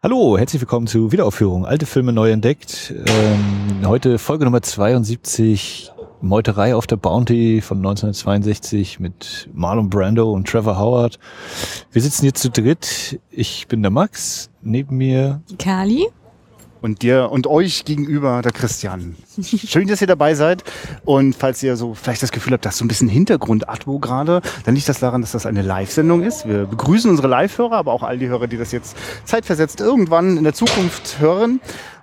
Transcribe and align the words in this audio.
Hallo, 0.00 0.38
herzlich 0.38 0.62
willkommen 0.62 0.86
zu 0.86 1.10
Wiederaufführung. 1.10 1.66
Alte 1.66 1.84
Filme 1.84 2.12
neu 2.12 2.30
entdeckt. 2.30 2.94
Ähm, 3.08 3.84
heute 3.84 4.20
Folge 4.20 4.44
Nummer 4.44 4.62
72, 4.62 5.90
Meuterei 6.20 6.76
auf 6.76 6.86
der 6.86 6.94
Bounty 6.94 7.60
von 7.60 7.78
1962 7.78 9.00
mit 9.00 9.50
Marlon 9.52 9.90
Brando 9.90 10.30
und 10.30 10.46
Trevor 10.46 10.78
Howard. 10.78 11.18
Wir 11.90 12.00
sitzen 12.00 12.22
hier 12.22 12.34
zu 12.34 12.48
dritt. 12.48 13.18
Ich 13.32 13.66
bin 13.66 13.82
der 13.82 13.90
Max, 13.90 14.50
neben 14.62 14.98
mir 14.98 15.42
Kali. 15.58 16.06
Und 16.80 17.02
dir 17.02 17.30
und 17.30 17.46
euch 17.46 17.84
gegenüber 17.84 18.40
der 18.42 18.52
Christian. 18.52 19.16
Schön, 19.42 19.88
dass 19.88 20.00
ihr 20.00 20.06
dabei 20.06 20.34
seid. 20.34 20.62
Und 21.04 21.34
falls 21.34 21.62
ihr 21.62 21.76
so 21.76 21.94
vielleicht 21.94 22.22
das 22.22 22.30
Gefühl 22.30 22.52
habt, 22.52 22.64
dass 22.64 22.78
so 22.78 22.84
ein 22.84 22.88
bisschen 22.88 23.08
Hintergrund-Atmo 23.08 23.98
gerade, 23.98 24.42
dann 24.64 24.74
liegt 24.74 24.88
das 24.88 25.00
daran, 25.00 25.20
dass 25.20 25.32
das 25.32 25.46
eine 25.46 25.62
Live-Sendung 25.62 26.22
ist. 26.22 26.46
Wir 26.46 26.66
begrüßen 26.66 27.10
unsere 27.10 27.28
Live-Hörer, 27.28 27.76
aber 27.76 27.92
auch 27.92 28.02
all 28.02 28.18
die 28.18 28.28
Hörer, 28.28 28.46
die 28.46 28.56
das 28.56 28.72
jetzt 28.72 28.96
zeitversetzt 29.24 29.80
irgendwann 29.80 30.36
in 30.36 30.44
der 30.44 30.54
Zukunft 30.54 31.18
hören. 31.18 31.60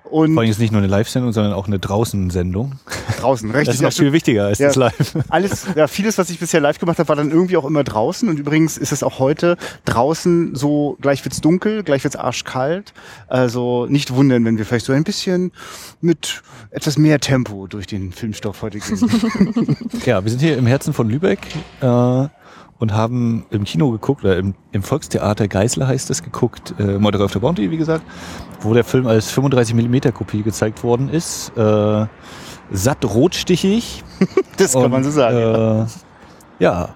Und 0.10 0.34
Vor 0.34 0.42
allem 0.42 0.52
ist 0.52 0.60
nicht 0.60 0.72
nur 0.72 0.80
eine 0.80 0.88
Live-Sendung, 0.88 1.32
sondern 1.32 1.54
auch 1.54 1.68
eine 1.68 1.80
Draußen-Sendung. 1.80 2.74
Draußen, 3.20 3.50
richtig. 3.52 3.66
Das 3.66 3.76
ist 3.76 3.82
noch 3.82 3.94
viel 3.94 4.14
wichtiger 4.14 4.46
als 4.46 4.60
ja, 4.60 4.68
das 4.68 4.76
Live. 4.76 5.18
Alles, 5.30 5.66
ja, 5.76 5.88
vieles, 5.88 6.18
was 6.18 6.30
ich 6.30 6.40
bisher 6.40 6.62
live 6.62 6.80
gemacht 6.80 7.00
habe, 7.00 7.10
war 7.10 7.16
dann 7.16 7.32
irgendwie 7.32 7.58
auch 7.58 7.66
immer 7.66 7.84
draußen. 7.84 8.30
Und 8.30 8.38
übrigens 8.38 8.78
ist 8.78 8.92
es 8.92 9.04
auch 9.04 9.20
heute 9.20 9.58
draußen 9.86 10.56
so, 10.56 10.98
gleich 11.02 11.26
wird's 11.26 11.42
dunkel, 11.42 11.84
gleich 11.84 12.04
wird's 12.04 12.16
arschkalt. 12.16 12.94
Also 13.28 13.88
nicht 13.88 14.14
wundern, 14.14 14.46
wenn 14.46 14.58
wir 14.58 14.66
vielleicht 14.66 14.86
so 14.86 14.94
ein 14.94 15.04
bisschen 15.04 15.52
mit 16.02 16.44
etwas 16.70 16.98
mehr 16.98 17.20
Tempo 17.20 17.68
durch 17.68 17.88
den 17.88 18.12
Filmstoff 18.12 18.62
heute 18.62 18.80
gehen. 18.80 19.78
ja, 20.06 20.24
wir 20.24 20.30
sind 20.30 20.40
hier 20.40 20.58
im 20.58 20.68
Herzen 20.68 20.94
von 20.94 21.10
Lübeck. 21.10 21.40
Äh 21.82 22.28
und 22.80 22.94
haben 22.94 23.46
im 23.52 23.64
Kino 23.64 23.92
geguckt, 23.92 24.24
oder 24.24 24.38
im, 24.38 24.54
im 24.72 24.84
Volkstheater 24.84 25.48
Geißler 25.48 25.88
heißt 25.88 26.10
es, 26.10 26.24
geguckt, 26.24 26.74
äh, 26.80 26.98
Murder 26.98 27.24
of 27.24 27.32
the 27.32 27.40
Bounty, 27.40 27.72
wie 27.72 27.78
gesagt, 27.78 28.04
wo 28.62 28.74
der 28.74 28.84
Film 28.84 29.08
als 29.08 29.32
35 29.32 29.76
mm 29.76 30.14
Kopie 30.14 30.44
gezeigt 30.44 30.84
worden 30.84 31.10
ist. 31.10 31.56
Äh, 31.58 32.06
satt 32.72 33.06
rotstichig. 33.06 34.04
das 34.58 34.74
kann 34.74 34.84
und, 34.84 34.92
man 34.92 35.04
so 35.04 35.12
sagen. 35.12 35.88
Äh, 35.88 36.64
ja, 36.64 36.96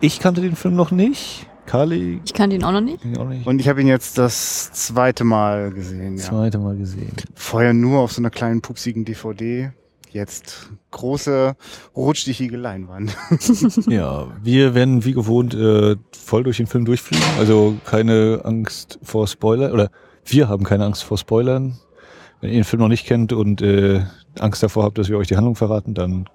ich 0.00 0.20
kannte 0.20 0.40
den 0.40 0.56
Film 0.56 0.76
noch 0.76 0.90
nicht. 0.90 1.46
Kali. 1.66 2.20
Ich 2.24 2.32
kannte 2.32 2.54
ihn 2.54 2.62
auch 2.62 2.70
noch 2.70 2.80
nicht. 2.80 3.00
Auch 3.18 3.28
nicht. 3.28 3.44
Und 3.44 3.58
ich 3.58 3.68
habe 3.68 3.80
ihn 3.80 3.88
jetzt 3.88 4.18
das 4.18 4.70
zweite 4.72 5.24
Mal 5.24 5.72
gesehen. 5.72 6.16
Ja. 6.16 6.22
Zweite 6.22 6.58
Mal 6.58 6.76
gesehen. 6.76 7.12
Vorher 7.34 7.74
nur 7.74 8.00
auf 8.00 8.12
so 8.12 8.20
einer 8.20 8.30
kleinen 8.30 8.60
pupsigen 8.60 9.04
DVD 9.04 9.72
jetzt 10.12 10.70
große 10.90 11.56
rotstichige 11.94 12.56
Leinwand. 12.56 13.16
ja, 13.88 14.26
wir 14.42 14.74
werden 14.74 15.04
wie 15.04 15.12
gewohnt 15.12 15.54
äh, 15.54 15.96
voll 16.12 16.44
durch 16.44 16.56
den 16.58 16.66
Film 16.66 16.84
durchfliegen. 16.84 17.24
Also 17.38 17.76
keine 17.84 18.40
Angst 18.44 18.98
vor 19.02 19.26
Spoilern 19.26 19.72
oder 19.72 19.90
wir 20.24 20.48
haben 20.48 20.64
keine 20.64 20.84
Angst 20.84 21.04
vor 21.04 21.18
Spoilern. 21.18 21.78
Wenn 22.40 22.50
ihr 22.50 22.56
den 22.56 22.64
Film 22.64 22.82
noch 22.82 22.88
nicht 22.88 23.06
kennt 23.06 23.32
und 23.32 23.62
äh, 23.62 24.02
Angst 24.38 24.62
davor 24.62 24.84
habt, 24.84 24.98
dass 24.98 25.08
wir 25.08 25.16
euch 25.16 25.28
die 25.28 25.36
Handlung 25.36 25.56
verraten, 25.56 25.94
dann 25.94 26.28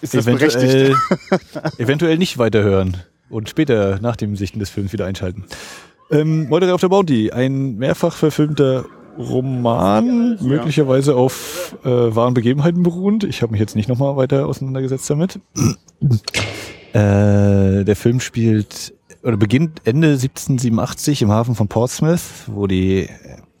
ist 0.00 0.14
das 0.14 0.26
eventuell, 0.26 0.94
eventuell 1.78 2.18
nicht 2.18 2.38
weiterhören 2.38 2.96
und 3.30 3.48
später 3.48 3.98
nach 4.00 4.16
dem 4.16 4.36
Sichten 4.36 4.58
des 4.58 4.70
Films 4.70 4.92
wieder 4.92 5.06
einschalten. 5.06 5.44
Ähm, 6.10 6.48
Murder 6.48 6.74
of 6.74 6.80
the 6.80 6.88
Bounty, 6.88 7.30
ein 7.32 7.76
mehrfach 7.76 8.14
verfilmter 8.16 8.86
Roman, 9.18 10.38
ja. 10.40 10.46
möglicherweise 10.46 11.16
auf 11.16 11.76
äh, 11.84 11.88
wahren 11.88 12.34
Begebenheiten 12.34 12.82
beruhend. 12.82 13.24
Ich 13.24 13.42
habe 13.42 13.52
mich 13.52 13.60
jetzt 13.60 13.76
nicht 13.76 13.88
nochmal 13.88 14.16
weiter 14.16 14.46
auseinandergesetzt 14.46 15.10
damit. 15.10 15.40
äh, 16.92 17.84
der 17.84 17.96
Film 17.96 18.20
spielt 18.20 18.94
oder 19.22 19.36
beginnt 19.36 19.80
Ende 19.84 20.08
1787 20.12 21.22
im 21.22 21.30
Hafen 21.30 21.54
von 21.54 21.68
Portsmouth, 21.68 22.46
wo 22.46 22.66
die 22.66 23.08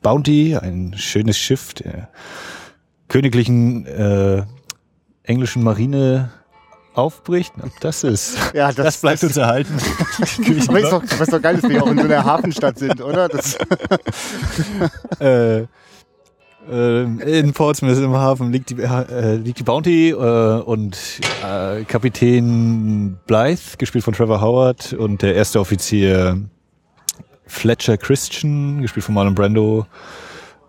Bounty, 0.02 0.56
ein 0.56 0.94
schönes 0.96 1.36
Schiff 1.36 1.74
der 1.74 2.08
königlichen 3.08 3.86
äh, 3.86 4.44
englischen 5.24 5.62
Marine 5.62 6.30
aufbricht, 6.98 7.52
das 7.80 8.04
ist, 8.04 8.36
ja, 8.54 8.68
das, 8.68 8.76
das 8.76 9.00
bleibt 9.00 9.22
das, 9.22 9.30
uns 9.30 9.36
erhalten. 9.36 9.74
aber 10.68 10.80
ist 10.80 10.92
doch, 10.92 11.02
ist 11.02 11.32
doch 11.32 11.42
geil, 11.42 11.56
dass 11.56 11.70
wir 11.70 11.82
auch 11.82 11.90
in 11.90 11.98
so 11.98 12.04
einer 12.04 12.24
Hafenstadt 12.24 12.78
sind, 12.78 13.00
oder? 13.00 13.28
äh, 15.20 15.66
äh, 16.70 17.38
in 17.40 17.52
Portsmouth 17.52 17.96
im 17.98 18.14
Hafen 18.14 18.52
liegt 18.52 18.70
die, 18.70 18.82
äh, 18.82 19.36
liegt 19.36 19.58
die 19.58 19.62
Bounty 19.62 20.10
äh, 20.10 20.14
und 20.14 20.98
äh, 21.42 21.84
Kapitän 21.84 23.18
Blythe, 23.26 23.76
gespielt 23.78 24.04
von 24.04 24.12
Trevor 24.12 24.40
Howard, 24.40 24.92
und 24.92 25.22
der 25.22 25.34
erste 25.34 25.60
Offizier 25.60 26.38
Fletcher 27.46 27.96
Christian, 27.96 28.82
gespielt 28.82 29.04
von 29.04 29.14
Marlon 29.14 29.34
Brando, 29.34 29.86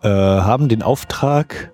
äh, 0.02 0.08
haben 0.08 0.70
den 0.70 0.82
Auftrag, 0.82 1.72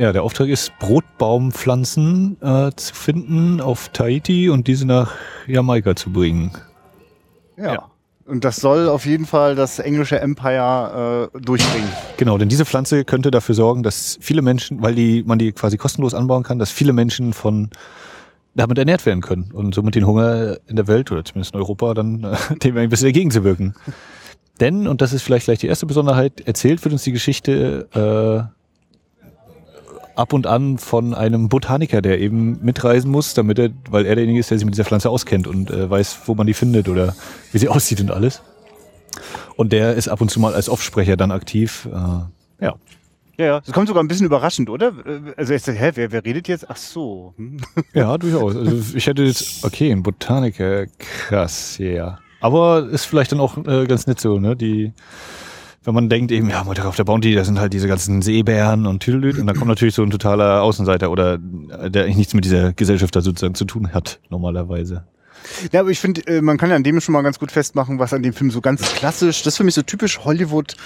ja, 0.00 0.12
der 0.12 0.22
Auftrag 0.22 0.48
ist, 0.48 0.72
Brotbaumpflanzen 0.78 2.38
äh, 2.40 2.70
zu 2.74 2.94
finden 2.94 3.60
auf 3.60 3.90
Tahiti 3.90 4.48
und 4.48 4.66
diese 4.66 4.86
nach 4.86 5.12
Jamaika 5.46 5.94
zu 5.94 6.10
bringen. 6.10 6.52
Ja. 7.58 7.74
ja. 7.74 7.90
Und 8.24 8.44
das 8.44 8.56
soll 8.56 8.88
auf 8.88 9.04
jeden 9.04 9.26
Fall 9.26 9.56
das 9.56 9.78
englische 9.78 10.18
Empire 10.18 11.30
äh, 11.34 11.40
durchbringen. 11.40 11.88
Genau, 12.16 12.38
denn 12.38 12.48
diese 12.48 12.64
Pflanze 12.64 13.04
könnte 13.04 13.30
dafür 13.30 13.54
sorgen, 13.54 13.82
dass 13.82 14.18
viele 14.22 14.40
Menschen, 14.40 14.80
weil 14.80 14.94
die, 14.94 15.22
man 15.26 15.38
die 15.38 15.52
quasi 15.52 15.76
kostenlos 15.76 16.14
anbauen 16.14 16.44
kann, 16.44 16.58
dass 16.58 16.70
viele 16.70 16.94
Menschen 16.94 17.34
von 17.34 17.68
damit 18.54 18.78
ernährt 18.78 19.04
werden 19.04 19.20
können 19.20 19.50
und 19.52 19.74
somit 19.74 19.96
den 19.96 20.06
Hunger 20.06 20.56
in 20.66 20.76
der 20.76 20.86
Welt 20.86 21.12
oder 21.12 21.24
zumindest 21.24 21.54
in 21.54 21.60
Europa 21.60 21.92
dann 21.92 22.24
äh, 22.24 22.56
dem 22.62 22.76
ein 22.78 22.88
bisschen 22.88 23.08
entgegenzuwirken. 23.08 23.74
Denn, 24.60 24.86
und 24.86 25.02
das 25.02 25.12
ist 25.12 25.22
vielleicht 25.22 25.46
gleich 25.46 25.58
die 25.58 25.66
erste 25.66 25.86
Besonderheit, 25.86 26.40
erzählt 26.40 26.82
wird 26.84 26.92
uns 26.92 27.02
die 27.02 27.12
Geschichte 27.12 28.48
äh, 28.48 28.59
ab 30.14 30.32
und 30.32 30.46
an 30.46 30.78
von 30.78 31.14
einem 31.14 31.48
Botaniker, 31.48 32.02
der 32.02 32.20
eben 32.20 32.62
mitreisen 32.62 33.10
muss, 33.10 33.34
damit 33.34 33.58
er, 33.58 33.70
weil 33.90 34.06
er 34.06 34.14
derjenige 34.14 34.40
ist, 34.40 34.50
der 34.50 34.58
sich 34.58 34.64
mit 34.64 34.74
dieser 34.74 34.84
Pflanze 34.84 35.10
auskennt 35.10 35.46
und 35.46 35.70
äh, 35.70 35.88
weiß, 35.88 36.20
wo 36.26 36.34
man 36.34 36.46
die 36.46 36.54
findet 36.54 36.88
oder 36.88 37.14
wie 37.52 37.58
sie 37.58 37.68
aussieht 37.70 38.00
und 38.00 38.10
alles. 38.10 38.42
Und 39.56 39.72
der 39.72 39.94
ist 39.94 40.08
ab 40.08 40.20
und 40.20 40.30
zu 40.30 40.40
mal 40.40 40.54
als 40.54 40.68
Offsprecher 40.68 41.16
dann 41.16 41.30
aktiv. 41.30 41.88
Äh, 41.92 42.64
ja. 42.64 42.74
Ja, 43.36 43.46
ja, 43.46 43.60
das 43.60 43.72
kommt 43.72 43.88
sogar 43.88 44.04
ein 44.04 44.08
bisschen 44.08 44.26
überraschend, 44.26 44.68
oder? 44.68 44.92
Also 45.38 45.54
ich 45.54 45.66
hä, 45.66 45.92
wer, 45.94 46.12
wer 46.12 46.24
redet 46.24 46.46
jetzt? 46.46 46.68
Ach 46.68 46.76
so. 46.76 47.32
Hm. 47.38 47.56
Ja, 47.94 48.18
durchaus. 48.18 48.54
Also 48.54 48.94
ich 48.94 49.06
hätte 49.06 49.22
jetzt, 49.22 49.64
okay, 49.64 49.90
ein 49.90 50.02
Botaniker, 50.02 50.86
krass, 50.98 51.78
ja. 51.78 51.86
Yeah. 51.86 52.18
Aber 52.40 52.88
ist 52.88 53.06
vielleicht 53.06 53.32
dann 53.32 53.40
auch 53.40 53.56
äh, 53.66 53.86
ganz 53.86 54.06
nett 54.06 54.20
so, 54.20 54.38
ne? 54.38 54.56
Die 54.56 54.92
wenn 55.82 55.94
man 55.94 56.08
denkt 56.08 56.30
eben, 56.30 56.50
ja, 56.50 56.62
Mutter 56.64 56.86
auf 56.86 56.96
der 56.96 57.04
Bounty, 57.04 57.34
da 57.34 57.44
sind 57.44 57.58
halt 57.58 57.72
diese 57.72 57.88
ganzen 57.88 58.20
Seebären 58.20 58.86
und 58.86 59.00
Tüdelüt 59.00 59.38
und 59.38 59.46
dann 59.46 59.56
kommt 59.56 59.68
natürlich 59.68 59.94
so 59.94 60.02
ein 60.02 60.10
totaler 60.10 60.62
Außenseiter 60.62 61.10
oder 61.10 61.38
der 61.38 62.04
eigentlich 62.04 62.16
nichts 62.16 62.34
mit 62.34 62.44
dieser 62.44 62.72
Gesellschaft 62.72 63.16
da 63.16 63.22
sozusagen 63.22 63.54
zu 63.54 63.64
tun 63.64 63.92
hat, 63.94 64.20
normalerweise. 64.28 65.04
Ja, 65.72 65.80
aber 65.80 65.90
ich 65.90 66.00
finde, 66.00 66.26
äh, 66.26 66.42
man 66.42 66.58
kann 66.58 66.70
ja 66.70 66.76
an 66.76 66.82
dem 66.82 67.00
schon 67.00 67.14
mal 67.14 67.22
ganz 67.22 67.38
gut 67.38 67.50
festmachen, 67.50 67.98
was 67.98 68.12
an 68.12 68.22
dem 68.22 68.34
Film 68.34 68.50
so 68.50 68.60
ganz 68.60 68.82
klassisch, 68.94 69.42
das 69.42 69.54
ist 69.54 69.56
für 69.56 69.64
mich 69.64 69.74
so 69.74 69.82
typisch 69.82 70.20
Hollywood 70.20 70.76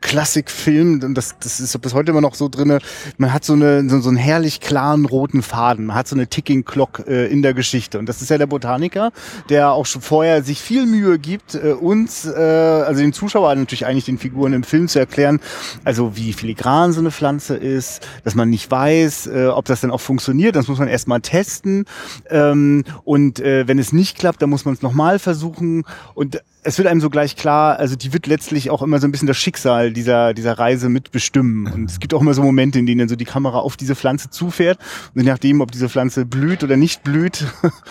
Klassikfilm, 0.00 1.02
und 1.02 1.14
das, 1.14 1.36
das 1.40 1.60
ist 1.60 1.78
bis 1.80 1.92
heute 1.92 2.12
immer 2.12 2.20
noch 2.20 2.34
so 2.34 2.48
drinne. 2.48 2.78
Man 3.16 3.32
hat 3.32 3.44
so, 3.44 3.54
eine, 3.54 3.88
so, 3.88 4.00
so 4.00 4.08
einen 4.08 4.16
herrlich 4.16 4.60
klaren 4.60 5.04
roten 5.04 5.42
Faden. 5.42 5.86
Man 5.86 5.96
hat 5.96 6.08
so 6.08 6.14
eine 6.14 6.28
Ticking 6.28 6.64
Clock 6.64 7.04
äh, 7.06 7.26
in 7.26 7.42
der 7.42 7.52
Geschichte. 7.52 7.98
Und 7.98 8.08
das 8.08 8.22
ist 8.22 8.30
ja 8.30 8.38
der 8.38 8.46
Botaniker, 8.46 9.12
der 9.48 9.72
auch 9.72 9.86
schon 9.86 10.00
vorher 10.02 10.42
sich 10.42 10.60
viel 10.60 10.86
Mühe 10.86 11.18
gibt, 11.18 11.54
äh, 11.56 11.72
uns, 11.72 12.24
äh, 12.26 12.30
also 12.32 13.00
den 13.00 13.12
Zuschauern 13.12 13.58
natürlich 13.58 13.86
eigentlich 13.86 14.04
den 14.04 14.18
Figuren 14.18 14.52
im 14.52 14.62
Film 14.62 14.88
zu 14.88 14.98
erklären, 14.98 15.40
also 15.84 16.16
wie 16.16 16.32
filigran 16.32 16.92
so 16.92 17.00
eine 17.00 17.10
Pflanze 17.10 17.56
ist, 17.56 18.06
dass 18.24 18.34
man 18.34 18.48
nicht 18.50 18.70
weiß, 18.70 19.26
äh, 19.26 19.46
ob 19.46 19.64
das 19.64 19.80
dann 19.80 19.90
auch 19.90 20.00
funktioniert. 20.00 20.56
Das 20.56 20.68
muss 20.68 20.78
man 20.78 20.88
erstmal 20.88 21.20
testen. 21.20 21.84
Ähm, 22.30 22.84
und 23.04 23.40
äh, 23.40 23.66
wenn 23.66 23.78
es 23.78 23.92
nicht 23.92 24.18
klappt, 24.18 24.42
dann 24.42 24.50
muss 24.50 24.64
man 24.64 24.74
es 24.74 24.82
nochmal 24.82 25.18
versuchen. 25.18 25.84
Und 26.14 26.40
es 26.68 26.76
wird 26.76 26.86
einem 26.86 27.00
so 27.00 27.08
gleich 27.08 27.34
klar, 27.34 27.78
also 27.78 27.96
die 27.96 28.12
wird 28.12 28.26
letztlich 28.26 28.68
auch 28.68 28.82
immer 28.82 29.00
so 29.00 29.08
ein 29.08 29.10
bisschen 29.10 29.26
das 29.26 29.38
Schicksal 29.38 29.90
dieser, 29.90 30.34
dieser 30.34 30.58
Reise 30.58 30.90
mitbestimmen. 30.90 31.66
Und 31.72 31.90
es 31.90 31.98
gibt 31.98 32.12
auch 32.12 32.20
immer 32.20 32.34
so 32.34 32.42
Momente, 32.42 32.78
in 32.78 32.84
denen 32.84 32.98
dann 32.98 33.08
so 33.08 33.16
die 33.16 33.24
Kamera 33.24 33.60
auf 33.60 33.78
diese 33.78 33.96
Pflanze 33.96 34.28
zufährt. 34.28 34.78
Und 35.14 35.22
je 35.22 35.30
nachdem, 35.30 35.62
ob 35.62 35.70
diese 35.72 35.88
Pflanze 35.88 36.26
blüht 36.26 36.62
oder 36.62 36.76
nicht 36.76 37.02
blüht. 37.02 37.46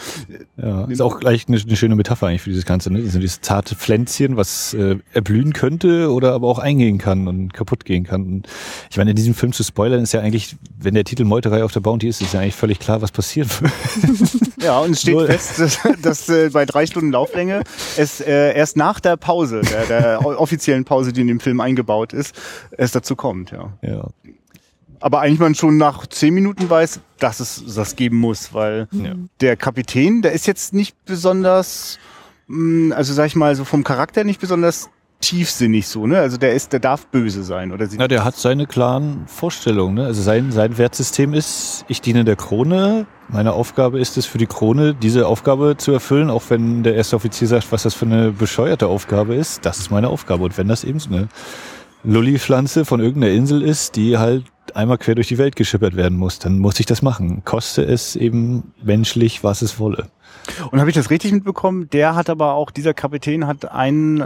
ja, 0.58 0.86
ist 0.86 1.02
auch 1.02 1.20
gleich 1.20 1.48
eine, 1.48 1.60
eine, 1.60 1.76
schöne 1.76 1.96
Metapher 1.96 2.28
eigentlich 2.28 2.44
für 2.44 2.52
dieses 2.52 2.66
Ganze. 2.66 2.94
Ne? 2.94 3.00
Also 3.00 3.20
dieses 3.20 3.42
zarte 3.42 3.76
Pflänzchen, 3.76 4.38
was 4.38 4.76
äh, 4.76 4.98
erblühen 5.12 5.54
könnte 5.54 6.12
oder 6.12 6.34
aber 6.34 6.48
auch 6.48 6.60
eingehen 6.60 7.00
kann 7.00 7.28
und 7.28 7.56
kaputt 7.56 7.84
gehen 7.84 8.04
kann. 8.04 8.26
Und 8.26 8.48
ich 8.92 8.98
meine, 8.98 9.10
in 9.10 9.16
diesem 9.16 9.34
Film 9.34 9.54
zu 9.54 9.64
spoilern 9.64 10.04
ist 10.04 10.14
ja 10.14 10.22
eigentlich, 10.22 10.56
wenn 10.80 10.94
der 10.94 11.04
Titel 11.04 11.24
Meuterei 11.24 11.64
auf 11.64 11.72
der 11.72 11.80
Bounty 11.80 12.08
ist, 12.08 12.22
ist 12.22 12.36
ja 12.36 12.42
eigentlich 12.42 12.56
völlig 12.56 12.78
klar, 12.78 13.02
was 13.02 13.12
passiert. 13.12 13.48
ja, 14.60 14.80
und 14.80 14.92
es 14.92 15.02
steht 15.02 15.20
fest, 15.22 15.60
dass, 15.60 15.80
dass 16.02 16.30
äh, 16.30 16.50
bei 16.52 16.66
drei 16.66 16.86
Stunden 16.86 17.12
Lauflänge 17.12 17.64
es 17.96 18.22
äh, 18.22 18.56
erst 18.56 18.76
nach 18.76 19.00
der 19.00 19.16
Pause, 19.16 19.62
der, 19.62 19.86
der 19.86 20.26
offiziellen 20.26 20.84
Pause, 20.84 21.14
die 21.14 21.22
in 21.22 21.28
dem 21.28 21.40
Film 21.40 21.60
eingebaut 21.60 22.14
ist, 22.14 22.36
es 22.72 22.92
dazu 22.92 23.16
kommt, 23.16 23.52
ja. 23.52 23.74
ja. 23.82 24.08
Aber 25.00 25.22
eigentlich 25.22 25.40
man 25.40 25.54
schon 25.54 25.78
nach 25.78 26.08
zehn 26.08 26.34
Minuten 26.34 26.70
weiß, 26.70 27.02
dass 27.20 27.40
es 27.40 27.64
das 27.76 27.96
geben 27.96 28.18
muss, 28.18 28.54
weil 28.54 28.88
ja. 28.92 29.14
der 29.42 29.56
Kapitän, 29.56 30.24
der 30.24 30.32
ist 30.32 30.48
jetzt 30.48 30.74
nicht 30.74 30.96
besonders, 31.06 32.00
mm, 32.48 32.94
also 32.94 33.14
sag 33.14 33.28
ich 33.28 33.36
mal, 33.36 33.56
so 33.56 33.64
vom 33.64 33.84
Charakter 33.84 34.24
nicht 34.24 34.42
besonders 34.42 34.90
tiefsinnig 35.20 35.88
so, 35.88 36.06
ne? 36.06 36.20
Also 36.20 36.38
der 36.38 36.54
ist, 36.54 36.74
der 36.74 36.80
darf 36.80 37.08
böse 37.08 37.44
sein, 37.44 37.72
oder? 37.72 37.86
Ja, 37.86 38.08
der 38.08 38.24
hat 38.24 38.36
seine 38.36 38.68
klaren 38.68 39.24
Vorstellungen. 39.28 39.96
Ne? 39.96 40.06
Also 40.06 40.22
sein, 40.22 40.52
sein 40.52 40.78
Wertsystem 40.78 41.34
ist, 41.34 41.86
ich 41.88 42.02
diene 42.02 42.24
der 42.24 42.36
Krone. 42.36 43.08
Meine 43.30 43.54
Aufgabe 43.54 44.00
ist 44.00 44.18
es 44.18 44.26
für 44.26 44.38
die 44.38 44.46
Krone, 44.46 44.94
diese 44.94 45.28
Aufgabe 45.28 45.76
zu 45.78 45.92
erfüllen, 45.92 46.30
auch 46.30 46.44
wenn 46.50 46.84
der 46.84 46.96
erste 46.96 47.16
Offizier 47.16 47.48
sagt, 47.48 47.72
was 47.72 47.84
das 47.84 47.94
für 47.94 48.06
eine 48.06 48.32
bescheuerte 48.32 48.88
Aufgabe 48.88 49.36
ist. 49.36 49.66
Das 49.66 49.80
ist 49.80 49.92
meine 49.92 50.10
Aufgabe. 50.10 50.44
Und 50.44 50.58
wenn 50.58 50.68
das 50.68 50.84
eben 50.84 51.00
so 51.00 51.10
eine 51.10 51.28
Lulli-Pflanze 52.04 52.86
von 52.86 53.00
irgendeiner 53.00 53.34
Insel 53.34 53.64
ist, 53.64 53.96
die 53.96 54.18
halt 54.18 54.46
einmal 54.76 54.98
quer 54.98 55.16
durch 55.16 55.28
die 55.28 55.38
Welt 55.38 55.56
geschippert 55.56 55.96
werden 55.96 56.18
muss, 56.18 56.40
dann 56.40 56.60
muss 56.60 56.80
ich 56.80 56.86
das 56.86 57.02
machen. 57.02 57.44
Koste 57.44 57.84
es 57.84 58.16
eben 58.16 58.72
menschlich, 58.84 59.44
was 59.44 59.62
es 59.62 59.80
wolle. 59.80 60.08
Und 60.72 60.80
habe 60.80 60.90
ich 60.90 60.96
das 60.96 61.10
richtig 61.10 61.32
mitbekommen? 61.32 61.90
Der 61.92 62.16
hat 62.16 62.30
aber 62.30 62.54
auch, 62.54 62.72
dieser 62.72 62.94
Kapitän 62.94 63.48
hat 63.48 63.72
einen 63.72 64.20
äh, 64.20 64.24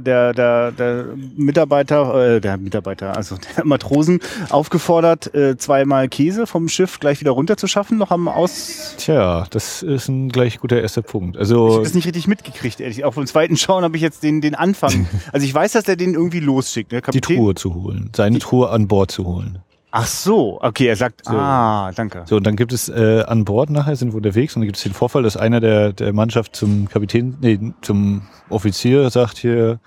der, 0.00 0.32
der, 0.32 0.72
der 0.72 1.06
Mitarbeiter, 1.36 2.36
äh, 2.36 2.40
der 2.40 2.56
Mitarbeiter, 2.56 3.16
also 3.16 3.36
der 3.56 3.64
Matrosen 3.64 4.20
aufgefordert, 4.50 5.34
äh, 5.34 5.56
zweimal 5.56 6.08
Käse 6.08 6.46
vom 6.46 6.68
Schiff 6.68 7.00
gleich 7.00 7.20
wieder 7.20 7.32
runterzuschaffen, 7.32 7.98
noch 7.98 8.10
am 8.10 8.28
Aus... 8.28 8.94
Tja, 8.98 9.46
das 9.50 9.82
ist 9.82 10.08
ein 10.08 10.28
gleich 10.28 10.58
guter 10.58 10.80
erster 10.80 11.02
Punkt. 11.02 11.36
Also 11.36 11.68
ich 11.68 11.74
habe 11.74 11.84
das 11.84 11.94
nicht 11.94 12.06
richtig 12.06 12.26
mitgekriegt, 12.26 12.80
ehrlich. 12.80 13.04
Auch 13.04 13.14
vom 13.14 13.26
zweiten 13.26 13.56
Schauen 13.56 13.84
habe 13.84 13.96
ich 13.96 14.02
jetzt 14.02 14.22
den, 14.22 14.40
den 14.40 14.54
Anfang. 14.54 15.08
Also 15.32 15.46
ich 15.46 15.54
weiß, 15.54 15.72
dass 15.72 15.84
der 15.84 15.96
den 15.96 16.14
irgendwie 16.14 16.40
losschickt. 16.40 16.92
Ne? 16.92 17.00
die 17.12 17.20
Truhe 17.20 17.54
zu 17.54 17.74
holen, 17.74 18.10
seine 18.14 18.38
Truhe 18.38 18.68
an 18.70 18.88
Bord 18.88 19.10
zu 19.10 19.24
holen. 19.24 19.60
Ach 19.94 20.06
so, 20.06 20.58
okay, 20.62 20.86
er 20.86 20.96
sagt, 20.96 21.26
So. 21.26 21.32
ah, 21.36 21.92
danke. 21.94 22.22
So, 22.24 22.36
und 22.36 22.46
dann 22.46 22.56
gibt 22.56 22.72
es 22.72 22.88
äh, 22.88 23.24
an 23.26 23.44
Bord 23.44 23.68
nachher, 23.68 23.94
sind 23.94 24.12
wir 24.12 24.16
unterwegs, 24.16 24.56
und 24.56 24.62
dann 24.62 24.66
gibt 24.66 24.78
es 24.78 24.82
den 24.82 24.94
Vorfall, 24.94 25.22
dass 25.22 25.36
einer 25.36 25.60
der, 25.60 25.92
der 25.92 26.14
Mannschaft 26.14 26.56
zum 26.56 26.88
Kapitän, 26.88 27.36
nee, 27.42 27.60
zum 27.82 28.22
Offizier 28.48 29.10
sagt 29.10 29.36
hier, 29.36 29.80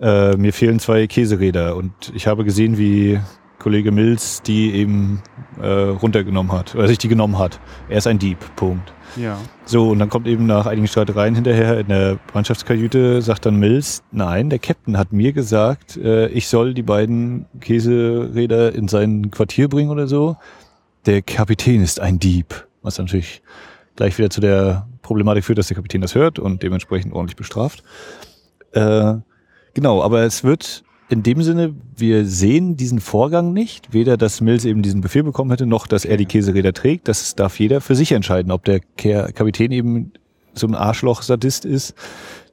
äh, 0.00 0.36
mir 0.36 0.54
fehlen 0.54 0.78
zwei 0.78 1.06
Käseräder. 1.06 1.76
Und 1.76 1.92
ich 2.14 2.26
habe 2.26 2.44
gesehen, 2.44 2.78
wie 2.78 3.20
Kollege 3.58 3.92
Mills 3.92 4.42
die 4.42 4.74
eben 4.74 5.22
äh, 5.60 5.66
runtergenommen 5.66 6.52
hat, 6.52 6.74
oder 6.74 6.88
sich 6.88 6.98
die 6.98 7.08
genommen 7.08 7.38
hat. 7.38 7.60
Er 7.88 7.98
ist 7.98 8.06
ein 8.06 8.18
Dieb, 8.18 8.38
Punkt. 8.56 8.92
Ja. 9.16 9.38
So, 9.64 9.90
und 9.90 9.98
dann 9.98 10.10
kommt 10.10 10.26
eben 10.26 10.46
nach 10.46 10.66
einigen 10.66 10.86
Streitereien 10.88 11.34
hinterher 11.34 11.78
in 11.80 11.88
der 11.88 12.18
Mannschaftskajüte, 12.34 13.22
sagt 13.22 13.46
dann 13.46 13.56
Mills, 13.56 14.02
nein, 14.12 14.50
der 14.50 14.58
Captain 14.58 14.98
hat 14.98 15.12
mir 15.12 15.32
gesagt, 15.32 15.96
äh, 15.96 16.28
ich 16.28 16.48
soll 16.48 16.74
die 16.74 16.82
beiden 16.82 17.46
Käseräder 17.60 18.74
in 18.74 18.88
sein 18.88 19.30
Quartier 19.30 19.68
bringen 19.68 19.90
oder 19.90 20.06
so. 20.06 20.36
Der 21.06 21.22
Kapitän 21.22 21.82
ist 21.82 22.00
ein 22.00 22.18
Dieb. 22.18 22.66
Was 22.82 22.98
natürlich 22.98 23.42
gleich 23.96 24.18
wieder 24.18 24.30
zu 24.30 24.40
der 24.40 24.86
Problematik 25.02 25.44
führt, 25.44 25.58
dass 25.58 25.68
der 25.68 25.76
Kapitän 25.76 26.00
das 26.00 26.14
hört 26.14 26.38
und 26.38 26.62
dementsprechend 26.62 27.14
ordentlich 27.14 27.36
bestraft. 27.36 27.82
Äh, 28.72 29.14
genau, 29.72 30.02
aber 30.02 30.22
es 30.22 30.44
wird 30.44 30.84
in 31.08 31.22
dem 31.22 31.42
Sinne, 31.42 31.74
wir 31.96 32.26
sehen 32.26 32.76
diesen 32.76 33.00
Vorgang 33.00 33.52
nicht, 33.52 33.92
weder 33.92 34.16
dass 34.16 34.40
Mills 34.40 34.64
eben 34.64 34.82
diesen 34.82 35.00
Befehl 35.00 35.22
bekommen 35.22 35.50
hätte, 35.50 35.66
noch 35.66 35.86
dass 35.86 36.04
er 36.04 36.16
die 36.16 36.26
Käseräder 36.26 36.72
trägt. 36.72 37.06
Das 37.08 37.34
darf 37.36 37.58
jeder 37.60 37.80
für 37.80 37.94
sich 37.94 38.12
entscheiden, 38.12 38.50
ob 38.50 38.64
der 38.64 38.80
Kapitän 38.80 39.70
eben 39.70 40.12
so 40.54 40.66
ein 40.66 40.74
Arschloch-Sadist 40.74 41.64
ist, 41.64 41.94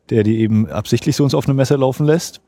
der 0.09 0.23
die 0.23 0.39
eben 0.39 0.67
absichtlich 0.69 1.15
so 1.15 1.23
ins 1.23 1.33
offene 1.33 1.53
Messer 1.55 1.77
laufen 1.77 2.05
lässt, 2.05 2.41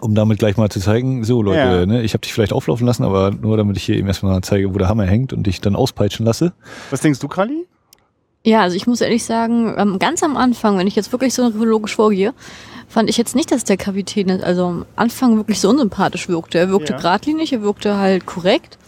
um 0.00 0.14
damit 0.14 0.38
gleich 0.38 0.56
mal 0.56 0.70
zu 0.70 0.80
zeigen, 0.80 1.22
so 1.24 1.40
Leute, 1.42 1.58
Ja. 1.58 1.86
ne, 1.86 2.02
ich 2.02 2.14
habe 2.14 2.22
dich 2.22 2.32
vielleicht 2.32 2.52
auflaufen 2.52 2.86
lassen, 2.86 3.04
aber 3.04 3.30
nur 3.30 3.56
damit 3.56 3.76
ich 3.76 3.84
hier 3.84 3.96
eben 3.96 4.08
erstmal 4.08 4.40
zeige, 4.40 4.74
wo 4.74 4.78
der 4.78 4.88
Hammer 4.88 5.04
hängt 5.06 5.32
und 5.32 5.46
dich 5.46 5.60
dann 5.60 5.76
auspeitschen 5.76 6.26
lasse. 6.26 6.52
Was 6.90 7.00
denkst 7.00 7.20
du, 7.20 7.28
Kali? 7.28 7.66
Ja, 8.48 8.62
also 8.62 8.76
ich 8.76 8.86
muss 8.86 9.02
ehrlich 9.02 9.24
sagen, 9.24 9.74
ähm, 9.76 9.98
ganz 9.98 10.22
am 10.22 10.38
Anfang, 10.38 10.78
wenn 10.78 10.86
ich 10.86 10.96
jetzt 10.96 11.12
wirklich 11.12 11.34
so 11.34 11.46
logisch 11.50 11.96
vorgehe, 11.96 12.32
fand 12.88 13.10
ich 13.10 13.18
jetzt 13.18 13.36
nicht, 13.36 13.52
dass 13.52 13.64
der 13.64 13.76
Kapitän 13.76 14.42
also 14.42 14.64
am 14.64 14.86
Anfang 14.96 15.36
wirklich 15.36 15.60
so 15.60 15.68
unsympathisch 15.68 16.30
wirkte. 16.30 16.56
Er 16.58 16.70
wirkte 16.70 16.94
Ja. 16.94 16.98
geradlinig, 16.98 17.52
er 17.52 17.60
wirkte 17.60 17.98
halt 17.98 18.24
korrekt, 18.24 18.78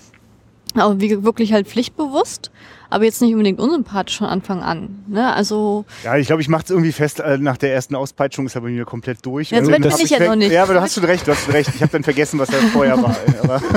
aber 0.72 0.98
wirklich 0.98 1.52
halt 1.52 1.66
pflichtbewusst, 1.68 2.50
aber 2.90 3.04
jetzt 3.04 3.22
nicht 3.22 3.32
unbedingt 3.32 3.58
unsympathisch 3.60 4.18
von 4.18 4.26
Anfang 4.26 4.62
an. 4.62 5.02
Ne? 5.08 5.32
Also 5.32 5.84
Ja, 6.04 6.16
ich 6.16 6.26
glaube, 6.26 6.42
ich 6.42 6.48
mache 6.48 6.64
es 6.64 6.70
irgendwie 6.70 6.92
fest, 6.92 7.20
äh, 7.20 7.38
nach 7.38 7.56
der 7.56 7.72
ersten 7.74 7.94
Auspeitschung 7.94 8.46
ist 8.46 8.54
er 8.54 8.60
bei 8.60 8.68
mir 8.68 8.84
komplett 8.84 9.24
durch. 9.24 9.50
Dann 9.50 9.66
bin 9.66 9.90
hab 9.90 10.00
ich 10.00 10.10
ja 10.10 10.26
noch 10.26 10.36
nicht. 10.36 10.52
Ja, 10.52 10.64
aber 10.64 10.74
du 10.74 10.80
hast 10.80 10.94
schon 10.94 11.04
recht, 11.04 11.26
du 11.26 11.32
hast 11.32 11.44
schon 11.44 11.52
recht. 11.52 11.70
Ich 11.74 11.80
habe 11.80 11.92
dann 11.92 12.02
vergessen, 12.02 12.38
was 12.38 12.50
er 12.50 12.58
vorher 12.72 13.00
war. 13.02 13.16
Aber 13.42 13.60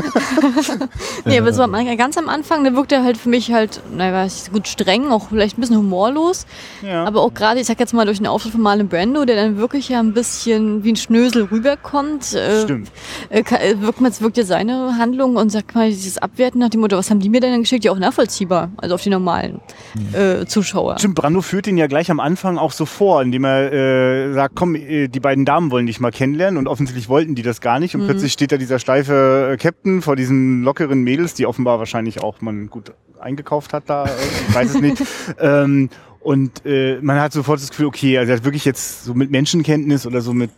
Nee, 1.25 1.39
aber 1.39 1.53
so 1.53 1.63
am, 1.63 1.73
ganz 1.97 2.17
am 2.17 2.29
Anfang, 2.29 2.63
da 2.63 2.73
wirkt 2.73 2.91
er 2.91 3.03
halt 3.03 3.17
für 3.17 3.29
mich 3.29 3.51
halt, 3.51 3.81
naja, 3.95 4.13
weiß 4.13 4.43
ich, 4.47 4.51
gut 4.51 4.67
streng, 4.67 5.09
auch 5.11 5.29
vielleicht 5.29 5.57
ein 5.57 5.61
bisschen 5.61 5.77
humorlos. 5.77 6.45
ja. 6.81 7.03
Aber 7.05 7.21
auch 7.21 7.33
gerade, 7.33 7.59
ich 7.59 7.67
sag 7.67 7.79
jetzt 7.79 7.93
mal, 7.93 8.05
durch 8.05 8.17
den 8.17 8.27
Auftritt 8.27 8.51
von 8.53 8.61
Marlon 8.61 8.87
Brando, 8.87 9.25
der 9.25 9.35
dann 9.35 9.57
wirklich 9.57 9.89
ja 9.89 9.99
ein 9.99 10.13
bisschen 10.13 10.83
wie 10.83 10.91
ein 10.93 10.95
Schnösel 10.95 11.43
rüberkommt, 11.45 12.33
äh, 12.33 12.61
Stimmt. 12.63 12.91
äh, 13.29 13.39
äh, 13.41 13.81
wirkt, 13.81 14.01
man- 14.01 14.13
wirkt 14.19 14.37
ja 14.37 14.43
seine 14.43 14.97
Handlung 14.97 15.35
und 15.35 15.51
sagt 15.51 15.75
mal, 15.75 15.89
dieses 15.89 16.17
Abwerten 16.17 16.59
nach 16.59 16.69
dem 16.69 16.81
Motto, 16.81 16.97
was 16.97 17.09
haben 17.09 17.19
die 17.19 17.29
mir 17.29 17.39
denn 17.41 17.61
geschickt, 17.61 17.85
ja 17.85 17.91
auch 17.91 17.99
nachvollziehbar, 17.99 18.71
also 18.77 18.95
auf 18.95 19.01
die 19.05 19.09
normalen 19.09 19.61
äh, 20.13 20.45
Zuschauer. 20.45 20.97
Stimmt, 20.99 21.15
Brando 21.15 21.41
führt 21.41 21.67
ihn 21.67 21.77
ja 21.77 21.87
gleich 21.87 22.09
am 22.11 22.19
Anfang 22.19 22.57
auch 22.57 22.71
so 22.71 22.85
vor, 22.85 23.21
indem 23.21 23.43
er 23.45 23.71
äh, 23.71 24.33
sagt, 24.33 24.55
komm, 24.55 24.75
äh, 24.75 25.07
die 25.07 25.19
beiden 25.19 25.45
Damen 25.45 25.71
wollen 25.71 25.85
dich 25.85 25.99
mal 25.99 26.11
kennenlernen 26.11 26.57
und 26.57 26.67
offensichtlich 26.67 27.09
wollten 27.09 27.35
die 27.35 27.41
das 27.43 27.61
gar 27.61 27.79
nicht 27.79 27.95
und 27.95 28.01
Mhm. 28.01 28.07
plötzlich 28.07 28.33
steht 28.33 28.51
da 28.51 28.57
dieser 28.57 28.79
steife 28.79 29.51
äh, 29.53 29.57
Captain 29.57 30.01
vor 30.01 30.15
diesen 30.15 30.63
lockeren 30.63 31.03
Mädels, 31.03 31.33
die 31.33 31.45
offenbar 31.45 31.79
wahrscheinlich 31.79 32.21
auch 32.21 32.41
man 32.41 32.69
gut 32.69 32.91
eingekauft 33.19 33.73
hat 33.73 33.83
da, 33.87 34.05
äh, 34.05 34.09
ich 34.49 34.55
weiß 34.55 34.75
es 34.75 34.81
nicht. 34.81 35.03
ähm, 35.39 35.89
und 36.23 36.65
äh, 36.65 36.99
man 37.01 37.19
hat 37.19 37.33
sofort 37.33 37.61
das 37.61 37.69
Gefühl, 37.69 37.85
okay, 37.87 38.17
also 38.17 38.31
er 38.31 38.37
hat 38.37 38.45
wirklich 38.45 38.65
jetzt 38.65 39.03
so 39.05 39.13
mit 39.13 39.29
Menschenkenntnis 39.29 40.05
oder 40.07 40.21
so 40.21 40.33
mit 40.33 40.49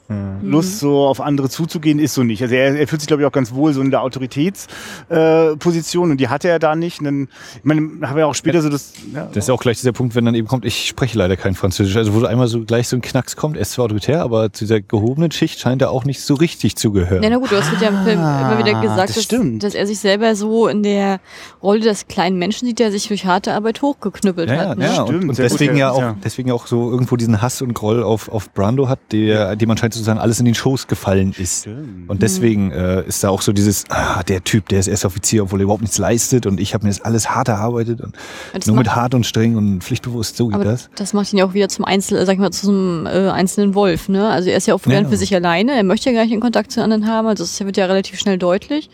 Lust, 0.43 0.79
so 0.79 1.05
auf 1.07 1.21
andere 1.21 1.49
zuzugehen, 1.49 1.97
ist 1.97 2.13
so 2.13 2.23
nicht. 2.23 2.41
Also 2.43 2.53
er, 2.53 2.75
er 2.75 2.87
fühlt 2.87 3.01
sich, 3.01 3.07
glaube 3.07 3.23
ich, 3.23 3.27
auch 3.27 3.31
ganz 3.31 3.51
wohl 3.53 3.73
so 3.73 3.81
in 3.81 3.89
der 3.89 4.01
Autoritätsposition 4.01 5.53
äh, 5.53 5.57
Position 5.57 6.11
und 6.11 6.17
die 6.17 6.27
hatte 6.29 6.47
er 6.49 6.59
da 6.59 6.75
nicht. 6.75 6.99
Und 6.99 7.05
dann, 7.05 7.27
ich 7.57 7.63
meine, 7.63 7.89
habe 8.07 8.19
ja 8.21 8.25
auch 8.27 8.35
später 8.35 8.61
so 8.61 8.69
das. 8.69 8.93
Ja, 9.13 9.25
Das 9.25 9.37
ist 9.45 9.47
ja 9.47 9.53
auch 9.53 9.61
gleich 9.61 9.77
dieser 9.77 9.91
Punkt, 9.91 10.15
wenn 10.15 10.25
dann 10.25 10.35
eben 10.35 10.47
kommt, 10.47 10.65
ich 10.65 10.87
spreche 10.87 11.17
leider 11.17 11.35
kein 11.35 11.55
Französisch. 11.55 11.95
Also 11.95 12.13
wo 12.13 12.19
so 12.19 12.25
einmal 12.27 12.47
so 12.47 12.63
gleich 12.63 12.87
so 12.87 12.95
ein 12.95 13.01
Knacks 13.01 13.35
kommt, 13.35 13.55
er 13.55 13.63
ist 13.63 13.71
zwar 13.71 13.85
autoritär, 13.85 14.21
aber 14.21 14.53
zu 14.53 14.65
dieser 14.65 14.81
gehobenen 14.81 15.31
Schicht 15.31 15.59
scheint 15.59 15.81
er 15.81 15.89
auch 15.91 16.05
nicht 16.05 16.21
so 16.21 16.35
richtig 16.35 16.75
zu 16.75 16.91
gehören. 16.91 17.23
Ja, 17.23 17.29
na 17.29 17.37
gut, 17.37 17.51
das 17.51 17.71
wird 17.71 17.81
ja 17.81 17.89
im 17.89 18.03
Film 18.03 18.19
immer 18.19 18.57
wieder 18.59 18.77
Ah, 18.77 18.81
gesagt, 18.81 19.09
das 19.17 19.27
dass, 19.27 19.41
dass 19.59 19.73
er 19.75 19.87
sich 19.87 19.99
selber 19.99 20.35
so 20.35 20.67
in 20.67 20.83
der 20.83 21.19
Rolle 21.63 21.79
des 21.79 22.07
kleinen 22.07 22.37
Menschen 22.37 22.67
sieht, 22.67 22.79
der 22.79 22.91
sich 22.91 23.07
durch 23.07 23.25
harte 23.25 23.53
Arbeit 23.53 23.81
hochgeknüppelt 23.81 24.49
Ja, 24.49 24.55
ja, 24.55 24.69
hat. 24.69 24.77
Ne? 24.77 24.85
ja. 24.85 25.05
Stimmt, 25.05 25.23
und, 25.23 25.29
und 25.29 25.35
deswegen 25.59 25.77
ja, 25.77 25.91
auch, 25.91 25.99
ja. 25.99 26.17
deswegen 26.23 26.51
auch 26.51 26.67
so 26.67 26.89
irgendwo 26.91 27.15
diesen 27.15 27.41
Hass 27.41 27.61
und 27.61 27.73
Groll 27.73 28.03
auf, 28.03 28.29
auf 28.29 28.53
Brando 28.53 28.87
hat, 28.89 28.99
der, 29.11 29.55
dem 29.55 29.69
anscheinend 29.71 29.93
sozusagen 29.95 30.19
alles 30.19 30.39
in 30.39 30.45
den 30.45 30.55
Schoß 30.55 30.87
gefallen 30.87 31.33
ist. 31.37 31.61
Stimmt. 31.61 32.09
Und 32.09 32.21
deswegen 32.21 32.71
äh, 32.71 33.03
ist 33.07 33.23
da 33.23 33.29
auch 33.29 33.41
so 33.41 33.53
dieses, 33.53 33.85
ah, 33.89 34.23
der 34.23 34.43
Typ, 34.43 34.69
der 34.69 34.79
ist 34.79 34.87
erst 34.87 35.05
Offizier, 35.05 35.43
obwohl 35.43 35.59
er 35.59 35.63
überhaupt 35.63 35.81
nichts 35.81 35.97
leistet 35.97 36.45
und 36.45 36.59
ich 36.59 36.73
habe 36.73 36.83
mir 36.85 36.89
das 36.91 37.01
alles 37.01 37.29
hart 37.29 37.47
erarbeitet 37.47 38.01
und 38.01 38.15
Das 38.53 38.65
nur 38.67 38.75
mit 38.75 38.95
hart 38.95 39.13
und 39.13 39.25
streng 39.25 39.55
und 39.55 39.83
pflichtbewusst, 39.83 40.37
so 40.37 40.47
geht 40.47 40.55
Aber 40.55 40.65
das. 40.65 40.89
das. 40.95 41.13
macht 41.13 41.31
ihn 41.33 41.39
ja 41.39 41.45
auch 41.45 41.53
wieder 41.53 41.69
zum 41.69 41.85
Einzel, 41.85 42.25
sag 42.25 42.33
ich 42.33 42.39
mal, 42.39 42.51
zum 42.51 43.05
äh, 43.05 43.29
einzelnen 43.29 43.75
Wolf, 43.75 44.09
ne? 44.09 44.27
Also 44.29 44.49
er 44.49 44.57
ist 44.57 44.67
ja 44.67 44.73
auch 44.75 44.85
Ja. 44.85 45.03
für 45.07 45.17
sich 45.17 45.33
alleine, 45.35 45.73
er 45.73 45.83
möchte 45.83 46.09
ja 46.09 46.15
gar 46.15 46.23
nicht 46.23 46.33
in 46.33 46.39
Kontakt 46.39 46.71
zu 46.71 46.81
anderen 46.81 47.07
haben, 47.07 47.27
also 47.27 47.43
das 47.43 47.59
wird 47.59 47.77
ja 47.77 47.85
relativ 47.85 48.19
schnell 48.19 48.37
deutlich. 48.37 48.89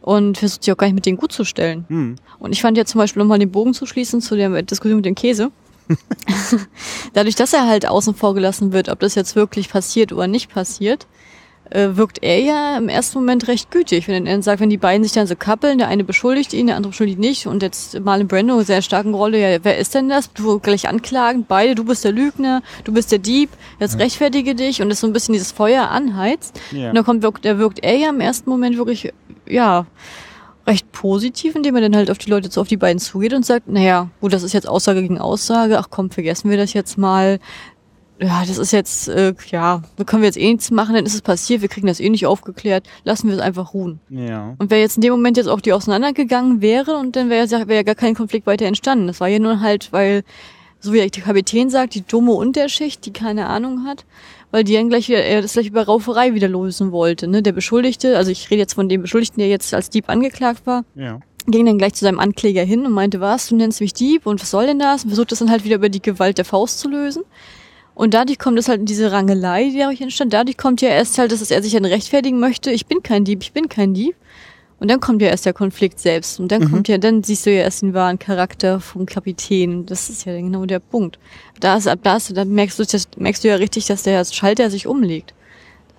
Und 0.00 0.36
versucht 0.38 0.64
sich 0.64 0.72
auch 0.72 0.76
gar 0.76 0.88
nicht 0.88 0.96
mit 0.96 1.06
denen 1.06 1.16
gut 1.16 1.30
zu 1.30 1.44
stellen. 1.44 1.84
Hm. 1.88 2.16
Und 2.40 2.50
ich 2.50 2.60
fand 2.60 2.76
ja 2.76 2.84
zum 2.84 2.98
Beispiel, 2.98 3.22
um 3.22 3.28
mal 3.28 3.38
den 3.38 3.52
Bogen 3.52 3.72
zu 3.72 3.86
schließen 3.86 4.20
zu 4.20 4.34
der 4.34 4.62
Diskussion 4.62 4.96
mit 4.96 5.04
dem 5.06 5.14
Käse. 5.14 5.52
Dadurch, 7.12 7.34
dass 7.34 7.52
er 7.52 7.66
halt 7.66 7.86
außen 7.86 8.14
vor 8.14 8.34
gelassen 8.34 8.72
wird, 8.72 8.88
ob 8.88 9.00
das 9.00 9.14
jetzt 9.14 9.36
wirklich 9.36 9.68
passiert 9.68 10.12
oder 10.12 10.26
nicht 10.26 10.52
passiert, 10.52 11.06
äh, 11.70 11.96
wirkt 11.96 12.22
er 12.22 12.38
ja 12.40 12.76
im 12.76 12.88
ersten 12.88 13.18
Moment 13.18 13.48
recht 13.48 13.70
gütig. 13.70 14.08
Wenn 14.08 14.26
er 14.26 14.32
dann 14.32 14.42
sagt, 14.42 14.60
wenn 14.60 14.70
die 14.70 14.76
beiden 14.76 15.04
sich 15.04 15.12
dann 15.12 15.26
so 15.26 15.36
kappeln, 15.36 15.78
der 15.78 15.88
eine 15.88 16.04
beschuldigt 16.04 16.52
ihn, 16.52 16.66
der 16.66 16.76
andere 16.76 16.90
beschuldigt 16.90 17.18
nicht 17.18 17.46
und 17.46 17.62
jetzt 17.62 17.98
Marlon 18.00 18.28
Brando 18.28 18.58
in 18.58 18.64
sehr 18.64 18.82
starken 18.82 19.14
Rolle, 19.14 19.38
ja, 19.38 19.58
wer 19.62 19.78
ist 19.78 19.94
denn 19.94 20.08
das? 20.08 20.32
Du 20.32 20.58
gleich 20.58 20.88
anklagen, 20.88 21.44
beide, 21.46 21.74
du 21.74 21.84
bist 21.84 22.04
der 22.04 22.12
Lügner, 22.12 22.62
du 22.84 22.92
bist 22.92 23.10
der 23.12 23.18
Dieb, 23.18 23.50
jetzt 23.80 23.98
rechtfertige 23.98 24.54
dich 24.54 24.82
und 24.82 24.88
das 24.88 25.00
so 25.00 25.06
ein 25.06 25.12
bisschen 25.12 25.32
dieses 25.32 25.52
Feuer 25.52 25.88
anheizt. 25.88 26.60
Ja. 26.72 26.90
Und 26.90 26.96
dann 26.96 27.04
kommt, 27.04 27.22
wirkt, 27.22 27.44
da 27.44 27.58
wirkt 27.58 27.82
er 27.82 27.96
ja 27.96 28.10
im 28.10 28.20
ersten 28.20 28.50
Moment 28.50 28.76
wirklich, 28.76 29.12
ja, 29.46 29.86
recht 30.66 30.90
positiv, 30.92 31.54
indem 31.56 31.74
er 31.76 31.82
dann 31.82 31.96
halt 31.96 32.10
auf 32.10 32.18
die 32.18 32.30
Leute, 32.30 32.48
zu- 32.50 32.60
auf 32.60 32.68
die 32.68 32.76
beiden 32.76 32.98
zugeht 33.00 33.32
und 33.34 33.44
sagt, 33.44 33.68
naja, 33.68 34.08
gut, 34.20 34.32
das 34.32 34.42
ist 34.42 34.52
jetzt 34.52 34.68
Aussage 34.68 35.02
gegen 35.02 35.18
Aussage, 35.18 35.78
ach 35.78 35.88
komm, 35.90 36.10
vergessen 36.10 36.50
wir 36.50 36.56
das 36.56 36.72
jetzt 36.72 36.98
mal. 36.98 37.38
Ja, 38.20 38.44
das 38.46 38.56
ist 38.58 38.70
jetzt, 38.72 39.08
äh, 39.08 39.34
ja, 39.50 39.82
da 39.96 40.04
können 40.04 40.22
wir 40.22 40.28
jetzt 40.28 40.38
eh 40.38 40.46
nichts 40.52 40.70
machen, 40.70 40.94
dann 40.94 41.04
ist 41.04 41.14
es 41.14 41.22
passiert, 41.22 41.60
wir 41.60 41.68
kriegen 41.68 41.88
das 41.88 41.98
eh 41.98 42.08
nicht 42.08 42.24
aufgeklärt, 42.26 42.86
lassen 43.02 43.26
wir 43.26 43.34
es 43.34 43.40
einfach 43.40 43.74
ruhen. 43.74 43.98
Ja. 44.10 44.54
Und 44.58 44.70
wer 44.70 44.78
jetzt 44.78 44.96
in 44.96 45.00
dem 45.00 45.10
Moment 45.12 45.36
jetzt 45.36 45.48
auch 45.48 45.60
die 45.60 45.72
auseinandergegangen 45.72 46.60
wäre 46.60 46.96
und 46.98 47.16
dann 47.16 47.30
wäre 47.30 47.44
ja, 47.46 47.58
wäre 47.66 47.76
ja 47.78 47.82
gar 47.82 47.96
kein 47.96 48.14
Konflikt 48.14 48.46
weiter 48.46 48.66
entstanden. 48.66 49.08
Das 49.08 49.18
war 49.18 49.26
ja 49.26 49.40
nur 49.40 49.60
halt, 49.60 49.92
weil, 49.92 50.22
so 50.78 50.92
wie 50.92 50.98
der 50.98 51.10
Kapitän 51.10 51.68
sagt, 51.68 51.94
die 51.96 52.06
dumme 52.06 52.32
Unterschicht, 52.32 53.04
die 53.06 53.12
keine 53.12 53.48
Ahnung 53.48 53.84
hat, 53.86 54.04
weil 54.52 54.62
die 54.62 54.74
dann 54.74 54.88
gleich 54.88 55.08
wieder, 55.08 55.24
er 55.24 55.42
das 55.42 55.54
gleich 55.54 55.66
über 55.66 55.82
Rauferei 55.84 56.34
wieder 56.34 56.46
lösen 56.46 56.92
wollte. 56.92 57.26
Ne? 57.26 57.42
Der 57.42 57.50
Beschuldigte, 57.52 58.16
also 58.16 58.30
ich 58.30 58.48
rede 58.50 58.60
jetzt 58.60 58.74
von 58.74 58.88
dem 58.88 59.02
Beschuldigten, 59.02 59.40
der 59.40 59.48
jetzt 59.48 59.74
als 59.74 59.90
Dieb 59.90 60.08
angeklagt 60.08 60.64
war, 60.66 60.84
Ja. 60.94 61.18
ging 61.48 61.66
dann 61.66 61.78
gleich 61.78 61.94
zu 61.94 62.04
seinem 62.04 62.20
Ankläger 62.20 62.62
hin 62.62 62.86
und 62.86 62.92
meinte, 62.92 63.20
was, 63.20 63.48
du 63.48 63.56
nennst 63.56 63.80
mich 63.80 63.92
Dieb 63.94 64.26
und 64.26 64.40
was 64.40 64.50
soll 64.52 64.66
denn 64.66 64.78
das? 64.78 65.02
Und 65.02 65.10
versucht 65.10 65.32
das 65.32 65.40
dann 65.40 65.50
halt 65.50 65.64
wieder 65.64 65.76
über 65.76 65.88
die 65.88 66.00
Gewalt 66.02 66.38
der 66.38 66.44
Faust 66.44 66.78
zu 66.78 66.88
lösen. 66.88 67.24
Und 67.94 68.14
dadurch 68.14 68.38
kommt 68.38 68.58
es 68.58 68.68
halt 68.68 68.80
in 68.80 68.86
diese 68.86 69.10
Rangelei, 69.12 69.64
die 69.70 69.78
dadurch 69.78 70.00
entstand. 70.00 70.32
Dadurch 70.32 70.56
kommt 70.56 70.80
ja 70.80 70.88
erst 70.88 71.18
halt, 71.18 71.32
dass 71.32 71.50
er 71.50 71.62
sich 71.62 71.72
dann 71.72 71.84
rechtfertigen 71.84 72.38
möchte, 72.40 72.70
ich 72.70 72.86
bin 72.86 73.02
kein 73.02 73.24
Dieb, 73.24 73.42
ich 73.42 73.52
bin 73.52 73.68
kein 73.68 73.92
Dieb. 73.92 74.14
Und 74.82 74.90
dann 74.90 74.98
kommt 74.98 75.22
ja 75.22 75.28
erst 75.28 75.46
der 75.46 75.52
Konflikt 75.52 76.00
selbst. 76.00 76.40
Und 76.40 76.50
dann 76.50 76.68
kommt 76.68 76.88
ja, 76.88 76.98
dann 76.98 77.22
siehst 77.22 77.46
du 77.46 77.52
ja 77.52 77.62
erst 77.62 77.82
den 77.82 77.94
wahren 77.94 78.18
Charakter 78.18 78.80
vom 78.80 79.06
Kapitän. 79.06 79.86
Das 79.86 80.10
ist 80.10 80.24
ja 80.24 80.36
genau 80.36 80.66
der 80.66 80.80
Punkt. 80.80 81.20
Da 81.60 81.76
ist, 81.76 81.86
ab 81.86 82.00
da 82.02 82.16
ist, 82.16 82.36
dann 82.36 82.48
merkst 82.48 82.80
du, 82.80 82.84
das, 82.84 83.06
merkst 83.16 83.44
du 83.44 83.48
ja 83.48 83.54
richtig, 83.54 83.86
dass 83.86 84.02
der 84.02 84.24
Schalter 84.24 84.70
sich 84.70 84.88
umlegt. 84.88 85.34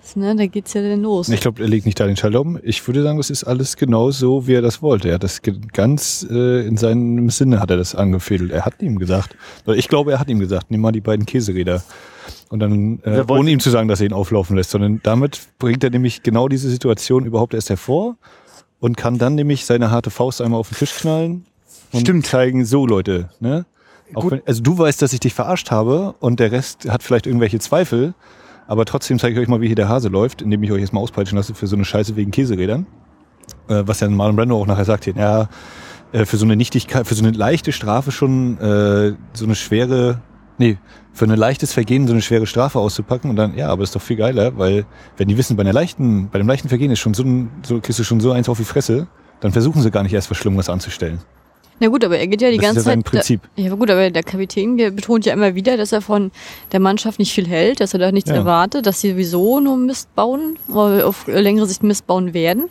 Das, 0.02 0.16
ne, 0.16 0.36
da 0.36 0.44
geht's 0.44 0.74
ja 0.74 0.82
dann 0.82 1.00
los. 1.00 1.30
Ich 1.30 1.40
glaube, 1.40 1.62
er 1.62 1.68
legt 1.68 1.86
nicht 1.86 1.98
da 1.98 2.06
den 2.06 2.18
Schalter 2.18 2.42
um. 2.42 2.58
Ich 2.62 2.86
würde 2.86 3.02
sagen, 3.02 3.16
das 3.16 3.30
ist 3.30 3.44
alles 3.44 3.78
genau 3.78 4.10
so, 4.10 4.46
wie 4.46 4.52
er 4.52 4.60
das 4.60 4.82
wollte. 4.82 5.08
Er 5.08 5.14
hat 5.14 5.24
das 5.24 5.40
ganz 5.72 6.26
äh, 6.30 6.66
in 6.66 6.76
seinem 6.76 7.30
Sinne 7.30 7.60
hat 7.60 7.70
er 7.70 7.78
das 7.78 7.94
angefädelt. 7.94 8.50
Er 8.50 8.66
hat 8.66 8.82
ihm 8.82 8.98
gesagt, 8.98 9.34
oder 9.64 9.78
ich 9.78 9.88
glaube, 9.88 10.12
er 10.12 10.20
hat 10.20 10.28
ihm 10.28 10.40
gesagt, 10.40 10.70
nimm 10.70 10.82
mal 10.82 10.92
die 10.92 11.00
beiden 11.00 11.24
Käseräder. 11.24 11.82
Und 12.50 12.60
dann, 12.60 13.00
äh, 13.04 13.24
ohne 13.28 13.50
ihm 13.50 13.60
zu 13.60 13.70
sagen, 13.70 13.88
dass 13.88 14.02
er 14.02 14.08
ihn 14.08 14.12
auflaufen 14.12 14.56
lässt, 14.56 14.72
sondern 14.72 15.00
damit 15.02 15.40
bringt 15.58 15.82
er 15.82 15.88
nämlich 15.88 16.22
genau 16.22 16.48
diese 16.48 16.68
Situation 16.68 17.24
überhaupt 17.24 17.54
erst 17.54 17.70
hervor 17.70 18.18
und 18.84 18.98
kann 18.98 19.16
dann 19.16 19.34
nämlich 19.34 19.64
seine 19.64 19.90
harte 19.90 20.10
Faust 20.10 20.42
einmal 20.42 20.60
auf 20.60 20.68
den 20.68 20.76
Tisch 20.76 20.94
knallen 20.96 21.46
und 21.92 22.00
Stimmt. 22.00 22.26
zeigen, 22.26 22.66
so 22.66 22.86
Leute, 22.86 23.30
ne? 23.40 23.64
Wenn, 24.14 24.42
also 24.44 24.62
du 24.62 24.76
weißt, 24.76 25.00
dass 25.00 25.14
ich 25.14 25.20
dich 25.20 25.32
verarscht 25.32 25.70
habe 25.70 26.14
und 26.20 26.38
der 26.38 26.52
Rest 26.52 26.90
hat 26.90 27.02
vielleicht 27.02 27.26
irgendwelche 27.26 27.58
Zweifel, 27.60 28.12
aber 28.66 28.84
trotzdem 28.84 29.18
zeige 29.18 29.36
ich 29.36 29.40
euch 29.40 29.48
mal, 29.48 29.62
wie 29.62 29.68
hier 29.68 29.74
der 29.74 29.88
Hase 29.88 30.08
läuft, 30.08 30.42
indem 30.42 30.62
ich 30.64 30.70
euch 30.70 30.82
jetzt 30.82 30.92
mal 30.92 31.00
auspeitschen 31.00 31.38
lasse 31.38 31.54
für 31.54 31.66
so 31.66 31.76
eine 31.76 31.86
Scheiße 31.86 32.14
wegen 32.16 32.30
Käserädern. 32.30 32.86
Äh, 33.68 33.84
was 33.86 34.00
ja 34.00 34.08
Marlon 34.10 34.36
Brando 34.36 34.60
auch 34.60 34.66
nachher 34.66 34.84
sagt 34.84 35.04
hier, 35.04 35.14
ja, 35.16 35.48
äh, 36.12 36.26
für 36.26 36.36
so 36.36 36.44
eine 36.44 36.54
Nichtigkeit, 36.54 37.06
für 37.06 37.14
so 37.14 37.24
eine 37.24 37.34
leichte 37.34 37.72
Strafe 37.72 38.12
schon 38.12 38.58
äh, 38.58 39.14
so 39.32 39.46
eine 39.46 39.54
schwere, 39.54 40.20
nee, 40.58 40.78
für 41.12 41.24
ein 41.26 41.30
leichtes 41.36 41.72
Vergehen 41.72 42.06
so 42.06 42.12
eine 42.12 42.22
schwere 42.22 42.46
Strafe 42.46 42.78
auszupacken 42.78 43.30
und 43.30 43.36
dann, 43.36 43.56
ja, 43.56 43.68
aber 43.68 43.82
das 43.82 43.90
ist 43.90 43.96
doch 43.96 44.02
viel 44.02 44.16
geiler, 44.16 44.56
weil 44.58 44.84
wenn 45.16 45.28
die 45.28 45.36
wissen, 45.38 45.56
bei 45.56 45.62
einer 45.62 45.72
leichten, 45.72 46.28
bei 46.30 46.38
einem 46.38 46.48
leichten 46.48 46.68
Vergehen 46.68 46.90
ist 46.90 46.98
schon 47.00 47.14
so 47.14 47.22
ein, 47.22 47.50
so 47.62 47.80
kriegst 47.80 47.98
du 47.98 48.04
schon 48.04 48.20
so 48.20 48.32
eins 48.32 48.48
auf 48.48 48.58
die 48.58 48.64
Fresse, 48.64 49.06
dann 49.40 49.52
versuchen 49.52 49.82
sie 49.82 49.90
gar 49.90 50.02
nicht 50.02 50.12
erst 50.12 50.30
was 50.30 50.36
Schlimmeres 50.38 50.68
anzustellen. 50.68 51.18
Na 51.80 51.88
gut, 51.88 52.04
aber 52.04 52.16
er 52.18 52.28
geht 52.28 52.40
ja 52.40 52.50
die 52.52 52.56
Das 52.58 52.66
ist 52.68 52.74
ganze 52.74 52.80
ja 52.80 52.84
sein 52.94 53.04
Zeit. 53.04 53.10
Prinzip. 53.12 53.40
Da, 53.56 53.62
ja, 53.62 53.68
aber 53.68 53.78
gut, 53.78 53.90
aber 53.90 54.08
der 54.08 54.22
Kapitän 54.22 54.76
betont 54.76 55.26
ja 55.26 55.32
immer 55.32 55.56
wieder, 55.56 55.76
dass 55.76 55.90
er 55.90 56.00
von 56.00 56.30
der 56.70 56.78
Mannschaft 56.78 57.18
nicht 57.18 57.32
viel 57.32 57.48
hält, 57.48 57.80
dass 57.80 57.92
er 57.94 57.98
da 57.98 58.12
nichts 58.12 58.30
Ja. 58.30 58.36
erwartet, 58.36 58.86
dass 58.86 59.00
sie 59.00 59.10
sowieso 59.10 59.58
nur 59.58 59.76
Mist 59.76 60.14
bauen, 60.14 60.56
oder 60.72 61.04
auf 61.06 61.26
längere 61.26 61.66
Sicht 61.66 61.82
Mist 61.82 62.06
bauen 62.06 62.32
werden. 62.32 62.66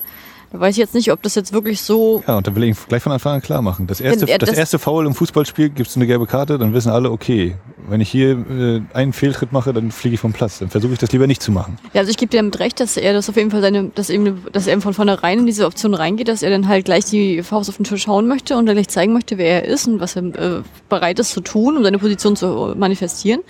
Da 0.53 0.59
weiß 0.59 0.75
ich 0.75 0.77
jetzt 0.77 0.93
nicht, 0.93 1.11
ob 1.11 1.21
das 1.23 1.33
jetzt 1.35 1.51
wirklich 1.51 1.81
so. 1.81 2.23
Ja, 2.27 2.37
und 2.37 2.45
dann 2.47 2.55
will 2.55 2.63
ich 2.63 2.77
gleich 2.87 3.01
von 3.01 3.11
Anfang 3.11 3.33
an 3.33 3.41
klar 3.41 3.61
machen. 3.63 3.87
Das 3.87 3.99
erste, 3.99 4.29
er- 4.29 4.37
das, 4.37 4.49
das- 4.49 4.57
erste 4.59 4.77
Foul 4.79 5.05
im 5.07 5.15
Fußballspiel 5.15 5.69
gibt's 5.69 5.95
eine 5.95 6.05
gelbe 6.07 6.27
Karte, 6.27 6.59
dann 6.59 6.73
wissen 6.73 6.91
alle, 6.91 7.09
okay, 7.11 7.55
wenn 7.89 7.99
ich 8.01 8.09
hier 8.11 8.31
äh, 8.49 8.81
einen 8.95 9.13
Fehltritt 9.13 9.51
mache, 9.51 9.73
dann 9.73 9.91
fliege 9.91 10.13
ich 10.13 10.19
vom 10.21 10.31
Platz. 10.31 10.59
Dann 10.59 10.69
versuche 10.69 10.93
ich 10.93 10.99
das 10.99 11.11
lieber 11.11 11.25
nicht 11.27 11.41
zu 11.41 11.51
machen. 11.51 11.79
Ja, 11.93 12.01
also 12.01 12.11
ich 12.11 12.17
gebe 12.17 12.29
dir 12.29 12.37
damit 12.37 12.59
recht, 12.59 12.79
dass 12.79 12.97
er 12.97 13.13
das 13.13 13.27
auf 13.29 13.35
jeden 13.35 13.49
Fall 13.51 13.61
seine, 13.61 13.85
dass 13.95 14.09
eben, 14.11 14.45
dass 14.53 14.67
er 14.67 14.73
eben 14.73 14.81
von 14.83 14.93
vornherein 14.93 15.39
in 15.39 15.45
diese 15.47 15.65
Option 15.65 15.95
reingeht, 15.95 16.27
dass 16.27 16.43
er 16.43 16.51
dann 16.51 16.67
halt 16.67 16.85
gleich 16.85 17.05
die 17.05 17.41
Faust 17.41 17.67
auf 17.69 17.77
den 17.77 17.83
Tisch 17.85 18.07
hauen 18.07 18.27
möchte 18.27 18.55
und 18.55 18.67
dann 18.67 18.75
gleich 18.75 18.87
zeigen 18.89 19.11
möchte, 19.11 19.39
wer 19.39 19.63
er 19.63 19.65
ist 19.67 19.87
und 19.87 19.99
was 19.99 20.15
er 20.15 20.23
äh, 20.23 20.61
bereit 20.87 21.17
ist 21.17 21.31
zu 21.31 21.41
tun, 21.41 21.77
um 21.77 21.83
seine 21.83 21.97
Position 21.97 22.35
zu 22.35 22.73
manifestieren. 22.77 23.41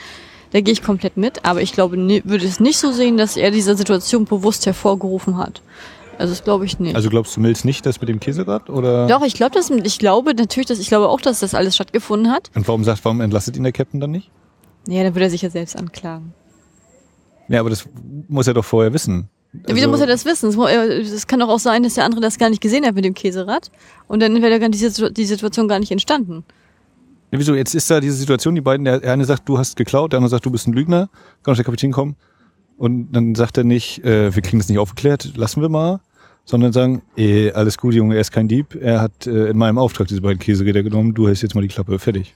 Da 0.52 0.62
gehe 0.62 0.72
ich 0.72 0.84
komplett 0.84 1.18
mit, 1.18 1.44
aber 1.46 1.62
ich 1.62 1.74
glaube, 1.74 1.98
ni- 1.98 2.22
würde 2.26 2.46
es 2.46 2.60
nicht 2.60 2.78
so 2.78 2.92
sehen, 2.92 3.18
dass 3.18 3.36
er 3.38 3.52
diese 3.52 3.76
Situation 3.76 4.26
bewusst 4.26 4.66
hervorgerufen 4.68 5.38
hat. 5.38 5.62
Also 6.24 6.36
das 6.36 6.44
glaube 6.46 6.64
ich 6.64 6.80
nicht. 6.80 6.96
Also 6.96 7.10
glaubst 7.10 7.36
du 7.36 7.42
Mills 7.42 7.66
nicht, 7.66 7.86
das 7.86 8.00
mit 8.00 8.08
dem 8.08 8.22
Käserad? 8.22 8.70
Oder? 8.70 9.08
Doch, 9.08 9.24
ich 9.26 9.34
glaube, 9.34 9.54
dass 9.56 9.70
ich 9.70 10.00
glaube 10.00 10.34
natürlich, 10.34 10.68
dass 10.68 10.80
ich 10.80 10.88
glaube 10.88 11.10
auch, 11.10 11.20
dass 11.20 11.42
das 11.42 11.54
alles 11.54 11.76
stattgefunden 11.76 12.32
hat. 12.32 12.50
Und 12.56 12.66
warum 12.66 12.86
sagt, 12.86 13.04
warum 13.04 13.20
entlastet 13.20 13.58
ihn 13.58 13.64
der 13.64 13.74
Captain 13.74 14.00
dann 14.00 14.12
nicht? 14.12 14.32
Ja, 14.88 15.04
dann 15.04 15.16
würde 15.16 15.26
er 15.26 15.30
sich 15.30 15.42
ja 15.42 15.50
selbst 15.50 15.76
anklagen. 15.76 16.34
Ja, 17.50 17.60
aber 17.60 17.70
das 17.70 17.86
muss 18.30 18.48
er 18.48 18.54
doch 18.54 18.64
vorher 18.64 18.94
wissen. 18.94 19.28
Wieso 19.52 19.74
Also- 19.76 19.90
muss 19.90 20.00
er 20.00 20.08
das 20.08 20.24
wissen? 20.24 20.48
Es 20.48 20.56
äh, 20.56 21.02
Es 21.02 21.28
kann 21.28 21.42
doch 21.42 21.50
auch 21.50 21.60
sein, 21.60 21.84
dass 21.84 21.96
der 21.96 22.06
andere 22.06 22.22
das 22.22 22.38
gar 22.38 22.50
nicht 22.50 22.62
gesehen 22.62 22.86
hat 22.86 22.96
mit 22.96 23.04
dem 23.04 23.14
Käserad. 23.14 23.70
Und 24.08 24.22
dann 24.22 24.42
wäre 24.42 24.62
gar 24.62 24.70
die, 24.70 24.78
Situ- 24.78 25.10
die 25.10 25.26
Situation 25.26 25.68
gar 25.68 25.80
nicht 25.80 25.92
entstanden. 25.92 26.46
Ja, 27.32 27.40
wieso? 27.40 27.54
Jetzt 27.54 27.76
ist 27.76 27.92
da 27.92 28.00
diese 28.00 28.16
Situation, 28.16 28.56
die 28.56 28.62
beiden, 28.62 28.86
der 28.86 29.04
eine 29.04 29.26
sagt, 29.26 29.50
du 29.50 29.58
hast 29.58 29.76
geklaut, 29.76 30.14
der 30.14 30.20
andere 30.20 30.30
sagt, 30.30 30.46
du 30.46 30.52
bist 30.52 30.68
ein 30.68 30.74
Lügner, 30.74 31.10
kann 31.44 31.52
doch 31.52 31.56
der 31.58 31.66
Kapitän 31.66 31.92
kommen. 31.92 32.16
Und 32.78 33.12
dann 33.12 33.36
sagt 33.36 33.58
er 33.58 33.66
nicht, 33.66 34.04
äh, 34.06 34.34
wir 34.34 34.42
kriegen 34.42 34.58
das 34.60 34.70
nicht 34.70 34.80
aufgeklärt, 34.80 35.34
lassen 35.36 35.62
wir 35.62 35.68
mal, 35.70 36.00
sondern 36.46 36.74
sagen, 36.74 37.02
eh, 37.18 37.52
alles 37.52 37.78
gut, 37.78 37.94
Junge, 37.94 38.16
er 38.16 38.22
ist 38.22 38.32
kein 38.32 38.48
Dieb, 38.48 38.76
er 38.80 39.02
hat 39.02 39.28
äh, 39.28 39.48
in 39.50 39.58
meinem 39.58 39.78
Auftrag 39.78 40.08
diese 40.08 40.22
beiden 40.22 40.40
Käseräder 40.40 40.84
genommen, 40.84 41.14
du 41.14 41.28
hältst 41.28 41.42
jetzt 41.44 41.56
mal 41.56 41.62
die 41.62 41.68
Klappe, 41.70 41.98
fertig. 42.00 42.36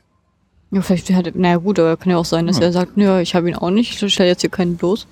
Ja, 0.71 0.81
vielleicht 0.81 1.09
hat 1.11 1.27
er, 1.27 1.33
naja 1.35 1.57
gut, 1.57 1.79
aber 1.79 1.95
kann 1.97 2.11
ja 2.11 2.17
auch 2.17 2.25
sein, 2.25 2.47
dass 2.47 2.57
Ja. 2.59 2.63
er 2.65 2.71
sagt, 2.73 2.97
ja, 2.97 3.19
ich 3.21 3.35
habe 3.35 3.49
ihn 3.49 3.55
auch 3.55 3.69
nicht, 3.69 4.01
ich 4.01 4.13
stelle 4.13 4.29
jetzt 4.29 4.41
hier 4.41 4.49
keinen 4.49 4.75
bloß. 4.77 5.07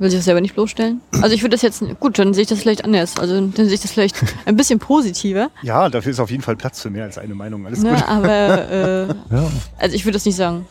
Will 0.00 0.10
sich 0.10 0.18
das 0.20 0.26
selber 0.26 0.40
nicht 0.40 0.54
bloßstellen? 0.54 1.00
Also 1.22 1.34
ich 1.34 1.42
würde 1.42 1.54
das 1.56 1.62
jetzt, 1.62 1.82
gut, 1.98 2.20
dann 2.20 2.32
sehe 2.32 2.42
ich 2.42 2.48
das 2.48 2.60
vielleicht 2.60 2.84
anders. 2.84 3.18
Also 3.18 3.34
dann 3.34 3.52
sehe 3.52 3.74
ich 3.74 3.80
das 3.80 3.90
vielleicht 3.90 4.16
ein 4.46 4.54
bisschen 4.56 4.78
positiver. 4.78 5.50
Ja, 5.62 5.88
dafür 5.88 6.12
ist 6.12 6.20
auf 6.20 6.30
jeden 6.30 6.42
Fall 6.44 6.54
Platz 6.54 6.80
für 6.82 6.88
mehr 6.90 7.02
als 7.04 7.18
eine 7.18 7.34
Meinung. 7.34 7.66
Alles 7.66 7.82
Ne, 7.82 7.94
gut. 7.94 8.04
aber 8.08 8.70
äh, 8.70 9.08
Ja. 9.34 9.50
also 9.78 9.96
ich 9.96 10.04
würde 10.04 10.12
das 10.14 10.24
nicht 10.24 10.36
sagen. 10.36 10.66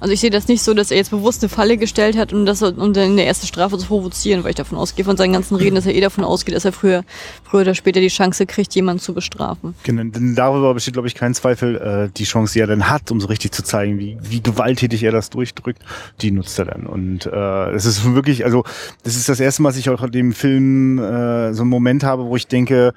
Also 0.00 0.14
ich 0.14 0.20
sehe 0.20 0.30
das 0.30 0.48
nicht 0.48 0.62
so, 0.62 0.74
dass 0.74 0.90
er 0.90 0.96
jetzt 0.96 1.10
bewusst 1.10 1.42
eine 1.42 1.50
Falle 1.50 1.76
gestellt 1.76 2.16
hat, 2.16 2.32
um 2.32 2.46
das 2.46 2.62
um 2.62 2.92
dann 2.92 3.12
eine 3.12 3.24
erste 3.24 3.46
Strafe 3.46 3.76
zu 3.78 3.86
provozieren, 3.86 4.42
weil 4.42 4.50
ich 4.50 4.56
davon 4.56 4.78
ausgehe 4.78 5.04
von 5.04 5.16
seinen 5.16 5.34
ganzen 5.34 5.56
Reden, 5.56 5.74
dass 5.74 5.86
er 5.86 5.94
eh 5.94 6.00
davon 6.00 6.24
ausgeht, 6.24 6.54
dass 6.56 6.64
er 6.64 6.72
früher, 6.72 7.04
früher 7.44 7.60
oder 7.60 7.74
später 7.74 8.00
die 8.00 8.08
Chance 8.08 8.46
kriegt, 8.46 8.74
jemanden 8.74 9.00
zu 9.00 9.12
bestrafen. 9.12 9.74
Genau, 9.82 10.02
denn 10.04 10.34
darüber 10.34 10.72
besteht, 10.74 10.94
glaube 10.94 11.08
ich, 11.08 11.14
kein 11.14 11.34
Zweifel. 11.34 11.76
Äh, 11.76 12.10
die 12.16 12.24
Chance, 12.24 12.54
die 12.54 12.60
er 12.60 12.66
dann 12.66 12.88
hat, 12.88 13.10
um 13.10 13.20
so 13.20 13.28
richtig 13.28 13.52
zu 13.52 13.62
zeigen, 13.62 13.98
wie, 13.98 14.16
wie 14.22 14.42
gewalttätig 14.42 15.02
er 15.02 15.12
das 15.12 15.30
durchdrückt, 15.30 15.82
die 16.22 16.30
nutzt 16.30 16.58
er 16.58 16.64
dann. 16.64 16.86
Und 16.86 17.26
äh, 17.26 17.70
es 17.72 17.84
ist 17.84 18.14
wirklich, 18.14 18.44
also 18.44 18.64
das 19.04 19.16
ist 19.16 19.28
das 19.28 19.38
erste 19.38 19.62
Mal, 19.62 19.68
dass 19.70 19.78
ich 19.78 19.90
auch 19.90 20.02
in 20.02 20.12
dem 20.12 20.32
Film 20.32 20.98
äh, 20.98 21.52
so 21.52 21.62
einen 21.62 21.70
Moment 21.70 22.04
habe, 22.04 22.24
wo 22.24 22.36
ich 22.36 22.46
denke, 22.46 22.94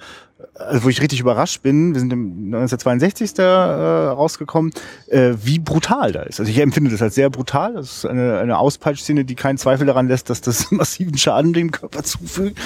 also 0.55 0.83
wo 0.83 0.89
ich 0.89 1.01
richtig 1.01 1.19
überrascht 1.19 1.61
bin, 1.61 1.93
wir 1.93 1.99
sind 1.99 2.13
im 2.13 2.45
1962. 2.45 3.33
Da, 3.33 3.43
äh, 3.43 4.07
rausgekommen, 4.09 4.71
äh, 5.07 5.33
wie 5.43 5.59
brutal 5.59 6.11
da 6.11 6.23
ist. 6.23 6.39
Also 6.39 6.51
ich 6.51 6.59
empfinde 6.59 6.91
das 6.91 7.01
als 7.01 7.15
sehr 7.15 7.29
brutal. 7.29 7.73
Das 7.73 7.97
ist 7.97 8.05
eine, 8.05 8.39
eine 8.39 8.57
Auspeitschszene, 8.57 9.25
die 9.25 9.35
keinen 9.35 9.57
Zweifel 9.57 9.87
daran 9.87 10.07
lässt, 10.07 10.29
dass 10.29 10.41
das 10.41 10.71
massiven 10.71 11.17
Schaden 11.17 11.53
dem 11.53 11.71
Körper 11.71 12.03
zufügt. 12.03 12.59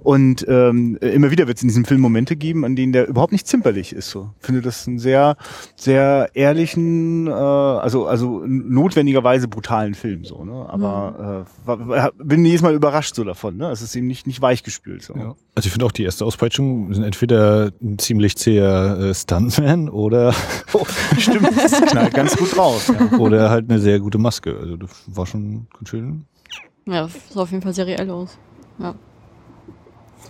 Und 0.00 0.46
ähm, 0.48 0.96
immer 1.00 1.30
wieder 1.30 1.46
wird 1.46 1.58
es 1.58 1.62
in 1.62 1.68
diesem 1.68 1.84
Film 1.84 2.00
Momente 2.00 2.36
geben, 2.36 2.64
an 2.64 2.76
denen 2.76 2.92
der 2.92 3.08
überhaupt 3.08 3.32
nicht 3.32 3.46
zimperlich 3.46 3.92
ist. 3.92 4.10
So. 4.10 4.30
Ich 4.40 4.46
finde 4.46 4.62
das 4.62 4.86
einen 4.86 4.98
sehr, 4.98 5.36
sehr 5.76 6.30
ehrlichen, 6.34 7.26
äh, 7.26 7.30
also, 7.30 8.06
also 8.06 8.42
notwendigerweise 8.46 9.48
brutalen 9.48 9.94
Film. 9.94 10.24
So, 10.24 10.44
ne? 10.44 10.66
Aber 10.68 11.46
äh, 11.46 11.66
war, 11.66 11.88
war, 11.88 12.12
bin 12.18 12.44
jedes 12.44 12.62
Mal 12.62 12.74
überrascht 12.74 13.14
so 13.14 13.24
davon. 13.24 13.56
Ne? 13.56 13.70
Es 13.70 13.82
ist 13.82 13.96
eben 13.96 14.06
nicht, 14.06 14.26
nicht 14.26 14.40
weichgespült. 14.40 15.02
So. 15.02 15.14
Ja. 15.14 15.34
Also 15.54 15.66
ich 15.66 15.72
finde 15.72 15.86
auch 15.86 15.92
die 15.92 16.04
erste 16.04 16.24
Auspeitschung 16.24 16.92
sind 16.94 17.04
entweder 17.04 17.21
ein 17.30 17.98
ziemlich 17.98 18.36
zäher 18.36 18.98
äh, 18.98 19.14
Stuntman 19.14 19.88
oder, 19.88 20.34
Oh, 20.72 20.84
stimmt, 21.18 21.50
das 21.56 21.72
knallt 21.80 22.14
ganz 22.14 22.36
gut 22.36 22.56
raus. 22.56 22.88
Ja. 22.88 23.18
oder 23.18 23.50
halt 23.50 23.70
eine 23.70 23.78
sehr 23.78 24.00
gute 24.00 24.18
Maske. 24.18 24.56
Also 24.58 24.76
das 24.76 24.90
war 25.06 25.26
schon 25.26 25.66
ganz 25.76 25.88
schön. 25.88 26.24
Ja, 26.86 27.02
das 27.02 27.12
sah 27.30 27.42
auf 27.42 27.50
jeden 27.50 27.62
Fall 27.62 27.74
sehr 27.74 27.86
reell 27.86 28.10
aus. 28.10 28.38
Ja. 28.78 28.94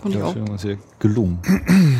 Fand 0.01 0.15
ich 0.15 0.21
auch. 0.21 0.35
sehr 0.57 0.77
gelungen. 0.99 1.39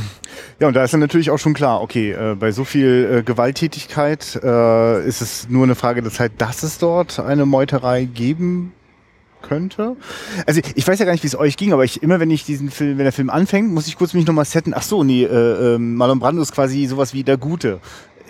Ja, 0.59 0.67
und 0.67 0.75
da 0.75 0.83
ist 0.83 0.93
dann 0.93 0.99
natürlich 0.99 1.29
auch 1.29 1.39
schon 1.39 1.53
klar, 1.53 1.81
okay, 1.81 2.11
äh, 2.11 2.35
bei 2.35 2.51
so 2.51 2.63
viel 2.63 3.17
äh, 3.19 3.23
Gewalttätigkeit 3.23 4.39
äh, 4.41 5.05
ist 5.05 5.21
es 5.21 5.49
nur 5.49 5.63
eine 5.63 5.75
Frage 5.75 6.01
der 6.01 6.11
Zeit, 6.11 6.33
dass 6.37 6.63
es 6.63 6.77
dort 6.77 7.19
eine 7.19 7.45
Meuterei 7.45 8.05
geben 8.05 8.71
könnte. 9.43 9.95
Also 10.47 10.61
ich 10.73 10.87
weiß 10.87 10.97
ja 10.97 11.05
gar 11.05 11.11
nicht, 11.11 11.23
wie 11.23 11.27
es 11.27 11.37
euch 11.37 11.55
ging, 11.57 11.71
aber 11.73 11.83
ich 11.83 12.01
immer, 12.01 12.19
wenn 12.19 12.31
ich 12.31 12.43
diesen 12.45 12.71
Film, 12.71 12.97
wenn 12.97 13.03
der 13.03 13.13
Film 13.13 13.29
anfängt, 13.29 13.71
muss 13.71 13.85
ich 13.87 13.95
kurz 13.95 14.13
mich 14.15 14.25
nochmal 14.25 14.45
setten. 14.45 14.73
Ach 14.75 14.81
so, 14.81 15.03
nee, 15.03 15.23
äh, 15.23 15.75
äh, 15.75 15.77
Marlon 15.77 16.17
Brando 16.19 16.41
ist 16.41 16.51
quasi 16.53 16.87
sowas 16.87 17.13
wie 17.13 17.23
der 17.23 17.37
Gute. 17.37 17.79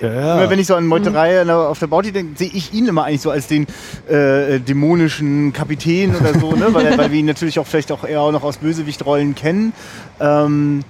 Ja, 0.02 0.36
Immer 0.40 0.50
wenn 0.50 0.58
ich 0.60 0.68
so 0.68 0.76
an 0.76 0.88
Meuterei 0.88 1.44
der- 1.46 1.56
auf 1.70 1.78
der 1.80 1.88
Bounty 1.88 2.12
denke, 2.12 2.38
sehe 2.38 2.50
ich 2.52 2.74
ihn 2.74 2.88
immer 2.88 3.04
eigentlich 3.06 3.22
so 3.22 3.30
als 3.30 3.48
den 3.48 3.68
äh, 4.10 4.56
äh, 4.56 4.60
dämonischen 4.60 5.54
Kapitän 5.54 6.16
oder 6.16 6.38
so, 6.38 6.54
ne? 6.56 6.74
weil, 6.74 6.98
weil 6.98 7.12
wir 7.12 7.20
ihn 7.20 7.28
natürlich 7.28 7.60
auch 7.60 7.68
vielleicht 7.68 7.92
auch 7.92 8.04
eher 8.04 8.20
auch 8.20 8.32
noch 8.32 8.44
aus 8.44 8.58
Bösewichtrollen 8.58 9.36
kennen. 9.36 9.72
Ähm, 10.20 10.82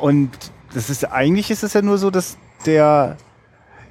und 0.00 0.30
das 0.74 0.88
ist 0.90 1.04
eigentlich 1.12 1.50
ist 1.50 1.64
es 1.64 1.72
ja 1.74 1.82
nur 1.82 1.98
so, 1.98 2.10
dass 2.10 2.36
der 2.66 3.16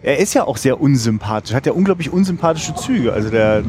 er 0.04 0.20
ist 0.20 0.34
ja 0.34 0.46
auch 0.46 0.58
sehr 0.58 0.80
unsympathisch, 0.80 1.54
hat 1.56 1.66
ja 1.66 1.72
unglaublich 1.72 2.12
unsympathische 2.14 2.75
Züge, 2.75 3.12
also 3.14 3.30
der, 3.30 3.60
äh, 3.60 3.64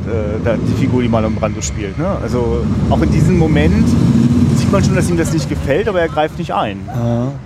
der 0.44 0.56
die 0.56 0.74
Figur, 0.80 1.02
die 1.02 1.08
Marlon 1.08 1.34
Brando 1.34 1.62
spielt. 1.62 1.98
Ne? 1.98 2.06
Also 2.22 2.64
auch 2.90 3.00
in 3.00 3.10
diesem 3.10 3.38
Moment 3.38 3.86
sieht 4.56 4.70
man 4.70 4.84
schon, 4.84 4.94
dass 4.96 5.08
ihm 5.08 5.16
das 5.16 5.32
nicht 5.32 5.48
gefällt, 5.48 5.88
aber 5.88 6.00
er 6.00 6.08
greift 6.08 6.38
nicht 6.38 6.52
ein. 6.54 6.78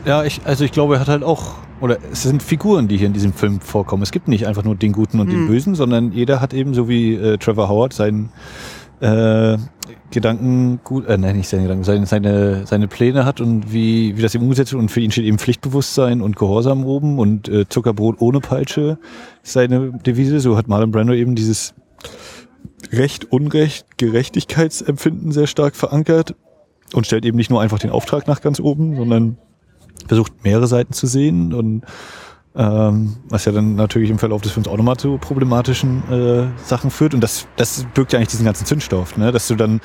Ja, 0.04 0.24
ich, 0.24 0.40
also 0.44 0.64
ich 0.64 0.72
glaube, 0.72 0.94
er 0.94 1.00
hat 1.00 1.08
halt 1.08 1.22
auch, 1.22 1.54
oder 1.80 1.98
es 2.12 2.22
sind 2.22 2.42
Figuren, 2.42 2.88
die 2.88 2.96
hier 2.96 3.06
in 3.06 3.12
diesem 3.12 3.32
Film 3.32 3.60
vorkommen. 3.60 4.02
Es 4.02 4.10
gibt 4.12 4.28
nicht 4.28 4.46
einfach 4.46 4.64
nur 4.64 4.74
den 4.74 4.92
Guten 4.92 5.20
und 5.20 5.30
den 5.30 5.44
Mhm. 5.44 5.48
Bösen, 5.48 5.74
sondern 5.74 6.12
jeder 6.12 6.40
hat 6.40 6.52
eben 6.54 6.74
so 6.74 6.88
wie 6.88 7.14
äh, 7.14 7.38
Trevor 7.38 7.68
Howard 7.68 7.92
seinen 7.92 8.30
äh, 9.00 9.58
Gedanken 10.10 10.80
gut, 10.84 11.06
äh, 11.06 11.16
nein, 11.16 11.36
nicht 11.36 11.48
seine 11.48 11.62
Gedanken, 11.64 11.84
seine, 11.84 12.06
seine, 12.06 12.66
seine 12.66 12.88
Pläne 12.88 13.24
hat 13.24 13.40
und 13.40 13.72
wie, 13.72 14.16
wie 14.16 14.22
das 14.22 14.34
eben 14.34 14.44
umgesetzt 14.44 14.72
wird. 14.72 14.82
Und 14.82 14.90
für 14.90 15.00
ihn 15.00 15.10
steht 15.10 15.24
eben 15.24 15.38
Pflichtbewusstsein 15.38 16.20
und 16.20 16.36
Gehorsam 16.36 16.84
oben 16.84 17.18
und 17.18 17.48
äh, 17.48 17.68
Zuckerbrot 17.68 18.20
ohne 18.20 18.40
Peitsche 18.40 18.98
ist 19.42 19.52
seine 19.52 19.92
Devise. 19.92 20.40
So 20.40 20.56
hat 20.56 20.68
Marlon 20.68 20.90
Brando 20.90 21.12
eben 21.12 21.34
dieses 21.34 21.74
Recht, 22.92 23.30
Unrecht, 23.32 23.98
Gerechtigkeitsempfinden 23.98 25.32
sehr 25.32 25.46
stark 25.46 25.76
verankert 25.76 26.34
und 26.92 27.06
stellt 27.06 27.24
eben 27.24 27.36
nicht 27.36 27.50
nur 27.50 27.60
einfach 27.60 27.78
den 27.78 27.90
Auftrag 27.90 28.26
nach 28.26 28.40
ganz 28.40 28.58
oben, 28.60 28.96
sondern 28.96 29.38
versucht 30.06 30.44
mehrere 30.44 30.66
Seiten 30.66 30.92
zu 30.92 31.06
sehen 31.06 31.52
und 31.52 31.84
ähm, 32.56 33.16
was 33.28 33.44
ja 33.44 33.52
dann 33.52 33.76
natürlich 33.76 34.10
im 34.10 34.18
Verlauf 34.18 34.42
des 34.42 34.52
Films 34.52 34.68
auch 34.68 34.76
nochmal 34.76 34.96
zu 34.96 35.18
problematischen 35.18 36.02
äh, 36.10 36.46
Sachen 36.64 36.90
führt 36.90 37.14
und 37.14 37.20
das, 37.20 37.46
das 37.56 37.86
birgt 37.94 38.12
ja 38.12 38.18
eigentlich 38.18 38.30
diesen 38.30 38.44
ganzen 38.44 38.66
Zündstoff, 38.66 39.16
ne? 39.16 39.30
dass 39.32 39.46
du 39.48 39.54
dann, 39.54 39.80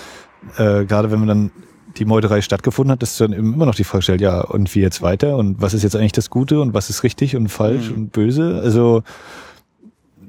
äh, 0.57 0.85
gerade 0.85 1.11
wenn 1.11 1.19
man 1.19 1.27
dann 1.27 1.51
die 1.97 2.05
Meuterei 2.05 2.41
stattgefunden 2.41 2.91
hat, 2.91 3.01
dass 3.01 3.17
du 3.17 3.27
dann 3.27 3.33
immer 3.37 3.65
noch 3.65 3.75
die 3.75 3.83
Frage 3.85 4.01
stellt, 4.01 4.21
ja, 4.21 4.41
und 4.41 4.73
wie 4.75 4.81
jetzt 4.81 5.01
weiter 5.01 5.37
und 5.37 5.61
was 5.61 5.73
ist 5.73 5.83
jetzt 5.83 5.95
eigentlich 5.95 6.11
das 6.11 6.29
Gute 6.29 6.59
und 6.59 6.73
was 6.73 6.89
ist 6.89 7.03
richtig 7.03 7.35
und 7.35 7.47
falsch 7.49 7.89
Mhm. 7.89 7.95
und 7.95 8.11
böse, 8.11 8.59
also 8.63 9.03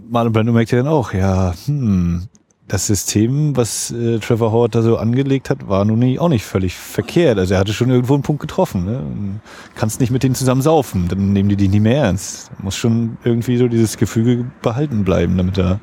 Marlon 0.09 0.33
Brando 0.33 0.53
merkt 0.53 0.71
ja 0.71 0.79
dann 0.79 0.87
auch, 0.89 1.13
ja, 1.13 1.55
hm, 1.67 2.25
das 2.69 2.87
System, 2.89 3.57
was 3.57 3.93
äh, 3.93 4.19
Trevor 4.19 4.51
Howard 4.51 4.75
da 4.75 4.83
so 4.83 4.97
angelegt 4.97 5.51
hat, 5.51 5.69
war 5.69 5.85
nun 5.85 6.01
nie, 6.01 6.19
auch 6.19 6.29
nicht 6.29 6.45
völlig 6.45 6.75
verkehrt. 6.75 7.39
Also 7.39 7.55
er 7.55 7.61
hatte 7.61 7.73
schon 7.73 7.91
irgendwo 7.91 8.15
einen 8.15 8.25
Punkt 8.25 8.41
getroffen. 8.41 8.85
Ne? 8.85 9.41
Kannst 9.77 10.01
nicht 10.01 10.11
mit 10.11 10.25
denen 10.25 10.35
zusammen 10.35 10.63
saufen, 10.63 11.07
dann 11.09 11.33
nehmen 11.33 11.49
die 11.49 11.57
dich 11.57 11.71
nicht 11.71 11.83
mehr 11.83 12.03
ernst. 12.03 12.51
Muss 12.61 12.77
schon 12.77 13.19
irgendwie 13.23 13.57
so 13.57 13.69
dieses 13.69 13.97
Gefüge 13.97 14.51
behalten 14.63 15.05
bleiben, 15.05 15.37
damit 15.37 15.57
du 15.57 15.63
eine 15.63 15.81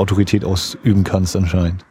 Autorität 0.00 0.44
ausüben 0.44 1.02
kannst 1.02 1.34
anscheinend. 1.34 1.84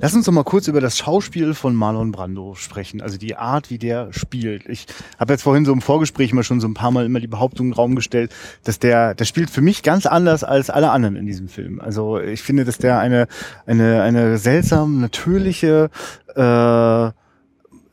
Lass 0.00 0.14
uns 0.14 0.26
doch 0.26 0.32
mal 0.32 0.44
kurz 0.44 0.68
über 0.68 0.80
das 0.80 0.98
Schauspiel 0.98 1.54
von 1.54 1.74
Marlon 1.74 2.12
Brando 2.12 2.54
sprechen, 2.54 3.00
also 3.00 3.18
die 3.18 3.36
Art, 3.36 3.70
wie 3.70 3.78
der 3.78 4.12
spielt. 4.12 4.66
Ich 4.68 4.86
habe 5.18 5.32
jetzt 5.32 5.42
vorhin 5.42 5.64
so 5.64 5.72
im 5.72 5.80
Vorgespräch 5.80 6.32
mal 6.32 6.42
schon 6.42 6.60
so 6.60 6.68
ein 6.68 6.74
paar 6.74 6.90
Mal 6.90 7.06
immer 7.06 7.20
die 7.20 7.26
Behauptung 7.26 7.66
in 7.66 7.72
den 7.72 7.76
Raum 7.76 7.94
gestellt, 7.94 8.34
dass 8.64 8.78
der, 8.78 9.14
der 9.14 9.24
spielt 9.24 9.50
für 9.50 9.62
mich 9.62 9.82
ganz 9.82 10.06
anders 10.06 10.44
als 10.44 10.70
alle 10.70 10.90
anderen 10.90 11.16
in 11.16 11.26
diesem 11.26 11.48
Film. 11.48 11.80
Also 11.80 12.18
ich 12.18 12.42
finde, 12.42 12.64
dass 12.64 12.78
der 12.78 12.98
eine 12.98 13.28
eine 13.66 14.02
eine 14.02 14.38
seltsam 14.38 15.00
natürliche 15.00 15.90
äh, 16.34 17.10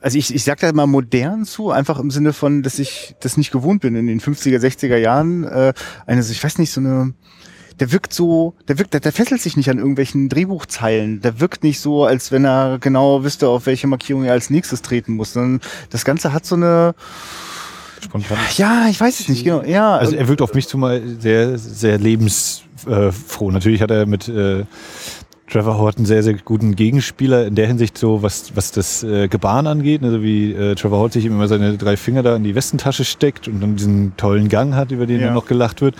also 0.04 0.18
ich, 0.18 0.34
ich 0.34 0.44
sag 0.44 0.60
da 0.60 0.70
mal 0.70 0.86
modern 0.86 1.46
zu, 1.46 1.70
einfach 1.70 1.98
im 1.98 2.10
Sinne 2.10 2.34
von, 2.34 2.62
dass 2.62 2.78
ich 2.78 3.16
das 3.20 3.38
nicht 3.38 3.50
gewohnt 3.50 3.80
bin 3.80 3.94
in 3.94 4.06
den 4.06 4.20
50er, 4.20 4.58
60er 4.58 4.98
Jahren. 4.98 5.44
Äh, 5.44 5.72
eine, 6.06 6.20
ich 6.20 6.44
weiß 6.44 6.58
nicht, 6.58 6.72
so 6.72 6.82
eine, 6.82 7.14
der 7.80 7.92
wirkt 7.92 8.12
so, 8.12 8.54
der 8.68 8.78
wirkt, 8.78 8.94
der, 8.94 9.00
der 9.00 9.12
fesselt 9.12 9.40
sich 9.40 9.56
nicht 9.56 9.70
an 9.70 9.78
irgendwelchen 9.78 10.28
Drehbuchzeilen. 10.28 11.20
Der 11.20 11.40
wirkt 11.40 11.64
nicht 11.64 11.80
so, 11.80 12.04
als 12.04 12.30
wenn 12.32 12.44
er 12.44 12.78
genau 12.80 13.24
wüsste, 13.24 13.48
auf 13.48 13.66
welche 13.66 13.86
Markierung 13.86 14.24
er 14.24 14.32
als 14.32 14.50
nächstes 14.50 14.82
treten 14.82 15.14
muss. 15.14 15.32
Sondern 15.32 15.60
das 15.90 16.04
Ganze 16.04 16.32
hat 16.32 16.46
so 16.46 16.54
eine, 16.54 16.94
Spontan. 18.00 18.38
ja, 18.56 18.86
ich 18.88 19.00
weiß 19.00 19.20
es 19.20 19.28
nicht 19.28 19.44
genau. 19.44 19.62
Ja, 19.62 19.96
Also 19.96 20.14
er 20.14 20.28
wirkt 20.28 20.42
auf 20.42 20.54
mich 20.54 20.68
zumal 20.68 21.02
sehr, 21.18 21.58
sehr 21.58 21.98
lebensfroh. 21.98 23.50
Natürlich 23.50 23.80
hat 23.80 23.90
er 23.90 24.06
mit 24.06 24.28
äh, 24.28 24.64
Trevor 25.50 25.76
Howard 25.78 25.98
einen 25.98 26.06
sehr, 26.06 26.22
sehr 26.22 26.34
guten 26.34 26.74
Gegenspieler 26.74 27.46
in 27.46 27.54
der 27.54 27.66
Hinsicht 27.66 27.98
so, 27.98 28.22
was, 28.22 28.56
was 28.56 28.72
das 28.72 29.02
äh, 29.02 29.28
Gebaren 29.28 29.66
angeht. 29.66 30.02
Also 30.02 30.22
wie 30.22 30.52
äh, 30.52 30.74
Trevor 30.74 30.98
Howard 30.98 31.12
sich 31.12 31.26
immer 31.26 31.46
seine 31.48 31.76
drei 31.76 31.96
Finger 31.98 32.22
da 32.22 32.34
in 32.36 32.44
die 32.44 32.54
Westentasche 32.54 33.04
steckt 33.04 33.46
und 33.46 33.60
dann 33.60 33.76
diesen 33.76 34.16
tollen 34.16 34.48
Gang 34.48 34.74
hat, 34.74 34.90
über 34.90 35.06
den 35.06 35.20
Ja. 35.20 35.26
dann 35.26 35.34
noch 35.34 35.46
gelacht 35.46 35.82
wird. 35.82 35.96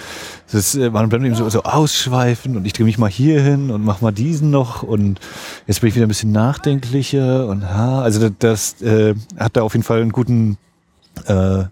Das 0.50 0.54
ist, 0.54 0.74
äh, 0.76 0.88
man 0.90 1.08
bleibt 1.10 1.24
eben 1.24 1.34
so, 1.34 1.48
so 1.50 1.62
ausschweifend 1.62 2.56
und 2.56 2.64
ich 2.64 2.72
drehe 2.72 2.86
mich 2.86 2.96
mal 2.96 3.10
hier 3.10 3.42
hin 3.42 3.70
und 3.70 3.84
mach 3.84 4.00
mal 4.00 4.12
diesen 4.12 4.50
noch 4.50 4.82
und 4.82 5.20
jetzt 5.66 5.80
bin 5.82 5.88
ich 5.88 5.94
wieder 5.94 6.06
ein 6.06 6.08
bisschen 6.08 6.32
nachdenklicher 6.32 7.46
und 7.46 7.68
ha, 7.68 8.00
also 8.00 8.28
das, 8.28 8.76
das 8.78 8.82
äh, 8.82 9.14
hat 9.38 9.56
da 9.56 9.62
auf 9.62 9.74
jeden 9.74 9.84
Fall 9.84 10.00
einen 10.00 10.12
guten 10.12 10.56
äh, 11.26 11.64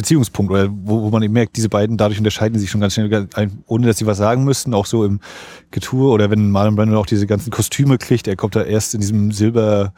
Beziehungspunkt 0.00 0.50
oder 0.50 0.68
wo, 0.70 1.02
wo 1.02 1.10
man 1.10 1.22
eben 1.22 1.34
merkt, 1.34 1.56
diese 1.56 1.68
beiden 1.68 1.96
dadurch 1.96 2.18
unterscheiden 2.18 2.58
sich 2.58 2.70
schon 2.70 2.80
ganz 2.80 2.94
schnell, 2.94 3.28
ohne 3.66 3.86
dass 3.86 3.98
sie 3.98 4.06
was 4.06 4.18
sagen 4.18 4.44
müssten, 4.44 4.72
auch 4.74 4.86
so 4.86 5.04
im 5.04 5.20
Getue 5.70 6.10
oder 6.10 6.30
wenn 6.30 6.50
Marlon 6.50 6.74
Brando 6.76 6.98
auch 6.98 7.06
diese 7.06 7.26
ganzen 7.26 7.50
Kostüme 7.50 7.98
kriegt, 7.98 8.26
er 8.28 8.36
kommt 8.36 8.56
da 8.56 8.62
erst 8.62 8.94
in 8.94 9.00
diesem 9.00 9.32
silber 9.32 9.92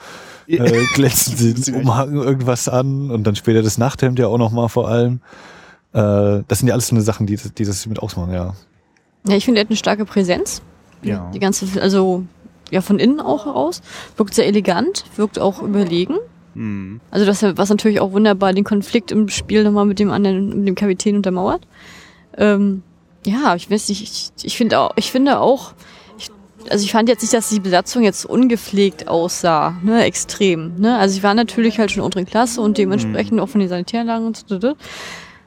äh, 0.46 0.84
glänzenden 0.94 1.74
Umhang 1.82 2.14
irgendwas 2.14 2.68
an 2.68 3.10
und 3.10 3.24
dann 3.24 3.36
später 3.36 3.62
das 3.62 3.78
Nachthemd 3.78 4.18
ja 4.18 4.26
auch 4.26 4.38
nochmal 4.38 4.68
vor 4.68 4.88
allem. 4.88 5.20
Äh, 5.92 6.42
das 6.48 6.58
sind 6.58 6.68
ja 6.68 6.74
alles 6.74 6.88
so 6.88 6.94
eine 6.94 7.02
Sachen, 7.02 7.26
die, 7.26 7.36
das- 7.36 7.54
die 7.54 7.64
das 7.64 7.86
mit 7.86 7.98
ausmachen, 8.00 8.32
ja. 8.32 8.54
Ja, 9.28 9.36
ich 9.36 9.44
finde, 9.44 9.60
er 9.60 9.64
hat 9.64 9.70
eine 9.70 9.76
starke 9.76 10.04
Präsenz. 10.04 10.62
Ja. 11.02 11.30
Die 11.32 11.38
ganze, 11.38 11.80
also 11.80 12.24
ja, 12.70 12.80
von 12.80 12.98
innen 12.98 13.20
auch 13.20 13.44
heraus. 13.46 13.82
Wirkt 14.16 14.34
sehr 14.34 14.46
elegant, 14.46 15.04
wirkt 15.16 15.38
auch 15.38 15.62
überlegen. 15.62 16.14
Hm. 16.54 17.00
Also 17.10 17.24
das, 17.26 17.42
was 17.42 17.70
natürlich 17.70 18.00
auch 18.00 18.12
wunderbar 18.12 18.52
den 18.52 18.64
Konflikt 18.64 19.10
im 19.10 19.28
Spiel 19.28 19.64
nochmal 19.64 19.86
mit 19.86 19.98
dem 19.98 20.10
anderen, 20.10 20.58
mit 20.58 20.68
dem 20.68 20.74
Kapitän 20.74 21.16
untermauert. 21.16 21.62
Ähm, 22.36 22.82
ja, 23.24 23.54
ich 23.54 23.70
weiß 23.70 23.88
nicht, 23.88 24.02
ich, 24.02 24.30
ich 24.44 24.56
finde 24.56 24.78
auch, 24.80 24.92
ich 24.96 25.10
finde 25.12 25.40
auch, 25.40 25.74
ich, 26.18 26.28
also 26.70 26.84
ich 26.84 26.92
fand 26.92 27.08
jetzt 27.08 27.22
nicht, 27.22 27.32
dass 27.34 27.50
die 27.50 27.60
Besatzung 27.60 28.02
jetzt 28.02 28.24
ungepflegt 28.24 29.08
aussah, 29.08 29.76
ne, 29.82 30.04
extrem, 30.04 30.74
ne. 30.78 30.98
Also 30.98 31.16
ich 31.16 31.22
war 31.22 31.34
natürlich 31.34 31.78
halt 31.78 31.90
schon 31.90 32.02
unteren 32.02 32.26
Klasse 32.26 32.60
und 32.60 32.78
dementsprechend 32.78 33.38
auch 33.40 33.48
von 33.48 33.60
den 33.60 33.68
Sanitäranlagen 33.68 34.26
und 34.26 34.44
so. 34.48 34.74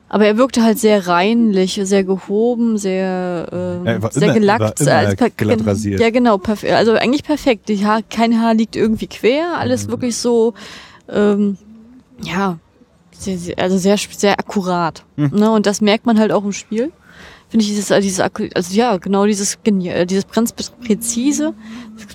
Aber 0.08 0.28
er 0.28 0.38
wirkte 0.38 0.64
halt 0.64 0.78
sehr 0.78 1.08
reinlich, 1.08 1.80
sehr 1.84 2.04
gehoben, 2.04 2.78
sehr, 2.78 3.48
ähm, 3.52 4.02
sehr 4.12 4.24
immer- 4.24 4.34
gelackt. 4.34 4.80
immer 4.80 4.92
als 4.94 5.16
glatt 5.36 5.66
rasiert. 5.66 6.00
Ja, 6.00 6.12
genau, 6.12 6.38
perf 6.38 6.64
also 6.64 6.94
eigentlich 6.94 7.24
perfekt. 7.24 7.68
Die 7.70 7.84
Haar, 7.86 8.02
kein 8.10 8.40
Haar 8.40 8.54
liegt 8.54 8.76
irgendwie 8.76 9.08
quer, 9.08 9.58
alles 9.58 9.88
wirklich 9.90 10.16
so, 10.16 10.54
ähm, 11.10 11.58
ja, 12.22 12.60
sehr, 13.12 13.38
sehr, 13.38 13.60
also 13.60 13.78
sehr, 13.78 13.98
sehr 13.98 14.40
akkurat. 14.40 15.04
Ne? 15.32 15.52
Und 15.52 15.66
das 15.66 15.82
merkt 15.82 16.06
man 16.06 16.20
halt 16.20 16.32
auch 16.32 16.44
im 16.44 16.54
Spiel. 16.54 16.92
Finde 17.50 17.64
ich 17.64 17.70
dieses, 17.70 17.92
äh, 17.92 18.02
dieses, 18.02 18.20
also 18.20 18.74
ja, 18.74 18.98
genau 18.98 19.26
dieses, 19.26 19.60
äh, 19.66 20.06
dieses 20.06 20.28
ganz 20.28 20.52
präzise, 20.52 21.54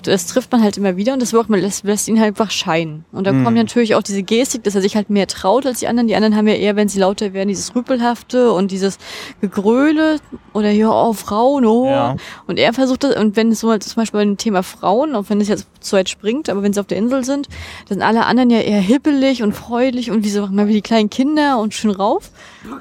das 0.03 0.27
trifft 0.27 0.51
man 0.51 0.61
halt 0.61 0.77
immer 0.77 0.97
wieder 0.97 1.13
und 1.13 1.21
das 1.21 1.31
wirkt, 1.31 1.49
man 1.49 1.61
lässt, 1.61 1.85
lässt 1.85 2.07
ihn 2.09 2.19
halt 2.19 2.29
einfach 2.29 2.51
scheinen. 2.51 3.05
Und 3.11 3.25
da 3.25 3.31
kommt 3.31 3.57
ja 3.57 3.63
natürlich 3.63 3.95
auch 3.95 4.03
diese 4.03 4.23
Gestik, 4.23 4.63
dass 4.63 4.75
er 4.75 4.81
sich 4.81 4.95
halt 4.95 5.09
mehr 5.09 5.27
traut 5.27 5.65
als 5.65 5.79
die 5.79 5.87
anderen. 5.87 6.07
Die 6.07 6.15
anderen 6.15 6.35
haben 6.35 6.47
ja 6.47 6.55
eher, 6.55 6.75
wenn 6.75 6.89
sie 6.89 6.99
lauter 6.99 7.33
werden, 7.33 7.47
dieses 7.47 7.73
Rüpelhafte 7.73 8.51
und 8.51 8.71
dieses 8.71 8.97
Gegröle 9.39 10.17
oder 10.53 10.69
ja, 10.69 10.89
oh, 10.89 11.13
Frauen, 11.13 11.65
oh. 11.65 11.85
Ja. 11.85 12.17
Und 12.45 12.59
er 12.59 12.73
versucht 12.73 13.03
das, 13.05 13.15
und 13.15 13.35
wenn 13.37 13.51
es 13.51 13.61
so 13.61 13.71
halt 13.71 13.83
zum 13.83 14.01
Beispiel 14.01 14.19
beim 14.19 14.37
Thema 14.37 14.63
Frauen, 14.63 15.15
auch 15.15 15.25
wenn 15.29 15.39
es 15.39 15.47
jetzt 15.47 15.67
zu 15.79 15.95
weit 15.95 16.09
springt, 16.09 16.49
aber 16.49 16.61
wenn 16.61 16.73
sie 16.73 16.79
auf 16.79 16.87
der 16.87 16.97
Insel 16.97 17.23
sind, 17.23 17.47
dann 17.87 17.99
sind 17.99 18.01
alle 18.01 18.25
anderen 18.25 18.49
ja 18.49 18.59
eher 18.59 18.81
hippelig 18.81 19.43
und 19.43 19.53
freudig 19.53 20.11
und 20.11 20.23
wie 20.25 20.29
so 20.29 20.45
mal 20.47 20.67
wie 20.67 20.73
die 20.73 20.81
kleinen 20.81 21.09
Kinder 21.09 21.59
und 21.59 21.73
schön 21.73 21.91
rauf. 21.91 22.31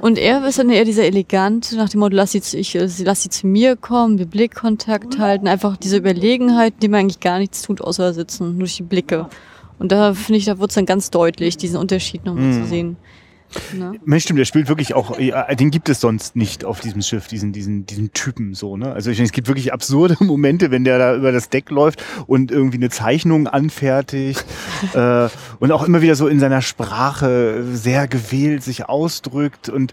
Und 0.01 0.19
er 0.19 0.47
ist 0.47 0.59
dann 0.59 0.71
eher 0.71 0.85
dieser 0.85 1.05
elegant, 1.05 1.73
nach 1.73 1.89
dem 1.89 2.01
Motto, 2.01 2.15
lass 2.15 2.33
sie, 2.33 2.41
zu, 2.41 2.59
ich, 2.59 2.75
äh, 2.75 2.89
lass 3.03 3.23
sie 3.23 3.31
zu 3.31 3.47
mir 3.47 3.77
kommen, 3.77 4.19
wir 4.19 4.27
Blickkontakt 4.27 5.19
halten, 5.19 5.49
einfach 5.49 5.77
diese 5.77 5.97
Überlegenheit, 5.97 6.75
die 6.83 6.89
man 6.89 7.01
eigentlich 7.01 7.21
gar 7.21 7.39
nichts 7.39 7.63
tut, 7.63 7.81
außer 7.81 8.13
sitzen, 8.13 8.59
durch 8.59 8.77
die 8.77 8.83
Blicke. 8.83 9.29
Und 9.79 9.93
da 9.93 10.13
finde 10.13 10.39
ich, 10.39 10.45
da 10.45 10.59
wird 10.59 10.71
es 10.71 10.75
dann 10.75 10.87
ganz 10.87 11.11
deutlich, 11.11 11.57
diesen 11.57 11.79
Unterschied 11.79 12.27
nochmal 12.27 12.53
zu 12.53 12.67
sehen. 12.67 12.97
Ne? 13.73 13.99
Mensch, 14.05 14.25
stimmt, 14.25 14.39
der 14.39 14.45
spielt 14.45 14.69
wirklich 14.69 14.95
auch, 14.95 15.19
ja, 15.19 15.55
den 15.55 15.71
gibt 15.71 15.89
es 15.89 16.01
sonst 16.01 16.37
nicht 16.37 16.65
auf 16.65 16.81
diesem 16.81 17.03
Schiff, 17.03 17.27
diesen, 17.27 17.53
diesen, 17.53 17.87
diesen 17.87 18.13
Typen 18.13 18.55
so, 18.55 18.77
ne? 18.77 18.93
Also 18.93 19.11
ich, 19.11 19.21
es 19.21 19.33
gibt 19.33 19.49
wirklich 19.49 19.73
absurde 19.73 20.17
Momente, 20.25 20.71
wenn 20.71 20.85
der 20.85 20.99
da 20.99 21.15
über 21.15 21.33
das 21.33 21.49
Deck 21.49 21.71
läuft 21.71 22.03
und 22.27 22.51
irgendwie 22.51 22.79
eine 22.79 22.91
Zeichnung 22.91 23.47
anfertigt 23.47 24.45
äh, 24.95 25.29
und 25.59 25.73
auch 25.73 25.85
immer 25.85 26.03
wieder 26.03 26.15
so 26.15 26.29
in 26.29 26.41
seiner 26.41 26.63
Sprache 26.63 27.65
sehr 27.73 28.09
gewählt 28.09 28.63
sich 28.63 28.89
ausdrückt 28.89 29.69
und 29.69 29.93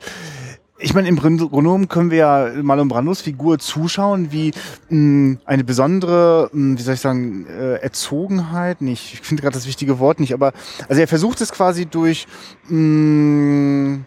ich 0.80 0.94
meine, 0.94 1.08
im 1.08 1.18
Grunde 1.18 1.50
genommen 1.50 1.88
können 1.88 2.12
wir 2.12 2.18
ja 2.18 2.52
Marlon 2.62 2.88
Brandos 2.88 3.22
Figur 3.22 3.60
zuschauen, 3.60 4.32
wie 4.32 4.52
mh, 4.90 5.38
eine 5.46 5.64
besondere, 5.64 6.50
mh, 6.54 6.78
wie 6.78 6.82
soll 6.82 6.94
ich 6.94 7.00
sagen, 7.00 7.48
äh, 7.48 7.76
Erzogenheit, 7.76 8.82
nicht, 8.82 9.14
ich 9.14 9.22
finde 9.22 9.42
gerade 9.42 9.56
das 9.56 9.68
wichtige 9.68 10.00
Wort 10.00 10.20
nicht, 10.20 10.34
aber 10.34 10.54
also 10.88 11.02
er 11.02 11.08
versucht 11.08 11.42
es 11.42 11.52
quasi 11.52 11.86
durch, 11.86 12.28
mh, 12.70 14.00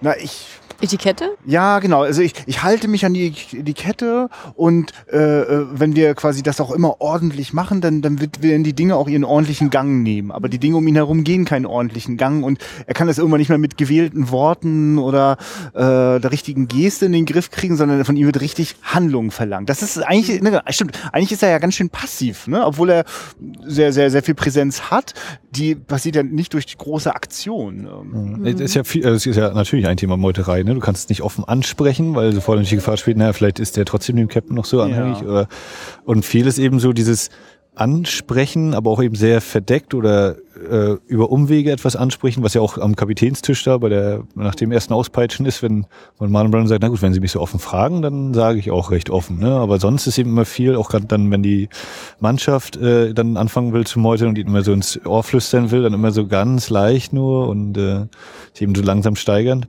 na 0.00 0.16
ich, 0.16 0.58
Etikette? 0.82 1.36
ja, 1.46 1.78
genau. 1.78 2.02
Also 2.02 2.22
ich, 2.22 2.34
ich 2.46 2.62
halte 2.62 2.88
mich 2.88 3.06
an 3.06 3.14
die, 3.14 3.30
die 3.52 3.74
Kette 3.74 4.28
und 4.54 4.92
äh, 5.10 5.18
äh, 5.18 5.66
wenn 5.72 5.96
wir 5.96 6.14
quasi 6.14 6.42
das 6.42 6.60
auch 6.60 6.70
immer 6.70 7.00
ordentlich 7.00 7.52
machen, 7.52 7.80
dann, 7.80 8.02
dann 8.02 8.20
wird, 8.20 8.42
werden 8.42 8.64
die 8.64 8.74
Dinge 8.74 8.96
auch 8.96 9.08
ihren 9.08 9.24
ordentlichen 9.24 9.70
Gang 9.70 10.02
nehmen. 10.02 10.30
Aber 10.32 10.48
die 10.48 10.58
Dinge 10.58 10.76
um 10.76 10.86
ihn 10.86 10.96
herum 10.96 11.24
gehen 11.24 11.44
keinen 11.44 11.66
ordentlichen 11.66 12.16
Gang 12.16 12.44
und 12.44 12.58
er 12.86 12.94
kann 12.94 13.06
das 13.06 13.18
irgendwann 13.18 13.38
nicht 13.38 13.48
mehr 13.48 13.58
mit 13.58 13.78
gewählten 13.78 14.30
Worten 14.30 14.98
oder 14.98 15.36
äh, 15.74 16.20
der 16.20 16.32
richtigen 16.32 16.68
Geste 16.68 17.06
in 17.06 17.12
den 17.12 17.26
Griff 17.26 17.50
kriegen, 17.50 17.76
sondern 17.76 18.04
von 18.04 18.16
ihm 18.16 18.26
wird 18.26 18.40
richtig 18.40 18.76
Handlung 18.82 19.30
verlangt. 19.30 19.68
Das 19.68 19.82
ist 19.82 19.98
eigentlich, 19.98 20.42
ne, 20.42 20.62
stimmt, 20.70 20.98
eigentlich 21.12 21.32
ist 21.32 21.42
er 21.42 21.50
ja 21.50 21.58
ganz 21.58 21.74
schön 21.74 21.90
passiv, 21.90 22.46
ne? 22.46 22.64
obwohl 22.64 22.90
er 22.90 23.04
sehr, 23.64 23.92
sehr, 23.92 24.10
sehr 24.10 24.22
viel 24.22 24.34
Präsenz 24.34 24.90
hat. 24.90 25.14
Die 25.54 25.74
passiert 25.74 26.16
ja 26.16 26.22
nicht 26.22 26.54
durch 26.54 26.64
die 26.64 26.76
große 26.78 27.14
Aktion. 27.14 27.86
Ähm, 28.12 28.46
Es 28.46 28.58
ist 28.58 28.74
ja 28.74 28.84
viel, 28.84 29.04
also 29.04 29.16
es 29.16 29.26
ist 29.26 29.36
ja 29.36 29.52
natürlich 29.52 29.86
ein 29.86 29.98
Thema 29.98 30.16
Meuterei, 30.16 30.62
ne? 30.62 30.72
Du 30.72 30.80
kannst 30.80 31.04
es 31.04 31.08
nicht 31.10 31.20
offen 31.20 31.44
ansprechen, 31.44 32.14
weil 32.14 32.32
sofort 32.32 32.56
natürlich 32.56 32.70
die 32.70 32.76
Gefahr 32.76 32.96
spielt, 32.96 33.18
naja, 33.18 33.34
vielleicht 33.34 33.60
ist 33.60 33.76
der 33.76 33.84
trotzdem 33.84 34.16
dem 34.16 34.28
Captain 34.28 34.56
noch 34.56 34.64
so 34.64 34.80
anhängig. 34.80 35.20
Ja. 35.20 35.26
Oder, 35.26 35.48
und 36.04 36.24
viel 36.24 36.46
ist 36.46 36.58
eben 36.58 36.80
so 36.80 36.94
dieses, 36.94 37.28
ansprechen, 37.74 38.74
aber 38.74 38.90
auch 38.90 39.02
eben 39.02 39.14
sehr 39.14 39.40
verdeckt 39.40 39.94
oder 39.94 40.36
äh, 40.70 40.96
über 41.06 41.30
Umwege 41.30 41.72
etwas 41.72 41.96
ansprechen, 41.96 42.42
was 42.42 42.52
ja 42.52 42.60
auch 42.60 42.76
am 42.76 42.96
Kapitänstisch 42.96 43.64
da 43.64 43.78
bei 43.78 43.88
der 43.88 44.24
nach 44.34 44.54
dem 44.54 44.72
ersten 44.72 44.92
Auspeitschen 44.92 45.46
ist, 45.46 45.62
wenn 45.62 45.86
man 46.18 46.30
Marlon 46.30 46.50
Brando 46.50 46.68
sagt, 46.68 46.82
na 46.82 46.88
gut, 46.88 47.00
wenn 47.00 47.14
Sie 47.14 47.20
mich 47.20 47.32
so 47.32 47.40
offen 47.40 47.58
fragen, 47.58 48.02
dann 48.02 48.34
sage 48.34 48.58
ich 48.58 48.70
auch 48.70 48.90
recht 48.90 49.08
offen. 49.08 49.38
Ne? 49.38 49.50
Aber 49.50 49.80
sonst 49.80 50.06
ist 50.06 50.18
eben 50.18 50.30
immer 50.30 50.44
viel, 50.44 50.76
auch 50.76 50.90
gerade 50.90 51.06
dann, 51.06 51.30
wenn 51.30 51.42
die 51.42 51.70
Mannschaft 52.20 52.76
äh, 52.76 53.14
dann 53.14 53.38
anfangen 53.38 53.72
will 53.72 53.86
zu 53.86 53.98
meutern 53.98 54.28
und 54.28 54.38
ihn 54.38 54.48
immer 54.48 54.62
so 54.62 54.74
ins 54.74 55.00
Ohr 55.06 55.22
flüstern 55.22 55.70
will, 55.70 55.82
dann 55.82 55.94
immer 55.94 56.12
so 56.12 56.26
ganz 56.26 56.68
leicht 56.68 57.14
nur 57.14 57.48
und 57.48 57.78
äh, 57.78 58.06
sich 58.52 58.62
eben 58.62 58.74
so 58.74 58.82
langsam 58.82 59.16
steigern. 59.16 59.64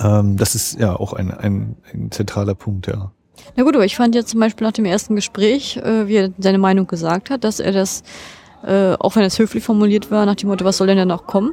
Ähm, 0.00 0.38
das 0.38 0.54
ist 0.54 0.80
ja 0.80 0.96
auch 0.96 1.12
ein, 1.12 1.30
ein, 1.30 1.76
ein 1.92 2.10
zentraler 2.10 2.54
Punkt, 2.54 2.86
ja. 2.86 3.12
Na 3.56 3.64
gut, 3.64 3.74
aber 3.74 3.84
ich 3.84 3.96
fand 3.96 4.14
ja 4.14 4.24
zum 4.24 4.40
Beispiel 4.40 4.66
nach 4.66 4.72
dem 4.72 4.84
ersten 4.84 5.16
Gespräch, 5.16 5.76
äh, 5.78 6.08
wie 6.08 6.16
er 6.16 6.30
seine 6.38 6.58
Meinung 6.58 6.86
gesagt 6.86 7.30
hat, 7.30 7.44
dass 7.44 7.60
er 7.60 7.72
das, 7.72 8.02
äh, 8.64 8.94
auch 8.94 9.16
wenn 9.16 9.24
es 9.24 9.38
höflich 9.38 9.64
formuliert 9.64 10.10
war, 10.10 10.26
nach 10.26 10.34
dem 10.34 10.48
Motto, 10.48 10.64
was 10.64 10.76
soll 10.76 10.86
denn 10.86 10.98
da 10.98 11.04
noch 11.04 11.26
kommen, 11.26 11.52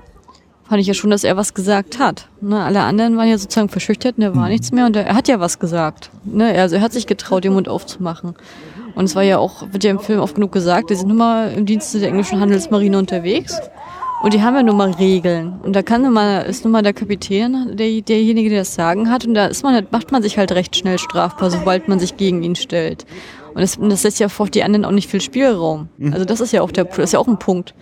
fand 0.69 0.81
ich 0.81 0.87
ja 0.87 0.93
schon, 0.93 1.09
dass 1.09 1.23
er 1.23 1.35
was 1.35 1.53
gesagt 1.53 1.97
hat. 1.97 2.27
Ne? 2.41 2.63
Alle 2.63 2.81
anderen 2.81 3.17
waren 3.17 3.27
ja 3.27 3.37
sozusagen 3.37 3.69
verschüchtert 3.69 4.17
und 4.17 4.23
er 4.23 4.35
war 4.35 4.43
mhm. 4.43 4.51
nichts 4.51 4.71
mehr 4.71 4.85
und 4.85 4.95
er, 4.95 5.07
er, 5.07 5.15
hat 5.15 5.27
ja 5.27 5.39
was 5.39 5.59
gesagt. 5.59 6.11
Ne? 6.23 6.53
Also 6.59 6.75
er 6.75 6.81
hat 6.81 6.93
sich 6.93 7.07
getraut, 7.07 7.43
den 7.43 7.53
Mund 7.53 7.67
aufzumachen. 7.67 8.35
Und 8.95 9.05
es 9.05 9.15
war 9.15 9.23
ja 9.23 9.37
auch, 9.37 9.63
wird 9.71 9.83
ja 9.83 9.91
im 9.91 9.99
Film 9.99 10.19
oft 10.19 10.35
genug 10.35 10.51
gesagt, 10.51 10.89
die 10.89 10.95
sind 10.95 11.07
nun 11.07 11.17
mal 11.17 11.51
im 11.53 11.65
Dienste 11.65 11.99
der 11.99 12.09
englischen 12.09 12.39
Handelsmarine 12.39 12.97
unterwegs. 12.97 13.59
Und 14.21 14.33
die 14.33 14.41
haben 14.41 14.55
ja 14.55 14.63
nun 14.63 14.75
mal 14.75 14.91
Regeln. 14.91 15.59
Und 15.63 15.75
da 15.75 15.81
kann 15.81 16.01
nun 16.01 16.13
mal, 16.13 16.41
ist 16.41 16.65
nun 16.65 16.73
mal 16.73 16.81
der 16.81 16.93
Kapitän 16.93 17.77
der, 17.77 18.01
derjenige, 18.01 18.49
der 18.49 18.59
das 18.59 18.75
Sagen 18.75 19.09
hat. 19.09 19.25
Und 19.25 19.33
da 19.33 19.45
ist 19.45 19.63
man, 19.63 19.87
macht 19.91 20.11
man 20.11 20.21
sich 20.21 20.37
halt 20.37 20.51
recht 20.51 20.75
schnell 20.75 20.99
strafbar, 20.99 21.49
sobald 21.49 21.87
man 21.87 21.99
sich 21.99 22.17
gegen 22.17 22.43
ihn 22.43 22.55
stellt. 22.55 23.05
Und 23.53 23.61
das, 23.61 23.77
das 23.79 24.03
lässt 24.03 24.19
ja 24.19 24.27
vor 24.27 24.47
die 24.49 24.63
anderen 24.63 24.85
auch 24.85 24.91
nicht 24.91 25.09
viel 25.09 25.21
Spielraum. 25.21 25.87
Mhm. 25.97 26.13
Also 26.13 26.25
das 26.25 26.41
ist 26.41 26.51
ja 26.51 26.61
auch 26.61 26.71
der, 26.71 26.85
das 26.85 26.97
ist 26.97 27.13
ja 27.13 27.19
auch 27.19 27.27
ein 27.27 27.39
Punkt. 27.39 27.73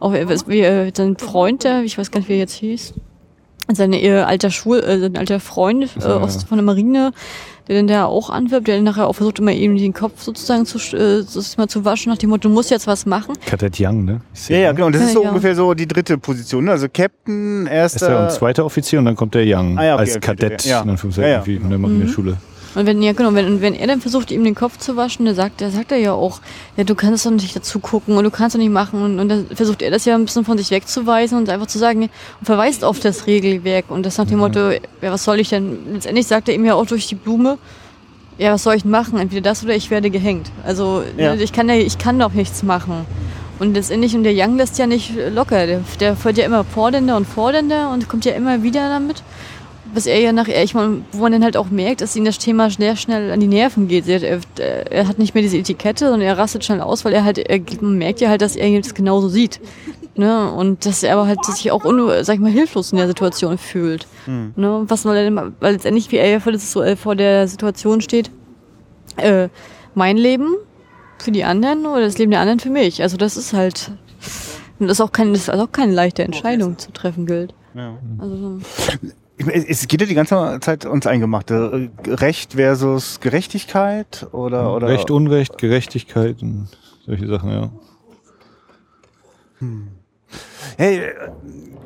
Auch 0.00 0.12
wie, 0.12 0.60
äh, 0.60 0.92
sein 0.94 1.16
Freund, 1.16 1.62
der, 1.64 1.82
ich 1.82 1.96
weiß 1.96 2.10
gar 2.10 2.18
nicht, 2.20 2.28
wie 2.28 2.34
er 2.34 2.38
jetzt 2.38 2.54
hieß, 2.54 2.94
sein 3.72 3.92
äh, 3.92 4.18
alter 4.18 4.50
Schul, 4.50 4.80
äh, 4.80 4.98
sein 4.98 5.16
alter 5.16 5.40
Freund 5.40 5.88
äh, 6.00 6.04
aus, 6.04 6.42
von 6.44 6.58
der 6.58 6.64
Marine, 6.64 7.12
der 7.68 7.76
dann 7.76 7.86
da 7.86 8.04
auch 8.04 8.30
anwirbt, 8.30 8.68
der 8.68 8.76
dann 8.76 8.84
nachher 8.84 9.06
auch 9.06 9.14
versucht, 9.14 9.38
immer 9.38 9.52
eben 9.52 9.76
den 9.76 9.92
Kopf 9.92 10.22
sozusagen 10.22 10.66
zu, 10.66 10.78
äh, 10.96 11.24
mal 11.56 11.68
zu 11.68 11.84
waschen, 11.84 12.10
nach 12.10 12.18
dem 12.18 12.30
Motto, 12.30 12.48
du 12.48 12.54
musst 12.54 12.70
jetzt 12.70 12.86
was 12.86 13.06
machen. 13.06 13.34
Kadet 13.46 13.76
Young, 13.80 14.04
ne? 14.04 14.20
Ja, 14.48 14.58
ja, 14.58 14.72
genau. 14.72 14.86
Und 14.86 14.94
das 14.94 15.02
ist 15.02 15.12
so 15.12 15.22
ja. 15.22 15.28
ungefähr 15.28 15.54
so 15.54 15.74
die 15.74 15.88
dritte 15.88 16.18
Position. 16.18 16.64
Ne? 16.64 16.72
Also 16.72 16.88
Captain, 16.92 17.66
erster... 17.66 18.08
Erster 18.08 18.22
und 18.24 18.32
zweiter 18.32 18.64
Offizier 18.64 18.98
und 18.98 19.06
dann 19.06 19.16
kommt 19.16 19.34
der 19.34 19.44
Young 19.46 19.78
ah, 19.78 19.84
ja, 19.84 19.94
okay, 19.94 20.00
als 20.00 20.16
okay, 20.16 20.20
Kadett 20.20 20.64
ja. 20.64 20.82
in 20.82 20.96
ja, 21.16 21.26
ja. 21.28 21.42
in 21.44 21.70
der 21.70 21.78
Marineschule. 21.78 22.32
Mhm. 22.32 22.53
Und 22.74 22.86
wenn, 22.86 23.02
ja 23.02 23.12
genau, 23.12 23.32
wenn, 23.34 23.60
wenn 23.60 23.74
er 23.74 23.86
dann 23.86 24.00
versucht, 24.00 24.30
ihm 24.30 24.42
den 24.42 24.54
Kopf 24.54 24.78
zu 24.78 24.96
waschen, 24.96 25.26
dann 25.26 25.34
sagt, 25.34 25.62
er 25.62 25.70
sagt 25.70 25.92
er 25.92 25.98
ja 25.98 26.12
auch, 26.12 26.40
ja, 26.76 26.84
du 26.84 26.94
kannst 26.94 27.24
doch 27.24 27.30
nicht 27.30 27.54
dazu 27.54 27.78
gucken 27.78 28.16
und 28.16 28.24
du 28.24 28.30
kannst 28.30 28.54
doch 28.54 28.60
nicht 28.60 28.72
machen. 28.72 29.02
Und, 29.02 29.20
und 29.20 29.28
dann 29.28 29.46
versucht 29.54 29.82
er 29.82 29.90
das 29.90 30.04
ja 30.04 30.14
ein 30.14 30.24
bisschen 30.24 30.44
von 30.44 30.58
sich 30.58 30.70
wegzuweisen 30.70 31.38
und 31.38 31.48
einfach 31.48 31.66
zu 31.66 31.78
sagen, 31.78 32.02
und 32.02 32.10
verweist 32.42 32.84
auf 32.84 32.98
das 32.98 33.26
Regelwerk. 33.26 33.90
Und 33.90 34.04
das 34.04 34.18
nach 34.18 34.26
dem 34.26 34.38
Motto, 34.38 34.70
ja, 34.70 34.80
was 35.00 35.24
soll 35.24 35.40
ich 35.40 35.50
denn? 35.50 35.78
Letztendlich 35.92 36.26
sagt 36.26 36.48
er 36.48 36.54
ihm 36.54 36.64
ja 36.64 36.74
auch 36.74 36.86
durch 36.86 37.06
die 37.06 37.14
Blume, 37.14 37.58
ja, 38.38 38.52
was 38.52 38.64
soll 38.64 38.74
ich 38.74 38.82
denn 38.82 38.90
machen? 38.90 39.18
Entweder 39.18 39.42
das 39.42 39.62
oder 39.62 39.76
ich 39.76 39.90
werde 39.90 40.10
gehängt. 40.10 40.50
Also 40.64 41.04
ja. 41.16 41.34
ich 41.34 41.52
kann 41.52 41.68
ja, 41.68 41.76
ich 41.76 41.98
kann 41.98 42.18
doch 42.18 42.32
nichts 42.32 42.64
machen. 42.64 43.06
Und 43.60 43.74
letztendlich, 43.74 44.16
und 44.16 44.24
der 44.24 44.34
Young 44.34 44.56
lässt 44.56 44.78
ja 44.78 44.88
nicht 44.88 45.12
locker. 45.30 45.66
Der, 45.66 45.80
der 46.00 46.16
fährt 46.16 46.38
ja 46.38 46.44
immer 46.44 46.64
fordernder 46.64 47.16
und 47.16 47.26
fordernder 47.26 47.90
und 47.90 48.08
kommt 48.08 48.24
ja 48.24 48.32
immer 48.32 48.64
wieder 48.64 48.88
damit 48.88 49.22
was 49.94 50.06
er 50.06 50.20
ja 50.20 50.32
nachher, 50.32 50.62
ich 50.62 50.74
meine, 50.74 51.04
wo 51.12 51.22
man 51.22 51.32
dann 51.32 51.44
halt 51.44 51.56
auch 51.56 51.70
merkt, 51.70 52.00
dass 52.00 52.16
ihm 52.16 52.24
das 52.24 52.38
Thema 52.38 52.70
sehr 52.70 52.96
schnell 52.96 53.30
an 53.30 53.40
die 53.40 53.46
Nerven 53.46 53.88
geht. 53.88 54.08
Er, 54.08 54.40
er, 54.58 55.08
hat 55.08 55.18
nicht 55.18 55.34
mehr 55.34 55.42
diese 55.42 55.56
Etikette, 55.56 56.06
sondern 56.08 56.22
er 56.22 56.36
rastet 56.36 56.64
schnell 56.64 56.80
aus, 56.80 57.04
weil 57.04 57.12
er 57.12 57.24
halt, 57.24 57.38
er, 57.38 57.60
man 57.80 57.98
merkt 57.98 58.20
ja 58.20 58.28
halt, 58.28 58.42
dass 58.42 58.56
er 58.56 58.80
das 58.80 58.94
genauso 58.94 59.28
sieht. 59.28 59.60
Ne? 60.16 60.50
Und 60.52 60.86
dass 60.86 61.02
er 61.02 61.14
aber 61.14 61.26
halt 61.26 61.44
sich 61.44 61.70
auch, 61.70 61.84
un, 61.84 62.24
sag 62.24 62.34
ich 62.34 62.40
mal, 62.40 62.50
hilflos 62.50 62.92
in 62.92 62.98
der 62.98 63.08
Situation 63.08 63.58
fühlt. 63.58 64.06
Mhm. 64.26 64.52
Ne? 64.56 64.84
Was, 64.88 65.04
weil, 65.04 65.16
er, 65.16 65.52
weil 65.60 65.72
letztendlich, 65.72 66.10
wie 66.12 66.16
er 66.16 66.28
ja 66.28 66.40
vor, 66.40 66.52
vor 66.96 67.16
der 67.16 67.48
Situation 67.48 68.00
steht, 68.00 68.30
äh, 69.16 69.48
mein 69.94 70.16
Leben 70.16 70.54
für 71.18 71.32
die 71.32 71.44
anderen 71.44 71.86
oder 71.86 72.02
das 72.02 72.18
Leben 72.18 72.30
der 72.30 72.40
anderen 72.40 72.60
für 72.60 72.70
mich. 72.70 73.02
Also 73.02 73.16
das 73.16 73.36
ist 73.36 73.52
halt, 73.52 73.92
das 74.78 74.90
ist 74.90 75.00
auch, 75.00 75.12
kein, 75.12 75.32
das 75.32 75.42
ist 75.42 75.50
auch 75.50 75.72
keine 75.72 75.92
leichte 75.92 76.22
Entscheidung 76.22 76.78
zu 76.78 76.92
treffen 76.92 77.26
gilt. 77.26 77.54
Ja. 77.74 77.96
Also, 78.18 78.58
es 79.48 79.86
geht 79.88 80.00
ja 80.00 80.06
die 80.06 80.14
ganze 80.14 80.58
Zeit 80.60 80.86
uns 80.86 81.06
eingemacht. 81.06 81.50
Äh, 81.50 81.88
Recht 82.06 82.54
versus 82.54 83.20
Gerechtigkeit 83.20 84.26
oder, 84.32 84.74
oder? 84.74 84.88
Recht, 84.88 85.10
Unrecht, 85.10 85.58
Gerechtigkeit 85.58 86.42
und 86.42 86.68
solche 87.06 87.26
Sachen, 87.26 87.50
ja. 87.50 87.70
Hm. 89.58 89.88
Hey, 90.76 91.12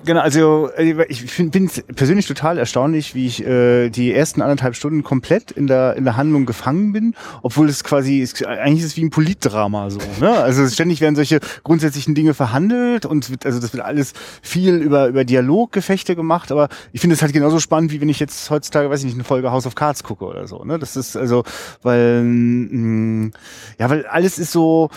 Genau, 0.08 0.20
also 0.20 0.70
äh, 0.76 1.04
ich 1.11 1.37
bin 1.50 1.70
persönlich 1.94 2.26
total 2.26 2.56
erstaunlich, 2.56 3.14
wie 3.14 3.26
ich 3.26 3.44
äh, 3.44 3.90
die 3.90 4.14
ersten 4.14 4.40
anderthalb 4.40 4.74
Stunden 4.74 5.02
komplett 5.02 5.50
in 5.50 5.66
der 5.66 5.96
in 5.96 6.04
der 6.04 6.16
Handlung 6.16 6.46
gefangen 6.46 6.92
bin, 6.92 7.14
obwohl 7.42 7.68
es 7.68 7.84
quasi 7.84 8.20
ist, 8.20 8.42
eigentlich 8.46 8.80
ist 8.80 8.92
es 8.92 8.96
wie 8.96 9.04
ein 9.04 9.11
Politdrama 9.11 9.90
so. 9.90 9.98
Ne? 10.18 10.30
Also 10.30 10.66
ständig 10.66 11.02
werden 11.02 11.14
solche 11.14 11.40
grundsätzlichen 11.62 12.14
Dinge 12.14 12.32
verhandelt 12.32 13.04
und 13.04 13.28
wird, 13.28 13.44
also 13.44 13.61
das 13.61 13.74
wird 13.74 13.84
alles 13.84 14.14
viel 14.40 14.76
über 14.76 15.08
über 15.08 15.24
Dialoggefechte 15.24 16.16
gemacht, 16.16 16.52
aber 16.52 16.70
ich 16.92 17.02
finde 17.02 17.12
es 17.12 17.20
halt 17.20 17.34
genauso 17.34 17.61
spannend, 17.61 17.92
wie 17.92 18.00
wenn 18.00 18.08
ich 18.08 18.18
jetzt 18.18 18.48
heutzutage, 18.48 18.88
weiß 18.88 19.00
ich 19.00 19.06
nicht, 19.06 19.16
eine 19.16 19.24
Folge 19.24 19.50
House 19.50 19.66
of 19.66 19.74
Cards 19.74 20.04
gucke 20.04 20.24
oder 20.24 20.46
so. 20.46 20.64
Ne? 20.64 20.78
Das 20.78 20.96
ist 20.96 21.18
also, 21.18 21.44
weil 21.82 22.22
mh, 22.22 23.26
mm, 23.26 23.32
ja, 23.78 23.90
weil 23.90 24.06
alles 24.06 24.38
ist 24.38 24.52
so 24.52 24.88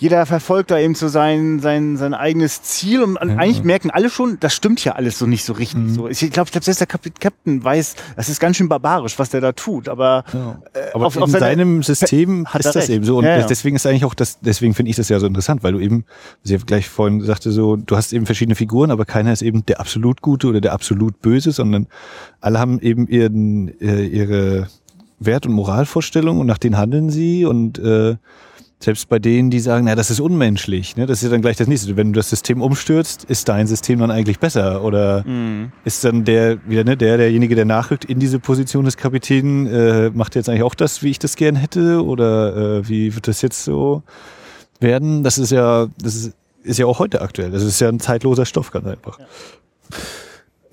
jeder 0.00 0.24
verfolgt 0.24 0.70
da 0.70 0.78
eben 0.78 0.94
so 0.94 1.08
sein, 1.08 1.60
sein, 1.60 1.98
sein 1.98 2.14
eigenes 2.14 2.62
Ziel 2.62 3.02
und 3.02 3.12
mhm. 3.12 3.38
eigentlich 3.38 3.62
merken 3.62 3.90
alle 3.90 4.08
schon, 4.08 4.38
das 4.40 4.54
stimmt 4.54 4.82
ja 4.82 4.92
alles 4.92 5.18
so 5.18 5.26
nicht 5.26 5.44
so 5.44 5.52
richtig. 5.52 5.78
Mhm. 5.78 5.94
So. 5.94 6.08
Ich 6.08 6.20
glaube, 6.30 6.46
ich 6.46 6.52
glaub, 6.52 6.64
selbst 6.64 6.80
der 6.80 6.86
Captain 6.86 7.62
weiß, 7.62 7.96
das 8.16 8.30
ist 8.30 8.40
ganz 8.40 8.56
schön 8.56 8.70
barbarisch, 8.70 9.18
was 9.18 9.28
der 9.28 9.42
da 9.42 9.52
tut. 9.52 9.90
Aber, 9.90 10.24
ja. 10.32 10.58
äh, 10.72 10.94
aber 10.94 11.06
auf, 11.06 11.16
in 11.16 11.22
auf 11.22 11.30
seinem 11.30 11.82
System 11.82 12.46
ist 12.58 12.74
das 12.74 12.88
eben 12.88 13.04
so. 13.04 13.18
Und 13.18 13.26
ja, 13.26 13.40
ja. 13.40 13.46
deswegen 13.46 13.76
ist 13.76 13.84
eigentlich 13.86 14.06
auch 14.06 14.14
das, 14.14 14.40
deswegen 14.40 14.72
finde 14.72 14.88
ich 14.88 14.96
das 14.96 15.10
ja 15.10 15.20
so 15.20 15.26
interessant, 15.26 15.62
weil 15.62 15.72
du 15.72 15.80
eben, 15.80 16.06
sie 16.42 16.56
gleich 16.56 16.88
vorhin 16.88 17.20
sagte 17.20 17.52
so, 17.52 17.76
du 17.76 17.94
hast 17.94 18.14
eben 18.14 18.24
verschiedene 18.24 18.54
Figuren, 18.54 18.90
aber 18.90 19.04
keiner 19.04 19.34
ist 19.34 19.42
eben 19.42 19.66
der 19.66 19.80
absolut 19.80 20.22
Gute 20.22 20.46
oder 20.46 20.62
der 20.62 20.72
absolut 20.72 21.20
Böse, 21.20 21.52
sondern 21.52 21.88
alle 22.40 22.58
haben 22.58 22.80
eben 22.80 23.06
ihren, 23.06 23.78
äh, 23.82 24.06
ihre 24.06 24.68
Wert- 25.18 25.44
und 25.44 25.52
Moralvorstellungen 25.52 26.40
und 26.40 26.46
nach 26.46 26.56
denen 26.56 26.78
handeln 26.78 27.10
sie 27.10 27.44
und 27.44 27.78
äh, 27.78 28.16
selbst 28.82 29.10
bei 29.10 29.18
denen, 29.18 29.50
die 29.50 29.60
sagen, 29.60 29.84
na, 29.84 29.94
das 29.94 30.10
ist 30.10 30.20
unmenschlich, 30.20 30.96
ne? 30.96 31.04
das 31.04 31.18
ist 31.18 31.24
ja 31.24 31.28
dann 31.28 31.42
gleich 31.42 31.58
das 31.58 31.68
nächste. 31.68 31.96
Wenn 31.98 32.14
du 32.14 32.16
das 32.16 32.30
System 32.30 32.62
umstürzt, 32.62 33.24
ist 33.24 33.48
dein 33.48 33.66
System 33.66 33.98
dann 33.98 34.10
eigentlich 34.10 34.38
besser? 34.38 34.82
Oder 34.82 35.22
mhm. 35.26 35.70
ist 35.84 36.02
dann 36.02 36.24
der, 36.24 36.58
wieder, 36.66 36.84
ne, 36.84 36.96
der, 36.96 37.18
derjenige, 37.18 37.54
der 37.54 37.66
nachrückt 37.66 38.06
in 38.06 38.18
diese 38.18 38.38
Position 38.38 38.86
des 38.86 38.96
Kapitäns, 38.96 39.70
äh, 39.70 40.10
macht 40.14 40.34
jetzt 40.34 40.48
eigentlich 40.48 40.62
auch 40.62 40.74
das, 40.74 41.02
wie 41.02 41.10
ich 41.10 41.18
das 41.18 41.36
gern 41.36 41.56
hätte? 41.56 42.02
Oder 42.02 42.78
äh, 42.78 42.88
wie 42.88 43.14
wird 43.14 43.28
das 43.28 43.42
jetzt 43.42 43.64
so 43.64 44.02
werden? 44.80 45.24
Das 45.24 45.36
ist 45.36 45.52
ja, 45.52 45.88
das 46.00 46.14
ist, 46.14 46.32
ist 46.62 46.78
ja 46.78 46.86
auch 46.86 46.98
heute 46.98 47.20
aktuell. 47.20 47.50
Das 47.50 47.62
ist 47.62 47.80
ja 47.80 47.88
ein 47.90 48.00
zeitloser 48.00 48.46
Stoff, 48.46 48.70
ganz 48.70 48.86
einfach. 48.86 49.18
Ja 49.18 49.26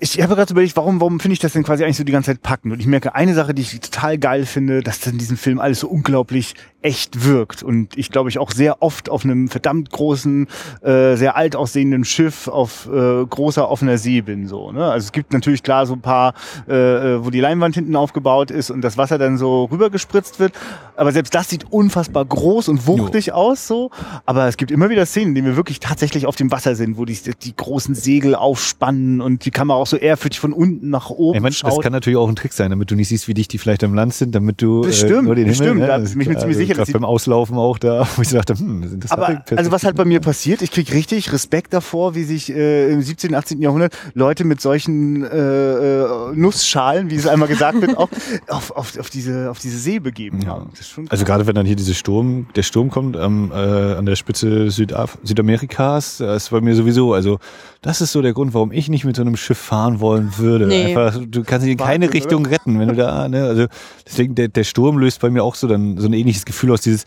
ich 0.00 0.20
habe 0.22 0.36
gerade 0.36 0.52
überlegt, 0.52 0.76
warum, 0.76 1.00
warum 1.00 1.18
finde 1.18 1.32
ich 1.32 1.38
das 1.40 1.52
denn 1.52 1.64
quasi 1.64 1.84
eigentlich 1.84 1.96
so 1.96 2.04
die 2.04 2.12
ganze 2.12 2.30
Zeit 2.30 2.42
packend? 2.42 2.72
Und 2.72 2.80
ich 2.80 2.86
merke 2.86 3.14
eine 3.14 3.34
Sache, 3.34 3.52
die 3.52 3.62
ich 3.62 3.80
total 3.80 4.18
geil 4.18 4.46
finde, 4.46 4.82
dass 4.82 5.04
in 5.06 5.18
diesem 5.18 5.36
Film 5.36 5.58
alles 5.58 5.80
so 5.80 5.88
unglaublich 5.88 6.54
echt 6.80 7.24
wirkt. 7.24 7.62
Und 7.62 7.96
ich 7.98 8.10
glaube, 8.10 8.28
ich 8.28 8.38
auch 8.38 8.52
sehr 8.52 8.82
oft 8.82 9.10
auf 9.10 9.24
einem 9.24 9.48
verdammt 9.48 9.90
großen, 9.90 10.46
äh, 10.82 11.16
sehr 11.16 11.36
alt 11.36 11.56
aussehenden 11.56 12.04
Schiff 12.04 12.46
auf 12.46 12.86
äh, 12.86 13.24
großer 13.26 13.68
offener 13.68 13.98
See 13.98 14.20
bin. 14.20 14.46
So, 14.46 14.70
ne? 14.70 14.84
Also 14.84 15.06
es 15.06 15.12
gibt 15.12 15.32
natürlich 15.32 15.64
klar 15.64 15.86
so 15.86 15.94
ein 15.94 16.00
paar, 16.00 16.34
äh, 16.68 16.74
äh, 17.14 17.24
wo 17.24 17.30
die 17.30 17.40
Leinwand 17.40 17.74
hinten 17.74 17.96
aufgebaut 17.96 18.52
ist 18.52 18.70
und 18.70 18.82
das 18.82 18.96
Wasser 18.96 19.18
dann 19.18 19.38
so 19.38 19.64
rübergespritzt 19.64 20.38
wird. 20.38 20.52
Aber 20.96 21.10
selbst 21.10 21.34
das 21.34 21.48
sieht 21.48 21.64
unfassbar 21.70 22.24
groß 22.24 22.68
und 22.68 22.86
wuchtig 22.86 23.26
jo. 23.26 23.34
aus. 23.34 23.66
so. 23.66 23.90
Aber 24.24 24.46
es 24.46 24.56
gibt 24.56 24.70
immer 24.70 24.88
wieder 24.88 25.04
Szenen, 25.04 25.28
in 25.30 25.34
denen 25.34 25.46
wir 25.48 25.56
wirklich 25.56 25.80
tatsächlich 25.80 26.26
auf 26.26 26.36
dem 26.36 26.52
Wasser 26.52 26.76
sind, 26.76 26.96
wo 26.96 27.04
die, 27.04 27.18
die 27.42 27.56
großen 27.56 27.96
Segel 27.96 28.36
aufspannen 28.36 29.20
und 29.20 29.44
die 29.44 29.50
Kamera 29.50 29.78
auch 29.78 29.86
so 29.86 29.96
ehrfürchtig 29.96 30.38
von 30.38 30.52
unten 30.52 30.90
nach 30.90 31.10
oben 31.10 31.36
ich 31.36 31.42
mein, 31.42 31.52
schaut. 31.52 31.72
Das 31.72 31.80
kann 31.80 31.92
natürlich 31.92 32.16
auch 32.16 32.28
ein 32.28 32.36
Trick 32.36 32.52
sein, 32.52 32.70
damit 32.70 32.90
du 32.90 32.94
nicht 32.94 33.08
siehst, 33.08 33.26
wie 33.26 33.34
dicht 33.34 33.52
die 33.52 33.58
vielleicht 33.58 33.82
am 33.82 33.94
Land 33.94 34.14
sind, 34.14 34.34
damit 34.34 34.62
du 34.62 34.82
bestimmt, 34.82 35.10
äh, 35.10 35.22
nur 35.22 35.34
den 35.34 35.48
bestimmt, 35.48 35.70
Himmel, 35.70 35.88
ja, 35.88 35.98
da 35.98 36.04
bin 36.04 36.20
ich 36.20 36.28
mir 36.28 36.38
ziemlich 36.38 36.56
sicher 36.56 36.67
sicher. 36.76 36.98
beim 36.98 37.04
Auslaufen 37.04 37.56
auch 37.56 37.78
da, 37.78 38.06
wo 38.16 38.22
ich 38.22 38.30
dachte, 38.30 38.58
hm, 38.58 38.88
sind 38.88 39.04
das 39.04 39.10
Aber, 39.10 39.42
also 39.54 39.70
was 39.70 39.84
halt 39.84 39.96
bei 39.96 40.04
mir 40.04 40.20
passiert, 40.20 40.62
ich 40.62 40.70
krieg 40.70 40.92
richtig 40.92 41.32
Respekt 41.32 41.72
davor, 41.72 42.14
wie 42.14 42.24
sich 42.24 42.50
äh, 42.50 42.92
im 42.92 43.02
17., 43.02 43.34
18. 43.34 43.60
Jahrhundert 43.60 43.96
Leute 44.14 44.44
mit 44.44 44.60
solchen 44.60 45.24
äh, 45.24 46.02
äh, 46.02 46.32
Nussschalen, 46.34 47.10
wie 47.10 47.16
es 47.16 47.26
einmal 47.26 47.48
gesagt 47.48 47.80
wird, 47.80 47.96
auch 47.96 48.08
auf, 48.48 48.70
auf, 48.72 48.98
auf, 48.98 49.10
diese, 49.10 49.50
auf 49.50 49.58
diese 49.58 49.78
See 49.78 49.98
begeben 49.98 50.42
ja. 50.42 50.48
haben. 50.48 50.70
also 51.08 51.24
gerade 51.24 51.46
wenn 51.46 51.54
dann 51.54 51.66
hier 51.66 51.76
dieser 51.76 51.94
Sturm, 51.94 52.48
der 52.54 52.62
Sturm 52.62 52.90
kommt 52.90 53.16
ähm, 53.16 53.50
äh, 53.52 53.56
an 53.56 54.06
der 54.06 54.16
Spitze 54.16 54.70
Südaf 54.70 55.18
Südamerikas, 55.22 56.18
das 56.18 56.44
ist 56.44 56.50
bei 56.50 56.60
mir 56.60 56.74
sowieso, 56.74 57.12
also 57.12 57.38
das 57.80 58.00
ist 58.00 58.10
so 58.10 58.22
der 58.22 58.32
Grund, 58.32 58.54
warum 58.54 58.72
ich 58.72 58.88
nicht 58.88 59.04
mit 59.04 59.14
so 59.14 59.22
einem 59.22 59.36
Schiff 59.36 59.58
fahren 59.58 60.00
wollen 60.00 60.36
würde. 60.36 60.66
Nee. 60.66 60.96
Einfach, 60.96 61.20
du 61.24 61.44
kannst 61.44 61.64
dich 61.64 61.72
in 61.72 61.78
keine 61.78 62.06
Warte, 62.06 62.14
Richtung 62.14 62.44
retten, 62.44 62.78
wenn 62.80 62.88
du 62.88 62.94
da, 62.96 63.28
ne, 63.28 63.44
also 63.44 63.66
deswegen 64.04 64.34
der, 64.34 64.48
der 64.48 64.64
Sturm 64.64 64.98
löst 64.98 65.20
bei 65.20 65.30
mir 65.30 65.44
auch 65.44 65.54
so 65.54 65.68
dann 65.68 65.96
so 65.96 66.08
ein 66.08 66.12
ähnliches 66.12 66.44
Gefühl 66.44 66.57
aus 66.70 66.80
dieses, 66.82 67.04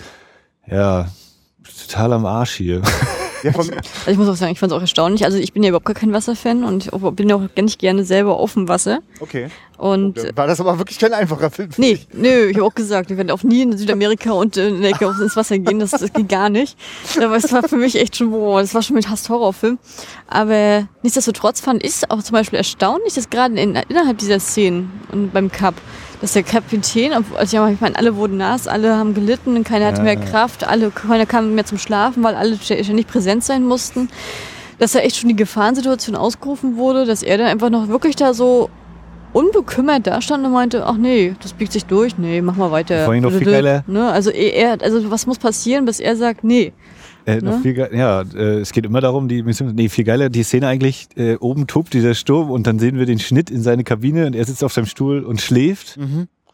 ja, 0.68 1.08
total 1.88 2.14
am 2.14 2.26
Arsch 2.26 2.56
hier. 2.56 2.82
Ja, 3.44 3.52
von, 3.54 3.70
Also 4.06 4.12
ich 4.12 4.18
muss 4.18 4.28
auch 4.30 4.36
sagen, 4.36 4.52
ich 4.52 4.60
fand 4.60 4.72
es 4.72 4.78
auch 4.78 4.82
erstaunlich. 4.82 5.26
Also 5.26 5.38
ich 5.38 5.52
bin 5.54 5.64
ja 5.64 5.70
überhaupt 5.70 5.86
gar 5.86 5.96
kein 5.96 6.14
Wasserfan 6.14 6.64
und 6.64 6.86
ich 6.86 6.92
bin 6.92 7.32
auch 7.32 7.42
gar 7.56 7.64
nicht 7.64 7.80
gerne 7.80 8.04
selber 8.04 8.38
auf 8.38 8.54
dem 8.54 8.68
Wasser. 8.68 9.00
okay. 9.20 9.48
Und 9.78 10.20
äh, 10.20 10.32
War 10.36 10.46
das 10.46 10.60
aber 10.60 10.78
wirklich 10.78 11.00
kein 11.00 11.12
einfacher 11.12 11.50
Film? 11.50 11.72
nee, 11.78 11.98
nö, 12.14 12.50
ich 12.50 12.56
habe 12.58 12.68
auch 12.68 12.76
gesagt, 12.76 13.10
ich 13.10 13.18
werde 13.18 13.34
auch 13.34 13.42
nie 13.42 13.64
in 13.64 13.76
Südamerika 13.76 14.32
und 14.32 14.56
in 14.56 14.82
der 14.82 14.92
Ecke 14.92 15.06
ins 15.06 15.36
Wasser 15.36 15.58
gehen. 15.58 15.80
Das, 15.80 15.90
das 15.90 16.14
geht 16.14 16.30
gar 16.30 16.50
nicht. 16.50 16.78
Aber 17.18 17.36
es 17.36 17.52
war 17.52 17.64
für 17.64 17.78
mich 17.78 18.00
echt 18.00 18.16
schon, 18.16 18.30
boah, 18.30 18.62
das 18.62 18.76
war 18.76 18.84
schon 18.84 18.96
mit 18.96 19.10
Hass-Horrorfilm. 19.10 19.80
Aber 20.28 20.88
nichtsdestotrotz 21.02 21.62
fand 21.62 21.84
ich 21.84 21.94
es 21.94 22.10
auch 22.12 22.22
zum 22.22 22.34
Beispiel 22.34 22.58
erstaunlich, 22.58 23.16
dass 23.16 23.32
gerade 23.32 23.60
in, 23.60 23.76
innerhalb 23.76 24.20
dieser 24.20 24.40
Szenen 24.40 24.92
und 25.12 25.34
beim 25.34 25.52
Cup, 25.52 25.74
dass 26.22 26.34
der 26.34 26.44
Kapitän, 26.44 27.14
also 27.36 27.58
ja, 27.58 27.68
ich 27.70 27.82
meine, 27.82 27.96
alle 27.98 28.16
wurden 28.16 28.38
nass, 28.38 28.68
alle 28.68 28.96
haben 28.96 29.16
gelitten, 29.16 29.64
keiner 29.64 29.88
hatte 29.88 30.04
mehr 30.04 30.16
Kraft, 30.16 30.64
alle, 30.64 30.92
keiner 30.92 31.26
kam 31.26 31.56
mehr 31.56 31.66
zum 31.66 31.80
Schlafen, 31.80 32.24
weil 32.24 32.36
alle 32.36 32.56
ständig 32.58 33.08
präsent 33.08 33.44
sein 33.44 33.66
mussten. 33.66 34.08
Dass 34.78 34.94
da 34.94 35.00
echt 35.00 35.18
schon 35.18 35.30
die 35.30 35.36
Gefahrensituation 35.36 36.16
ausgerufen 36.16 36.78
wurde, 36.78 37.06
dass 37.06 37.24
er 37.24 37.38
dann 37.38 37.48
einfach 37.48 37.70
noch 37.70 37.88
wirklich 37.88 38.16
da 38.16 38.34
so 38.34 38.70
unbekümmert 39.34 40.08
da 40.08 40.22
stand 40.22 40.46
und 40.46 40.52
meinte, 40.52 40.86
ach 40.86 40.98
nee, 40.98 41.36
das 41.42 41.54
biegt 41.54 41.72
sich 41.72 41.86
durch, 41.86 42.18
nee, 42.18 42.42
mach 42.42 42.56
mal 42.56 42.72
weiter. 42.72 43.06
Vor 43.06 43.14
allem 43.14 43.24
noch 43.24 43.32
viel 43.32 43.46
geiler. 43.46 43.84
Ne? 43.88 44.12
Also 44.12 44.30
er, 44.30 44.82
also 44.82 45.10
was 45.10 45.26
muss 45.26 45.40
passieren, 45.40 45.86
bis 45.86 46.00
er 46.00 46.16
sagt, 46.16 46.44
nee. 46.44 46.74
Äh, 47.26 47.38
noch 47.38 47.58
Ne? 47.58 47.60
viel 47.62 47.74
ge- 47.74 47.96
ja, 47.96 48.22
äh, 48.22 48.60
es 48.60 48.72
geht 48.72 48.86
immer 48.86 49.02
darum, 49.02 49.28
die 49.28 49.44
Mission, 49.44 49.74
nee, 49.76 49.90
viel 49.90 50.04
geiler, 50.06 50.30
die 50.30 50.44
Szene 50.44 50.68
eigentlich, 50.68 51.08
äh, 51.16 51.36
oben 51.36 51.68
tobt 51.68 51.94
dieser 51.94 52.16
Sturm 52.16 52.50
und 52.50 52.66
dann 52.68 52.80
sehen 52.80 52.98
wir 52.98 53.06
den 53.06 53.20
Schnitt 53.20 53.50
in 53.50 53.62
seine 53.62 53.84
Kabine 53.84 54.26
und 54.28 54.36
er 54.36 54.46
sitzt 54.46 54.64
auf 54.64 54.74
seinem 54.74 54.86
Stuhl 54.88 55.24
und 55.24 55.40
schläft. 55.42 55.98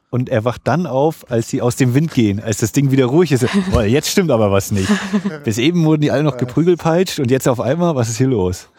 Und 0.10 0.30
er 0.30 0.46
wacht 0.46 0.62
dann 0.64 0.86
auf, 0.88 1.30
als 1.30 1.50
sie 1.50 1.62
aus 1.62 1.76
dem 1.76 1.94
Wind 1.94 2.14
gehen, 2.14 2.40
als 2.42 2.60
das 2.60 2.72
Ding 2.72 2.92
wieder 2.92 3.06
ruhig 3.08 3.32
ist. 3.34 3.46
Boah, 3.72 3.84
jetzt 3.84 4.10
stimmt 4.10 4.32
aber 4.32 4.52
was 4.52 4.72
nicht. 4.72 4.90
Bis 5.44 5.58
eben 5.58 5.84
wurden 5.84 6.02
die 6.02 6.12
alle 6.12 6.24
noch 6.24 6.38
geprügelpeitscht 6.38 7.20
und 7.20 7.30
jetzt 7.30 7.48
auf 7.48 7.60
einmal, 7.60 7.96
was 7.96 8.08
ist 8.10 8.18
hier 8.18 8.28
los? 8.28 8.70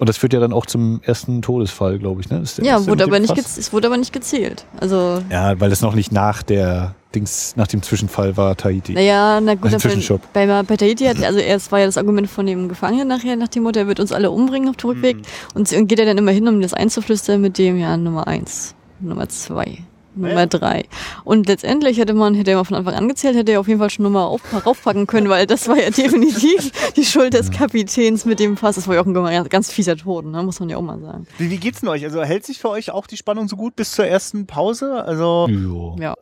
Und 0.00 0.08
das 0.08 0.16
führt 0.18 0.32
ja 0.34 0.40
dann 0.40 0.52
auch 0.52 0.66
zum 0.66 1.00
ersten 1.04 1.40
Todesfall, 1.40 1.98
glaube 1.98 2.20
ich. 2.20 2.28
Ne? 2.28 2.40
Das 2.40 2.50
ist 2.50 2.58
der 2.58 2.64
Ja, 2.66 2.86
wurde 2.86 3.04
aber 3.04 3.18
nicht, 3.20 3.36
es 3.38 3.72
wurde 3.72 3.86
aber 3.86 3.96
nicht 3.96 4.12
gezählt. 4.12 4.66
Also, 4.78 5.22
Ja, 5.30 5.58
weil 5.60 5.70
das 5.70 5.80
noch 5.80 5.94
nicht 5.94 6.12
nach 6.12 6.42
der 6.42 6.94
Dings, 7.14 7.54
nach 7.56 7.66
dem 7.66 7.82
Zwischenfall 7.82 8.36
war 8.36 8.56
Tahiti. 8.56 8.92
naja, 8.92 9.40
na 9.40 9.54
gut, 9.54 9.70
Zwischenstopp. 9.80 10.20
bei, 10.32 10.46
bei, 10.46 10.62
bei 10.62 10.76
Tahiti 10.76 11.04
hat, 11.04 11.22
also 11.22 11.38
erst 11.38 11.72
war 11.72 11.80
ja 11.80 11.86
das 11.86 11.96
Argument 11.96 12.28
von 12.28 12.46
dem 12.46 12.68
Gefangenen 12.68 13.08
nachher, 13.08 13.36
nach 13.36 13.48
dem 13.48 13.62
Motto, 13.62 13.80
er 13.80 13.86
wird 13.86 14.00
uns 14.00 14.12
alle 14.12 14.30
umbringen 14.30 14.68
auf 14.68 14.76
dem 14.76 14.90
Rückweg. 14.90 15.18
Und 15.54 15.68
so- 15.68 15.76
und 15.76 15.86
geht 15.86 15.98
er 15.98 16.06
dann 16.06 16.18
immer 16.18 16.32
hin, 16.32 16.46
um 16.48 16.60
das 16.60 16.74
einzuflüstern 16.74 17.40
mit 17.40 17.58
dem, 17.58 17.78
ja, 17.78 17.96
Nummer 17.96 18.26
eins, 18.26 18.74
Nummer 19.00 19.28
zwei. 19.28 19.78
Nummer 20.16 20.46
drei. 20.46 20.84
Und 21.24 21.48
letztendlich 21.48 21.98
hätte 21.98 22.14
man, 22.14 22.34
hätte 22.34 22.52
er 22.52 22.56
mal 22.58 22.64
von 22.64 22.76
Anfang 22.76 22.94
an 22.94 23.08
gezählt, 23.08 23.36
hätte 23.36 23.52
er 23.52 23.60
auf 23.60 23.68
jeden 23.68 23.80
Fall 23.80 23.90
schon 23.90 24.04
Nummer 24.04 24.26
auf, 24.26 24.40
raufpacken 24.64 25.06
können, 25.06 25.28
weil 25.28 25.46
das 25.46 25.68
war 25.68 25.76
ja 25.76 25.90
definitiv 25.90 26.70
die 26.96 27.04
Schuld 27.04 27.34
des 27.34 27.50
Kapitäns 27.50 28.24
mit 28.24 28.38
dem 28.38 28.56
Fass. 28.56 28.76
Das 28.76 28.86
war 28.86 28.94
ja 28.94 29.02
auch 29.02 29.06
ein 29.06 29.48
ganz 29.48 29.72
fieser 29.72 29.96
Tod, 29.96 30.24
ne? 30.26 30.42
muss 30.42 30.60
man 30.60 30.68
ja 30.68 30.76
auch 30.76 30.82
mal 30.82 31.00
sagen. 31.00 31.26
Wie, 31.38 31.50
wie 31.50 31.56
geht's 31.56 31.80
denn 31.80 31.88
euch? 31.88 32.04
Also 32.04 32.22
hält 32.22 32.46
sich 32.46 32.58
für 32.58 32.70
euch 32.70 32.90
auch 32.92 33.06
die 33.06 33.16
Spannung 33.16 33.48
so 33.48 33.56
gut 33.56 33.76
bis 33.76 33.92
zur 33.92 34.06
ersten 34.06 34.46
Pause? 34.46 35.04
Also 35.04 35.48
Jo. 35.50 35.96
Ja. 36.00 36.14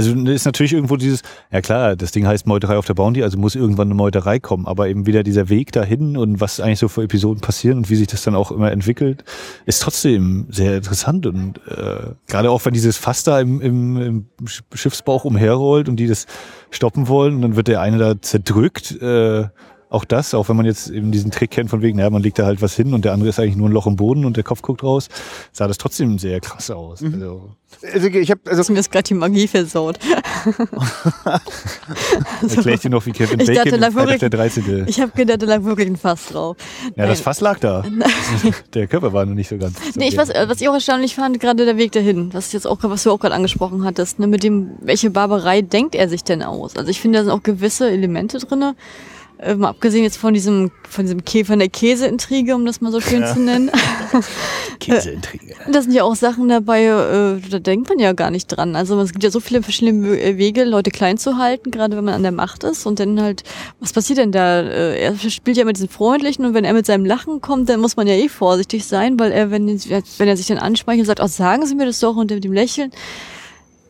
Also 0.00 0.14
da 0.14 0.32
ist 0.32 0.46
natürlich 0.46 0.72
irgendwo 0.72 0.96
dieses, 0.96 1.20
ja 1.52 1.60
klar, 1.60 1.94
das 1.94 2.10
Ding 2.10 2.26
heißt 2.26 2.46
Meuterei 2.46 2.78
auf 2.78 2.86
der 2.86 2.94
Bounty, 2.94 3.22
also 3.22 3.36
muss 3.36 3.54
irgendwann 3.54 3.88
eine 3.88 3.94
Meuterei 3.94 4.38
kommen, 4.38 4.66
aber 4.66 4.88
eben 4.88 5.04
wieder 5.04 5.22
dieser 5.22 5.50
Weg 5.50 5.72
dahin 5.72 6.16
und 6.16 6.40
was 6.40 6.58
eigentlich 6.58 6.78
so 6.78 6.88
für 6.88 7.02
Episoden 7.02 7.42
passieren 7.42 7.76
und 7.76 7.90
wie 7.90 7.96
sich 7.96 8.06
das 8.06 8.22
dann 8.22 8.34
auch 8.34 8.50
immer 8.50 8.72
entwickelt, 8.72 9.24
ist 9.66 9.82
trotzdem 9.82 10.46
sehr 10.48 10.78
interessant 10.78 11.26
und 11.26 11.58
äh, 11.68 12.14
gerade 12.28 12.50
auch 12.50 12.64
wenn 12.64 12.72
dieses 12.72 12.96
Fass 12.96 13.24
da 13.24 13.40
im, 13.40 13.60
im, 13.60 13.96
im 14.00 14.26
Sch- 14.46 14.62
Schiffsbauch 14.72 15.26
umherrollt 15.26 15.90
und 15.90 15.96
die 15.96 16.06
das 16.06 16.24
stoppen 16.70 17.08
wollen 17.08 17.34
und 17.34 17.42
dann 17.42 17.56
wird 17.56 17.68
der 17.68 17.82
eine 17.82 17.98
da 17.98 18.22
zerdrückt, 18.22 19.00
äh, 19.02 19.48
auch 19.90 20.04
das, 20.04 20.34
auch 20.34 20.48
wenn 20.48 20.56
man 20.56 20.66
jetzt 20.66 20.88
eben 20.88 21.10
diesen 21.10 21.30
Trick 21.32 21.50
kennt 21.50 21.68
von 21.68 21.82
wegen, 21.82 21.98
naja, 21.98 22.10
man 22.10 22.22
legt 22.22 22.38
da 22.38 22.46
halt 22.46 22.62
was 22.62 22.74
hin 22.76 22.94
und 22.94 23.04
der 23.04 23.12
andere 23.12 23.28
ist 23.28 23.38
eigentlich 23.40 23.56
nur 23.56 23.68
ein 23.68 23.72
Loch 23.72 23.86
im 23.88 23.96
Boden 23.96 24.24
und 24.24 24.36
der 24.36 24.44
Kopf 24.44 24.62
guckt 24.62 24.82
raus, 24.84 25.08
sah 25.52 25.66
das 25.66 25.78
trotzdem 25.78 26.18
sehr 26.18 26.40
krass 26.40 26.70
aus. 26.70 27.02
Also, 27.02 27.50
Also 27.92 28.06
ich 28.06 28.30
habe 28.30 28.40
also 28.46 28.72
mir 28.72 28.78
jetzt 28.78 28.92
gerade 28.92 29.02
die 29.02 29.14
Magie 29.14 29.48
versaut. 29.48 29.98
Erklär 32.56 32.74
ich 32.74 32.80
dir 32.80 32.90
noch, 32.90 33.04
wie 33.06 33.12
Kevin 33.12 33.40
Ich 33.40 33.46
Bacon 33.48 33.64
dachte, 33.64 33.78
Freitag 33.78 33.94
wirklich- 33.96 34.20
der 34.20 34.30
13. 34.30 34.84
Ich 34.86 35.00
habe 35.00 35.12
gedacht, 35.12 35.42
da 35.42 35.46
lag 35.46 35.64
wirklich 35.64 35.88
ein 35.88 35.96
Fass 35.96 36.26
drauf. 36.26 36.56
Ja, 36.96 37.06
das 37.06 37.18
Nein. 37.18 37.24
Fass 37.24 37.40
lag 37.40 37.58
da. 37.58 37.84
Der 38.74 38.86
Körper 38.86 39.12
war 39.12 39.24
noch 39.26 39.34
nicht 39.34 39.48
so 39.48 39.58
ganz. 39.58 39.76
Nee, 39.96 40.08
ich 40.08 40.16
weiß, 40.16 40.30
äh, 40.30 40.48
was 40.48 40.60
ich 40.60 40.68
auch 40.68 40.74
erstaunlich 40.74 41.14
fand, 41.14 41.40
gerade 41.40 41.64
der 41.64 41.76
Weg 41.76 41.92
dahin, 41.92 42.32
was 42.32 42.52
jetzt 42.52 42.66
auch, 42.66 42.78
was 42.82 43.02
du 43.02 43.10
auch 43.10 43.18
gerade 43.18 43.34
angesprochen 43.34 43.84
hattest, 43.84 44.18
ne, 44.18 44.26
mit 44.26 44.42
dem, 44.42 44.70
welche 44.80 45.10
Barbarei 45.10 45.62
denkt 45.62 45.94
er 45.94 46.08
sich 46.08 46.24
denn 46.24 46.42
aus? 46.42 46.76
Also 46.76 46.90
ich 46.90 47.00
finde, 47.00 47.18
da 47.18 47.24
sind 47.24 47.32
auch 47.32 47.42
gewisse 47.42 47.90
Elemente 47.90 48.38
drinne. 48.38 48.74
Äh, 49.42 49.54
mal 49.54 49.68
abgesehen 49.70 50.02
jetzt 50.04 50.18
von 50.18 50.34
diesem, 50.34 50.70
von 50.88 51.04
diesem 51.04 51.24
Kä 51.24 51.44
von 51.44 51.58
der 51.58 51.68
Käseintrige, 51.68 52.54
um 52.54 52.66
das 52.66 52.80
mal 52.80 52.92
so 52.92 53.00
schön 53.00 53.26
zu 53.26 53.40
nennen. 53.40 53.70
Käseintrige. 54.80 55.54
Da 55.70 55.82
sind 55.82 55.92
ja 55.92 56.04
auch 56.04 56.14
Sachen 56.14 56.48
dabei, 56.48 56.84
äh, 56.84 57.40
da 57.48 57.58
denkt 57.58 57.88
man 57.88 57.98
ja 57.98 58.12
gar 58.12 58.30
nicht 58.30 58.46
dran. 58.48 58.76
Also 58.76 59.00
es 59.00 59.12
gibt 59.12 59.24
ja 59.24 59.30
so 59.30 59.40
viele 59.40 59.62
verschiedene 59.62 60.20
äh, 60.20 60.36
Wege, 60.36 60.64
Leute 60.64 60.90
klein 60.90 61.16
zu 61.16 61.38
halten, 61.38 61.70
gerade 61.70 61.96
wenn 61.96 62.04
man 62.04 62.14
an 62.14 62.22
der 62.22 62.32
Macht 62.32 62.64
ist. 62.64 62.86
Und 62.86 63.00
dann 63.00 63.20
halt, 63.20 63.42
was 63.78 63.92
passiert 63.92 64.18
denn 64.18 64.32
da? 64.32 64.60
Äh, 64.60 65.00
Er 65.00 65.14
spielt 65.30 65.56
ja 65.56 65.64
mit 65.64 65.76
diesen 65.76 65.88
Freundlichen 65.88 66.44
und 66.44 66.54
wenn 66.54 66.64
er 66.64 66.74
mit 66.74 66.86
seinem 66.86 67.04
Lachen 67.06 67.40
kommt, 67.40 67.68
dann 67.68 67.80
muss 67.80 67.96
man 67.96 68.06
ja 68.06 68.14
eh 68.14 68.28
vorsichtig 68.28 68.84
sein, 68.84 69.18
weil 69.18 69.32
er, 69.32 69.50
wenn, 69.50 69.66
wenn 69.68 70.28
er 70.28 70.36
sich 70.36 70.46
dann 70.46 70.58
anspeichert 70.58 71.00
und 71.00 71.06
sagt, 71.06 71.20
oh, 71.20 71.26
sagen 71.26 71.64
Sie 71.66 71.74
mir 71.74 71.86
das 71.86 72.00
doch 72.00 72.16
und 72.16 72.30
mit 72.30 72.44
dem 72.44 72.52
Lächeln, 72.52 72.90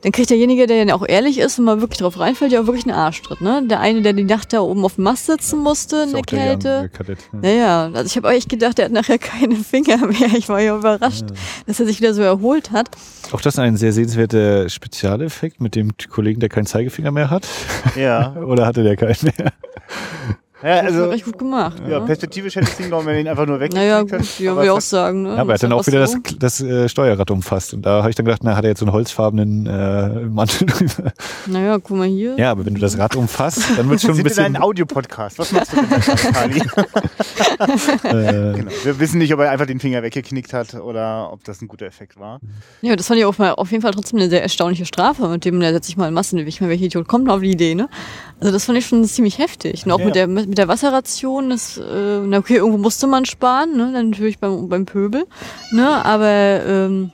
dann 0.02 0.12
kriegt 0.12 0.30
derjenige, 0.30 0.66
der 0.66 0.84
dann 0.84 0.94
auch 0.94 1.06
ehrlich 1.06 1.38
ist 1.38 1.58
und 1.58 1.66
mal 1.66 1.80
wirklich 1.80 1.98
drauf 1.98 2.18
reinfällt, 2.18 2.52
ja 2.52 2.60
auch 2.62 2.66
wirklich 2.66 2.86
einen 2.86 2.94
Arschtritt. 2.96 3.40
Ne? 3.40 3.62
Der 3.68 3.80
eine, 3.80 4.00
der 4.02 4.12
die 4.14 4.24
Nacht 4.24 4.52
da 4.52 4.60
oben 4.60 4.84
auf 4.84 4.94
dem 4.94 5.04
Mast 5.04 5.26
sitzen 5.26 5.58
musste 5.58 5.96
in 5.96 6.02
Ist 6.04 6.12
der 6.12 6.20
auch 6.20 6.26
der 6.26 6.38
Jan, 6.38 6.48
Kälte. 6.48 6.62
der 6.80 6.88
Kadett, 6.88 7.18
ne? 7.32 7.40
Naja, 7.42 7.90
also 7.92 8.04
ich 8.06 8.16
habe 8.16 8.30
echt 8.30 8.48
gedacht, 8.48 8.78
er 8.78 8.86
hat 8.86 8.92
nachher 8.92 9.18
keine 9.18 9.56
Finger 9.56 9.98
mehr. 10.06 10.28
Ich 10.36 10.48
war 10.48 10.60
ja 10.60 10.76
überrascht, 10.76 11.24
dass 11.66 11.80
er 11.80 11.86
sich 11.86 12.00
wieder 12.00 12.14
so 12.14 12.22
erholt 12.22 12.70
hat. 12.70 12.88
Auch 13.32 13.40
das 13.40 13.58
ein 13.58 13.76
sehr 13.76 13.92
sehenswerter 13.92 14.68
Spezialeffekt 14.68 15.60
mit 15.60 15.74
dem 15.74 15.90
Kollegen, 16.08 16.40
der 16.40 16.48
keinen 16.48 16.66
Zeigefinger 16.66 17.10
mehr 17.10 17.30
hat. 17.30 17.46
ja. 17.96 18.34
Oder 18.46 18.66
hatte 18.66 18.82
der 18.82 18.96
keinen 18.96 19.16
mehr? 19.22 19.52
Ja 20.62 20.82
Das 20.82 20.92
also 20.92 21.04
recht 21.10 21.24
gut 21.24 21.38
gemacht. 21.38 21.80
ja, 21.88 22.00
ne? 22.00 22.06
perspektivisch 22.06 22.56
hätte 22.56 22.68
ich 22.70 22.76
den 22.76 22.86
genommen, 22.86 23.06
wenn 23.06 23.14
er 23.14 23.20
ihn 23.20 23.28
einfach 23.28 23.46
nur 23.46 23.58
Naja, 23.58 24.00
weggekriegt 24.00 24.10
gut, 24.10 24.28
hat. 24.30 24.38
ja, 24.40 24.50
Aber 24.52 24.60
will 24.60 24.64
ich 24.66 24.70
auch 24.72 24.78
es 24.78 24.90
sagen. 24.90 25.22
Ne? 25.22 25.28
Ja, 25.30 25.36
aber 25.36 25.52
er 25.52 25.54
hat 25.54 25.62
dann 25.62 25.72
auch 25.72 25.86
wieder 25.86 26.00
das, 26.00 26.12
so. 26.12 26.18
das 26.38 26.60
äh, 26.60 26.88
Steuerrad 26.88 27.30
umfasst. 27.30 27.74
Und 27.74 27.82
da 27.86 28.00
habe 28.00 28.10
ich 28.10 28.16
dann 28.16 28.26
gedacht, 28.26 28.42
na, 28.44 28.56
hat 28.56 28.64
er 28.64 28.70
jetzt 28.70 28.80
so 28.80 28.86
einen 28.86 28.92
holzfarbenen 28.92 29.66
äh, 29.66 30.08
Mantel 30.26 30.66
drüber. 30.66 31.12
Naja, 31.46 31.78
guck 31.78 31.96
mal 31.96 32.06
hier. 32.08 32.36
Ja, 32.38 32.50
aber 32.50 32.66
wenn 32.66 32.74
du 32.74 32.80
das 32.80 32.98
Rad 32.98 33.16
umfasst, 33.16 33.62
dann 33.76 33.88
wird 33.88 34.00
Wir 34.02 34.08
schon 34.08 34.10
ein 34.10 34.14
sind 34.16 34.18
in 34.18 34.24
bisschen. 34.24 34.44
einem 34.46 34.62
Audiopodcast. 34.62 35.38
Was 35.38 35.52
machst 35.52 35.72
du 35.72 35.76
denn 35.76 36.32
Kali? 36.32 36.62
Äh, 38.04 38.52
genau. 38.56 38.70
Wir 38.84 38.98
wissen 38.98 39.18
nicht, 39.18 39.32
ob 39.34 39.40
er 39.40 39.50
einfach 39.50 39.66
den 39.66 39.80
Finger 39.80 40.02
weggeknickt 40.02 40.52
hat 40.52 40.74
oder 40.74 41.30
ob 41.32 41.44
das 41.44 41.60
ein 41.60 41.68
guter 41.68 41.86
Effekt 41.86 42.18
war. 42.18 42.40
Ja, 42.82 42.96
das 42.96 43.06
fand 43.06 43.18
ich 43.20 43.24
auch 43.26 43.36
mal 43.38 43.52
auf 43.52 43.70
jeden 43.70 43.82
Fall 43.82 43.92
trotzdem 43.92 44.18
eine 44.18 44.28
sehr 44.30 44.42
erstaunliche 44.42 44.86
Strafe, 44.86 45.28
mit 45.28 45.44
dem 45.44 45.60
der 45.60 45.72
setzt 45.72 45.86
sich 45.86 45.96
mal 45.96 46.08
in 46.08 46.14
Massen. 46.14 46.38
Ich 46.46 46.60
meine, 46.60 46.70
welcher 46.70 46.84
Idiot 46.86 47.08
kommt 47.08 47.26
noch 47.26 47.34
auf 47.34 47.40
die 47.40 47.50
Idee, 47.50 47.74
ne? 47.74 47.88
Also 48.40 48.52
das 48.52 48.64
fand 48.64 48.78
ich 48.78 48.86
schon 48.86 49.04
ziemlich 49.04 49.38
heftig. 49.38 49.84
Und 49.84 49.92
auch 49.92 49.98
Ja. 49.98 50.04
mit 50.06 50.14
der 50.14 50.26
mit 50.26 50.49
der 50.54 50.68
Wasserration, 50.68 51.50
das, 51.50 51.76
äh, 51.78 52.20
na 52.26 52.38
okay, 52.38 52.56
irgendwo 52.56 52.78
musste 52.78 53.06
man 53.06 53.24
sparen, 53.24 53.76
ne? 53.76 53.90
Dann 53.92 54.10
natürlich 54.10 54.38
beim, 54.38 54.68
beim 54.68 54.86
Pöbel. 54.86 55.26
Ne? 55.72 56.04
Aber 56.04 56.28
ähm, 56.28 57.12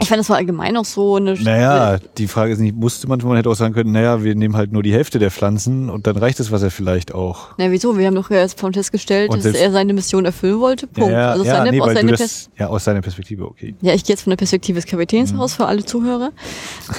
ich 0.00 0.08
fand, 0.08 0.18
das 0.18 0.28
war 0.28 0.36
allgemein 0.36 0.76
auch 0.76 0.84
so 0.84 1.14
eine 1.16 1.34
naja, 1.34 1.98
die 2.18 2.26
Frage 2.26 2.52
ist 2.52 2.58
nicht, 2.58 2.74
musste 2.74 3.06
man, 3.06 3.20
man 3.22 3.36
hätte 3.36 3.48
auch 3.48 3.54
sagen 3.54 3.74
können, 3.74 3.92
naja, 3.92 4.24
wir 4.24 4.34
nehmen 4.34 4.56
halt 4.56 4.72
nur 4.72 4.82
die 4.82 4.92
Hälfte 4.92 5.20
der 5.20 5.30
Pflanzen 5.30 5.88
und 5.88 6.08
dann 6.08 6.16
reicht 6.16 6.40
das 6.40 6.50
Wasser 6.50 6.72
vielleicht 6.72 7.14
auch. 7.14 7.50
Na, 7.58 7.70
wieso? 7.70 7.96
Wir 7.96 8.08
haben 8.08 8.16
doch 8.16 8.28
erst 8.30 8.58
vom 8.58 8.72
Test 8.72 8.90
gestellt, 8.90 9.30
Und 9.30 9.44
dass 9.44 9.54
er 9.54 9.70
seine 9.70 9.92
Mission 9.92 10.24
erfüllen 10.24 10.58
wollte. 10.58 10.88
Punkt. 10.88 11.12
Ja, 11.12 11.30
also 11.30 11.42
aus 11.42 11.46
ja, 11.46 11.56
seiner, 11.58 11.70
nee, 11.70 11.80
aus 11.80 11.92
seiner 11.92 12.12
Pers- 12.12 12.50
ja, 12.58 12.66
aus 12.66 12.82
seiner 12.84 13.02
Perspektive, 13.02 13.44
okay. 13.46 13.76
Ja, 13.82 13.94
ich 13.94 14.02
gehe 14.02 14.14
jetzt 14.14 14.22
von 14.22 14.30
der 14.32 14.36
Perspektive 14.36 14.76
des 14.80 14.86
Kapitäns 14.86 15.32
Mhm. 15.32 15.40
aus 15.40 15.54
für 15.54 15.66
alle 15.66 15.84
Zuhörer. 15.84 16.32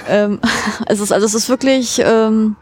ähm, 0.08 0.40
es 0.88 1.02
ist, 1.02 1.12
also 1.12 1.26
es 1.26 1.34
ist 1.34 1.50
wirklich, 1.50 2.02
ähm, 2.04 2.56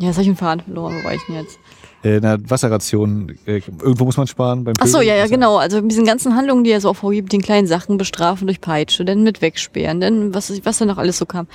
ja, 0.00 0.08
jetzt 0.08 0.16
hab 0.16 0.22
ich 0.22 0.28
einen 0.28 0.36
Faden 0.36 0.64
verloren, 0.64 0.96
wo 1.00 1.04
war 1.04 1.14
ich 1.14 1.22
denn 1.28 1.36
jetzt? 1.36 1.58
Äh, 2.04 2.18
na, 2.20 2.36
Wasserration, 2.48 3.36
äh, 3.46 3.60
irgendwo 3.80 4.04
muss 4.04 4.16
man 4.16 4.26
sparen 4.26 4.64
beim 4.64 4.74
Ach 4.80 4.86
so, 4.88 5.00
ja, 5.00 5.14
ja, 5.14 5.22
Also- 5.22 5.34
genau. 5.34 5.56
Also 5.58 5.80
mit 5.80 5.90
diesen 5.92 6.04
ganzen 6.04 6.34
Handlungen, 6.34 6.64
die 6.64 6.70
er 6.70 6.80
so 6.80 6.92
vorgibt, 6.94 7.32
den 7.32 7.42
kleinen 7.42 7.68
Sachen 7.68 7.96
bestrafen 7.96 8.48
durch 8.48 8.60
Peitsche, 8.60 9.04
dann 9.04 9.22
mit 9.22 9.40
wegsperren, 9.40 10.00
dann 10.00 10.34
was, 10.34 10.52
was 10.64 10.78
da 10.78 10.84
noch 10.84 10.98
alles 10.98 11.18
so 11.18 11.26
kam. 11.26 11.46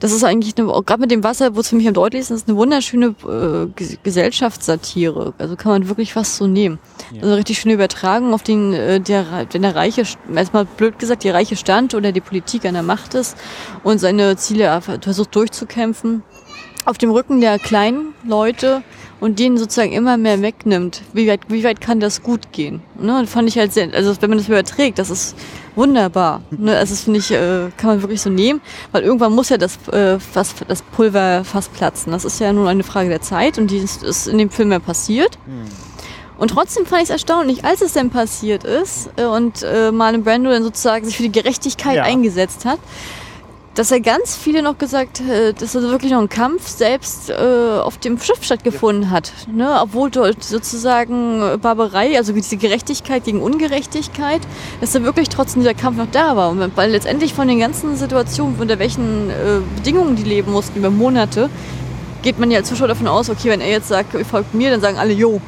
Das 0.00 0.12
ist 0.12 0.22
eigentlich, 0.22 0.54
gerade 0.56 1.00
mit 1.00 1.10
dem 1.10 1.24
Wasser, 1.24 1.56
wo 1.56 1.60
es 1.60 1.68
für 1.70 1.76
mich 1.76 1.88
am 1.88 1.94
deutlichsten 1.94 2.36
ist, 2.36 2.48
eine 2.48 2.56
wunderschöne 2.58 3.14
äh, 3.24 3.26
Ges- 3.80 3.96
Gesellschaftssatire. 4.02 5.32
Also 5.38 5.56
kann 5.56 5.72
man 5.72 5.88
wirklich 5.88 6.12
fast 6.12 6.36
so 6.36 6.46
nehmen. 6.46 6.78
Also 7.14 7.26
eine 7.26 7.36
richtig 7.36 7.58
schöne 7.58 7.74
Übertragung 7.74 8.34
auf 8.34 8.42
den, 8.42 8.72
äh, 8.74 9.00
der, 9.00 9.46
wenn 9.52 9.62
der 9.62 9.74
Reiche, 9.74 10.02
erstmal 10.34 10.64
blöd 10.66 10.98
gesagt, 10.98 11.24
die 11.24 11.30
reiche 11.30 11.56
Stand 11.56 11.94
oder 11.94 12.12
die 12.12 12.20
Politik 12.20 12.64
an 12.66 12.74
der 12.74 12.82
Macht 12.82 13.14
ist 13.14 13.36
und 13.82 13.98
seine 13.98 14.36
Ziele 14.36 14.80
versucht 15.00 15.34
durchzukämpfen 15.34 16.22
auf 16.84 16.98
dem 16.98 17.10
Rücken 17.10 17.40
der 17.40 17.58
kleinen 17.58 18.12
Leute 18.28 18.82
und 19.24 19.38
denen 19.38 19.56
sozusagen 19.56 19.92
immer 19.92 20.18
mehr 20.18 20.42
wegnimmt, 20.42 21.00
wie 21.14 21.26
weit, 21.26 21.40
wie 21.48 21.64
weit 21.64 21.80
kann 21.80 21.98
das 21.98 22.22
gut 22.22 22.52
gehen? 22.52 22.82
Ne? 23.00 23.18
Und 23.18 23.26
fand 23.26 23.48
ich 23.48 23.56
halt 23.56 23.72
sehr, 23.72 23.88
also 23.94 24.14
wenn 24.20 24.28
man 24.28 24.36
das 24.38 24.48
überträgt, 24.48 24.98
das 24.98 25.08
ist 25.08 25.34
wunderbar. 25.74 26.42
Ne? 26.50 26.76
Also 26.76 26.92
das 26.92 27.04
finde 27.04 27.20
ich, 27.20 27.30
äh, 27.30 27.70
kann 27.78 27.88
man 27.88 28.02
wirklich 28.02 28.20
so 28.20 28.28
nehmen, 28.28 28.60
weil 28.92 29.02
irgendwann 29.02 29.32
muss 29.32 29.48
ja 29.48 29.56
das, 29.56 29.78
äh, 29.88 30.18
Fass, 30.20 30.54
das 30.68 30.82
Pulver 30.82 31.42
fast 31.42 31.72
platzen. 31.72 32.12
Das 32.12 32.26
ist 32.26 32.38
ja 32.38 32.52
nur 32.52 32.68
eine 32.68 32.84
Frage 32.84 33.08
der 33.08 33.22
Zeit 33.22 33.56
und 33.56 33.70
die 33.70 33.78
ist, 33.78 34.02
ist 34.02 34.28
in 34.28 34.36
dem 34.36 34.50
Film 34.50 34.70
ja 34.70 34.78
passiert. 34.78 35.38
Und 36.36 36.48
trotzdem 36.48 36.84
fand 36.84 37.00
ich 37.00 37.08
es 37.08 37.10
erstaunlich, 37.10 37.64
als 37.64 37.80
es 37.80 37.94
denn 37.94 38.10
passiert 38.10 38.64
ist 38.64 39.08
äh, 39.16 39.24
und 39.24 39.62
äh, 39.62 39.90
Marlon 39.90 40.22
Brando 40.22 40.50
dann 40.50 40.64
sozusagen 40.64 41.06
sich 41.06 41.16
für 41.16 41.22
die 41.22 41.32
Gerechtigkeit 41.32 41.96
Ja. 41.96 42.02
eingesetzt 42.02 42.66
hat, 42.66 42.78
dass 43.74 43.90
er 43.90 44.00
ganz 44.00 44.36
viele 44.36 44.62
noch 44.62 44.78
gesagt, 44.78 45.20
äh, 45.20 45.52
dass 45.52 45.74
also 45.74 45.90
wirklich 45.90 46.12
noch 46.12 46.20
ein 46.20 46.28
Kampf 46.28 46.68
selbst 46.68 47.30
äh, 47.30 47.34
auf 47.34 47.98
dem 47.98 48.18
Schiff 48.20 48.42
stattgefunden 48.42 49.10
hat. 49.10 49.32
Ne? 49.52 49.78
Obwohl 49.80 50.10
dort 50.10 50.44
sozusagen 50.44 51.42
äh, 51.42 51.56
Barbarei, 51.56 52.16
also 52.16 52.32
diese 52.32 52.56
Gerechtigkeit 52.56 53.24
gegen 53.24 53.42
Ungerechtigkeit, 53.42 54.40
dass 54.80 54.92
da 54.92 55.02
wirklich 55.02 55.28
trotzdem 55.28 55.62
dieser 55.62 55.74
Kampf 55.74 55.98
noch 55.98 56.10
da 56.10 56.36
war. 56.36 56.50
Und 56.50 56.76
weil 56.76 56.90
letztendlich 56.90 57.34
von 57.34 57.48
den 57.48 57.58
ganzen 57.58 57.96
Situationen, 57.96 58.56
unter 58.58 58.78
welchen 58.78 59.30
äh, 59.30 59.60
Bedingungen 59.76 60.16
die 60.16 60.24
leben 60.24 60.52
mussten 60.52 60.78
über 60.78 60.90
Monate, 60.90 61.50
geht 62.22 62.38
man 62.38 62.50
ja 62.50 62.58
als 62.58 62.68
Zuschauer 62.68 62.88
davon 62.88 63.08
aus, 63.08 63.28
okay, 63.28 63.50
wenn 63.50 63.60
er 63.60 63.70
jetzt 63.70 63.88
sagt, 63.88 64.14
ihr 64.14 64.24
folgt 64.24 64.54
mir, 64.54 64.70
dann 64.70 64.80
sagen 64.80 64.98
alle, 64.98 65.12
jo. 65.12 65.40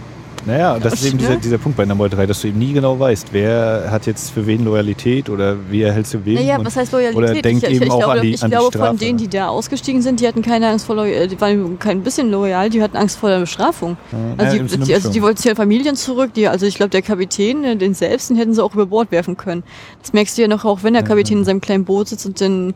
Naja, 0.47 0.79
das 0.79 0.95
ist 0.95 1.07
eben 1.07 1.17
Ne? 1.17 1.23
dieser, 1.23 1.37
dieser 1.37 1.59
Punkt 1.59 1.77
bei 1.77 1.85
Nummer 1.85 2.09
3, 2.09 2.27
dass 2.27 2.41
du 2.41 2.49
eben 2.49 2.59
nie 2.59 2.73
genau 2.73 2.99
weißt, 2.99 3.29
wer 3.33 3.91
hat 3.91 4.07
jetzt 4.07 4.31
für 4.31 4.47
wen 4.47 4.65
Loyalität 4.65 5.29
oder 5.29 5.57
wie 5.71 5.83
erhältst 5.83 6.15
du 6.15 6.25
wen. 6.25 6.35
Naja, 6.35 6.59
was 6.63 6.77
heißt 6.77 6.93
Loyalität? 6.93 7.17
Oder 7.17 7.35
denkt 7.43 7.65
ich, 7.65 7.71
ich, 7.71 7.77
eben 7.77 7.87
ich 7.87 7.91
auch 7.91 7.99
glaube, 7.99 8.13
an 8.13 8.23
die, 8.23 8.35
ich 8.35 8.43
an 8.43 8.51
die 8.51 8.57
glaube 8.57 8.73
Strafe. 8.73 8.87
von 8.89 8.99
denen, 8.99 9.19
die 9.19 9.29
da 9.29 9.49
ausgestiegen 9.49 10.03
sind, 10.03 10.21
die 10.21 10.29
hatten 10.29 10.43
keine 10.43 10.69
Angst 10.69 10.87
vor 10.87 10.97
Loyal, 10.97 11.27
die 11.27 11.41
waren 11.41 11.79
kein 11.79 12.03
bisschen 12.03 12.31
loyal, 12.31 12.71
die 12.71 12.83
hatten 12.83 12.97
Angst 12.97 13.19
vor 13.19 13.29
der 13.29 13.41
Bestrafung. 13.41 13.97
Also, 14.37 14.57
ja, 14.57 14.63
die, 14.63 14.79
die, 14.79 14.95
also 14.95 15.11
die 15.11 15.23
wollten 15.23 15.39
zu 15.39 15.49
ihren 15.49 15.57
Familien 15.57 15.97
zurück, 15.97 16.33
die, 16.35 16.47
also 16.47 16.65
ich 16.67 16.77
glaube, 16.77 16.91
der 16.91 17.03
Kapitän, 17.03 17.65
äh, 17.65 17.77
den 17.77 17.95
selbst, 17.95 18.31
den 18.31 18.37
hätten 18.37 18.55
sie 18.55 18.63
auch 18.63 18.75
über 18.75 18.87
Bord 18.87 19.11
werfen 19.11 19.37
können. 19.37 19.65
Das 20.01 20.13
merkst 20.13 20.39
du 20.39 20.43
ja 20.43 20.49
noch 20.49 20.65
auch, 20.65 20.83
wenn 20.83 20.95
der 20.95 21.03
Kapitän 21.03 21.39
in 21.39 21.45
seinem 21.45 21.61
kleinen 21.61 21.85
Boot 21.85 22.09
sitzt 22.09 22.27
und 22.27 22.41
dann, 22.41 22.75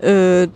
äh, 0.00 0.48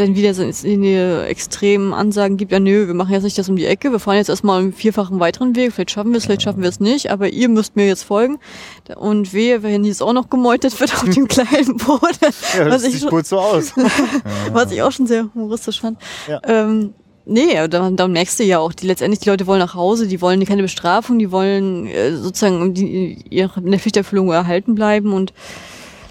dann 0.00 0.14
wieder 0.14 0.34
so 0.34 0.42
in 0.42 0.82
die 0.82 0.94
extremen 0.94 1.92
Ansagen 1.92 2.36
gibt, 2.36 2.52
ja 2.52 2.60
nö, 2.60 2.86
wir 2.86 2.94
machen 2.94 3.12
jetzt 3.12 3.22
nicht 3.24 3.38
das 3.38 3.48
um 3.48 3.56
die 3.56 3.66
Ecke, 3.66 3.90
wir 3.92 3.98
fahren 3.98 4.16
jetzt 4.16 4.28
erstmal 4.28 4.60
einen 4.60 4.72
vierfachen 4.72 5.20
weiteren 5.20 5.56
Weg, 5.56 5.72
vielleicht 5.72 5.90
schaffen 5.90 6.10
wir 6.12 6.18
es, 6.18 6.24
vielleicht 6.24 6.42
schaffen 6.42 6.62
wir 6.62 6.68
es 6.68 6.80
nicht, 6.80 7.10
aber 7.10 7.28
ihr 7.28 7.48
müsst 7.48 7.76
mir 7.76 7.86
jetzt 7.86 8.02
folgen. 8.04 8.38
Und 8.96 9.32
wehe, 9.32 9.62
wenn 9.62 9.84
jetzt 9.84 10.02
auch 10.02 10.12
noch 10.12 10.30
gemeutet 10.30 10.78
wird 10.80 10.92
auf 10.94 11.08
dem 11.08 11.28
kleinen 11.28 11.76
Boot. 11.76 12.00
Ja, 12.20 12.66
was 12.66 12.82
das 12.82 12.84
ich 12.84 12.92
sieht 12.92 13.00
schon- 13.02 13.10
kurz 13.10 13.28
so 13.28 13.38
aus. 13.38 13.72
was 14.52 14.70
ich 14.72 14.82
auch 14.82 14.92
schon 14.92 15.06
sehr 15.06 15.28
humoristisch 15.34 15.80
fand. 15.80 15.98
Ja. 16.26 16.40
Ähm, 16.44 16.94
nee, 17.26 17.54
dann, 17.68 17.96
dann 17.96 18.12
merkst 18.12 18.38
du 18.40 18.44
ja 18.44 18.58
auch, 18.58 18.72
die 18.72 18.86
letztendlich 18.86 19.20
die 19.20 19.28
Leute 19.28 19.46
wollen 19.46 19.60
nach 19.60 19.74
Hause, 19.74 20.06
die 20.06 20.20
wollen 20.20 20.44
keine 20.44 20.62
Bestrafung, 20.62 21.18
die 21.18 21.30
wollen 21.30 21.86
äh, 21.86 22.14
sozusagen 22.16 22.74
die, 22.74 23.24
ihre 23.30 23.60
in 23.60 23.70
der 23.70 23.80
Pflichterfüllung 23.80 24.30
erhalten 24.30 24.74
bleiben 24.74 25.12
und 25.12 25.32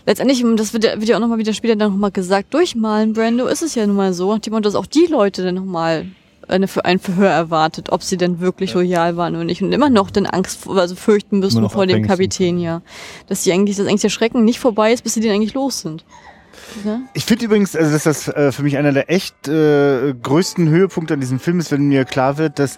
letztendlich, 0.08 0.44
und 0.44 0.58
das 0.58 0.74
wird 0.74 0.84
ja, 0.84 0.96
wird 0.96 1.08
ja 1.08 1.18
auch 1.18 1.22
nochmal 1.22 1.38
wieder 1.38 1.54
später 1.54 1.76
dann 1.76 1.92
nochmal 1.92 2.10
gesagt, 2.12 2.52
durch 2.56 2.76
Malen 2.76 3.14
Brando 3.14 3.46
ist 3.46 3.62
es 3.62 3.76
ja 3.76 3.86
nun 3.86 3.96
mal 3.96 4.14
so, 4.14 4.34
nach 4.34 4.40
dem 4.42 4.54
Motto, 4.54 4.64
dass 4.64 4.74
auch 4.76 4.88
die 4.88 5.06
Leute 5.06 5.44
dann 5.44 5.54
nochmal 5.54 6.08
eine, 6.48 6.68
für 6.70 6.86
ein 6.86 6.98
Verhör 6.98 7.30
erwartet, 7.30 7.92
ob 7.92 8.02
sie 8.02 8.16
denn 8.16 8.40
wirklich 8.40 8.74
loyal 8.74 9.18
waren 9.18 9.36
oder 9.36 9.44
nicht 9.44 9.62
und 9.62 9.74
immer 9.74 9.90
noch 9.90 10.10
dann 10.10 10.26
Angst, 10.26 10.62
vor- 10.62 10.78
also 10.78 10.96
fürchten 10.96 11.40
müssen 11.40 11.70
vor 11.70 11.86
dem. 11.86 12.08
Kapitän, 12.08 12.58
ja. 12.58 12.82
Dass 13.28 13.44
die 13.44 13.52
eigentlich, 13.52 13.76
dass 13.76 13.86
eigentlich 13.86 14.02
der 14.02 14.10
Schrecken 14.10 14.46
nicht 14.46 14.60
vorbei 14.60 14.94
ist, 14.94 15.04
bis 15.04 15.14
sie 15.14 15.20
den 15.20 15.34
eigentlich 15.34 15.54
los 15.54 15.82
sind. 15.82 16.06
Ja? 16.86 17.02
Ich 17.14 17.26
finde 17.26 17.46
übrigens, 17.46 17.76
also 17.76 17.92
dass 17.92 18.04
das 18.04 18.30
äh, 18.30 18.52
für 18.54 18.64
mich 18.64 18.78
einer 18.78 18.94
der 18.94 19.12
echt 19.12 19.48
äh, 19.50 20.14
größten 20.24 20.70
Höhepunkte 20.70 21.16
an 21.16 21.20
diesem 21.20 21.40
Film 21.42 21.60
ist, 21.60 21.70
wenn 21.72 21.88
mir 21.90 22.06
klar 22.06 22.38
wird, 22.38 22.60
dass 22.60 22.78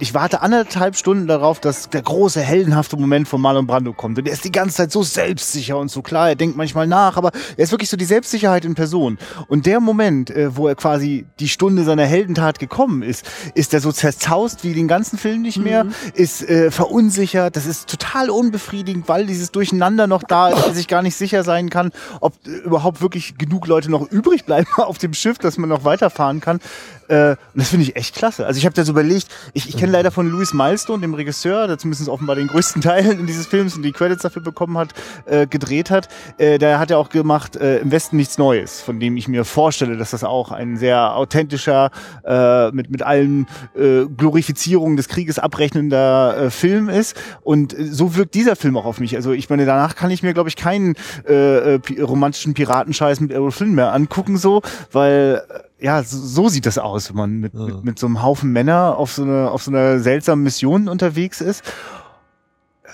ich 0.00 0.14
warte 0.14 0.42
anderthalb 0.42 0.96
Stunden 0.96 1.26
darauf, 1.26 1.58
dass 1.58 1.90
der 1.90 2.02
große, 2.02 2.40
heldenhafte 2.40 2.96
Moment 2.96 3.26
von 3.26 3.40
Marlon 3.40 3.66
Brando 3.66 3.92
kommt. 3.92 4.18
Und 4.18 4.28
er 4.28 4.32
ist 4.32 4.44
die 4.44 4.52
ganze 4.52 4.76
Zeit 4.76 4.92
so 4.92 5.02
selbstsicher 5.02 5.76
und 5.76 5.90
so 5.90 6.02
klar. 6.02 6.28
Er 6.28 6.36
denkt 6.36 6.56
manchmal 6.56 6.86
nach, 6.86 7.16
aber 7.16 7.32
er 7.56 7.64
ist 7.64 7.72
wirklich 7.72 7.90
so 7.90 7.96
die 7.96 8.04
Selbstsicherheit 8.04 8.64
in 8.64 8.76
Person. 8.76 9.18
Und 9.48 9.66
der 9.66 9.80
Moment, 9.80 10.30
äh, 10.30 10.56
wo 10.56 10.68
er 10.68 10.76
quasi 10.76 11.26
die 11.40 11.48
Stunde 11.48 11.82
seiner 11.82 12.06
Heldentat 12.06 12.60
gekommen 12.60 13.02
ist, 13.02 13.26
ist 13.54 13.74
er 13.74 13.80
so 13.80 13.90
zerzaust 13.90 14.62
wie 14.62 14.72
den 14.72 14.86
ganzen 14.86 15.18
Film 15.18 15.42
nicht 15.42 15.58
mehr, 15.58 15.86
ist 16.14 16.48
äh, 16.48 16.70
verunsichert. 16.70 17.56
Das 17.56 17.66
ist 17.66 17.88
total 17.88 18.30
unbefriedigend, 18.30 19.08
weil 19.08 19.26
dieses 19.26 19.50
Durcheinander 19.50 20.06
noch 20.06 20.22
da 20.22 20.50
ist, 20.50 20.64
er 20.64 20.74
sich 20.74 20.86
gar 20.86 21.02
nicht 21.02 21.16
sicher 21.16 21.42
sein 21.42 21.70
kann, 21.70 21.90
ob 22.20 22.34
äh, 22.46 22.50
überhaupt 22.50 23.00
wirklich 23.00 23.36
genug 23.36 23.66
Leute 23.66 23.90
noch 23.90 24.08
übrig 24.12 24.44
bleiben 24.44 24.68
auf 24.76 24.98
dem 24.98 25.12
Schiff, 25.12 25.38
dass 25.38 25.58
man 25.58 25.68
noch 25.68 25.82
weiterfahren 25.82 26.40
kann. 26.40 26.60
Äh, 27.08 27.30
und 27.30 27.38
das 27.54 27.70
finde 27.70 27.84
ich 27.84 27.96
echt 27.96 28.14
klasse. 28.14 28.46
Also 28.46 28.58
ich 28.58 28.64
habe 28.64 28.74
da 28.74 28.84
so 28.84 28.92
überlegt, 28.92 29.28
ich, 29.54 29.68
ich 29.68 29.76
kenne 29.76 29.87
leider 29.90 30.10
von 30.10 30.28
Louis 30.28 30.54
Milestone, 30.54 31.00
dem 31.00 31.14
Regisseur, 31.14 31.66
der 31.66 31.78
zumindest 31.78 32.08
offenbar 32.08 32.36
den 32.36 32.48
größten 32.48 32.82
Teil 32.88 33.16
dieses 33.26 33.46
Films 33.46 33.76
und 33.76 33.82
die 33.82 33.92
Credits 33.92 34.22
dafür 34.22 34.42
bekommen 34.42 34.78
hat, 34.78 34.94
äh, 35.26 35.46
gedreht 35.46 35.90
hat. 35.90 36.08
Äh, 36.38 36.58
der 36.58 36.78
hat 36.78 36.90
ja 36.90 36.96
auch 36.96 37.08
gemacht 37.08 37.56
äh, 37.56 37.78
Im 37.78 37.90
Westen 37.90 38.16
nichts 38.16 38.38
Neues, 38.38 38.80
von 38.80 39.00
dem 39.00 39.16
ich 39.16 39.28
mir 39.28 39.44
vorstelle, 39.44 39.96
dass 39.96 40.10
das 40.10 40.24
auch 40.24 40.52
ein 40.52 40.76
sehr 40.76 41.14
authentischer, 41.16 41.90
äh, 42.24 42.70
mit, 42.70 42.90
mit 42.90 43.02
allen 43.02 43.46
äh, 43.76 44.04
Glorifizierungen 44.06 44.96
des 44.96 45.08
Krieges 45.08 45.38
abrechnender 45.38 46.36
äh, 46.36 46.50
Film 46.50 46.88
ist. 46.88 47.16
Und 47.42 47.74
so 47.78 48.16
wirkt 48.16 48.34
dieser 48.34 48.56
Film 48.56 48.76
auch 48.76 48.84
auf 48.84 49.00
mich. 49.00 49.16
Also 49.16 49.32
ich 49.32 49.50
meine, 49.50 49.66
danach 49.66 49.94
kann 49.94 50.10
ich 50.10 50.22
mir, 50.22 50.34
glaube 50.34 50.48
ich, 50.48 50.56
keinen 50.56 50.94
äh, 51.28 51.74
äh, 51.74 51.80
romantischen 52.02 52.54
Piratenscheiß 52.54 53.20
mit 53.20 53.32
Errol 53.32 53.52
Flynn 53.52 53.74
mehr 53.74 53.92
angucken, 53.92 54.36
so, 54.36 54.62
weil 54.92 55.42
äh, 55.48 55.67
ja, 55.80 56.02
so, 56.02 56.18
so 56.18 56.48
sieht 56.48 56.66
das 56.66 56.78
aus, 56.78 57.10
wenn 57.10 57.16
man 57.16 57.38
mit, 57.38 57.54
mit, 57.54 57.84
mit 57.84 57.98
so 57.98 58.06
einem 58.06 58.22
Haufen 58.22 58.50
Männer 58.52 58.96
auf 58.96 59.12
so, 59.12 59.22
eine, 59.22 59.50
auf 59.50 59.62
so 59.62 59.70
einer 59.70 60.00
seltsamen 60.00 60.42
Mission 60.42 60.88
unterwegs 60.88 61.40
ist. 61.40 61.62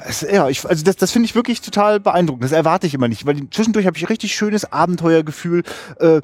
Es, 0.07 0.23
ja, 0.23 0.49
ich, 0.49 0.66
also 0.68 0.85
das, 0.85 0.97
das 0.97 1.12
finde 1.12 1.27
ich 1.27 1.35
wirklich 1.35 1.61
total 1.61 2.01
beeindruckend. 2.01 2.44
Das 2.44 2.53
erwarte 2.53 2.87
ich 2.87 2.94
immer 2.94 3.09
nicht, 3.09 3.27
weil 3.27 3.37
zwischendurch 3.51 3.87
habe 3.87 3.97
ich 3.97 4.09
richtig 4.11 4.35
schönes 4.35 4.70
Abenteuergefühl. 4.70 5.62
Äh, 5.99 6.20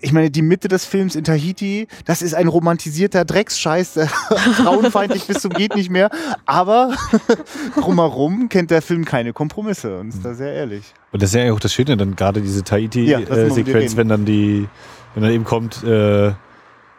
ich 0.00 0.12
meine, 0.12 0.30
die 0.30 0.42
Mitte 0.42 0.68
des 0.68 0.84
Films 0.84 1.16
in 1.16 1.24
Tahiti, 1.24 1.88
das 2.04 2.20
ist 2.22 2.34
ein 2.34 2.46
romantisierter 2.46 3.24
Drecksscheiß, 3.24 3.94
der 3.94 4.06
frauenfeindlich 4.62 5.26
bis 5.26 5.40
zum 5.40 5.50
geht 5.50 5.74
nicht 5.74 5.90
mehr. 5.90 6.10
Aber 6.44 6.94
drumherum 7.74 8.48
kennt 8.48 8.70
der 8.70 8.82
Film 8.82 9.04
keine 9.04 9.32
Kompromisse 9.32 9.98
und 9.98 10.10
ist 10.10 10.24
da 10.24 10.34
sehr 10.34 10.52
ehrlich. 10.52 10.84
Und 11.10 11.22
das 11.22 11.30
ist 11.30 11.36
ja 11.36 11.52
auch 11.52 11.60
das 11.60 11.72
Schöne, 11.72 11.96
dann 11.96 12.14
gerade 12.16 12.42
diese 12.42 12.58
Ja, 12.58 12.64
Tahiti-Sequenz, 12.64 13.66
reden. 13.66 13.96
wenn 13.96 14.08
dann 14.08 14.24
die, 14.24 14.68
wenn 15.16 15.22
dann 15.22 15.32
eben 15.32 15.44
kommt, 15.44 15.82
äh, 15.82 16.34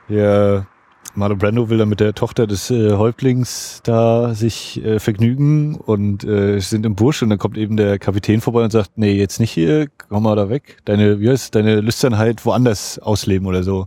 ja, 0.09 0.65
Marlon 1.13 1.37
Brando 1.37 1.69
will 1.69 1.77
dann 1.77 1.89
mit 1.89 1.99
der 1.99 2.15
Tochter 2.15 2.47
des 2.47 2.71
äh, 2.71 2.93
Häuptlings 2.93 3.81
da 3.83 4.33
sich 4.33 4.83
äh, 4.83 4.99
vergnügen 4.99 5.75
und 5.75 6.23
äh, 6.23 6.59
sind 6.59 6.83
im 6.87 6.95
Busch 6.95 7.21
und 7.21 7.29
dann 7.29 7.37
kommt 7.37 7.59
eben 7.59 7.77
der 7.77 7.99
Kapitän 7.99 8.41
vorbei 8.41 8.63
und 8.63 8.71
sagt, 8.71 8.97
nee, 8.97 9.13
jetzt 9.13 9.39
nicht 9.39 9.51
hier, 9.51 9.87
komm 10.09 10.23
mal 10.23 10.35
da 10.35 10.49
weg. 10.49 10.77
Deine, 10.85 11.19
wie 11.19 11.29
heißt, 11.29 11.53
deine 11.53 11.79
Lüsternheit 11.79 12.43
woanders 12.43 12.97
ausleben 12.97 13.47
oder 13.47 13.61
so. 13.61 13.81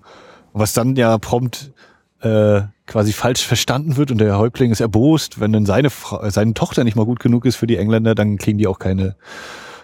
Und 0.53 0.61
was 0.61 0.75
dann 0.75 0.95
ja 0.95 1.19
prompt 1.19 1.73
äh, 2.21 2.62
quasi 2.87 3.12
falsch 3.12 3.45
verstanden 3.45 3.97
wird 3.97 4.12
und 4.12 4.19
der 4.19 4.38
Häuptling 4.38 4.71
ist 4.71 4.81
erbost, 4.81 5.40
wenn 5.40 5.53
dann 5.53 5.66
seine 5.66 5.90
Frau, 5.90 6.23
äh, 6.23 6.31
seine 6.31 6.55
Tochter 6.55 6.85
nicht 6.85 6.97
mal 6.97 7.07
gut 7.07 7.19
genug 7.19 7.47
ist 7.47 7.57
für 7.57 7.66
die 7.66 7.79
Engländer, 7.79 8.14
dann 8.14 8.38
kriegen 8.38 8.59
die 8.59 8.69
auch 8.69 8.79
keine 8.79 9.16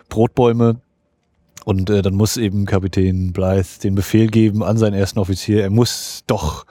Brotbäume. 0.08 0.76
Und 1.66 1.90
äh, 1.90 2.00
dann 2.00 2.14
muss 2.14 2.36
eben 2.36 2.64
Kapitän 2.64 3.32
Blythe 3.32 3.80
den 3.82 3.96
Befehl 3.96 4.28
geben 4.28 4.62
an 4.62 4.78
seinen 4.78 4.94
ersten 4.94 5.18
Offizier, 5.18 5.62
er 5.64 5.70
muss 5.70 6.22
doch 6.28 6.64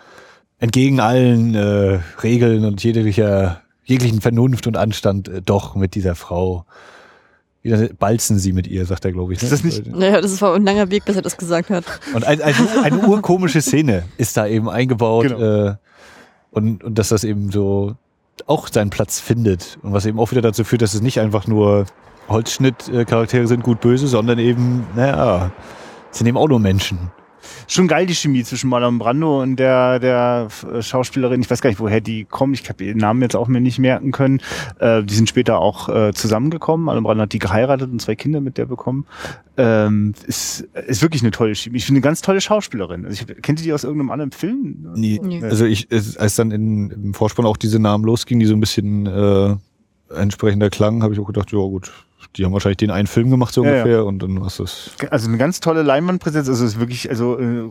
entgegen 0.57 1.01
allen 1.01 1.53
äh, 1.53 1.99
Regeln 2.23 2.63
und 2.63 2.81
jeglicher, 2.81 3.61
jeglichen 3.83 4.21
Vernunft 4.21 4.67
und 4.67 4.77
Anstand 4.77 5.27
äh, 5.27 5.41
doch 5.41 5.75
mit 5.75 5.95
dieser 5.95 6.15
Frau. 6.15 6.65
Wieder 7.61 7.89
balzen 7.99 8.39
sie 8.39 8.53
mit 8.53 8.67
ihr, 8.67 8.85
sagt 8.85 9.03
er, 9.03 9.11
glaube 9.11 9.33
ich. 9.33 9.39
ne? 9.41 9.45
Ist 9.47 9.51
das 9.51 9.63
nicht- 9.65 9.85
Naja, 9.85 10.21
das 10.21 10.41
war 10.41 10.55
ein 10.55 10.63
langer 10.63 10.89
Weg, 10.91 11.03
bis 11.03 11.17
er 11.17 11.21
das 11.23 11.35
gesagt 11.35 11.71
hat. 11.71 11.83
Und 12.13 12.23
ein, 12.23 12.41
ein, 12.41 12.55
eine 12.81 12.99
urkomische 13.05 13.61
Szene 13.61 14.03
ist 14.17 14.37
da 14.37 14.47
eben 14.47 14.69
eingebaut. 14.69 15.27
Genau. 15.27 15.65
Äh, 15.71 15.75
und, 16.51 16.85
und 16.85 16.97
dass 16.97 17.09
das 17.09 17.25
eben 17.25 17.51
so 17.51 17.95
auch 18.45 18.69
seinen 18.69 18.91
Platz 18.91 19.19
findet. 19.19 19.77
Und 19.81 19.91
was 19.91 20.05
eben 20.05 20.19
auch 20.21 20.31
wieder 20.31 20.41
dazu 20.41 20.63
führt, 20.63 20.81
dass 20.83 20.93
es 20.93 21.01
nicht 21.01 21.19
einfach 21.19 21.47
nur 21.47 21.85
Holzschnitt-Charaktere 22.27 23.47
sind, 23.47 23.63
gut 23.63 23.81
böse, 23.81 24.07
sondern 24.07 24.39
eben, 24.39 24.85
naja, 24.95 25.51
sind 26.11 26.27
eben 26.27 26.37
auch 26.37 26.47
nur 26.47 26.59
Menschen. 26.59 27.11
Schon 27.67 27.87
geil 27.87 28.05
die 28.05 28.15
Chemie 28.15 28.43
zwischen 28.43 28.69
Marlon 28.69 28.99
Brando 28.99 29.41
und 29.41 29.57
der, 29.57 29.99
der 29.99 30.47
Schauspielerin. 30.79 31.41
Ich 31.41 31.49
weiß 31.49 31.61
gar 31.61 31.69
nicht, 31.69 31.79
woher 31.79 32.01
die 32.01 32.25
kommen. 32.25 32.53
Ich 32.53 32.67
habe 32.69 32.83
ihren 32.83 32.97
Namen 32.97 33.21
jetzt 33.21 33.35
auch 33.35 33.47
mir 33.47 33.61
nicht 33.61 33.79
merken 33.79 34.11
können. 34.11 34.41
Äh, 34.79 35.03
die 35.03 35.13
sind 35.13 35.29
später 35.29 35.59
auch 35.59 35.89
äh, 35.89 36.13
zusammengekommen. 36.13 36.85
Marlon 36.85 37.03
Brando 37.03 37.23
hat 37.23 37.33
die 37.33 37.39
geheiratet 37.39 37.91
und 37.91 38.01
zwei 38.01 38.15
Kinder 38.15 38.41
mit 38.41 38.57
der 38.57 38.65
bekommen. 38.65 39.05
Ähm, 39.57 40.13
ist, 40.27 40.61
ist 40.87 41.01
wirklich 41.01 41.21
eine 41.21 41.31
tolle 41.31 41.55
Chemie. 41.55 41.77
Ich 41.77 41.85
finde 41.85 41.99
eine 41.99 42.03
ganz 42.03 42.21
tolle 42.21 42.41
Schauspielerin. 42.41 43.05
Also 43.05 43.23
ich, 43.23 43.41
kennt 43.41 43.59
ihr 43.59 43.63
die 43.63 43.73
aus 43.73 43.83
irgendeinem 43.83 44.11
anderen 44.11 44.31
Film? 44.31 44.87
Nee. 44.95 45.19
Nee. 45.23 45.43
Also 45.43 45.65
ich, 45.65 45.87
als 45.91 46.35
dann 46.35 46.51
in, 46.51 46.89
im 46.91 47.13
Vorspann 47.13 47.45
auch 47.45 47.57
diese 47.57 47.79
Namen 47.79 48.05
losgingen, 48.05 48.39
die 48.39 48.45
so 48.45 48.53
ein 48.53 48.59
bisschen 48.59 49.05
äh, 49.05 49.55
entsprechender 50.13 50.69
klangen, 50.69 51.03
habe 51.03 51.13
ich 51.13 51.19
auch 51.19 51.27
gedacht, 51.27 51.51
ja 51.51 51.59
gut, 51.59 51.91
die 52.35 52.45
haben 52.45 52.53
wahrscheinlich 52.53 52.77
den 52.77 52.91
einen 52.91 53.07
Film 53.07 53.29
gemacht 53.29 53.53
so 53.53 53.63
Ja, 53.63 53.69
ja. 53.71 53.77
ungefähr 53.83 54.05
und 54.05 54.19
dann 54.21 54.43
hast 54.43 54.59
du 54.59 54.63
es. 54.63 54.91
Also 55.09 55.27
eine 55.29 55.37
ganz 55.37 55.59
tolle 55.59 55.81
Leinwandpräsenz. 55.83 56.47
Also 56.49 56.65
es 56.65 56.73
ist 56.73 56.79
wirklich, 56.79 57.09
also 57.09 57.39
äh, 57.39 57.63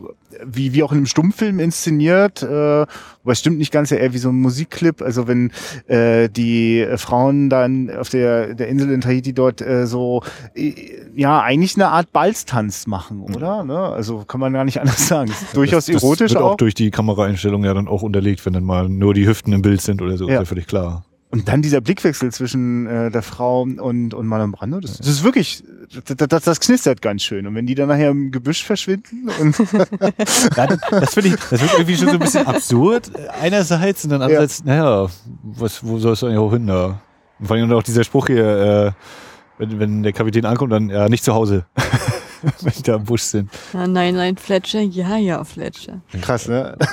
wie, 0.45 0.73
wie 0.73 0.83
auch 0.83 0.91
in 0.91 0.97
einem 0.99 1.05
Stummfilm 1.05 1.59
inszeniert, 1.59 2.43
äh, 2.43 2.47
aber 2.85 3.31
es 3.31 3.39
stimmt 3.39 3.57
nicht 3.57 3.71
ganz, 3.71 3.89
ja 3.89 3.97
eher 3.97 4.13
wie 4.13 4.17
so 4.17 4.29
ein 4.29 4.39
Musikclip. 4.39 5.01
Also 5.01 5.27
wenn 5.27 5.51
äh, 5.87 6.29
die 6.29 6.85
Frauen 6.97 7.49
dann 7.49 7.89
auf 7.95 8.09
der, 8.09 8.53
der 8.55 8.67
Insel 8.67 8.91
in 8.91 9.01
Tahiti 9.01 9.33
dort 9.33 9.61
äh, 9.61 9.87
so 9.87 10.21
äh, 10.55 10.73
ja 11.15 11.41
eigentlich 11.41 11.75
eine 11.75 11.87
Art 11.89 12.11
Balztanz 12.11 12.87
machen, 12.87 13.21
oder? 13.21 13.63
Ne? 13.63 13.77
Also 13.77 14.19
kann 14.27 14.39
man 14.39 14.53
gar 14.53 14.65
nicht 14.65 14.79
anders 14.81 15.07
sagen. 15.07 15.31
Ist 15.31 15.55
durchaus 15.55 15.85
das, 15.85 15.95
das 15.95 16.03
erotisch 16.03 16.31
wird 16.33 16.43
auch. 16.43 16.51
auch. 16.51 16.57
durch 16.57 16.73
die 16.73 16.91
Kameraeinstellung 16.91 17.63
ja 17.63 17.73
dann 17.73 17.87
auch 17.87 18.01
unterlegt, 18.01 18.45
wenn 18.45 18.53
dann 18.53 18.63
mal 18.65 18.89
nur 18.89 19.13
die 19.13 19.27
Hüften 19.27 19.53
im 19.53 19.61
Bild 19.61 19.81
sind 19.81 20.01
oder 20.01 20.17
so, 20.17 20.27
Ja. 20.27 20.35
ist 20.35 20.39
ja 20.41 20.45
völlig 20.45 20.67
klar. 20.67 21.03
Und 21.31 21.47
dann 21.47 21.61
dieser 21.61 21.81
Blickwechsel 21.81 22.31
zwischen 22.31 22.85
äh, 22.85 23.11
der 23.11 23.21
Frau 23.21 23.63
und, 23.63 24.13
und 24.13 24.27
Marlon 24.27 24.51
Brando, 24.51 24.79
das, 24.79 24.99
das 24.99 25.07
ist 25.07 25.23
wirklich, 25.23 25.63
das, 26.05 26.27
das, 26.29 26.43
das 26.43 26.59
knistert 26.59 27.01
ganz 27.01 27.23
schön. 27.23 27.47
Und 27.47 27.55
wenn 27.55 27.65
die 27.65 27.75
dann 27.75 27.89
nachher 27.89 28.11
im 28.11 28.31
Gebüsch 28.31 28.63
verschwinden 28.63 29.29
und 29.39 29.57
Ja, 30.55 30.67
das, 30.67 31.13
finde 31.13 31.29
ich, 31.29 31.35
das 31.35 31.61
wird 31.61 31.73
irgendwie 31.73 31.97
schon 31.97 32.07
so 32.07 32.13
ein 32.13 32.19
bisschen 32.19 32.47
absurd 32.47 33.11
äh, 33.15 33.27
einerseits 33.41 34.03
und 34.03 34.11
dann 34.11 34.21
andererseits, 34.21 34.63
naja, 34.63 35.07
was, 35.43 35.83
wo 35.83 35.97
soll 35.99 36.13
es 36.13 36.23
eigentlich 36.23 36.37
auch 36.37 36.51
hin 36.51 36.67
da? 36.67 37.01
Und 37.39 37.47
vor 37.47 37.57
allem 37.57 37.71
auch 37.73 37.83
dieser 37.83 38.03
Spruch 38.03 38.27
hier, 38.27 38.45
äh, 38.45 38.91
wenn, 39.57 39.79
wenn 39.79 40.03
der 40.03 40.13
Kapitän 40.13 40.45
ankommt, 40.45 40.71
dann 40.71 40.89
ja 40.89 41.09
nicht 41.09 41.23
zu 41.23 41.33
Hause, 41.33 41.65
wenn 42.61 42.73
die 42.73 42.83
da 42.83 42.95
im 42.95 43.03
Busch 43.03 43.23
sind. 43.23 43.49
Ja, 43.73 43.87
nein, 43.87 44.15
nein, 44.15 44.37
Fletcher, 44.37 44.81
ja, 44.81 45.17
ja, 45.17 45.43
Fletcher. 45.43 46.01
Krass, 46.21 46.47
ne? 46.47 46.77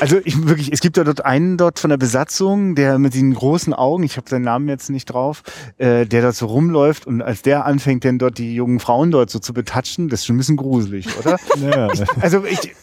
Also 0.00 0.18
ich 0.24 0.46
wirklich, 0.46 0.72
es 0.72 0.80
gibt 0.80 0.96
ja 0.96 1.04
dort 1.04 1.24
einen 1.24 1.58
dort 1.58 1.78
von 1.78 1.90
der 1.90 1.98
Besatzung, 1.98 2.74
der 2.74 2.98
mit 2.98 3.14
den 3.14 3.34
großen 3.34 3.74
Augen, 3.74 4.04
ich 4.04 4.16
habe 4.16 4.28
seinen 4.28 4.44
Namen 4.44 4.68
jetzt 4.68 4.88
nicht 4.90 5.06
drauf, 5.06 5.42
äh, 5.76 6.06
der 6.06 6.22
dort 6.22 6.34
so 6.34 6.46
rumläuft 6.46 7.06
und 7.06 7.20
als 7.20 7.42
der 7.42 7.66
anfängt, 7.66 8.04
dann 8.04 8.18
dort 8.18 8.38
die 8.38 8.54
jungen 8.54 8.80
Frauen 8.80 9.10
dort 9.10 9.30
so 9.30 9.38
zu 9.38 9.52
betatschen, 9.52 10.08
das 10.08 10.20
ist 10.20 10.26
schon 10.26 10.36
ein 10.36 10.38
bisschen 10.38 10.56
gruselig, 10.56 11.06
oder? 11.18 11.38
Ja, 11.60 11.88
Also 12.20 12.44
ich, 12.44 12.74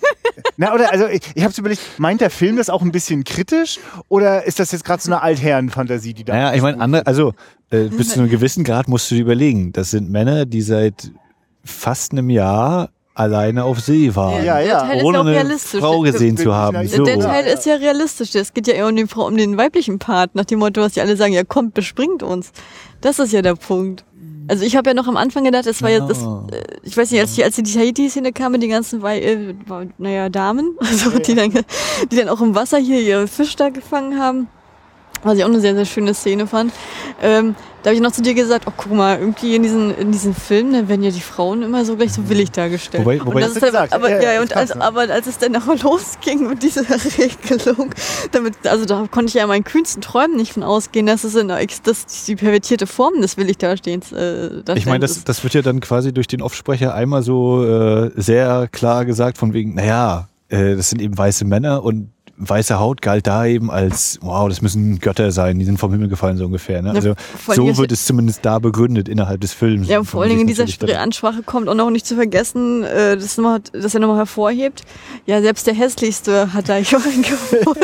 na 0.57 0.73
oder 0.73 0.91
also 0.91 1.07
ich, 1.07 1.21
ich 1.33 1.43
habe 1.43 1.53
überlegt, 1.57 1.81
meint 1.97 2.21
der 2.21 2.29
Film 2.29 2.57
das 2.57 2.69
auch 2.69 2.81
ein 2.81 2.91
bisschen 2.91 3.23
kritisch 3.23 3.79
oder 4.07 4.45
ist 4.45 4.59
das 4.59 4.71
jetzt 4.71 4.85
gerade 4.85 5.01
so 5.01 5.11
eine 5.11 5.21
Altherrenfantasie, 5.21 6.13
die 6.13 6.23
da? 6.23 6.33
Naja, 6.33 6.53
ich 6.53 6.61
meine, 6.61 6.79
andere, 6.79 7.07
also 7.07 7.33
äh, 7.71 7.83
bis 7.89 8.09
zu 8.09 8.19
einem 8.19 8.29
gewissen 8.29 8.63
Grad 8.63 8.87
musst 8.87 9.09
du 9.11 9.15
dir 9.15 9.21
überlegen. 9.21 9.71
Das 9.73 9.91
sind 9.91 10.09
Männer, 10.09 10.45
die 10.45 10.61
seit 10.61 11.11
fast 11.63 12.11
einem 12.11 12.29
Jahr 12.29 12.89
alleine 13.13 13.65
auf 13.65 13.81
See 13.81 14.15
waren. 14.15 14.45
Ja, 14.45 14.59
der 14.59 14.65
ja. 14.65 15.03
Ohne 15.03 15.17
ja 15.17 15.21
auch 15.21 15.25
eine 15.25 15.31
realistisch. 15.35 15.81
Frau 15.81 16.03
Der- 16.03 16.13
gesehen 16.13 16.37
zu 16.37 16.53
haben. 16.53 16.73
der- 16.77 16.87
So. 16.87 17.03
Der 17.03 17.19
Teil 17.19 17.45
ist 17.47 17.65
ja 17.65 17.75
realistisch. 17.75 18.33
Es 18.35 18.53
geht 18.53 18.67
ja 18.67 18.73
eher 18.75 18.87
um 18.87 18.95
den, 18.95 19.07
Frau- 19.09 19.27
um 19.27 19.35
den 19.35 19.57
weiblichen 19.57 19.99
Part, 19.99 20.35
nach 20.35 20.45
dem 20.45 20.59
Motto, 20.59 20.79
was 20.81 20.93
die 20.93 21.01
alle 21.01 21.17
sagen, 21.17 21.33
ja 21.33 21.43
kommt, 21.43 21.73
bespringt 21.73 22.23
uns. 22.23 22.51
Das 23.01 23.19
ist 23.19 23.33
ja 23.33 23.41
der 23.41 23.55
Punkt. 23.55 24.05
Also 24.47 24.63
ich 24.63 24.75
habe 24.75 24.89
ja 24.89 24.93
noch 24.95 25.07
am 25.07 25.17
Anfang 25.17 25.43
gedacht, 25.43 25.67
es 25.67 25.81
war 25.83 25.89
jetzt, 25.91 26.09
das, 26.09 26.19
äh, 26.23 26.63
ich 26.83 26.97
weiß 26.97 27.11
nicht, 27.11 27.19
als 27.21 27.35
die, 27.35 27.43
als 27.43 27.55
die 27.55 27.63
Tahiti-Szene 27.63 28.31
kam 28.31 28.53
mit 28.53 28.63
den 28.63 28.71
ganzen, 28.71 29.03
äh, 29.05 29.53
naja, 29.99 30.29
Damen, 30.29 30.75
also 30.79 31.19
die, 31.19 31.35
dann, 31.35 31.51
die 32.11 32.15
dann 32.15 32.29
auch 32.29 32.41
im 32.41 32.55
Wasser 32.55 32.77
hier 32.79 32.99
ihre 33.01 33.27
Fisch 33.27 33.55
da 33.57 33.69
gefangen 33.69 34.17
haben, 34.19 34.47
was 35.23 35.37
ich 35.37 35.43
auch 35.43 35.49
eine 35.49 35.59
sehr, 35.59 35.75
sehr 35.75 35.85
schöne 35.85 36.13
Szene 36.13 36.47
fand. 36.47 36.71
Ähm, 37.21 37.55
da 37.81 37.91
habe 37.91 37.95
ich 37.95 38.01
noch 38.01 38.11
zu 38.11 38.21
dir 38.21 38.33
gesagt, 38.33 38.65
oh 38.67 38.73
guck 38.75 38.91
mal, 38.91 39.17
irgendwie 39.19 39.55
in 39.55 39.63
diesen, 39.63 39.95
in 39.95 40.11
diesen 40.11 40.33
Filmen, 40.35 40.73
dann 40.73 40.89
werden 40.89 41.01
ja 41.01 41.11
die 41.11 41.21
Frauen 41.21 41.63
immer 41.63 41.85
so 41.85 41.95
gleich 41.95 42.11
so 42.11 42.27
willig 42.27 42.51
dargestellt. 42.51 43.05
Wobei- 43.05 43.25
wobei- 43.25 43.39
das 43.39 43.51
ist 43.51 43.61
dann, 43.61 43.69
gesagt. 43.71 43.93
aber, 43.93 44.09
Ja, 44.21 44.33
ja, 44.33 44.41
und 44.41 44.53
als, 44.53 44.75
ne? 44.75 44.81
aber 44.81 45.01
als 45.09 45.27
es 45.27 45.37
dann 45.37 45.55
auch 45.55 45.65
losging 45.83 46.49
mit 46.49 46.61
dieser 46.61 46.81
Regelung, 47.17 47.91
damit, 48.33 48.55
also 48.67 48.83
da 48.83 49.05
konnte 49.09 49.29
ich 49.29 49.33
ja 49.35 49.43
in 49.43 49.47
meinen 49.47 49.63
kühnsten 49.63 50.01
Träumen 50.01 50.35
nicht 50.35 50.51
von 50.53 50.63
ausgehen, 50.63 51.05
dass 51.05 51.23
es 51.23 51.35
in 51.35 51.47
dass 51.47 52.05
die 52.25 52.35
pervertierte 52.35 52.85
Form 52.85 53.21
des 53.21 53.37
Willig-Darstehens 53.37 54.11
äh, 54.11 54.61
Ich 54.75 54.85
meine, 54.85 54.99
das, 54.99 55.23
das 55.23 55.41
wird 55.43 55.53
ja 55.53 55.61
dann 55.61 55.79
quasi 55.79 56.13
durch 56.13 56.27
den 56.27 56.41
Offsprecher 56.41 56.93
einmal 56.93 57.23
so 57.23 57.63
äh, 57.65 58.11
sehr 58.17 58.67
klar 58.71 59.05
gesagt, 59.05 59.37
von 59.37 59.53
wegen, 59.53 59.75
naja, 59.75 60.27
äh, 60.49 60.75
das 60.75 60.89
sind 60.89 61.01
eben 61.01 61.17
weiße 61.17 61.45
Männer 61.45 61.81
und 61.83 62.11
weiße 62.39 62.79
Haut 62.79 63.01
galt 63.01 63.27
da 63.27 63.45
eben 63.45 63.69
als, 63.69 64.17
wow, 64.21 64.47
das 64.47 64.61
müssen 64.61 64.99
Götter 64.99 65.31
sein, 65.31 65.59
die 65.59 65.65
sind 65.65 65.77
vom 65.77 65.91
Himmel 65.91 66.07
gefallen, 66.07 66.37
so 66.37 66.45
ungefähr. 66.45 66.81
Ne? 66.81 66.89
Ja, 66.89 66.95
Also 66.95 67.15
allem 67.47 67.75
so 67.75 67.77
wird 67.77 67.91
es 67.91 68.05
zumindest 68.05 68.45
da 68.45 68.59
begründet 68.59 69.09
innerhalb 69.09 69.41
des 69.41 69.53
Films. 69.53 69.87
Ja, 69.87 70.03
vor 70.03 70.21
allen 70.21 70.29
Dingen 70.29 70.41
in 70.41 70.47
dieser 70.47 70.65
Ansprache 70.99 71.43
kommt 71.43 71.67
auch 71.67 71.75
noch 71.75 71.89
nicht 71.89 72.07
zu 72.07 72.15
vergessen, 72.15 72.83
äh, 72.83 73.17
das, 73.17 73.37
noch, 73.37 73.59
das 73.73 73.93
er 73.93 73.99
nochmal 73.99 74.17
hervorhebt. 74.17 74.83
Ja, 75.25 75.41
selbst 75.41 75.67
der 75.67 75.73
hässlichste 75.73 76.53
hat 76.53 76.69
da 76.69 76.77
jemanden 76.77 77.21
gefunden. 77.21 77.79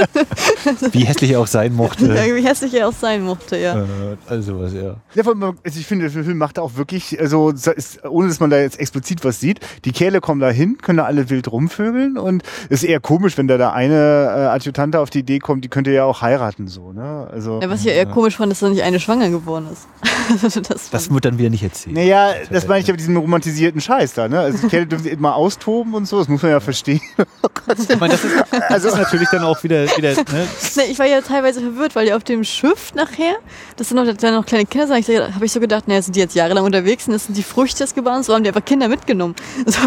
Wie 0.92 1.06
hässlich 1.06 1.32
er 1.32 1.42
auch 1.42 1.48
sein 1.48 1.74
mochte. 1.74 2.08
ja, 2.08 2.34
wie 2.34 2.46
hässlich 2.46 2.74
er 2.74 2.88
auch 2.88 2.94
sein 2.94 3.24
mochte, 3.24 3.58
ja. 3.58 3.82
äh, 3.82 3.86
also 4.28 4.60
was, 4.60 4.74
ja. 4.74 4.96
Ja, 5.14 5.24
allem, 5.28 5.44
also 5.44 5.80
ich 5.80 5.86
finde, 5.86 6.10
der 6.10 6.24
Film 6.24 6.38
macht 6.38 6.60
auch 6.60 6.76
wirklich, 6.76 7.20
also 7.20 7.50
ist, 7.50 8.06
ohne 8.06 8.30
dass 8.30 8.40
man 8.40 8.50
da 8.50 8.58
jetzt 8.58 8.80
explizit 8.80 9.24
was 9.26 9.40
sieht, 9.40 9.60
die 9.84 9.92
Kerle 9.92 10.22
kommen 10.22 10.40
da 10.40 10.50
hin, 10.50 10.78
können 10.82 10.98
da 10.98 11.06
alle 11.06 11.30
wild 11.30 11.52
rumvögeln 11.52 12.18
und 12.18 12.44
ist 12.70 12.84
eher 12.84 13.00
komisch, 13.00 13.38
wenn 13.38 13.48
da 13.48 13.58
der 13.58 13.74
eine 13.74 13.96
äh, 13.96 14.45
Adjutant 14.52 14.96
auf 14.96 15.10
die 15.10 15.20
Idee 15.20 15.40
kommt, 15.40 15.64
die 15.64 15.70
könnte 15.70 15.92
ja 15.92 16.04
auch 16.06 16.22
heiraten, 16.22 16.68
so, 16.68 16.92
ne? 16.92 17.28
Also. 17.32 17.60
ja. 17.62 17.70
Was 17.70 17.80
ich 17.82 17.86
ja 17.88 17.94
eher 17.94 18.06
komisch 18.06 18.38
fand, 18.38 18.52
ist, 18.52 18.62
dass 18.62 18.70
nicht 18.70 18.84
eine 18.84 19.00
schwanger 19.00 19.30
geworden 19.30 19.68
ist. 19.72 19.88
Also 20.44 20.60
das, 20.60 20.90
Das 20.90 21.12
wird 21.14 21.24
dann 21.26 21.38
wieder 21.38 21.52
nicht 21.52 21.62
erzählt. 21.62 21.96
Naja, 21.96 22.32
das 22.50 22.68
meine 22.68 22.80
ich 22.82 22.88
ja 22.88 22.94
mit 22.94 23.00
diesem 23.00 23.16
romantisierten 23.16 23.80
Scheiß 23.80 24.14
da, 24.16 24.28
ne? 24.28 24.40
Also 24.40 24.58
die 24.58 24.68
Kerle 24.70 24.88
dürfen 24.88 25.06
immer 25.06 25.36
austoben 25.36 25.94
und 25.94 26.08
so, 26.08 26.18
das 26.18 26.28
muss 26.28 26.42
man 26.42 26.50
ja 26.52 26.60
verstehen. 26.60 27.00
Ich 27.68 28.00
meine, 28.00 28.14
das 28.14 28.24
ist, 28.24 28.36
das 28.70 28.84
ist 28.84 28.96
natürlich 28.96 29.28
dann 29.30 29.44
auch 29.44 29.64
wieder, 29.64 29.86
wieder 29.98 30.10
ne? 30.14 30.16
Nee, 30.76 30.84
ich 30.92 31.00
war 31.00 31.06
ja 31.08 31.22
teilweise 31.22 31.62
verwirrt, 31.62 31.96
weil 31.96 32.08
ja 32.08 32.16
auf 32.16 32.24
dem 32.24 32.44
Schiff 32.44 32.94
nachher, 32.94 33.36
das 33.76 33.90
sind 33.90 33.98
noch, 33.98 34.12
da 34.16 34.32
noch 34.32 34.46
kleine 34.46 34.66
Kinder, 34.66 34.88
habe 34.88 35.00
ich, 35.00 35.06
so- 35.08 35.14
hab 35.14 35.42
ich 35.42 35.52
so 35.52 35.60
gedacht, 35.60 35.88
naja, 35.88 36.02
sind 36.02 36.16
die 36.16 36.20
jetzt 36.20 36.36
jahrelang 36.36 36.64
unterwegs 36.64 37.08
und 37.08 37.14
das 37.14 37.26
sind 37.26 37.36
die 37.38 37.44
Früchte 37.44 37.84
des 37.84 37.96
Gebarens, 37.96 38.28
so 38.28 38.34
haben 38.36 38.44
die 38.44 38.50
einfach 38.50 38.66
Kinder 38.66 38.88
mitgenommen. 38.88 39.36
So, 39.66 39.80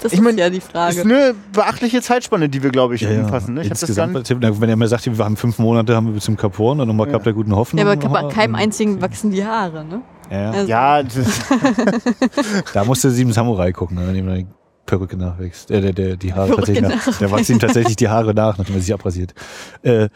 das 0.00 0.12
Ich 0.12 0.18
ist 0.18 0.22
mein, 0.22 0.38
ja 0.38 0.48
die 0.50 0.58
Das 0.58 0.66
ist 0.66 0.72
Frage. 0.72 1.00
eine 1.02 1.34
beachtliche 1.52 2.00
Zeitspanne, 2.02 2.48
die 2.48 2.62
wir, 2.62 2.70
glaube 2.70 2.94
ich, 2.94 3.06
umfassen. 3.06 3.54
Ne? 3.54 3.62
Ich 3.62 3.70
habe 3.70 3.78
das 3.80 3.97
Dann, 3.98 4.60
wenn 4.60 4.68
er 4.68 4.76
mir 4.76 4.88
sagt, 4.88 5.06
wir 5.06 5.24
haben 5.24 5.36
fünf 5.36 5.58
Monate, 5.58 5.94
haben 5.94 6.06
wir 6.06 6.14
bis 6.14 6.24
zum 6.24 6.36
Kap 6.36 6.58
Horn 6.58 6.80
und 6.80 6.88
nochmal 6.88 7.06
Ja. 7.08 7.14
Kap 7.14 7.24
der 7.24 7.32
guten 7.32 7.54
Hoffnung. 7.54 7.78
Ja, 7.84 7.90
aber 7.90 7.96
bei 8.00 8.04
nochmal. 8.04 8.28
keinem 8.28 8.54
einzigen 8.54 9.00
wachsen 9.00 9.30
die 9.30 9.44
Haare, 9.44 9.84
ne? 9.84 10.02
Ja, 10.30 10.50
Also, 10.50 10.68
ja, 10.68 11.02
da 12.74 12.84
musste 12.84 13.10
Sieben 13.10 13.32
Samurai 13.32 13.72
gucken, 13.72 13.96
ne, 13.96 14.06
wenn 14.06 14.16
ihm 14.16 14.26
die 14.26 14.46
Perücke 14.88 15.16
nachwächst. 15.16 15.70
Äh, 15.70 15.80
der, 15.80 15.92
der, 15.92 16.16
die 16.16 16.34
Haare 16.34 16.48
Perücke 16.48 16.74
tatsächlich 16.74 17.06
nach. 17.06 17.18
Der 17.18 17.30
wachsen 17.30 17.52
ihm 17.52 17.58
tatsächlich 17.58 17.96
die 17.96 18.08
Haare 18.08 18.34
nach, 18.34 18.58
nachdem 18.58 18.74
er 18.74 18.80
sich 18.80 18.92
abrasiert. 18.92 19.34
Äh, 19.82 20.08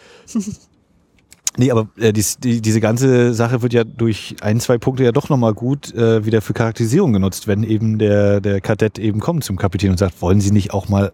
nee, 1.57 1.71
aber 1.71 1.89
äh, 1.99 2.13
dies, 2.13 2.39
die, 2.39 2.61
diese 2.61 2.81
ganze 2.81 3.35
Sache 3.35 3.63
wird 3.63 3.73
ja 3.73 3.85
durch 3.85 4.37
ein, 4.41 4.61
zwei 4.61 4.79
Punkte 4.79 5.05
ja 5.05 5.13
doch 5.13 5.29
nochmal 5.29 5.55
gut 5.55 5.95
äh, 5.95 6.25
wieder 6.25 6.41
für 6.41 6.55
Charakterisierung 6.55 7.13
genutzt, 7.13 7.47
wenn 7.47 7.63
eben 7.63 7.99
der, 7.99 8.41
der 8.41 8.61
Kadett 8.61 8.99
eben 8.99 9.21
kommt 9.21 9.45
zum 9.45 9.57
Kapitän 9.57 9.91
und 9.91 9.99
sagt, 9.99 10.21
wollen 10.21 10.41
Sie 10.41 10.51
nicht 10.51 10.73
auch 10.73 10.89
mal 10.89 11.13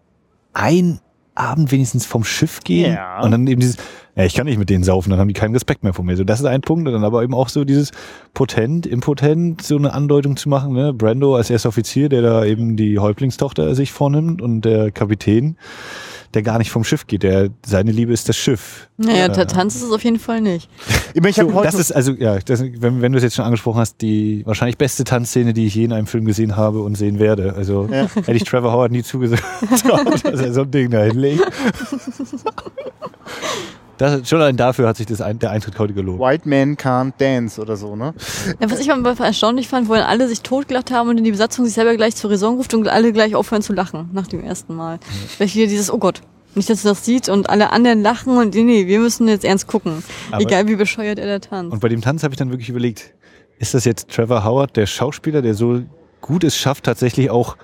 ein 0.53 1.01
Abend 1.39 1.71
wenigstens 1.73 2.07
vom 2.07 2.25
Schiff 2.25 2.61
gehen? 2.61 2.95
Ja. 2.95 3.23
Und 3.23 3.31
dann 3.31 3.47
eben 3.47 3.61
dieses, 3.61 3.77
ja, 4.17 4.25
ich 4.25 4.35
kann 4.35 4.47
nicht 4.47 4.59
mit 4.59 4.69
denen 4.69 4.83
saufen, 4.83 5.11
dann 5.11 5.21
haben 5.21 5.29
die 5.29 5.35
keinen 5.35 5.55
Respekt 5.55 5.85
mehr 5.85 5.95
vor 5.95 6.05
mir. 6.05 6.17
So, 6.17 6.25
das 6.25 6.41
ist 6.41 6.47
ein 6.47 6.61
Punkt. 6.61 6.89
Und 6.89 6.93
dann 6.93 7.05
aber 7.05 7.23
eben 7.23 7.35
auch 7.35 7.49
so 7.49 7.65
dieses 7.65 7.93
potent, 8.35 8.85
impotent, 8.85 9.63
so 9.63 9.77
eine 9.77 9.93
Andeutung 9.93 10.37
zu 10.37 10.49
machen. 10.49 10.73
Ne? 10.73 10.93
Brando 10.93 11.37
als 11.37 11.51
erster 11.51 11.69
Offizier, 11.69 12.09
der 12.09 12.23
da 12.23 12.45
eben 12.45 12.77
die 12.77 12.99
Häuptlingstochter 12.99 13.75
sich 13.77 13.93
vornimmt 13.93 14.43
und 14.43 14.63
der 14.63 14.91
Kapitän, 14.91 15.57
der 16.35 16.43
gar 16.43 16.59
nicht 16.59 16.71
vom 16.71 16.85
Schiff 16.85 17.07
geht. 17.07 17.23
Der, 17.23 17.49
seine 17.65 17.91
Liebe 17.93 18.13
ist 18.13 18.29
das 18.29 18.37
Schiff. 18.37 18.89
naja, 18.97 19.27
Äh, 19.27 19.33
der 19.33 19.47
Tanz 19.47 19.77
ist 19.77 19.83
es 19.83 19.91
auf 19.93 20.05
jeden 20.05 20.19
Fall 20.19 20.41
nicht. 20.41 20.69
ich, 21.15 21.21
meine, 21.21 21.31
ich 21.31 21.39
habe 21.39 21.51
so, 21.51 21.55
heute 21.57 21.67
das 21.71 21.75
ist 21.81 21.93
also, 21.93 22.13
ja, 22.13 22.39
das, 22.39 22.63
wenn, 22.63 23.01
wenn 23.01 23.13
du 23.13 23.19
es 23.19 23.25
jetzt 23.25 23.35
schon 23.37 23.45
angesprochen 23.45 23.79
hast, 23.81 24.01
die 24.03 24.43
wahrscheinlich 24.47 24.77
beste 24.79 25.05
Tanzszene, 25.05 25.53
die 25.55 25.67
ich 25.67 25.75
je 25.75 25.85
in 25.85 25.93
einem 25.93 26.07
Film 26.07 26.25
gesehen 26.27 26.57
habe 26.57 26.81
und 26.83 26.97
sehen 26.97 27.19
werde. 27.19 27.55
Also 27.55 27.89
Ja. 27.91 28.07
hätte 28.15 28.33
ich 28.33 28.45
Trevor 28.45 28.73
Howard 28.73 28.93
nie 28.93 29.03
zugesagt, 29.03 29.43
dass 30.25 30.41
er 30.41 30.53
so 30.53 30.63
ein 30.63 30.71
Ding 30.71 30.91
da 30.91 31.03
hinlegt. 31.03 31.43
Das, 33.99 34.29
schon 34.29 34.41
allein 34.41 34.57
dafür 34.57 34.87
hat 34.89 34.97
sich 34.97 35.07
das 35.07 35.21
ein, 35.21 35.39
der 35.39 35.51
Eintritt 35.51 35.79
heute 35.79 35.93
gelohnt. 35.93 36.21
White 36.21 36.49
Man 36.49 36.77
Can't 36.77 37.13
Dance 37.19 37.61
oder 37.61 37.77
so, 37.77 37.97
ne? 37.97 38.15
Ja, 38.61 38.71
was 38.71 38.79
ich 38.81 38.87
mal 38.89 39.05
erstaunlich 39.19 39.69
fand, 39.69 39.89
wo 39.89 39.95
dann 39.95 40.05
alle 40.05 40.29
sich 40.29 40.41
totgelacht 40.43 40.91
haben 40.93 41.09
und 41.11 41.17
dann 41.17 41.25
die 41.25 41.33
Besatzung 41.33 41.65
sich 41.65 41.75
selber 41.75 41.95
gleich 41.97 42.15
zur 42.17 42.31
Raison 42.31 42.57
ruft 42.57 42.73
und 42.75 42.89
alle 42.89 43.13
gleich 43.13 43.35
aufhören 43.35 43.63
zu 43.63 43.73
lachen 43.73 44.09
nach 44.13 44.27
dem 44.29 44.43
ersten 44.43 44.75
Mal. 44.75 44.99
Weil 45.39 45.49
hier 45.49 45.67
dieses, 45.67 45.93
oh 45.93 45.99
Gott, 45.99 46.23
nicht, 46.55 46.71
dass 46.71 46.83
du 46.83 46.89
das 46.89 47.05
sieht 47.05 47.29
und 47.29 47.51
alle 47.51 47.71
anderen 47.73 48.03
lachen 48.03 48.37
und 48.37 48.55
nee, 48.55 48.63
nee, 48.63 48.87
wir 48.87 49.01
müssen 49.01 49.29
jetzt 49.29 49.45
ernst 49.45 49.67
gucken. 49.67 50.03
Aber- 50.31 50.43
Egal 50.43 50.67
wie 50.69 50.77
bescheuert 50.77 51.19
er 51.19 51.27
da 51.27 51.39
tanzt. 51.39 51.73
Und 51.73 51.81
bei 51.81 51.89
dem 51.89 52.01
Tanz 52.01 52.23
habe 52.23 52.33
ich 52.35 52.39
dann 52.39 52.51
wirklich 52.51 52.69
überlegt, 52.69 53.15
ist 53.59 53.75
das 53.75 53.85
jetzt 53.85 54.09
Trevor 54.11 54.45
Howard, 54.45 54.77
der 54.77 54.87
Schauspieler, 54.87 55.43
der 55.43 55.55
so 55.55 55.83
gut 56.21 56.45
es 56.45 56.57
schafft, 56.57 56.85
tatsächlich 56.85 57.31
auch 57.31 57.57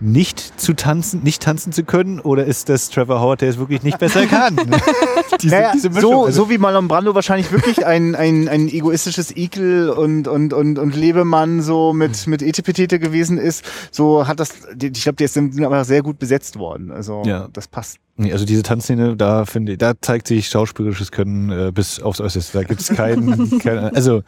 nicht 0.00 0.58
zu 0.60 0.72
tanzen, 0.74 1.22
nicht 1.22 1.42
tanzen 1.42 1.72
zu 1.72 1.84
können? 1.84 2.20
Oder 2.20 2.44
ist 2.46 2.68
das 2.68 2.88
Trevor 2.90 3.20
Howard, 3.20 3.42
der 3.42 3.50
es 3.50 3.58
wirklich 3.58 3.82
nicht 3.82 3.98
besser 3.98 4.26
kann? 4.26 4.56
diese, 5.42 5.54
naja, 5.54 5.72
diese 5.74 5.90
so, 5.92 6.24
also- 6.24 6.44
so 6.44 6.50
wie 6.50 6.58
Marlon 6.58 6.88
Brando 6.88 7.14
wahrscheinlich 7.14 7.52
wirklich 7.52 7.84
ein, 7.86 8.14
ein, 8.14 8.48
ein 8.48 8.68
egoistisches 8.68 9.36
Ekel 9.36 9.90
und, 9.90 10.26
und, 10.26 10.52
und, 10.52 10.78
und 10.78 10.96
Lebemann 10.96 11.60
so 11.62 11.92
mit, 11.92 12.26
mit 12.26 12.42
Etepetete 12.42 12.98
gewesen 12.98 13.38
ist, 13.38 13.64
so 13.90 14.26
hat 14.26 14.40
das, 14.40 14.50
ich 14.80 15.02
glaube, 15.02 15.16
die 15.16 15.26
sind 15.26 15.62
aber 15.64 15.84
sehr 15.84 16.02
gut 16.02 16.18
besetzt 16.18 16.58
worden. 16.58 16.90
Also 16.90 17.22
Ja. 17.26 17.48
das 17.52 17.68
passt. 17.68 17.98
Also 18.18 18.44
diese 18.44 18.62
Tanzszene, 18.62 19.16
da 19.16 19.46
finde 19.46 19.72
ich, 19.72 19.78
da 19.78 19.94
zeigt 20.00 20.28
sich 20.28 20.48
schauspielerisches 20.48 21.10
Können 21.10 21.50
äh, 21.50 21.72
bis 21.72 22.00
aufs 22.00 22.20
Äußerste. 22.20 22.58
Da 22.58 22.64
gibt's 22.64 22.88
keinen, 22.88 23.58
keinen, 23.60 23.94
also 23.94 24.22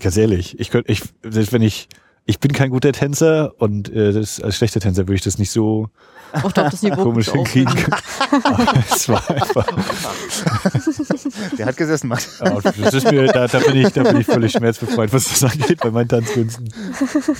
ganz 0.00 0.16
ehrlich, 0.18 0.58
ich 0.60 0.70
könnte, 0.70 0.92
ich, 0.92 1.02
selbst 1.22 1.52
wenn 1.52 1.62
ich, 1.62 1.88
ich 2.28 2.38
bin 2.40 2.52
kein 2.52 2.68
guter 2.68 2.92
Tänzer 2.92 3.54
und 3.56 3.90
äh, 3.90 4.12
das, 4.12 4.38
als 4.38 4.56
schlechter 4.56 4.80
Tänzer 4.80 5.04
würde 5.08 5.14
ich 5.14 5.22
das 5.22 5.38
nicht 5.38 5.50
so 5.50 5.88
Auch 6.34 6.52
glaube, 6.52 6.68
das 6.68 6.82
Niveau 6.82 7.02
komisch 7.02 7.30
hinkriegen 7.30 7.74
können. 7.74 7.96
Aber 8.44 8.74
es 8.90 9.08
war 9.08 9.30
einfach, 9.30 9.66
Der 11.58 11.64
hat 11.64 11.76
gesessen, 11.78 12.08
Max. 12.08 12.38
ja, 12.44 12.60
das 12.60 12.92
ist 12.92 13.10
mir, 13.10 13.28
da, 13.28 13.46
da 13.48 13.58
bin 13.60 13.76
ich, 13.76 13.88
da 13.94 14.02
bin 14.02 14.20
ich 14.20 14.26
völlig 14.26 14.52
schmerzbefreit, 14.52 15.10
was 15.10 15.24
das 15.24 15.42
angeht 15.42 15.80
bei 15.80 15.90
meinen 15.90 16.08
Tanzkünsten. 16.08 16.68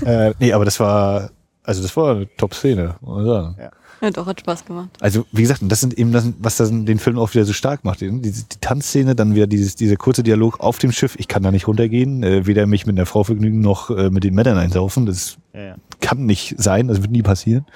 Äh, 0.06 0.32
nee, 0.38 0.54
aber 0.54 0.64
das 0.64 0.80
war, 0.80 1.32
also 1.64 1.82
das 1.82 1.94
war 1.94 2.12
eine 2.16 2.36
Top-Szene, 2.38 2.94
muss 3.02 3.16
man 3.16 3.26
sagen. 3.26 3.56
Ja, 3.60 3.70
doch, 4.12 4.26
hat 4.26 4.40
Spaß 4.40 4.64
gemacht. 4.64 4.90
Also, 5.00 5.26
wie 5.32 5.42
gesagt, 5.42 5.60
das 5.64 5.80
sind 5.80 5.98
eben 5.98 6.12
das, 6.12 6.28
was 6.38 6.56
das, 6.56 6.70
den 6.70 6.98
Film 6.98 7.18
auch 7.18 7.32
wieder 7.34 7.44
so 7.44 7.52
stark 7.52 7.84
macht. 7.84 8.00
Die, 8.00 8.10
die 8.20 8.32
Tanzszene, 8.60 9.14
dann 9.14 9.34
wieder 9.34 9.46
dieses, 9.46 9.74
dieser 9.76 9.96
kurze 9.96 10.22
Dialog 10.22 10.60
auf 10.60 10.78
dem 10.78 10.92
Schiff. 10.92 11.16
Ich 11.18 11.28
kann 11.28 11.42
da 11.42 11.50
nicht 11.50 11.66
runtergehen, 11.68 12.22
äh, 12.22 12.46
weder 12.46 12.66
mich 12.66 12.86
mit 12.86 12.96
einer 12.96 13.06
Frau 13.06 13.24
vergnügen 13.24 13.60
noch 13.60 13.90
äh, 13.90 14.10
mit 14.10 14.24
den 14.24 14.34
Männern 14.34 14.58
einsaufen. 14.58 15.06
Das 15.06 15.38
Ja, 15.54 15.60
ja. 15.60 15.74
kann 16.00 16.26
nicht 16.26 16.54
sein, 16.58 16.88
das 16.88 17.02
wird 17.02 17.10
nie 17.10 17.22
passieren. 17.22 17.66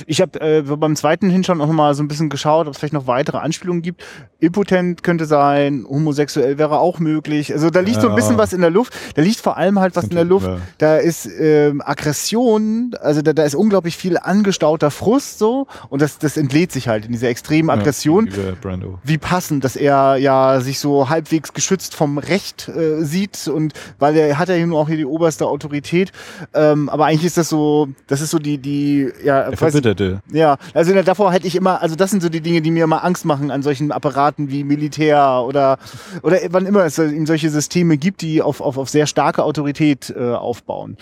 Ja. 0.00 0.04
Ich 0.06 0.20
habe 0.20 0.40
äh, 0.40 0.62
beim 0.62 0.96
zweiten 0.96 1.30
Hinschauen 1.30 1.60
auch 1.60 1.66
noch 1.66 1.72
mal 1.72 1.94
so 1.94 2.02
ein 2.02 2.08
bisschen 2.08 2.28
geschaut, 2.28 2.66
ob 2.66 2.72
es 2.72 2.78
vielleicht 2.78 2.94
noch 2.94 3.06
weitere 3.06 3.38
Anspielungen 3.38 3.82
gibt. 3.82 4.04
Impotent 4.40 5.02
könnte 5.02 5.26
sein, 5.26 5.84
homosexuell 5.88 6.58
wäre 6.58 6.78
auch 6.78 6.98
möglich. 6.98 7.52
Also 7.52 7.70
da 7.70 7.80
liegt 7.80 8.00
so 8.00 8.08
ein 8.08 8.10
Ja. 8.12 8.16
bisschen 8.16 8.38
was 8.38 8.52
in 8.52 8.60
der 8.60 8.70
Luft. 8.70 8.94
Da 9.14 9.22
liegt 9.22 9.40
vor 9.40 9.56
allem 9.56 9.78
halt 9.80 9.96
was 9.96 10.04
in 10.04 10.14
der 10.14 10.24
Luft. 10.24 10.46
ja. 10.46 10.58
Da 10.78 10.96
ist 10.96 11.26
ähm, 11.38 11.82
Aggression, 11.84 12.94
also 13.00 13.22
da, 13.22 13.32
da 13.32 13.44
ist 13.44 13.54
unglaublich 13.54 13.96
viel 13.96 14.18
angestauter 14.18 14.90
Frust 14.90 15.38
so 15.38 15.66
und 15.88 16.00
das, 16.02 16.18
das 16.18 16.36
entlädt 16.36 16.72
sich 16.72 16.88
halt 16.88 17.06
in 17.06 17.12
dieser 17.12 17.28
extremen 17.28 17.70
Aggression. 17.70 18.26
Ja, 18.28 18.54
wie 19.04 19.18
passend, 19.18 19.64
dass 19.64 19.76
er 19.76 20.16
ja 20.16 20.60
sich 20.60 20.78
so 20.78 21.08
halbwegs 21.08 21.52
geschützt 21.52 21.94
vom 21.94 22.18
Recht 22.18 22.68
äh, 22.68 23.02
sieht 23.04 23.48
und 23.48 23.72
weil 23.98 24.16
er 24.16 24.38
hat 24.38 24.48
ja 24.48 24.58
nun 24.64 24.76
auch 24.76 24.88
hier 24.88 24.96
die 24.96 25.04
oberste 25.06 25.46
Autorität. 25.46 26.12
Ähm, 26.54 26.88
aber 26.88 27.06
eigentlich 27.06 27.26
ist 27.26 27.36
das 27.36 27.48
so, 27.48 27.88
das 28.06 28.20
ist 28.20 28.30
so 28.30 28.38
die, 28.38 28.58
die, 28.58 29.10
ja, 29.24 29.50
weiß, 29.60 29.74
Verbitterte. 29.86 30.22
ja, 30.32 30.56
also 30.74 30.92
davor 31.02 31.32
hätte 31.32 31.46
ich 31.46 31.56
immer, 31.56 31.82
also 31.82 31.94
das 31.94 32.10
sind 32.10 32.22
so 32.22 32.28
die 32.28 32.40
Dinge, 32.40 32.60
die 32.60 32.70
mir 32.70 32.84
immer 32.84 33.04
Angst 33.04 33.24
machen 33.24 33.50
an 33.50 33.62
solchen 33.62 33.92
Apparaten 33.92 34.50
wie 34.50 34.64
Militär 34.64 35.42
oder 35.46 35.78
oder 36.22 36.38
wann 36.50 36.66
immer 36.66 36.84
es 36.84 36.98
eben 36.98 37.26
solche 37.26 37.50
Systeme 37.50 37.96
gibt, 37.96 38.22
die 38.22 38.42
auf, 38.42 38.60
auf, 38.60 38.78
auf 38.78 38.88
sehr 38.88 39.06
starke 39.06 39.44
Autorität 39.44 40.12
äh, 40.16 40.32
aufbauen. 40.32 40.96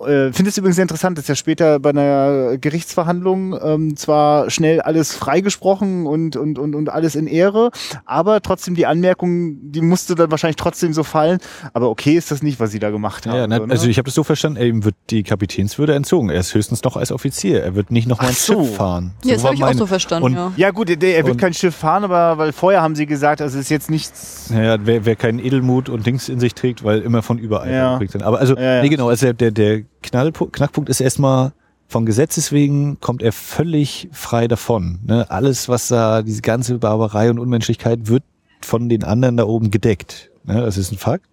Äh, 0.00 0.32
Finde 0.32 0.50
es 0.50 0.56
übrigens 0.58 0.76
sehr 0.76 0.82
interessant, 0.84 1.18
dass 1.18 1.26
ja 1.28 1.34
später 1.34 1.78
bei 1.80 1.90
einer 1.90 2.56
Gerichtsverhandlung 2.58 3.58
ähm, 3.62 3.96
zwar 3.96 4.48
schnell 4.50 4.80
alles 4.80 5.14
freigesprochen 5.14 6.06
und, 6.06 6.36
und, 6.36 6.58
und, 6.58 6.74
und 6.74 6.88
alles 6.88 7.14
in 7.16 7.26
Ehre, 7.26 7.70
aber 8.04 8.40
trotzdem 8.40 8.74
die 8.74 8.86
Anmerkung, 8.86 9.56
die 9.72 9.80
musste 9.80 10.14
dann 10.14 10.30
wahrscheinlich 10.30 10.56
trotzdem 10.56 10.92
so 10.92 11.02
fallen. 11.02 11.38
Aber 11.72 11.90
okay 11.90 12.14
ist 12.14 12.30
das 12.30 12.42
nicht, 12.42 12.60
was 12.60 12.70
sie 12.70 12.78
da 12.78 12.90
gemacht 12.90 13.26
haben. 13.26 13.36
Ja, 13.36 13.46
na, 13.46 13.56
so, 13.58 13.64
also 13.64 13.88
ich 13.88 13.98
habe 13.98 14.06
das 14.06 14.14
so 14.14 14.22
verstanden, 14.24 14.62
ihm 14.62 14.84
wird 14.84 14.94
die 15.10 15.22
Kapitänswürde 15.22 15.94
entzogen. 15.94 16.30
Er 16.30 16.40
ist 16.40 16.54
höchstens 16.54 16.82
noch 16.84 16.96
als 16.96 17.10
Offizier. 17.12 17.62
Er 17.62 17.74
wird 17.74 17.90
nicht 17.90 18.06
noch 18.06 18.18
mal 18.18 18.26
Ach 18.26 18.30
ein 18.30 18.34
so. 18.34 18.64
Schiff 18.64 18.76
fahren. 18.76 19.12
Ja, 19.24 19.34
das 19.34 19.44
habe 19.44 19.54
ich 19.54 19.64
auch 19.64 19.72
so 19.74 19.86
verstanden, 19.86 20.24
und- 20.26 20.34
ja. 20.34 20.52
ja 20.56 20.70
gut, 20.70 20.90
er 20.90 21.00
wird 21.00 21.28
Und- 21.32 21.36
kein 21.40 21.54
Schiff 21.54 21.74
fahren, 21.74 22.04
aber 22.04 22.38
weil 22.38 22.52
vorher 22.52 22.82
haben 22.82 22.94
sie 22.94 23.06
gesagt, 23.06 23.40
also 23.42 23.58
es 23.58 23.64
ist 23.64 23.70
jetzt 23.70 23.90
nichts 23.90 24.50
Naja, 24.50 24.76
wer, 24.82 25.04
wer 25.04 25.16
keinen 25.16 25.38
Edelmut 25.38 25.88
und 25.88 26.06
Dings 26.06 26.28
in 26.28 26.40
sich 26.40 26.54
trägt, 26.54 26.84
weil 26.84 27.00
immer 27.00 27.22
von 27.22 27.38
überall 27.38 27.72
Ja. 27.72 27.96
bringt 27.98 28.14
dann. 28.14 28.22
Aber 28.22 28.38
also, 28.38 28.56
Ja, 28.56 28.76
ja. 28.76 28.82
nee, 28.82 28.88
genau, 28.88 29.08
also 29.08 29.32
der, 29.32 29.50
der 29.50 29.82
Knallpunkt, 30.02 30.54
Knackpunkt 30.54 30.88
ist 30.88 31.00
erstmal, 31.00 31.52
von 31.88 32.04
Gesetzes 32.04 32.52
wegen 32.52 33.00
kommt 33.00 33.22
er 33.22 33.32
völlig 33.32 34.08
frei 34.12 34.46
davon. 34.46 34.98
Ne? 35.06 35.30
Alles, 35.30 35.68
was 35.68 35.88
da, 35.88 36.22
diese 36.22 36.42
ganze 36.42 36.78
Barbarei 36.78 37.30
und 37.30 37.38
Unmenschlichkeit 37.38 38.08
wird 38.08 38.22
von 38.60 38.90
den 38.90 39.04
anderen 39.04 39.38
da 39.38 39.44
oben 39.44 39.70
gedeckt. 39.70 40.30
Ne? 40.44 40.60
Das 40.60 40.76
ist 40.76 40.92
ein 40.92 40.98
Fakt. 40.98 41.24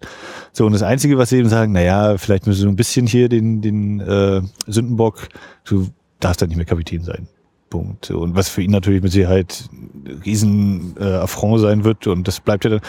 So, 0.52 0.64
und 0.64 0.72
das 0.72 0.82
Einzige, 0.82 1.18
was 1.18 1.28
sie 1.28 1.36
eben 1.38 1.50
sagen, 1.50 1.72
naja, 1.72 2.16
vielleicht 2.16 2.46
müssen 2.46 2.60
wir 2.60 2.62
so 2.64 2.68
ein 2.68 2.76
bisschen 2.76 3.06
hier 3.06 3.28
den, 3.28 3.60
den 3.60 4.00
äh, 4.00 4.40
Sündenbock, 4.66 5.28
du 5.64 5.88
darfst 6.20 6.40
da 6.40 6.46
nicht 6.46 6.56
mehr 6.56 6.64
Kapitän 6.64 7.02
sein. 7.02 7.28
Punkt. 7.68 8.10
Und 8.10 8.36
was 8.36 8.48
für 8.48 8.62
ihn 8.62 8.70
natürlich 8.70 9.02
mit 9.02 9.12
Sicherheit 9.12 9.68
riesen 10.24 10.94
äh, 10.98 11.04
Affront 11.04 11.60
sein 11.60 11.84
wird 11.84 12.06
und 12.06 12.26
das 12.28 12.40
bleibt 12.40 12.64
ja 12.64 12.70
dann 12.70 12.80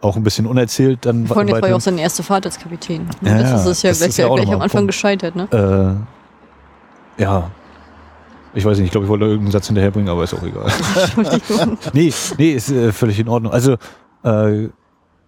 auch 0.00 0.16
ein 0.16 0.22
bisschen 0.22 0.46
unerzählt 0.46 1.04
dann 1.06 1.26
Vor 1.26 1.38
allem, 1.38 1.48
das 1.48 1.62
war 1.62 1.68
ja 1.68 1.76
auch 1.76 1.80
seine 1.80 2.00
erste 2.00 2.22
Fahrt 2.22 2.46
als 2.46 2.58
Kapitän. 2.58 3.08
Ja, 3.22 3.38
das 3.38 3.66
ist 3.66 3.82
ja 3.82 3.90
das 3.90 3.98
gleich, 3.98 4.08
ist 4.10 4.18
ja 4.18 4.28
gleich 4.28 4.48
am 4.48 4.60
Anfang 4.60 4.80
Punkt. 4.80 4.88
gescheitert, 4.88 5.36
ne? 5.36 6.06
Äh, 7.18 7.22
ja. 7.22 7.50
Ich 8.54 8.64
weiß 8.64 8.78
nicht, 8.78 8.86
ich 8.86 8.92
glaube, 8.92 9.04
ich 9.04 9.10
wollte 9.10 9.24
irgendeinen 9.26 9.52
Satz 9.52 9.66
hinterherbringen, 9.66 10.08
aber 10.08 10.24
ist 10.24 10.34
auch 10.34 10.42
egal. 10.42 10.66
Nee, 11.92 12.12
nee, 12.38 12.52
ist 12.52 12.70
äh, 12.70 12.92
völlig 12.92 13.18
in 13.18 13.28
Ordnung. 13.28 13.52
Also, 13.52 13.76
äh, 14.24 14.68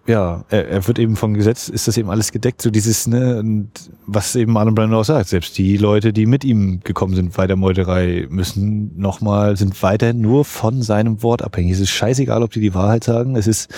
ja, 0.07 0.43
er, 0.49 0.67
er 0.67 0.87
wird 0.87 0.97
eben 0.97 1.15
vom 1.15 1.35
Gesetz, 1.35 1.69
ist 1.69 1.87
das 1.87 1.95
eben 1.97 2.09
alles 2.09 2.31
gedeckt, 2.31 2.63
so 2.63 2.71
dieses, 2.71 3.05
ne, 3.05 3.37
und 3.37 3.69
was 4.07 4.35
eben 4.35 4.51
Marlon 4.51 4.73
Brando 4.73 4.99
auch 4.99 5.05
sagt, 5.05 5.29
selbst 5.29 5.55
die 5.57 5.77
Leute, 5.77 6.11
die 6.13 6.25
mit 6.25 6.43
ihm 6.43 6.79
gekommen 6.83 7.13
sind 7.13 7.33
bei 7.35 7.45
der 7.45 7.55
Meuterei, 7.55 8.25
müssen 8.29 8.97
nochmal, 8.97 9.55
sind 9.55 9.81
weiterhin 9.83 10.19
nur 10.19 10.45
von 10.45 10.81
seinem 10.81 11.21
Wort 11.21 11.43
abhängig. 11.43 11.73
Es 11.73 11.79
ist 11.79 11.91
scheißegal, 11.91 12.41
ob 12.41 12.51
die 12.51 12.59
die 12.61 12.73
Wahrheit 12.73 13.03
sagen, 13.03 13.35
es 13.35 13.45
ist 13.45 13.69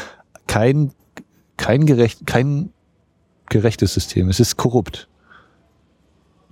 kein, 0.48 0.92
kein 1.58 1.86
gerecht, 1.86 2.26
kein 2.26 2.72
gerechtes 3.50 3.94
System, 3.94 4.30
es 4.30 4.39
ist 4.39 4.58
korrupt. 4.58 5.08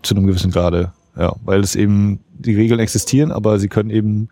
Zu 0.01 0.15
einem 0.15 0.27
gewissen 0.27 0.51
Grade, 0.51 0.93
ja, 1.17 1.35
weil 1.43 1.59
es 1.59 1.75
eben, 1.75 2.19
die 2.33 2.55
Regeln 2.55 2.79
existieren, 2.79 3.33
aber 3.33 3.59
sie 3.59 3.67
können 3.67 3.89
eben 3.89 4.29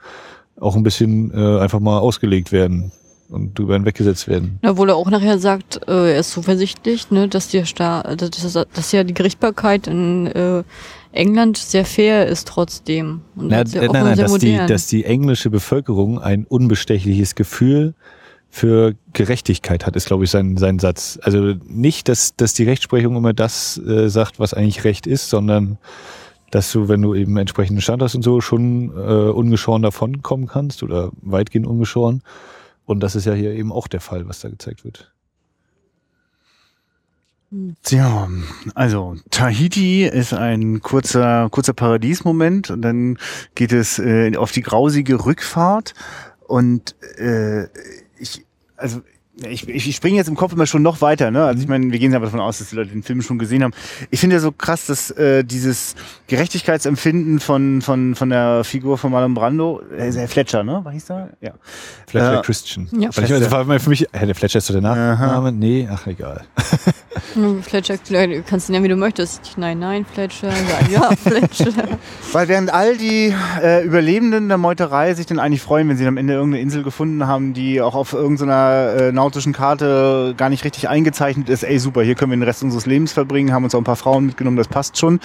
auch 0.59 0.75
ein 0.75 0.83
bisschen 0.83 1.31
äh, 1.31 1.59
einfach 1.59 1.81
mal 1.81 1.99
ausgelegt 1.99 2.53
werden 2.53 2.91
und 3.29 3.57
drüber 3.57 3.73
hinweggesetzt 3.73 4.27
werden. 4.27 4.59
Obwohl 4.65 4.89
er 4.89 4.95
auch 4.95 5.09
nachher 5.09 5.39
sagt, 5.39 5.81
äh, 5.87 6.13
er 6.13 6.19
ist 6.19 6.31
zuversichtlich, 6.31 7.11
ne, 7.11 7.27
dass 7.27 7.49
die 7.49 7.65
Sta 7.65 8.03
dass, 8.15 8.31
dass, 8.73 8.91
ja 8.91 9.03
die 9.03 9.13
Gerichtsbarkeit 9.13 9.87
in 9.87 10.27
äh, 10.27 10.63
England 11.11 11.57
sehr 11.57 11.85
fair 11.85 12.27
ist 12.27 12.47
trotzdem. 12.47 13.21
Und 13.35 13.49
Na, 13.49 13.65
sehr 13.65 13.83
äh, 13.83 13.87
offen 13.87 13.93
nein, 13.93 14.05
nein, 14.05 14.17
dass 14.17 14.37
die, 14.37 14.57
dass 14.67 14.87
die 14.87 15.03
englische 15.03 15.49
Bevölkerung 15.49 16.19
ein 16.19 16.45
unbestechliches 16.45 17.35
Gefühl 17.35 17.93
für 18.49 18.95
Gerechtigkeit 19.13 19.85
hat, 19.85 19.95
ist, 19.95 20.07
glaube 20.07 20.23
ich, 20.23 20.31
sein, 20.31 20.57
sein 20.57 20.79
Satz. 20.79 21.19
Also 21.21 21.55
nicht, 21.65 22.07
dass, 22.07 22.35
dass 22.35 22.53
die 22.53 22.63
Rechtsprechung 22.63 23.15
immer 23.15 23.33
das 23.33 23.77
äh, 23.77 24.09
sagt, 24.09 24.39
was 24.39 24.53
eigentlich 24.53 24.83
Recht 24.83 25.05
ist, 25.07 25.29
sondern 25.29 25.77
dass 26.51 26.71
du, 26.71 26.87
wenn 26.87 27.01
du 27.01 27.13
eben 27.13 27.37
entsprechenden 27.37 27.81
Stand 27.81 28.01
hast 28.01 28.15
und 28.15 28.23
so, 28.23 28.41
schon 28.41 28.89
äh, 28.95 29.29
ungeschoren 29.29 29.81
davonkommen 29.81 30.47
kannst 30.47 30.81
oder 30.81 31.11
weitgehend 31.21 31.67
ungeschoren. 31.67 32.23
Und 32.85 33.01
das 33.01 33.15
ist 33.15 33.25
ja 33.25 33.33
hier 33.33 33.51
eben 33.51 33.71
auch 33.71 33.87
der 33.87 33.99
Fall, 33.99 34.27
was 34.27 34.39
da 34.39 34.49
gezeigt 34.49 34.85
wird. 34.85 35.11
Tja, 37.83 38.27
also 38.75 39.15
Tahiti 39.29 40.03
ist 40.03 40.33
ein 40.33 40.81
kurzer, 40.81 41.49
kurzer 41.49 41.71
Paradiesmoment 41.71 42.69
und 42.69 42.81
dann 42.81 43.17
geht 43.55 43.71
es 43.71 43.99
äh, 43.99 44.35
auf 44.35 44.51
die 44.51 44.63
grausige 44.63 45.25
Rückfahrt 45.25 45.93
und 46.47 46.95
äh, 47.17 47.67
also 48.77 49.03
ich, 49.49 49.67
ich 49.67 49.95
springe 49.95 50.17
jetzt 50.17 50.27
im 50.27 50.35
Kopf 50.35 50.53
immer 50.53 50.65
schon 50.65 50.81
noch 50.81 51.01
weiter, 51.01 51.29
ne? 51.31 51.45
Also 51.45 51.61
ich 51.61 51.67
meine, 51.67 51.91
wir 51.91 51.99
gehen 51.99 52.13
aber 52.15 52.25
davon 52.25 52.39
aus, 52.39 52.57
dass 52.59 52.69
die 52.69 52.75
Leute 52.75 52.89
den 52.89 53.03
Film 53.03 53.21
schon 53.21 53.37
gesehen 53.37 53.63
haben. 53.63 53.73
Ich 54.09 54.19
finde 54.19 54.35
ja 54.37 54.39
so 54.39 54.51
krass, 54.51 54.87
dass 54.87 55.11
äh, 55.11 55.43
dieses 55.43 55.95
Gerechtigkeitsempfinden 56.27 57.39
von 57.39 57.81
von 57.81 58.15
von 58.15 58.29
der 58.29 58.63
Figur 58.63 58.97
von 58.97 59.11
Marlon 59.11 59.33
Brando, 59.33 59.81
äh, 59.95 60.11
Herr 60.11 60.27
Fletcher, 60.27 60.63
ne? 60.63 60.79
Was 60.83 60.93
hieß 60.93 61.09
er? 61.11 61.29
Ja. 61.41 61.51
Fletcher 62.07 62.39
Äh, 62.39 62.41
Christian. 62.41 62.87
ja. 62.93 63.09
Weil 63.15 63.23
ich, 63.25 63.29
das 63.29 63.51
war 63.51 63.79
für 63.79 63.89
mich, 63.89 64.07
Herr 64.11 64.25
der 64.25 64.35
Fletcher 64.35 64.57
ist 64.59 64.69
doch 64.69 64.73
der 64.73 64.81
Nachname? 64.81 65.51
Nee, 65.51 65.87
ach 65.91 66.07
egal. 66.07 66.43
Hm, 67.33 67.63
Fletcher, 67.63 67.95
du 67.97 68.43
kannst 68.43 68.69
ihn 68.69 68.73
nennen, 68.73 68.85
wie 68.85 68.89
du 68.89 68.95
möchtest. 68.95 69.57
Nein, 69.57 69.79
nein, 69.79 70.05
Fletcher, 70.05 70.49
ja, 70.49 70.87
ja, 70.91 71.15
Fletcher. 71.15 71.71
Weil 72.31 72.47
während 72.47 72.71
all 72.71 72.95
die 72.95 73.33
äh, 73.61 73.83
Überlebenden 73.83 74.47
der 74.49 74.57
Meuterei 74.59 75.13
sich 75.15 75.25
dann 75.25 75.39
eigentlich 75.39 75.61
freuen, 75.63 75.89
wenn 75.89 75.97
sie 75.97 76.05
am 76.05 76.17
Ende 76.17 76.33
irgendeine 76.33 76.61
Insel 76.61 76.83
gefunden 76.83 77.25
haben, 77.25 77.53
die 77.53 77.81
auch 77.81 77.95
auf 77.95 78.13
irgendeiner 78.13 78.93
äh, 78.97 79.11
nautischen 79.27 79.51
Karte 79.51 80.33
gar 80.37 80.49
nicht 80.49 80.63
richtig 80.63 80.87
eingezeichnet 80.87 81.49
ist, 81.49 81.63
ey 81.63 81.79
super, 81.79 82.01
hier 82.01 82.15
können 82.15 82.31
wir 82.31 82.37
den 82.37 82.43
Rest 82.43 82.63
unseres 82.63 82.85
Lebens 82.85 83.11
verbringen, 83.11 83.51
haben 83.51 83.65
uns 83.65 83.75
auch 83.75 83.81
ein 83.81 83.83
paar 83.83 83.97
Frauen 83.97 84.25
mitgenommen, 84.25 84.55
das 84.55 84.69
passt 84.69 84.97
schon. 84.97 85.19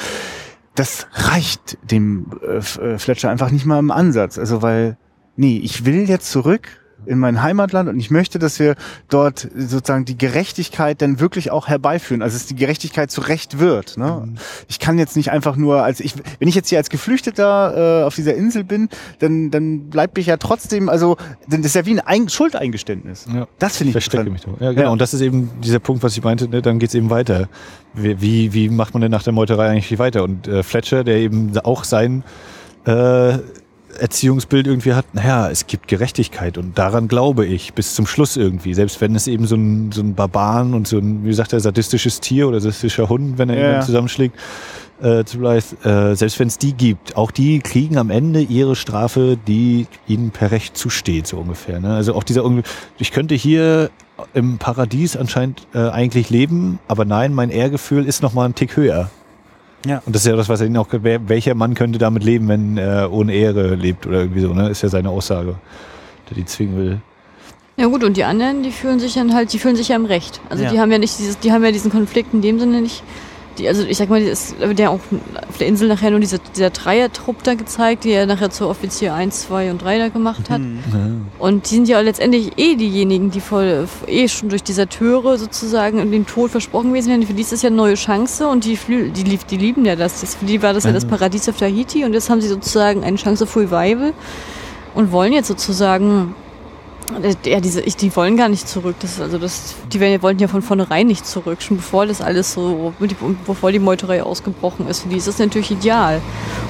Das 0.75 1.07
reicht 1.13 1.79
dem 1.89 2.27
äh, 2.43 2.57
äh, 2.57 2.99
Fletcher 2.99 3.31
einfach 3.31 3.51
nicht 3.51 3.65
mal 3.65 3.79
im 3.79 3.93
Ansatz. 3.93 4.39
Also 4.39 4.61
weil, 4.61 4.97
nee, 5.37 5.61
ich 5.63 5.85
will 5.85 6.09
jetzt 6.09 6.33
zurück, 6.33 6.82
in 7.07 7.19
mein 7.19 7.43
Heimatland 7.43 7.89
und 7.89 7.99
ich 7.99 8.11
möchte, 8.11 8.39
dass 8.39 8.59
wir 8.59 8.77
dort 9.09 9.49
sozusagen 9.55 10.05
die 10.05 10.17
Gerechtigkeit 10.17 11.03
dann 11.03 11.21
wirklich 11.21 11.51
auch 11.51 11.69
herbeiführen, 11.69 12.23
also 12.23 12.37
dass 12.37 12.47
die 12.47 12.57
Gerechtigkeit 12.57 13.11
zu 13.11 13.21
Recht 13.21 13.59
wird. 13.59 13.99
Ne? 13.99 14.23
Mhm. 14.25 14.35
Ich 14.69 14.79
kann 14.79 14.99
jetzt 14.99 15.17
nicht 15.17 15.31
einfach 15.31 15.57
nur 15.57 15.83
als 15.83 16.01
ich, 16.01 16.15
wenn 16.39 16.49
ich 16.49 16.55
jetzt 16.55 16.69
hier 16.69 16.79
als 16.79 16.91
Geflüchteter 16.91 18.03
äh, 18.03 18.05
auf 18.05 18.15
dieser 18.15 18.35
Insel 18.35 18.65
bin, 18.65 18.89
dann 19.19 19.51
dann 19.51 19.91
bleibt 19.91 20.17
mich 20.17 20.27
ja 20.27 20.37
trotzdem, 20.37 20.89
also 20.89 21.17
das 21.49 21.61
ist 21.61 21.75
ja 21.75 21.85
wie 21.85 22.01
ein 22.01 22.23
ein 22.23 22.29
Schuldeingeständnis. 22.29 23.27
Ja. 23.33 23.47
Das 23.59 23.77
finde 23.77 23.91
ich. 23.91 23.93
Verstecke 23.93 24.31
mich 24.31 24.43
doch. 24.43 24.61
Ja, 24.61 24.71
genau. 24.71 24.83
Ja. 24.83 24.91
Und 24.91 25.01
das 25.01 25.15
ist 25.15 25.21
eben 25.21 25.51
dieser 25.63 25.79
Punkt, 25.79 26.03
was 26.03 26.17
ich 26.17 26.23
meinte. 26.23 26.49
Ne? 26.49 26.63
Dann 26.63 26.79
geht's 26.79 26.95
eben 26.95 27.11
weiter. 27.11 27.49
Wie, 27.95 28.53
wie 28.53 28.69
macht 28.69 28.95
man 28.95 29.03
denn 29.03 29.11
nach 29.11 29.23
der 29.23 29.33
Meuterei 29.33 29.69
eigentlich 29.69 29.87
viel 29.87 29.99
weiter? 29.99 30.23
Und 30.23 30.49
äh, 30.49 30.63
Fletcher, 30.63 31.05
der 31.05 31.17
eben 31.17 31.57
auch 31.59 31.85
sein 31.85 32.25
äh, 32.87 33.39
Erziehungsbild 33.99 34.67
irgendwie 34.67 34.95
hat, 34.95 35.15
naja, 35.15 35.51
es 35.51 35.67
gibt 35.67 35.89
Gerechtigkeit 35.89 36.59
und 36.59 36.79
daran 36.79 37.09
glaube 37.09 37.47
ich 37.47 37.75
bis 37.75 37.95
zum 37.95 38.07
Schluss 38.07 38.37
irgendwie. 38.37 38.75
Selbst 38.75 39.01
wenn 39.01 39.15
es 39.15 39.27
eben 39.27 39.47
so 39.47 39.57
ein, 39.57 39.93
so 39.93 40.03
ein 40.03 40.15
Barbaren 40.15 40.75
und 40.75 40.89
so 40.89 40.99
ein, 40.99 41.25
wie 41.25 41.33
sagt 41.33 41.53
er, 41.53 41.61
sadistisches 41.61 42.21
Tier 42.21 42.49
oder 42.49 42.61
sadistischer 42.61 43.09
Hund, 43.09 43.39
wenn 43.39 43.51
er 43.51 43.59
ja. 43.59 43.77
ihn 43.77 43.83
zusammenschlägt, 43.83 44.37
äh, 45.03 45.25
zu 45.25 45.39
Blythe, 45.39 45.77
äh, 45.85 46.15
selbst 46.15 46.39
wenn 46.39 46.49
es 46.49 46.59
die 46.59 46.73
gibt, 46.73 47.17
auch 47.17 47.31
die 47.31 47.59
kriegen 47.59 47.99
am 47.99 48.11
Ende 48.11 48.41
ihre 48.41 48.77
Strafe, 48.77 49.37
die 49.47 49.87
ihnen 50.07 50.31
per 50.31 50.51
Recht 50.51 50.77
zusteht, 50.77 51.27
so 51.27 51.39
ungefähr. 51.39 51.81
Ne? 51.81 51.95
Also 51.95 52.15
auch 52.15 52.23
dieser, 52.23 52.45
ich 52.99 53.11
könnte 53.11 53.35
hier 53.35 53.91
im 54.35 54.59
Paradies 54.59 55.17
anscheinend 55.17 55.67
äh, 55.75 55.89
eigentlich 55.89 56.31
leben, 56.31 56.79
aber 56.87 57.05
nein, 57.05 57.35
mein 57.35 57.51
Ehrgefühl 57.51 58.07
ist 58.07 58.23
noch 58.23 58.33
mal 58.33 58.45
ein 58.45 58.55
Tick 58.55 58.77
höher. 58.77 59.11
Ja. 59.87 60.03
Und 60.07 60.15
das 60.15 60.23
ist 60.23 60.29
ja 60.29 60.37
das, 60.37 60.49
was 60.49 60.61
er 60.61 60.67
ihn 60.67 60.77
auch, 60.77 60.89
welcher 60.91 61.55
Mann 61.55 61.75
könnte 61.75 61.99
damit 61.99 62.25
leben, 62.25 62.49
wenn 62.49 62.77
er 62.77 63.13
ohne 63.13 63.35
Ehre 63.35 63.75
lebt 63.75 64.07
oder 64.07 64.21
irgendwie 64.21 64.41
so, 64.41 64.55
ne? 64.55 64.69
Ist 64.69 64.83
ja 64.83 64.89
seine 64.89 65.11
Aussage, 65.11 65.57
der 66.29 66.37
die 66.37 66.45
zwingen 66.45 66.77
will. 66.77 67.01
Ja 67.77 67.87
gut, 67.87 68.05
und 68.05 68.17
die 68.17 68.25
anderen, 68.25 68.63
die 68.63 68.71
fühlen 68.71 69.01
sich 69.01 69.15
dann 69.15 69.35
halt, 69.35 69.53
die 69.53 69.59
fühlen 69.59 69.77
sich 69.77 69.89
ja 69.89 69.97
im 69.97 70.05
Recht. 70.05 70.41
Also 70.51 70.63
ja. 70.63 70.71
die 70.71 70.79
haben 70.79 70.93
ja 70.93 70.99
nicht 70.99 71.19
dieses, 71.19 71.39
die 71.39 71.53
haben 71.53 71.65
ja 71.65 71.73
diesen 71.73 71.91
Konflikt 71.91 72.35
in 72.35 72.43
dem 72.43 72.61
Sinne 72.61 72.83
nicht, 72.83 73.03
die, 73.59 73.69
also 73.69 73.85
ich 73.85 73.97
sag 73.97 74.09
mal, 74.09 74.21
ist 74.21 74.57
der 74.61 74.91
auch 74.91 75.01
auf 75.49 75.59
der 75.59 75.67
Insel 75.67 75.89
nachher 75.89 76.11
nur 76.11 76.21
dieser, 76.21 76.39
dieser 76.39 76.71
Dreier-Trupp 76.71 77.43
da 77.43 77.55
gezeigt, 77.55 78.05
die 78.05 78.11
er 78.11 78.27
nachher 78.27 78.51
zu 78.51 78.69
Offizier 78.69 79.15
1, 79.15 79.43
2 79.43 79.71
und 79.71 79.83
3 79.83 79.99
da 79.99 80.09
gemacht 80.09 80.51
hat. 80.51 80.61
Mhm. 80.61 81.27
Und 81.39 81.71
die 81.71 81.75
sind 81.75 81.89
ja 81.89 82.01
letztendlich 82.01 82.59
eh 82.59 82.77
diejenigen, 82.77 83.31
die 83.31 83.41
voll, 83.41 83.87
eh 84.07 84.29
schon 84.29 84.49
durch 84.49 84.63
dieser 84.63 84.89
Türe 84.89 85.39
sozusagen 85.39 86.11
den 86.11 86.27
Tod 86.27 86.51
versprochen 86.51 86.91
gewesen 86.91 87.11
wären. 87.11 87.23
Für 87.23 87.35
die 87.35 87.43
ist 87.43 87.53
das 87.53 87.63
ja 87.63 87.69
eine 87.69 87.77
neue 87.77 87.95
Chance 87.95 88.49
und 88.49 88.65
die, 88.65 88.79
die, 88.89 89.11
die, 89.11 89.39
die 89.39 89.57
lieben 89.57 89.85
ja 89.85 89.97
das. 89.97 90.21
das. 90.21 90.35
Für 90.35 90.45
die 90.45 90.63
war 90.63 90.73
das 90.73 90.85
ja 90.85 90.93
das 90.93 91.05
Paradies 91.05 91.49
auf 91.49 91.59
Tahiti 91.59 92.05
und 92.05 92.13
jetzt 92.15 92.31
haben 92.31 92.41
sie 92.41 92.49
sozusagen 92.49 93.05
eine 93.05 93.17
Chance 93.17 93.45
auf 93.45 93.57
Revival 93.57 94.13
und 94.95 95.13
wollen 95.13 95.33
jetzt 95.33 95.49
sozusagen 95.49 96.35
ja, 97.45 97.61
diese, 97.61 97.81
ich, 97.81 97.97
die 97.97 98.15
wollen 98.17 98.37
gar 98.37 98.49
nicht 98.49 98.69
zurück. 98.69 98.97
Das, 99.01 99.21
also 99.21 99.39
das, 99.39 99.75
die 99.93 100.01
wollten 100.23 100.41
ja 100.41 100.49
von 100.49 100.63
vornherein 100.63 101.07
nicht 101.07 101.27
zurück, 101.27 101.63
schon 101.63 101.77
bevor 101.77 102.07
das 102.07 102.21
alles 102.21 102.53
so, 102.53 102.93
bevor 103.47 103.73
die 103.73 103.79
Meuterei 103.79 104.23
ausgebrochen 104.23 104.89
ist. 104.89 105.01
Für 105.01 105.09
die 105.09 105.17
ist 105.17 105.29
das 105.29 105.39
natürlich 105.39 105.71
ideal. 105.71 106.21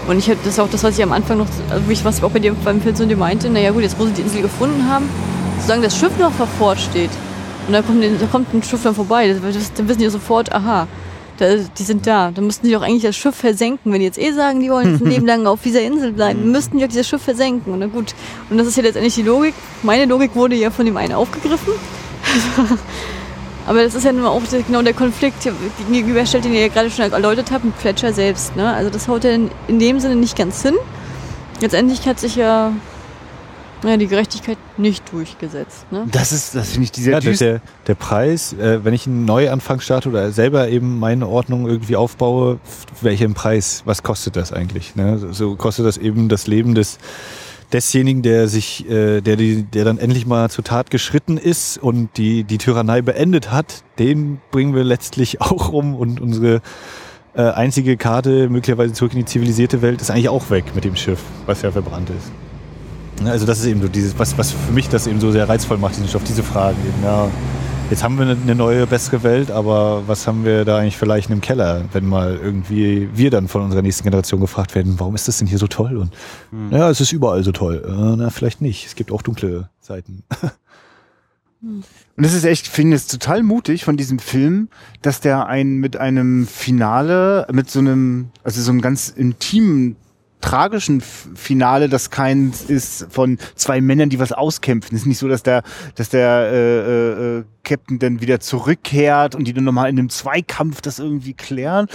Und 0.09 0.18
ich 0.18 0.28
habe 0.28 0.39
das 0.45 0.55
ist 0.55 0.61
auch 0.61 0.70
das, 0.70 0.83
was 0.83 0.99
ich 0.99 1.05
am 1.05 1.12
Anfang 1.12 1.39
noch, 1.39 1.47
also 1.70 2.05
was 2.05 2.18
ich 2.18 2.24
auch 2.24 2.30
bei 2.30 2.39
dir 2.39 2.55
beim 2.64 2.80
Film 2.80 2.97
so 2.97 3.07
meinte, 3.16 3.49
naja 3.51 3.70
gut, 3.70 3.83
jetzt 3.83 3.99
wo 3.99 4.07
sie 4.07 4.12
die 4.12 4.22
Insel 4.22 4.43
gefunden 4.43 4.89
haben, 4.89 5.09
solange 5.61 5.85
das 5.85 5.97
Schiff 5.97 6.16
noch 6.18 6.33
vor 6.33 6.68
Ort 6.68 6.80
steht 6.80 7.11
und 7.66 7.72
dann 7.72 7.87
kommt, 7.87 8.03
da 8.03 8.26
kommt 8.26 8.53
ein 8.53 8.62
Schiff 8.62 8.83
dann 8.83 8.95
vorbei, 8.95 9.28
dann 9.28 9.89
wissen 9.89 10.01
die 10.01 10.09
sofort, 10.09 10.53
aha, 10.53 10.89
da, 11.39 11.57
die 11.57 11.83
sind 11.83 12.07
da. 12.07 12.30
Dann 12.30 12.47
müssten 12.47 12.66
die 12.66 12.72
doch 12.72 12.83
eigentlich 12.83 13.03
das 13.03 13.16
Schiff 13.16 13.35
versenken. 13.35 13.93
Wenn 13.93 14.01
die 14.01 14.07
jetzt 14.07 14.18
eh 14.18 14.33
sagen, 14.33 14.61
die 14.61 14.70
wollen 14.70 15.01
ein 15.01 15.05
Leben 15.11 15.26
lang 15.26 15.47
auf 15.47 15.62
dieser 15.62 15.83
Insel 15.83 16.12
bleiben, 16.12 16.45
mhm. 16.47 16.53
müssten 16.53 16.78
die 16.78 16.85
doch 16.85 16.91
dieses 16.91 17.09
Schiff 17.09 17.22
versenken. 17.22 17.72
Und 17.72 17.80
na 17.80 17.87
gut. 17.87 18.14
Und 18.51 18.59
das 18.59 18.66
ist 18.66 18.76
ja 18.76 18.83
letztendlich 18.83 19.14
die 19.14 19.22
Logik. 19.22 19.55
Meine 19.83 20.07
Logik 20.07 20.35
wurde 20.35 20.55
ja 20.55 20.70
von 20.70 20.87
dem 20.87 20.97
einen 20.97 21.14
aufgegriffen. 21.14 21.72
Aber 23.66 23.85
das 23.85 23.95
ist 23.95 24.05
ja 24.05 24.12
nun 24.12 24.26
auch 24.26 24.43
genau 24.66 24.83
der 24.83 24.95
Konflikt 24.95 25.49
gegenüberstellt, 25.91 26.45
den 26.45 26.53
ihr 26.53 26.62
ja 26.62 26.68
gerade 26.68 26.91
schon 26.91 27.12
erläutert 27.12 27.51
habt, 27.53 27.64
mit 27.64 27.76
Fletcher 27.76 28.12
selbst. 28.12 28.57
Ne? 28.57 28.72
Also 28.72 28.91
das 28.91 29.07
haut 29.07 29.22
ja 29.24 29.30
in 29.30 29.78
dem 29.78 30.01
Sinne 30.01 30.16
nicht 30.16 30.37
ganz 30.37 30.62
hin. 30.62 30.74
Letztendlich 31.61 32.07
hat 32.09 32.18
sich 32.18 32.35
ja 32.35 32.72
ja, 33.85 33.97
die 33.97 34.07
Gerechtigkeit 34.07 34.59
nicht 34.76 35.12
durchgesetzt. 35.12 35.91
Ne? 35.91 36.07
Das 36.11 36.33
ist, 36.33 36.55
das 36.55 36.70
finde 36.70 36.85
ich 36.85 36.93
dieser 36.93 37.12
ja, 37.12 37.20
der, 37.20 37.35
der, 37.35 37.61
der 37.87 37.95
Preis, 37.95 38.53
äh, 38.53 38.85
wenn 38.85 38.95
ich 38.95 39.07
einen 39.07 39.24
Neuanfang 39.24 39.80
starte 39.80 40.09
oder 40.09 40.33
selber 40.33 40.68
eben 40.68 40.99
meine 40.99 41.28
Ordnung 41.28 41.66
irgendwie 41.66 41.97
aufbaue, 41.97 42.61
welchen 43.01 43.35
Preis, 43.35 43.83
was 43.85 44.03
kostet 44.03 44.37
das 44.37 44.53
eigentlich? 44.53 44.95
Ne? 44.95 45.18
So 45.33 45.57
kostet 45.57 45.87
das 45.87 45.99
eben 45.99 46.28
das 46.28 46.47
Leben 46.47 46.74
des 46.74 46.99
desjenigen, 47.72 48.22
der 48.22 48.49
sich, 48.49 48.89
äh, 48.89 49.20
der 49.20 49.37
die, 49.37 49.62
der 49.62 49.85
dann 49.85 49.99
endlich 49.99 50.26
mal 50.26 50.51
zur 50.51 50.64
Tat 50.64 50.91
geschritten 50.91 51.39
ist 51.39 51.78
und 51.78 52.16
die 52.16 52.45
die 52.45 52.59
Tyrannei 52.59 53.03
beendet 53.03 53.51
hat, 53.51 53.83
den 53.99 54.41
bringen 54.51 54.74
wir 54.74 54.85
letztlich 54.85 55.41
auch 55.41 55.70
um 55.70 55.95
und 55.95 56.20
unsere 56.20 56.61
äh, 57.35 57.43
einzige 57.43 57.97
Karte 57.97 58.49
möglicherweise 58.49 58.93
zurück 58.93 59.12
in 59.14 59.20
die 59.20 59.24
zivilisierte 59.24 59.80
Welt 59.83 60.01
ist 60.01 60.11
eigentlich 60.11 60.28
auch 60.28 60.51
weg 60.51 60.64
mit 60.74 60.85
dem 60.85 60.97
Schiff, 60.97 61.20
was 61.47 61.62
ja 61.62 61.70
verbrannt 61.70 62.11
ist. 62.11 62.30
Ne, 63.21 63.31
also 63.31 63.47
das 63.47 63.61
ist 63.61 63.67
eben 63.67 63.83
so 63.83 63.89
dieses, 63.89 64.19
was, 64.19 64.37
was 64.39 64.53
für 64.53 64.73
mich 64.73 64.89
das 64.89 65.07
eben 65.07 65.21
so 65.21 65.33
sehr 65.33 65.49
reizvoll 65.49 65.79
macht, 65.79 65.97
diesen 65.97 66.09
Stoff, 66.09 66.25
diese 66.25 66.43
Fragen 66.43 66.79
eben, 66.87 67.05
ja. 67.05 67.29
Jetzt 67.91 68.03
haben 68.03 68.19
wir 68.19 68.27
eine 68.27 68.55
neue, 68.55 68.87
bessere 68.87 69.23
Welt, 69.23 69.51
aber 69.51 70.05
was 70.07 70.27
haben 70.27 70.47
wir 70.47 70.65
da 70.65 70.79
eigentlich 70.79 70.97
vielleicht 70.97 71.29
im 71.29 71.43
Keller, 71.43 71.85
wenn 71.93 72.07
mal 72.07 72.41
irgendwie 72.43 73.11
wir 73.13 73.31
dann 73.31 73.49
von 73.49 73.61
unserer 73.61 73.83
nächsten 73.83 74.05
Generation 74.05 74.41
gefragt 74.41 74.75
werden, 74.75 74.95
warum 74.99 75.15
ist 75.15 75.29
das 75.29 75.37
denn 75.37 75.47
hier 75.47 75.59
so 75.59 75.67
toll? 75.67 75.99
Und 75.99 76.15
mhm. 76.53 76.73
ja, 76.73 76.89
es 76.89 77.03
ist 77.03 77.13
überall 77.13 77.45
so 77.45 77.53
toll. 77.53 77.85
Äh, 77.87 78.17
na, 78.17 78.31
vielleicht 78.31 78.63
nicht. 78.63 78.87
Es 78.87 78.95
gibt 78.95 79.13
auch 79.13 79.21
dunkle 79.21 79.69
Seiten. 79.81 80.23
Und 81.63 82.25
es 82.25 82.35
ist 82.35 82.45
echt, 82.45 82.67
ich 82.67 82.73
finde 82.73 82.97
es 82.97 83.07
total 83.07 83.43
mutig 83.43 83.85
von 83.85 83.97
diesem 83.97 84.19
Film, 84.19 84.69
dass 85.01 85.21
der 85.21 85.47
einen 85.47 85.77
mit 85.77 85.97
einem 85.97 86.47
Finale, 86.47 87.47
mit 87.53 87.71
so 87.71 87.79
einem, 87.79 88.31
also 88.43 88.61
so 88.61 88.71
einem 88.71 88.81
ganz 88.81 89.11
intimen 89.11 89.97
tragischen 90.43 91.01
Finale, 91.01 91.88
das 91.88 92.11
keins 92.11 92.62
ist 92.62 93.07
von 93.11 93.38
zwei 93.55 93.80
Männern, 93.80 94.11
die 94.11 94.18
was 94.18 94.32
auskämpfen. 94.32 94.95
Es 94.95 95.03
ist 95.03 95.07
nicht 95.07 95.18
so, 95.18 95.28
dass 95.28 95.43
der, 95.43 95.62
dass 95.95 96.11
der 96.11 96.51
äh, 96.53 96.78
äh, 96.78 97.38
äh, 97.38 97.45
Captain 97.64 97.99
dann 97.99 98.20
wieder 98.20 98.40
zurückkehrt 98.40 99.34
und 99.34 99.45
die 99.45 99.55
dann 99.55 99.64
nochmal 99.64 99.88
in 99.88 99.99
einem 99.99 100.11
Zweikampf 100.11 100.82
das 100.82 100.99
irgendwie 100.99 101.32
klären. 101.32 101.86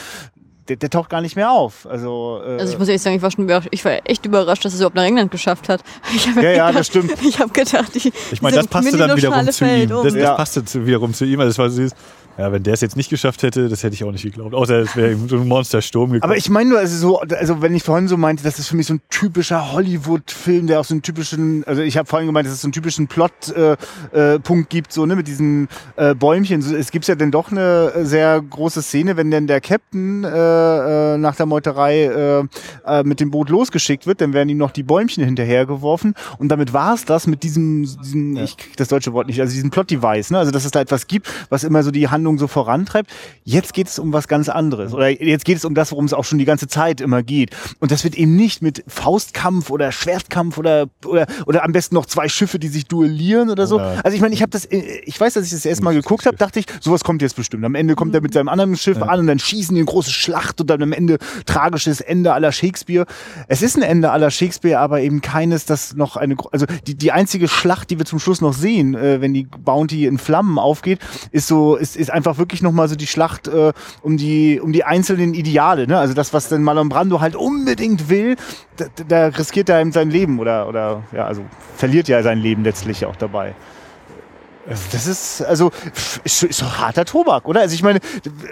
Der, 0.69 0.75
der 0.75 0.89
taucht 0.89 1.09
gar 1.09 1.21
nicht 1.21 1.35
mehr 1.35 1.51
auf. 1.51 1.87
Also, 1.87 2.41
äh, 2.43 2.59
also 2.59 2.73
ich 2.73 2.79
muss 2.79 2.87
ehrlich 2.89 3.01
sagen, 3.01 3.15
ich 3.15 3.21
war 3.21 3.31
schon 3.31 3.49
ich 3.71 3.85
war 3.85 4.01
echt 4.03 4.25
überrascht, 4.25 4.65
dass 4.65 4.73
er 4.73 4.75
es 4.75 4.79
überhaupt 4.81 4.95
nach 4.95 5.05
England 5.05 5.31
geschafft 5.31 5.69
hat. 5.69 5.81
Ich 6.15 6.25
ja, 6.35 6.41
ja, 6.41 6.71
das 6.71 6.87
stimmt. 6.87 7.13
Ich 7.21 7.39
habe 7.39 7.51
gedacht, 7.51 7.93
die, 7.95 8.11
ich 8.31 8.41
meine, 8.41 8.57
das 8.57 8.67
passte 8.67 8.97
dann 8.97 9.15
wiederum 9.15 9.49
zu 9.49 9.65
ihm. 9.65 9.91
Um. 9.91 10.03
Das, 10.03 10.13
das 10.13 10.21
ja. 10.21 10.33
passte 10.35 10.85
wiederum 10.85 11.13
zu 11.13 11.25
ihm. 11.25 11.39
Also 11.39 11.49
das 11.49 11.57
war 11.57 11.69
süß. 11.69 11.91
Ja, 12.37 12.51
wenn 12.51 12.61
der 12.61 12.73
es 12.75 12.81
jetzt 12.81 12.95
nicht 12.95 13.09
geschafft 13.09 13.41
hätte, 13.41 13.67
das 13.67 13.83
hätte 13.83 13.95
ich 13.95 14.03
auch 14.03 14.11
nicht 14.11 14.23
geglaubt. 14.23 14.53
Außer 14.53 14.79
es 14.79 14.95
wäre 14.95 15.15
so 15.27 15.37
ein 15.37 15.47
Monstersturm 15.47 16.11
gekommen. 16.11 16.23
Aber 16.23 16.37
ich 16.37 16.49
meine 16.49 16.69
nur, 16.69 16.79
also 16.79 16.95
so, 16.95 17.19
also 17.19 17.61
wenn 17.61 17.75
ich 17.75 17.83
vorhin 17.83 18.07
so 18.07 18.15
meinte, 18.15 18.43
das 18.43 18.59
ist 18.59 18.67
für 18.67 18.75
mich 18.75 18.85
so 18.85 18.93
ein 18.93 19.01
typischer 19.09 19.71
Hollywood-Film, 19.71 20.67
der 20.67 20.79
auch 20.79 20.85
so 20.85 20.93
einen 20.93 21.01
typischen, 21.01 21.63
also 21.65 21.81
ich 21.81 21.97
habe 21.97 22.07
vorhin 22.07 22.27
gemeint, 22.27 22.45
dass 22.45 22.53
es 22.53 22.61
so 22.61 22.67
einen 22.67 22.73
typischen 22.73 23.07
Plot-Punkt 23.07 23.55
äh, 24.13 24.33
äh, 24.35 24.65
gibt, 24.69 24.93
so 24.93 25.05
ne, 25.05 25.15
mit 25.15 25.27
diesen 25.27 25.67
äh, 25.95 26.13
Bäumchen. 26.13 26.61
So, 26.61 26.75
es 26.75 26.91
gibt 26.91 27.07
ja 27.07 27.15
dann 27.15 27.31
doch 27.31 27.51
eine 27.51 28.05
sehr 28.05 28.39
große 28.41 28.83
Szene, 28.83 29.17
wenn 29.17 29.31
denn 29.31 29.47
der 29.47 29.59
Captain 29.59 30.23
äh, 30.23 30.27
äh, 30.27 31.17
nach 31.17 31.35
der 31.35 31.47
Meuterei 31.47 32.03
äh, 32.03 32.43
äh, 32.85 33.03
mit 33.03 33.19
dem 33.19 33.31
Boot 33.31 33.49
losgeschickt 33.49 34.05
wird, 34.05 34.21
dann 34.21 34.33
werden 34.33 34.49
ihm 34.49 34.57
noch 34.57 34.71
die 34.71 34.83
Bäumchen 34.83 35.23
hinterhergeworfen 35.23 36.13
und 36.37 36.49
damit 36.49 36.71
war 36.73 36.93
es 36.93 37.05
das 37.05 37.25
mit 37.25 37.41
diesem, 37.41 37.83
diesem 38.03 38.35
ja. 38.35 38.43
ich 38.43 38.57
krieg 38.57 38.77
das 38.77 38.89
deutsche 38.89 39.13
Wort 39.13 39.27
nicht, 39.27 39.41
also 39.41 39.53
diesem 39.53 39.71
Plot-Device, 39.71 40.31
ne, 40.31 40.37
also 40.37 40.51
dass 40.51 40.65
es 40.65 40.71
da 40.71 40.81
etwas 40.81 41.07
gibt, 41.07 41.27
was 41.49 41.63
immer 41.63 41.81
so 41.81 41.89
die 41.89 42.07
Handlung 42.07 42.26
Handlung 42.27 42.37
so 42.37 42.47
vorantreibt. 42.47 43.09
Jetzt 43.43 43.73
geht 43.73 43.87
es 43.87 43.99
um 43.99 44.11
was 44.11 44.27
ganz 44.27 44.49
anderes. 44.49 44.93
Oder 44.93 45.09
jetzt 45.09 45.45
geht 45.45 45.57
es 45.57 45.65
um 45.65 45.73
das, 45.73 45.91
worum 45.91 46.05
es 46.05 46.13
auch 46.13 46.25
schon 46.25 46.37
die 46.37 46.45
ganze 46.45 46.67
Zeit 46.67 46.99
immer 46.99 47.23
geht. 47.23 47.55
Und 47.79 47.91
das 47.91 48.03
wird 48.03 48.15
eben 48.15 48.35
nicht 48.35 48.61
mit 48.61 48.83
Faustkampf 48.87 49.69
oder 49.69 49.91
Schwertkampf 49.91 50.57
oder, 50.57 50.87
oder, 51.05 51.25
oder 51.45 51.63
am 51.63 51.71
besten 51.71 51.95
noch 51.95 52.05
zwei 52.05 52.27
Schiffe, 52.27 52.59
die 52.59 52.67
sich 52.67 52.85
duellieren 52.85 53.49
oder 53.49 53.65
so. 53.65 53.79
also 53.79 54.15
ich 54.15 54.21
meine, 54.21 54.33
ich 54.33 54.41
habe 54.41 54.49
das, 54.49 54.65
äh, 54.65 55.01
ich 55.05 55.19
weiß, 55.19 55.35
dass 55.35 55.45
ich 55.45 55.51
das 55.51 55.65
erste 55.65 55.83
Mal 55.83 55.93
geguckt 55.93 56.25
habe, 56.25 56.35
dachte 56.35 56.59
ich, 56.59 56.65
sowas 56.81 57.03
kommt 57.03 57.21
jetzt 57.21 57.35
bestimmt. 57.35 57.63
Am 57.63 57.75
Ende 57.75 57.95
kommt 57.95 58.13
er 58.13 58.21
mit 58.21 58.33
seinem 58.33 58.49
anderen 58.49 58.75
Schiff 58.75 58.97
ja. 58.97 59.05
an 59.05 59.21
und 59.21 59.27
dann 59.27 59.39
schießen 59.39 59.73
die 59.73 59.81
eine 59.81 59.85
große 59.85 60.11
Schlacht 60.11 60.59
und 60.59 60.69
dann 60.69 60.83
am 60.83 60.91
Ende 60.91 61.17
tragisches 61.45 62.01
Ende 62.01 62.33
aller 62.33 62.51
Shakespeare. 62.51 63.05
Es 63.47 63.61
ist 63.61 63.77
ein 63.77 63.83
Ende 63.83 64.11
aller 64.11 64.31
Shakespeare, 64.31 64.79
aber 64.79 65.01
eben 65.01 65.21
keines, 65.21 65.65
das 65.65 65.95
noch 65.95 66.17
eine, 66.17 66.35
also 66.51 66.65
die, 66.85 66.95
die 66.95 67.11
einzige 67.11 67.47
Schlacht, 67.47 67.89
die 67.89 67.97
wir 67.97 68.05
zum 68.05 68.19
Schluss 68.19 68.41
noch 68.41 68.53
sehen, 68.53 68.95
äh, 68.95 69.21
wenn 69.21 69.33
die 69.33 69.45
Bounty 69.45 70.05
in 70.05 70.17
Flammen 70.17 70.59
aufgeht, 70.59 70.99
ist 71.31 71.47
so, 71.47 71.75
ist, 71.75 71.95
ist 71.95 72.11
einfach 72.17 72.37
wirklich 72.37 72.61
nochmal 72.61 72.89
so 72.89 72.95
die 72.95 73.07
Schlacht 73.07 73.47
äh, 73.47 73.71
um 74.01 74.17
die 74.17 74.59
um 74.59 74.73
die 74.73 74.83
einzelnen 74.83 75.33
Ideale, 75.33 75.87
ne? 75.87 75.97
Also 75.97 76.13
das, 76.13 76.33
was 76.33 76.49
denn 76.49 76.63
Marlon 76.63 76.89
Brando 76.89 77.21
halt 77.21 77.35
unbedingt 77.35 78.09
will, 78.09 78.35
da, 78.75 78.85
da 79.07 79.27
riskiert 79.27 79.69
er 79.69 79.81
ihm 79.81 79.91
sein 79.93 80.09
Leben 80.09 80.39
oder 80.39 80.67
oder 80.67 81.03
ja, 81.13 81.25
also 81.25 81.43
verliert 81.77 82.07
ja 82.09 82.21
sein 82.23 82.39
Leben 82.39 82.63
letztlich 82.63 83.05
auch 83.05 83.15
dabei. 83.15 83.55
Das 84.91 85.07
ist, 85.07 85.41
also, 85.41 85.71
ist, 86.25 86.43
ist 86.43 86.61
doch 86.61 86.77
harter 86.77 87.05
Tobak, 87.05 87.47
oder? 87.47 87.61
Also 87.61 87.73
ich 87.73 87.83
meine, 87.83 87.99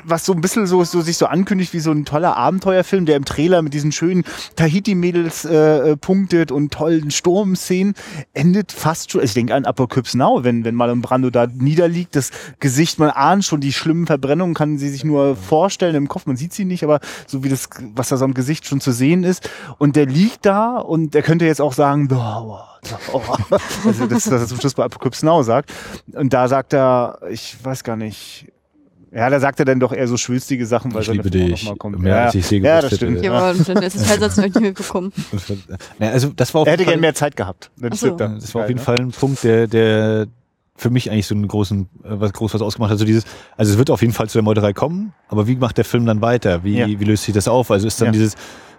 was 0.06 0.26
so 0.26 0.34
ein 0.34 0.40
bisschen 0.40 0.66
so, 0.66 0.84
so 0.86 1.02
sich 1.02 1.18
so 1.18 1.26
ankündigt 1.26 1.74
wie 1.74 1.82
so 1.82 1.92
ein 1.92 2.06
toller 2.06 2.38
Abenteuerfilm, 2.38 3.06
der 3.06 3.18
im 3.18 3.26
Trailer 3.26 3.62
mit 3.62 3.74
diesen 3.74 3.92
schönen 3.92 4.24
Tahiti-Mädels 4.56 5.44
äh, 5.44 5.92
äh 5.92 5.98
punktet 5.98 6.52
und 6.52 6.72
tollen 6.72 7.12
Sturmszenen, 7.12 7.96
endet 8.34 8.72
fast 8.72 9.12
schon, 9.12 9.22
also 9.22 9.32
ich 9.32 9.34
denke 9.34 9.54
an 9.56 9.66
Apocalypse 9.66 10.18
Now, 10.18 10.44
wenn, 10.44 10.64
wenn 10.64 10.76
Marlon 10.76 11.02
Brando 11.02 11.30
da 11.30 11.48
niederliegt, 11.48 12.16
das 12.16 12.32
Gesicht, 12.60 12.98
man 12.98 13.10
ahnt 13.10 13.44
schon 13.44 13.60
die 13.60 13.74
schlimmen 13.74 14.08
Verbrennungen, 14.08 14.54
kann 14.54 14.78
sie 14.78 14.90
sich 14.90 15.04
nur 15.04 15.36
vorstellen 15.36 15.96
im 15.96 16.08
Kopf, 16.08 16.28
man 16.28 16.38
sieht 16.38 16.54
sie 16.54 16.64
nicht, 16.64 16.84
aber 16.84 17.02
so 17.28 17.44
wie 17.44 17.50
das, 17.50 17.68
was 17.94 18.10
da 18.10 18.18
so 18.18 18.24
am 18.24 18.34
Gesicht 18.34 18.68
schon 18.68 18.80
zu 18.80 18.94
sehen 18.94 19.24
ist. 19.24 19.50
Und 19.80 19.98
der 19.98 20.06
liegt 20.06 20.46
da 20.46 20.78
und 20.78 21.14
der 21.14 21.24
könnte 21.24 21.46
jetzt 21.46 21.62
auch 21.62 21.74
sagen, 21.74 22.08
oh, 22.12 22.60
oh. 23.14 23.22
also 23.86 24.06
das, 24.08 24.32
was 24.32 24.42
er 24.42 24.48
zum 24.48 24.60
Schluss 24.60 24.74
bei 24.74 24.84
Apocalypse 24.84 25.26
Now 25.26 25.42
sagt. 25.44 25.72
Und 26.14 26.34
da 26.34 26.48
sagt 26.48 26.74
er, 26.74 27.20
ich 27.30 27.58
weiß 27.64 27.84
gar 27.84 27.96
nicht, 27.96 28.48
ja, 29.16 29.30
da 29.30 29.40
sagt 29.40 29.60
er 29.60 29.66
dann 29.66 29.80
doch 29.80 29.94
eher 29.94 30.08
so 30.10 30.18
schwülstige 30.18 30.66
Sachen, 30.66 30.94
weil 30.94 31.02
ich 31.04 31.08
liebe 31.08 31.30
dich 31.30 31.64
noch 31.64 31.72
mal 31.72 31.78
kommt. 31.78 32.00
mehr 32.00 32.16
ja, 32.16 32.26
als 32.26 32.36
ich 32.36 32.46
sie 32.46 32.58
ja, 32.58 32.82
das 32.82 32.96
stimmt. 32.98 33.24
Ja, 33.24 33.32
aber 33.32 33.54
dann 33.54 33.82
ist 33.84 33.96
das 33.96 34.08
Teilsatz 34.08 34.38
noch 34.38 34.44
nicht 34.44 34.60
mitbekommen. 34.60 35.14
Ja, 36.00 36.10
also 36.10 36.30
das 36.36 36.54
war 36.54 36.62
auf 36.62 36.68
Er 36.68 36.74
hätte 36.74 36.84
gerne 36.84 37.00
mehr 37.00 37.16
Zeit 37.16 37.38
gehabt. 37.38 37.72
Ach 37.82 37.96
so. 37.96 38.12
das 38.12 38.54
war 38.54 38.64
auf 38.64 38.68
jeden 38.68 38.80
ne? 38.80 38.86
Fall 38.86 39.00
ein 39.00 39.12
Punkt, 39.12 39.44
der, 39.44 39.68
der 39.68 40.28
für 40.76 40.90
mich 40.90 41.10
eigentlich 41.10 41.28
so 41.28 41.36
einen 41.36 41.48
großen, 41.48 41.84
äh, 42.04 42.08
was 42.20 42.34
groß 42.34 42.54
was 42.54 42.62
ausgemacht 42.62 42.90
hat. 42.90 42.96
Also 42.96 43.06
dieses, 43.06 43.24
also 43.56 43.72
es 43.72 43.78
wird 43.78 43.90
auf 43.90 44.02
jeden 44.02 44.14
Fall 44.14 44.28
zu 44.28 44.38
der 44.38 44.44
Meuterei 44.44 44.74
kommen, 44.74 45.14
aber 45.30 45.48
wie 45.48 45.56
macht 45.56 45.78
der 45.78 45.86
Film 45.86 46.06
dann 46.06 46.22
weiter? 46.22 46.64
Wie, 46.64 46.78
Ja. 46.78 46.88
wie 46.88 47.04
löst 47.06 47.24
sich 47.24 47.34
das 47.34 47.48
auf? 47.48 47.72
Also 47.72 47.88
ist 47.88 48.02
dann 48.02 48.08
Ja. 48.08 48.12
dieses, 48.12 48.36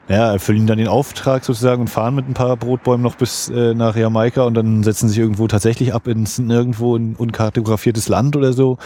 ja, 0.08 0.32
erfüllen 0.32 0.66
dann 0.66 0.78
den 0.78 0.88
Auftrag 0.88 1.44
sozusagen 1.44 1.80
und 1.82 1.88
fahren 1.88 2.14
mit 2.14 2.28
ein 2.28 2.34
paar 2.34 2.56
Brotbäumen 2.56 3.02
noch 3.02 3.16
bis 3.16 3.48
äh, 3.48 3.74
nach 3.74 3.96
Jamaika 3.96 4.42
und 4.42 4.54
dann 4.54 4.82
setzen 4.82 5.08
sich 5.08 5.18
irgendwo 5.18 5.48
tatsächlich 5.48 5.94
ab 5.94 6.06
ins 6.06 6.38
nirgendwo 6.38 6.96
ein 6.96 7.16
unkartografiertes 7.16 8.08
Land 8.08 8.36
oder 8.36 8.52
so. 8.52 8.78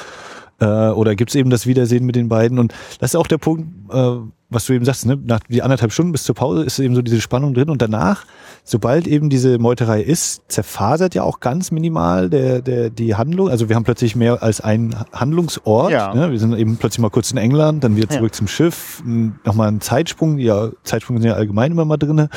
Äh, 0.60 0.90
oder 0.90 1.14
gibt's 1.16 1.34
eben 1.34 1.50
das 1.50 1.66
Wiedersehen 1.66 2.04
mit 2.06 2.16
den 2.16 2.28
beiden? 2.28 2.58
Und 2.58 2.72
das 3.00 3.12
ist 3.12 3.16
auch 3.16 3.26
der 3.26 3.38
Punkt, 3.38 3.66
äh, 3.92 4.16
was 4.52 4.66
du 4.66 4.72
eben 4.72 4.84
sagst, 4.84 5.06
ne? 5.06 5.16
nach 5.24 5.40
die 5.48 5.62
anderthalb 5.62 5.92
Stunden 5.92 6.10
bis 6.12 6.24
zur 6.24 6.34
Pause 6.34 6.64
ist 6.64 6.78
eben 6.80 6.94
so 6.94 7.02
diese 7.02 7.20
Spannung 7.20 7.54
drin 7.54 7.70
und 7.70 7.80
danach, 7.80 8.24
sobald 8.64 9.06
eben 9.06 9.30
diese 9.30 9.58
Meuterei 9.58 10.02
ist, 10.02 10.42
zerfasert 10.48 11.14
ja 11.14 11.22
auch 11.22 11.38
ganz 11.38 11.70
minimal 11.70 12.28
der, 12.28 12.60
der, 12.60 12.90
die 12.90 13.14
Handlung. 13.14 13.48
Also 13.48 13.68
wir 13.68 13.76
haben 13.76 13.84
plötzlich 13.84 14.16
mehr 14.16 14.42
als 14.42 14.60
einen 14.60 14.96
Handlungsort. 15.12 15.92
Ja. 15.92 16.12
Ne? 16.14 16.32
Wir 16.32 16.38
sind 16.40 16.52
eben 16.58 16.76
plötzlich 16.78 16.98
mal 16.98 17.10
kurz 17.10 17.30
in 17.30 17.38
England, 17.38 17.84
dann 17.84 17.96
wieder 17.96 18.10
Ja. 18.10 18.18
zurück 18.18 18.34
zum 18.34 18.48
Schiff, 18.48 19.02
nochmal 19.44 19.68
ein 19.68 19.80
Zeitsprung, 19.80 20.38
ja, 20.38 20.70
Zeitsprünge 20.82 21.20
sind 21.20 21.30
ja 21.30 21.36
allgemein 21.36 21.70
immer 21.72 21.84
mal 21.84 21.96
drinne. 21.96 22.28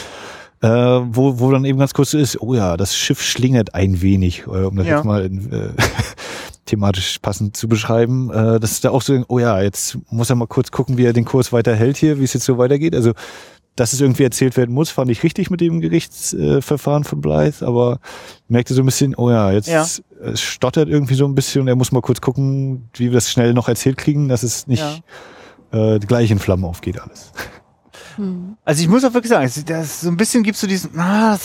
Äh, 0.61 0.67
wo, 0.69 1.39
wo 1.39 1.51
dann 1.51 1.65
eben 1.65 1.77
ganz 1.79 1.93
kurz 1.93 2.11
so 2.11 2.17
ist, 2.17 2.39
oh 2.41 2.53
ja, 2.53 2.77
das 2.77 2.95
Schiff 2.95 3.21
schlingert 3.21 3.73
ein 3.75 4.01
wenig, 4.01 4.43
äh, 4.47 4.49
um 4.65 4.77
das 4.77 4.87
Ja. 4.87 4.95
jetzt 4.97 5.05
mal 5.05 5.25
in, 5.25 5.51
äh, 5.51 5.69
thematisch 6.65 7.19
passend 7.19 7.57
zu 7.57 7.67
beschreiben, 7.67 8.31
äh, 8.31 8.59
dass 8.59 8.81
da 8.81 8.91
auch 8.91 9.01
so, 9.01 9.23
oh 9.27 9.39
ja, 9.39 9.61
jetzt 9.61 9.97
muss 10.09 10.29
er 10.29 10.35
mal 10.35 10.47
kurz 10.47 10.71
gucken, 10.71 10.97
wie 10.97 11.05
er 11.05 11.13
den 11.13 11.25
Kurs 11.25 11.51
weiter 11.51 11.75
hält 11.75 11.97
hier, 11.97 12.19
wie 12.19 12.23
es 12.23 12.33
jetzt 12.33 12.45
so 12.45 12.57
weitergeht. 12.57 12.95
Also, 12.95 13.13
dass 13.75 13.91
es 13.91 14.01
irgendwie 14.01 14.23
erzählt 14.23 14.55
werden 14.55 14.73
muss, 14.73 14.91
fand 14.91 15.09
ich 15.09 15.23
richtig 15.23 15.49
mit 15.49 15.59
dem 15.59 15.81
Gerichtsverfahren 15.81 16.57
äh, 16.57 16.61
Verfahren 16.61 17.03
von 17.03 17.21
Blythe, 17.21 17.65
aber 17.65 17.99
merkte 18.47 18.73
so 18.75 18.83
ein 18.83 18.85
bisschen, 18.85 19.15
oh 19.15 19.31
ja, 19.31 19.51
jetzt 19.51 19.67
Ja. 19.67 19.83
es 20.21 20.41
stottert 20.41 20.89
irgendwie 20.89 21.15
so 21.15 21.25
ein 21.25 21.33
bisschen 21.33 21.61
und 21.63 21.67
er 21.67 21.75
muss 21.75 21.91
mal 21.91 22.01
kurz 22.01 22.21
gucken, 22.21 22.89
wie 22.93 23.05
wir 23.05 23.13
das 23.13 23.31
schnell 23.31 23.53
noch 23.53 23.67
erzählt 23.67 23.97
kriegen, 23.97 24.27
dass 24.29 24.43
es 24.43 24.67
nicht 24.67 24.83
äh, 25.71 25.97
gleich 25.99 26.29
in 26.29 26.37
Flammen 26.39 26.65
aufgeht 26.65 27.01
alles. 27.01 27.31
Hm. 28.15 28.57
Also 28.65 28.81
ich 28.81 28.87
muss 28.87 29.03
auch 29.03 29.13
wirklich 29.13 29.29
sagen, 29.29 29.49
das, 29.65 30.01
so 30.01 30.09
ein 30.09 30.17
bisschen 30.17 30.43
gibst 30.43 30.61
du 30.63 30.67
diesen, 30.67 30.99
ah, 30.99 31.37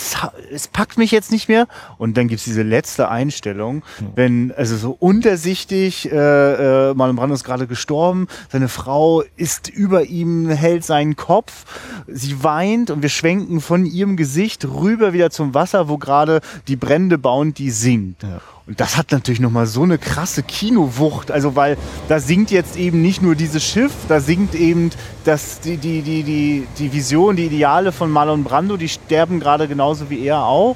es, 0.51 0.67
packt 0.67 0.97
mich 0.97 1.11
jetzt 1.11 1.31
nicht 1.31 1.47
mehr. 1.47 1.67
Und 1.97 2.17
dann 2.17 2.27
gibt's 2.27 2.45
diese 2.45 2.63
letzte 2.63 3.09
Einstellung, 3.09 3.83
wenn, 4.15 4.51
also 4.51 4.77
so 4.77 4.95
untersichtig, 4.99 6.11
äh, 6.11 6.89
äh, 6.89 6.93
Marlon 6.93 7.15
Brando 7.15 7.35
ist 7.35 7.43
gerade 7.43 7.67
gestorben, 7.67 8.27
seine 8.51 8.69
Frau 8.69 9.23
ist 9.35 9.69
über 9.69 10.05
ihm, 10.05 10.49
hält 10.49 10.83
seinen 10.85 11.15
Kopf, 11.15 11.65
sie 12.07 12.43
weint 12.43 12.91
und 12.91 13.01
wir 13.01 13.09
schwenken 13.09 13.61
von 13.61 13.85
ihrem 13.85 14.17
Gesicht 14.17 14.65
rüber 14.65 15.13
wieder 15.13 15.29
zum 15.29 15.53
Wasser, 15.53 15.89
wo 15.89 15.97
gerade 15.97 16.41
die 16.67 16.75
brennende 16.75 17.17
Bounty 17.17 17.71
singt. 17.71 18.23
Ja. 18.23 18.41
Und 18.69 18.79
das 18.79 18.97
hat 18.97 19.11
natürlich 19.11 19.39
nochmal 19.39 19.65
so 19.65 19.81
eine 19.81 19.97
krasse 19.97 20.43
Kinowucht. 20.43 21.31
Also, 21.31 21.55
weil 21.55 21.75
da 22.07 22.19
singt 22.19 22.51
jetzt 22.51 22.77
eben 22.77 23.01
nicht 23.01 23.19
nur 23.19 23.33
dieses 23.33 23.63
Schiff, 23.63 23.91
da 24.07 24.19
singt 24.19 24.53
eben 24.53 24.91
das, 25.25 25.59
die, 25.59 25.77
die, 25.77 26.03
die, 26.03 26.21
die, 26.21 26.67
die 26.77 26.93
Vision, 26.93 27.35
die 27.35 27.47
Ideale 27.47 27.91
von 27.91 28.11
Marlon 28.11 28.43
Brando, 28.43 28.77
die 28.77 28.87
sterben 28.87 29.39
gerade 29.39 29.67
genauso 29.67 30.11
wie 30.11 30.23
er 30.23 30.43
auch. 30.43 30.75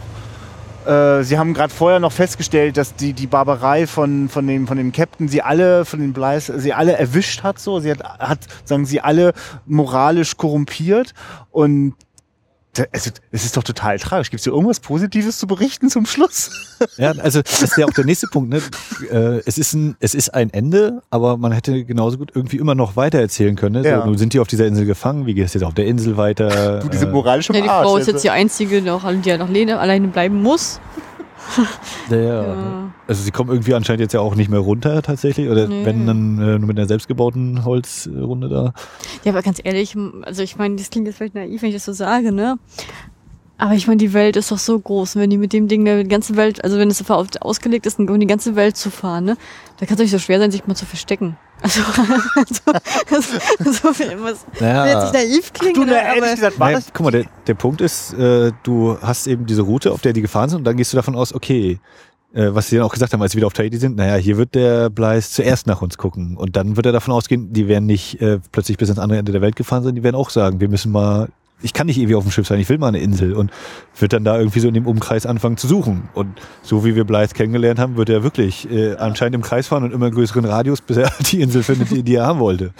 Äh, 0.88 1.22
sie 1.22 1.38
haben 1.38 1.54
gerade 1.54 1.72
vorher 1.72 2.00
noch 2.00 2.12
festgestellt, 2.12 2.78
dass 2.78 2.96
die, 2.96 3.14
die 3.14 3.28
Barbarei 3.28 3.86
von, 3.86 4.28
von, 4.28 4.48
dem, 4.48 4.66
von 4.66 4.78
dem 4.78 4.92
Captain 4.92 5.28
sie 5.28 5.44
alle, 5.44 5.86
von 5.86 6.00
den 6.00 6.14
Bleis, 6.14 6.48
sie 6.48 6.74
alle 6.74 6.94
erwischt 6.94 7.44
hat. 7.44 7.60
So. 7.60 7.80
Sie 7.80 7.92
hat, 7.92 8.02
hat, 8.04 8.40
sagen 8.66 8.88
sie, 8.88 9.02
alle 9.02 9.34
moralisch 9.68 10.36
korrumpiert. 10.36 11.14
Und 11.52 11.94
also, 12.92 13.12
es 13.32 13.46
ist 13.46 13.56
doch 13.56 13.64
total 13.64 14.00
tragisch. 14.00 14.30
Gibt 14.32 14.40
es 14.40 14.44
hier 14.46 14.54
irgendwas 14.54 14.80
Positives 14.80 15.38
zu 15.38 15.48
berichten 15.48 15.90
zum 15.90 16.06
Schluss? 16.06 16.50
Ja, 16.98 17.12
also 17.12 17.42
das 17.42 17.62
ist 17.62 17.78
ja 17.78 17.86
auch 17.86 17.94
der 17.94 18.04
nächste 18.04 18.28
Punkt. 18.28 18.50
Ne? 18.50 18.62
Äh, 19.10 19.42
es, 19.46 19.58
ist 19.58 19.72
ein, 19.74 19.96
es 20.02 20.14
ist 20.14 20.34
ein 20.34 20.50
Ende, 20.50 21.02
aber 21.12 21.38
man 21.38 21.54
hätte 21.54 21.86
genauso 21.86 22.18
gut 22.18 22.32
irgendwie 22.36 22.58
immer 22.58 22.76
noch 22.76 22.98
weiter 22.98 23.20
erzählen 23.20 23.56
können. 23.56 23.82
Ne? 23.84 23.88
Ja. 23.88 24.02
So, 24.02 24.08
nun 24.08 24.18
sind 24.18 24.34
die 24.34 24.40
auf 24.42 24.48
dieser 24.50 24.68
Insel 24.68 24.86
gefangen, 24.86 25.26
wie 25.26 25.34
geht 25.34 25.46
es 25.46 25.54
jetzt 25.54 25.64
auf 25.64 25.74
der 25.74 25.86
Insel 25.86 26.18
weiter? 26.18 26.80
Du, 26.82 26.90
diese 26.90 27.06
Äh, 27.06 27.10
moralische 27.12 27.54
Ja, 27.54 27.62
die 27.62 27.70
Arsch, 27.70 27.84
Frau 27.88 27.96
ist 27.96 28.02
also. 28.02 28.12
jetzt 28.12 28.24
die 28.26 28.30
einzige, 28.32 28.82
die 28.82 28.90
auch- 28.90 29.04
die 29.10 29.30
ja 29.30 29.38
noch 29.38 29.48
alleine 29.48 30.08
bleiben 30.10 30.42
muss. 30.42 30.82
Ja, 32.10 32.18
ja. 32.18 32.44
Ja. 32.44 32.92
Also 33.08 33.24
sie 33.24 33.32
kommen 33.32 33.50
irgendwie 33.50 33.74
anscheinend 33.74 34.02
jetzt 34.02 34.14
ja 34.14 34.20
auch 34.20 34.36
nicht 34.36 34.50
mehr 34.50 34.60
runter 34.60 35.02
tatsächlich. 35.02 35.50
Oder 35.50 35.68
Nee. 35.68 35.86
wenn 35.86 36.06
dann 36.08 36.40
äh, 36.40 36.58
nur 36.60 36.68
mit 36.68 36.78
einer 36.78 36.88
selbstgebauten 36.88 37.66
Holzrunde 37.66 38.50
da. 38.50 38.74
Ja, 39.24 39.32
aber 39.32 39.42
ganz 39.42 39.60
ehrlich, 39.64 39.96
also 40.24 40.42
ich 40.44 40.58
meine, 40.58 40.76
das 40.76 40.90
klingt 40.90 41.08
jetzt 41.08 41.18
vielleicht 41.18 41.36
naiv, 41.36 41.62
wenn 41.62 41.70
ich 41.70 41.76
das 41.76 41.86
so 41.86 41.94
sage, 41.94 42.32
ne? 42.32 42.58
Aber 43.58 43.74
ich 43.76 43.88
meine, 43.88 43.98
die 43.98 44.14
Welt 44.14 44.36
ist 44.36 44.52
doch 44.52 44.58
so 44.58 44.80
groß. 44.80 45.16
Und 45.16 45.22
wenn 45.22 45.30
die 45.30 45.38
mit 45.38 45.54
dem 45.54 45.68
Ding 45.68 45.86
die 45.86 46.04
ganze 46.08 46.36
Welt, 46.36 46.64
also 46.64 46.78
wenn 46.78 46.90
es 46.90 46.98
dafür 46.98 47.18
auf- 47.18 47.28
ausgelegt 47.40 47.86
ist, 47.86 48.00
um 48.00 48.20
die 48.20 48.28
ganze 48.28 48.56
Welt 48.56 48.76
zu 48.76 48.90
fahren, 48.90 49.26
ne? 49.26 49.38
Da 49.80 49.86
kann 49.86 49.94
es 49.94 49.98
doch 49.98 50.04
nicht 50.04 50.12
so 50.12 50.20
schwer 50.20 50.40
sein, 50.40 50.52
sich 50.52 50.66
mal 50.66 50.76
zu 50.76 50.86
verstecken. 50.86 51.38
Also, 51.62 51.82
also, 52.36 52.62
also, 53.60 53.90
was, 54.24 54.46
Naja. 54.60 54.84
will 54.84 54.92
jetzt 54.92 55.04
nicht 55.04 55.14
naiv 55.14 55.54
klingen, 55.54 55.74
Du, 55.76 55.82
ne? 55.86 55.92
na, 55.92 55.98
ehrlich 56.02 56.24
aber 56.24 56.36
gesagt, 56.36 56.60
war 56.60 56.68
Nein, 56.68 56.76
das, 56.76 56.94
guck 56.94 57.04
mal, 57.06 57.12
der, 57.12 57.26
der 57.48 57.54
Punkt 57.54 57.80
ist, 57.80 58.14
äh, 58.16 58.52
du 58.64 58.98
hast 59.02 59.28
eben 59.28 59.46
diese 59.46 59.62
Route, 59.62 59.92
auf 59.94 60.02
der 60.02 60.12
die 60.14 60.22
gefahren 60.22 60.50
sind, 60.50 60.58
und 60.60 60.64
dann 60.66 60.76
gehst 60.76 60.92
du 60.92 60.98
davon 60.98 61.16
aus, 61.16 61.34
okay, 61.34 61.80
äh, 62.34 62.48
was 62.54 62.68
sie 62.68 62.76
dann 62.78 62.86
auch 62.86 62.92
gesagt 62.92 63.14
haben, 63.14 63.22
als 63.22 63.32
sie 63.32 63.38
wieder 63.38 63.48
auf 63.48 63.54
Tahiti 63.54 63.78
sind, 63.78 63.96
naja, 63.96 64.16
hier 64.16 64.36
wird 64.38 64.56
der 64.56 64.90
Bleis 64.90 65.32
zuerst 65.32 65.68
nach 65.68 65.82
uns 65.82 65.98
gucken. 65.98 66.36
Und 66.36 66.56
dann 66.58 66.76
wird 66.76 66.86
er 66.86 66.92
davon 66.92 67.14
ausgehen, 67.14 67.54
die 67.54 67.68
werden 67.70 67.86
nicht 67.86 68.20
äh, 68.22 68.40
plötzlich 68.52 68.78
bis 68.78 68.90
ans 68.90 69.00
andere 69.00 69.20
Ende 69.20 69.32
der 69.32 69.42
Welt 69.42 69.56
gefahren 69.56 69.84
sein, 69.84 69.96
die 69.96 70.04
werden 70.04 70.16
auch 70.16 70.32
sagen, 70.32 70.60
wir 70.60 70.68
müssen 70.68 70.92
mal, 70.92 71.30
ich 71.64 71.74
kann 71.74 71.88
nicht 71.88 71.98
ewig 71.98 72.16
auf 72.16 72.24
dem 72.24 72.32
Schiff 72.32 72.46
sein, 72.46 72.60
ich 72.60 72.70
will 72.70 72.78
mal 72.78 72.90
eine 72.90 73.00
Insel. 73.00 73.34
Und 73.34 73.52
wird 73.98 74.14
dann 74.14 74.24
da 74.24 74.38
irgendwie 74.38 74.60
so 74.60 74.68
in 74.68 74.74
dem 74.74 74.86
Umkreis 74.86 75.26
anfangen 75.26 75.58
zu 75.58 75.68
suchen. 75.68 76.10
Und 76.14 76.40
so 76.62 76.86
wie 76.86 76.96
wir 76.96 77.06
Bleis 77.06 77.34
kennengelernt 77.34 77.80
haben, 77.80 77.98
wird 77.98 78.10
er 78.10 78.24
wirklich 78.24 78.70
äh, 78.70 78.96
anscheinend 78.96 79.36
im 79.36 79.42
Kreis 79.42 79.68
fahren 79.68 79.84
und 79.84 79.94
immer 79.94 80.12
größeren 80.12 80.46
Radius, 80.46 80.82
bis 80.82 80.98
er 80.98 81.12
die 81.32 81.42
Insel 81.42 81.64
findet, 81.64 81.92
die, 81.92 82.04
die 82.04 82.16
er 82.16 82.26
haben 82.26 82.40
wollte. 82.40 82.74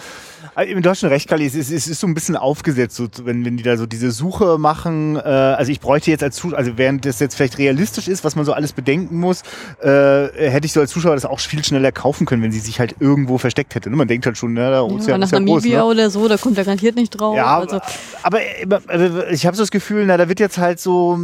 Also, 0.54 0.80
Du 0.80 0.90
hast 0.90 1.00
schon 1.00 1.08
recht, 1.08 1.28
Kali, 1.28 1.46
es 1.46 1.54
ist, 1.54 1.70
es 1.70 1.86
ist 1.88 2.00
so 2.00 2.06
ein 2.06 2.14
bisschen 2.14 2.36
aufgesetzt, 2.36 2.96
so, 2.96 3.08
wenn, 3.24 3.44
wenn 3.44 3.56
die 3.56 3.62
da 3.62 3.76
so 3.76 3.86
diese 3.86 4.10
Suche 4.10 4.58
machen. 4.58 5.16
Äh, 5.16 5.20
also 5.20 5.72
ich 5.72 5.80
bräuchte 5.80 6.10
jetzt 6.10 6.22
als 6.22 6.36
Zuschauer, 6.36 6.58
also 6.58 6.72
während 6.76 7.04
das 7.06 7.18
jetzt 7.20 7.34
vielleicht 7.34 7.58
realistisch 7.58 8.08
ist, 8.08 8.24
was 8.24 8.36
man 8.36 8.44
so 8.44 8.52
alles 8.52 8.72
bedenken 8.72 9.18
muss, 9.18 9.42
äh, 9.82 10.26
hätte 10.50 10.66
ich 10.66 10.72
so 10.72 10.80
als 10.80 10.90
Zuschauer 10.90 11.14
das 11.14 11.24
auch 11.24 11.40
viel 11.40 11.64
schneller 11.64 11.92
kaufen 11.92 12.26
können, 12.26 12.42
wenn 12.42 12.52
sie 12.52 12.60
sich 12.60 12.78
halt 12.80 12.96
irgendwo 13.00 13.38
versteckt 13.38 13.74
hätte. 13.74 13.90
ne? 13.90 13.96
Man 13.96 14.08
denkt 14.08 14.26
halt 14.26 14.38
schon, 14.38 14.52
ne, 14.52 14.70
der 14.70 14.84
Ozean 14.84 15.08
ja, 15.08 15.18
nach 15.18 15.26
ist 15.26 15.32
ja 15.32 15.38
groß. 15.38 15.48
Namibia 15.48 15.78
Ne? 15.78 15.84
oder 15.86 16.10
so, 16.10 16.28
da 16.28 16.36
kommt 16.36 16.56
er 16.58 16.64
garantiert 16.64 16.96
nicht 16.96 17.10
drauf. 17.10 17.36
Ja, 17.36 17.58
also, 17.58 17.80
aber, 18.22 18.38
aber, 18.62 18.80
aber 18.88 19.30
ich 19.30 19.46
habe 19.46 19.56
so 19.56 19.62
das 19.62 19.70
Gefühl, 19.70 20.06
na, 20.06 20.16
da 20.16 20.28
wird 20.28 20.40
jetzt 20.40 20.58
halt 20.58 20.78
so, 20.80 21.18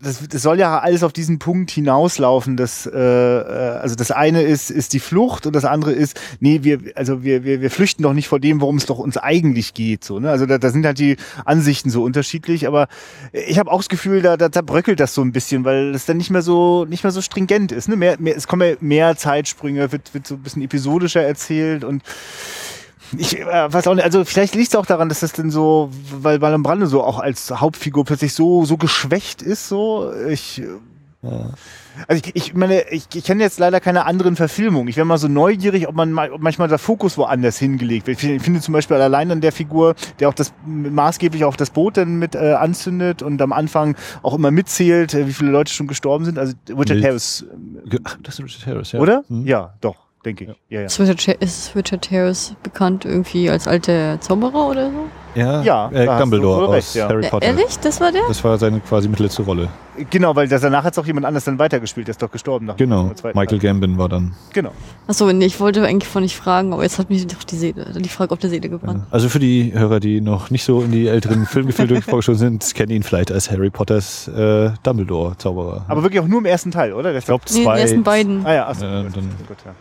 das, 0.00 0.28
das 0.28 0.42
soll 0.42 0.60
ja 0.60 0.78
alles 0.78 1.02
auf 1.02 1.12
diesen 1.12 1.40
Punkt 1.40 1.72
hinauslaufen. 1.72 2.56
Dass, 2.56 2.86
äh, 2.86 2.98
äh, 2.98 3.78
also 3.78 3.96
das 3.96 4.10
eine 4.12 4.42
ist, 4.42 4.70
ist 4.70 4.92
die 4.92 5.00
Flucht 5.00 5.46
und 5.46 5.56
das 5.56 5.64
andere 5.64 5.92
ist, 5.92 6.20
nee, 6.38 6.60
wir, 6.62 6.78
also 6.94 7.24
wir, 7.24 7.42
wir, 7.42 7.60
wir 7.60 7.70
flüchten 7.70 8.04
doch 8.04 8.12
nicht 8.12 8.28
vor 8.28 8.38
dem, 8.38 8.60
worum 8.60 8.76
es 8.76 8.86
doch 8.86 8.98
uns 8.98 9.16
eigentlich 9.16 9.74
geht. 9.74 10.04
So, 10.04 10.20
ne? 10.20 10.30
Also 10.30 10.46
da, 10.46 10.58
da 10.58 10.70
sind 10.70 10.86
halt 10.86 11.00
die 11.00 11.16
Ansichten 11.44 11.90
so 11.90 12.04
unterschiedlich, 12.04 12.68
aber 12.68 12.86
ich 13.32 13.58
habe 13.58 13.72
auch 13.72 13.78
das 13.78 13.88
Gefühl, 13.88 14.22
da, 14.22 14.36
da 14.36 14.52
zerbröckelt 14.52 15.00
das 15.00 15.14
so 15.14 15.22
ein 15.22 15.32
bisschen, 15.32 15.64
weil 15.64 15.92
das 15.92 16.06
dann 16.06 16.16
nicht 16.16 16.30
mehr 16.30 16.42
so, 16.42 16.84
nicht 16.84 17.02
mehr 17.02 17.10
so 17.10 17.20
stringent 17.20 17.72
ist. 17.72 17.88
Ne? 17.88 17.96
Mehr, 17.96 18.16
mehr, 18.20 18.36
es 18.36 18.46
kommen 18.46 18.68
ja 18.68 18.76
mehr 18.80 19.16
Zeitsprünge, 19.16 19.90
wird, 19.90 20.14
wird 20.14 20.28
so 20.28 20.36
ein 20.36 20.42
bisschen 20.42 20.62
episodischer 20.62 21.22
erzählt 21.22 21.82
und 21.82 22.02
ich 23.16 23.38
äh, 23.38 23.72
weiß 23.72 23.86
auch 23.86 23.94
nicht, 23.94 24.04
also 24.04 24.24
vielleicht 24.24 24.54
liegt 24.54 24.68
es 24.68 24.76
auch 24.76 24.86
daran, 24.86 25.08
dass 25.08 25.20
das 25.20 25.32
denn 25.32 25.50
so, 25.50 25.90
weil 26.20 26.38
Marlon 26.38 26.62
Brando 26.62 26.86
so 26.86 27.02
auch 27.02 27.18
als 27.18 27.50
Hauptfigur 27.50 28.04
plötzlich 28.04 28.34
so, 28.34 28.64
so 28.64 28.76
geschwächt 28.76 29.42
ist, 29.42 29.68
so. 29.68 30.12
Ich, 30.28 30.62
Also 32.06 32.22
ich, 32.24 32.36
ich 32.36 32.54
meine, 32.54 32.88
ich, 32.90 33.06
ich 33.12 33.24
kenne 33.24 33.42
jetzt 33.42 33.58
leider 33.58 33.80
keine 33.80 34.06
anderen 34.06 34.36
Verfilmungen. 34.36 34.86
Ich 34.88 34.96
wäre 34.96 35.06
mal 35.06 35.18
so 35.18 35.26
neugierig, 35.26 35.88
ob 35.88 35.94
man 35.94 36.16
ob 36.16 36.40
manchmal 36.40 36.68
der 36.68 36.78
Fokus 36.78 37.18
woanders 37.18 37.58
hingelegt 37.58 38.06
wird. 38.06 38.22
Ich 38.22 38.42
finde, 38.42 38.60
zum 38.60 38.72
Beispiel 38.72 38.96
allein 38.98 39.30
an 39.32 39.40
der 39.40 39.50
Figur, 39.50 39.94
der 40.20 40.28
auch 40.28 40.34
das 40.34 40.52
maßgeblich 40.64 41.44
auch 41.44 41.56
das 41.56 41.70
Boot 41.70 41.96
dann 41.96 42.18
mit 42.18 42.34
äh, 42.36 42.52
anzündet 42.52 43.22
und 43.22 43.42
am 43.42 43.52
Anfang 43.52 43.96
auch 44.22 44.34
immer 44.34 44.52
mitzählt, 44.52 45.14
äh, 45.14 45.26
wie 45.26 45.32
viele 45.32 45.50
Leute 45.50 45.72
schon 45.72 45.88
gestorben 45.88 46.24
sind. 46.24 46.38
Also 46.38 46.54
Richard. 46.68 47.02
Harris, 47.02 47.44
Ach, 48.04 48.16
das 48.22 48.38
ist 48.38 48.44
Richard 48.44 48.66
Harris, 48.66 48.92
ja. 48.92 49.00
oder? 49.00 49.24
Hm. 49.28 49.44
Ja, 49.44 49.74
doch, 49.80 49.96
denke 50.24 50.44
ich. 50.44 50.50
Ja, 50.68 50.80
ja. 50.80 50.86
Ist 50.86 50.98
Richard, 51.00 51.18
Cha- 51.20 51.32
ist 51.40 51.74
Richard 51.76 52.10
Harris 52.10 52.54
bekannt 52.62 53.04
irgendwie 53.04 53.48
als 53.50 53.66
alter 53.68 54.20
Zauberer 54.20 54.68
oder 54.68 54.90
so? 54.90 55.06
Ja, 55.34 55.62
Ja, 55.62 55.90
äh, 55.92 56.06
Dumbledore 56.18 56.64
voll 56.66 56.74
recht, 56.74 56.88
aus 56.88 56.94
ja. 56.94 57.08
Harry 57.08 57.22
Ja, 57.24 57.30
Potter. 57.30 57.46
ehrlich? 57.46 57.78
Das 57.82 58.00
war 58.00 58.10
der? 58.10 58.22
Das 58.26 58.42
war 58.42 58.58
seine 58.58 58.80
quasi 58.80 59.08
mittelletzte 59.08 59.42
Rolle. 59.42 59.68
Genau, 60.10 60.34
weil 60.34 60.48
das, 60.48 60.62
danach 60.62 60.84
hat 60.84 60.92
es 60.94 60.98
auch 60.98 61.06
jemand 61.06 61.26
anders 61.26 61.44
dann 61.44 61.58
weitergespielt, 61.58 62.06
der 62.08 62.12
ist 62.12 62.22
doch 62.22 62.30
gestorben. 62.30 62.66
Nach 62.66 62.76
Genau. 62.76 63.10
Michael 63.22 63.46
Teil. 63.46 63.58
Gambon 63.58 63.98
war 63.98 64.08
dann. 64.08 64.34
Genau. 64.52 64.70
Achso, 65.06 65.30
nee, 65.32 65.44
ich 65.46 65.60
wollte 65.60 65.84
eigentlich 65.84 66.08
von 66.08 66.22
nicht 66.22 66.36
fragen, 66.36 66.72
aber 66.72 66.82
jetzt 66.82 66.98
hat 66.98 67.10
mich 67.10 67.26
doch 67.26 67.42
die 67.44 67.56
Seele, 67.56 67.84
die 67.96 68.08
Frage 68.08 68.32
auf 68.32 68.38
der 68.38 68.48
Seele 68.50 68.68
gebrannt. 68.68 69.04
Also 69.10 69.28
für 69.28 69.38
die 69.38 69.72
Hörer, 69.74 70.00
die 70.00 70.20
noch 70.20 70.50
nicht 70.50 70.64
so 70.64 70.82
in 70.82 70.92
die 70.92 71.06
älteren 71.08 71.46
Filmgefühle 71.46 72.00
vorgeschoben 72.02 72.38
sind, 72.38 72.74
kennen 72.74 72.90
ihn 72.92 73.02
vielleicht 73.02 73.30
als 73.30 73.50
Harry 73.50 73.70
Potters 73.70 74.28
äh, 74.28 74.70
Dumbledore-Zauberer. 74.82 75.84
Aber 75.88 76.02
wirklich 76.02 76.20
auch 76.20 76.26
nur 76.28 76.38
im 76.40 76.46
ersten 76.46 76.70
Teil, 76.70 76.92
oder? 76.94 77.10
Der 77.10 77.18
ich 77.18 77.24
glaube 77.26 77.44
Nee, 77.50 77.56
die 77.58 77.64
zwei. 77.64 77.80
ersten 77.80 78.02
beiden. 78.02 78.46
Ah 78.46 78.54
ja, 78.54 78.66
achso. 78.68 78.84
Äh, 78.84 78.88
dann- 78.88 79.12
gut, 79.46 79.56
ja. 79.64 79.72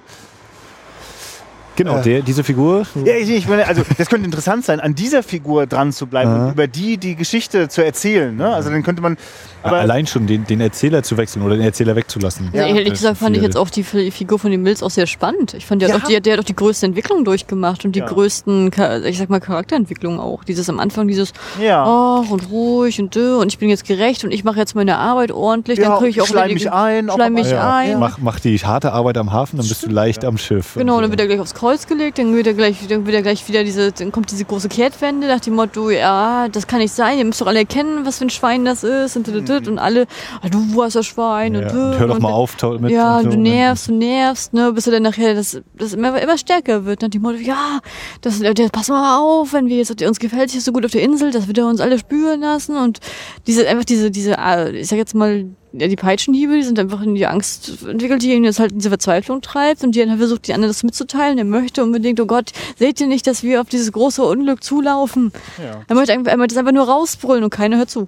Genau, 1.78 2.00
Äh. 2.00 2.02
der, 2.02 2.22
diese 2.24 2.44
Figur. 2.44 2.84
Ja, 3.06 3.14
ich, 3.16 3.30
ich 3.30 3.48
meine, 3.48 3.66
also 3.68 3.84
das 3.98 4.10
könnte 4.10 4.26
interessant 4.26 4.66
sein, 4.66 4.80
an 4.82 4.96
dieser 4.96 5.24
Figur 5.24 5.66
dran 5.68 5.94
zu 5.94 6.08
bleiben 6.08 6.30
Aha. 6.32 6.46
und 6.48 6.52
über 6.54 6.68
die 6.68 6.98
die 6.98 7.16
Geschichte 7.16 7.70
zu 7.70 7.86
erzählen. 7.86 8.36
Ne? 8.36 8.54
Also 8.54 8.70
dann 8.70 8.84
könnte 8.84 9.02
man. 9.02 9.16
Aber 9.64 9.78
allein 9.80 10.08
schon 10.08 10.28
den, 10.28 10.46
den 10.46 10.62
Erzähler 10.62 11.04
zu 11.04 11.18
wechseln 11.18 11.42
oder 11.44 11.56
den 11.56 11.64
Erzähler 11.66 11.96
wegzulassen. 11.96 12.50
Also 12.54 12.58
ehrlich 12.76 12.90
gesagt 12.94 13.18
fand 13.18 13.36
ich 13.36 13.44
jetzt 13.44 13.58
auch 13.58 13.70
die 13.70 13.84
Fi- 13.84 14.12
Figur 14.12 14.40
von 14.40 14.50
dem 14.50 14.64
Mills 14.64 14.82
auch 14.82 14.90
sehr 14.90 15.08
spannend. 15.08 15.54
Ich 15.56 15.66
fand, 15.66 15.82
der, 15.82 15.90
Ja. 15.90 15.96
hat, 15.96 16.04
auch, 16.04 16.08
die, 16.08 16.22
der 16.22 16.34
hat 16.34 16.40
auch 16.40 16.44
die 16.46 16.56
größte 16.56 16.86
Entwicklung 16.86 17.26
durchgemacht 17.26 17.84
und 17.84 17.94
die 17.96 18.00
Ja. 18.00 18.06
größten, 18.06 18.72
ich 19.06 19.18
sag 19.18 19.30
mal, 19.30 19.40
Charakterentwicklungen 19.42 20.20
auch. 20.20 20.44
Dieses 20.46 20.70
am 20.70 20.80
Anfang, 20.80 21.08
dieses, 21.08 21.34
ja. 21.62 21.84
ach 21.86 22.30
und 22.30 22.50
ruhig 22.50 23.00
und 23.02 23.14
dö, 23.14 23.38
und 23.38 23.52
ich 23.52 23.58
bin 23.60 23.70
jetzt 23.70 23.86
gerecht 23.86 24.24
und 24.24 24.32
ich 24.32 24.44
mache 24.46 24.58
jetzt 24.58 24.74
meine 24.74 24.98
Arbeit 24.98 25.32
ordentlich, 25.32 25.80
ja, 25.80 25.90
dann 25.90 25.98
kriege 25.98 26.10
ich 26.12 26.22
auch 26.22 26.28
schleim 26.28 26.54
mich 26.54 26.64
die- 26.64 26.70
ein. 26.70 27.10
schleim 27.14 27.34
mich 27.34 27.54
ein. 27.54 27.90
Ja. 27.92 27.98
Mach, 27.98 28.18
mach 28.20 28.40
die 28.40 28.58
harte 28.60 28.94
Arbeit 28.94 29.18
am 29.18 29.34
Hafen, 29.34 29.58
dann 29.58 29.68
bist 29.68 29.84
du 29.86 29.90
leicht 29.90 30.24
am 30.24 30.38
Schiff. 30.38 30.76
Genau, 30.76 30.96
und 30.96 31.02
dann 31.02 31.12
wird 31.12 31.20
er 31.20 31.28
gleich 31.28 31.40
aufs 31.42 31.54
Kreuz 31.54 31.66
gelegt, 31.88 32.18
dann 32.18 32.36
wird 32.36 32.47
er 32.47 32.53
gleich, 32.53 32.88
dann 32.88 33.05
wird 33.05 33.15
er 33.15 33.22
gleich 33.22 33.47
wieder 33.47 33.63
diese, 33.63 33.91
dann 33.91 34.11
kommt 34.11 34.32
diese 34.32 34.45
große 34.45 34.70
Kehrtwende 34.70 35.28
nach 35.28 35.39
dem 35.39 35.55
Motto, 35.55 35.89
ja, 35.89 36.47
das 36.49 36.68
kann 36.68 36.80
nicht 36.80 36.93
sein, 36.93 37.18
ihr 37.18 37.26
müsst 37.26 37.41
doch 37.41 37.47
alle 37.47 37.59
erkennen, 37.59 38.05
was 38.05 38.18
für 38.18 38.26
ein 38.26 38.30
Schwein 38.30 38.65
das 38.65 38.84
ist 38.84 39.18
und, 39.18 39.28
und, 39.30 39.68
und, 39.68 39.80
alle, 39.80 40.07
ah, 40.41 40.49
du 40.49 40.59
warst 40.76 40.95
das 40.95 41.05
Schwein 41.05 41.55
ja. 41.55 41.61
und, 41.61 41.68
und 41.68 41.99
hör 41.99 42.07
doch 42.07 42.15
und, 42.15 42.22
mal 42.22 42.32
auf 42.32 42.55
mit. 42.80 42.91
Ja, 42.91 43.22
so. 43.22 43.30
du 43.30 43.38
nervst, 43.38 43.88
du 43.88 43.93
nervst, 43.93 44.53
ne, 44.53 44.72
bis 44.74 44.88
er 44.88 44.93
dann 44.93 45.03
nachher 45.03 45.36
das, 45.36 45.61
das 45.76 45.93
immer, 45.93 46.20
immer 46.22 46.38
stärker 46.38 46.86
wird. 46.86 47.01
Nach 47.01 47.09
dem 47.09 47.22
Motto, 47.22 47.38
ja, 47.38 47.80
das, 48.22 48.39
das, 48.39 48.70
pass 48.72 48.89
mal 48.89 49.20
auf, 49.20 49.53
wenn 49.53 49.68
wir 49.68 49.78
jetzt, 49.78 50.01
uns 50.01 50.20
gefällt 50.20 50.53
es 50.55 50.65
so 50.65 50.72
gut 50.72 50.86
auf 50.86 50.91
der 50.91 51.01
Insel, 51.01 51.32
das 51.32 51.47
wird 51.47 51.57
er 51.57 51.68
uns 51.68 51.82
alle 51.82 51.99
spüren 51.99 52.41
lassen 52.41 52.78
und 52.78 52.99
diese, 53.45 53.68
einfach 53.68 53.86
diese, 53.86 54.11
diese, 54.11 54.39
ah, 54.39 54.68
ich 54.68 54.88
sag 54.88 54.97
jetzt 54.97 55.15
mal, 55.15 55.45
ja, 55.74 55.88
die 55.88 55.95
Peitschenhiebe, 55.95 56.55
die 56.55 56.63
sind 56.63 56.80
einfach 56.80 57.01
in 57.01 57.15
die 57.15 57.28
Angst 57.28 57.86
entwickelt, 57.88 58.22
die 58.22 58.34
ihn 58.34 58.43
jetzt 58.43 58.59
halt 58.59 58.72
in 58.72 58.80
diese 58.80 58.89
Verzweiflung 58.89 59.41
treibt 59.41 59.84
und 59.84 59.95
die 59.95 60.05
dann 60.05 60.18
versucht, 60.18 60.47
die 60.47 60.53
anderen 60.53 60.70
das 60.70 60.84
mitzuteilen. 60.84 61.38
Er 61.38 61.45
möchte 61.45 61.84
unbedingt, 61.84 62.20
oh 62.20 62.26
Gott, 62.26 62.51
seht 62.78 63.01
ihr 63.01 63.07
nicht, 63.07 63.28
dass 63.28 63.43
wir 63.43 63.61
auf 63.61 63.68
dieses 63.68 63.91
große 63.91 64.24
Unglück 64.24 64.63
zulaufen? 64.63 65.32
Ja. 65.57 65.82
Er 65.88 65.95
möchte 65.95 66.13
einfach, 66.13 66.32
er 66.32 66.38
möchte 66.38 66.55
es 66.55 66.59
einfach 66.59 66.72
nur 66.72 66.88
rausbrüllen 66.88 67.43
und 67.43 67.49
keiner 67.49 67.78
hört 67.78 67.89
zu. 67.89 68.07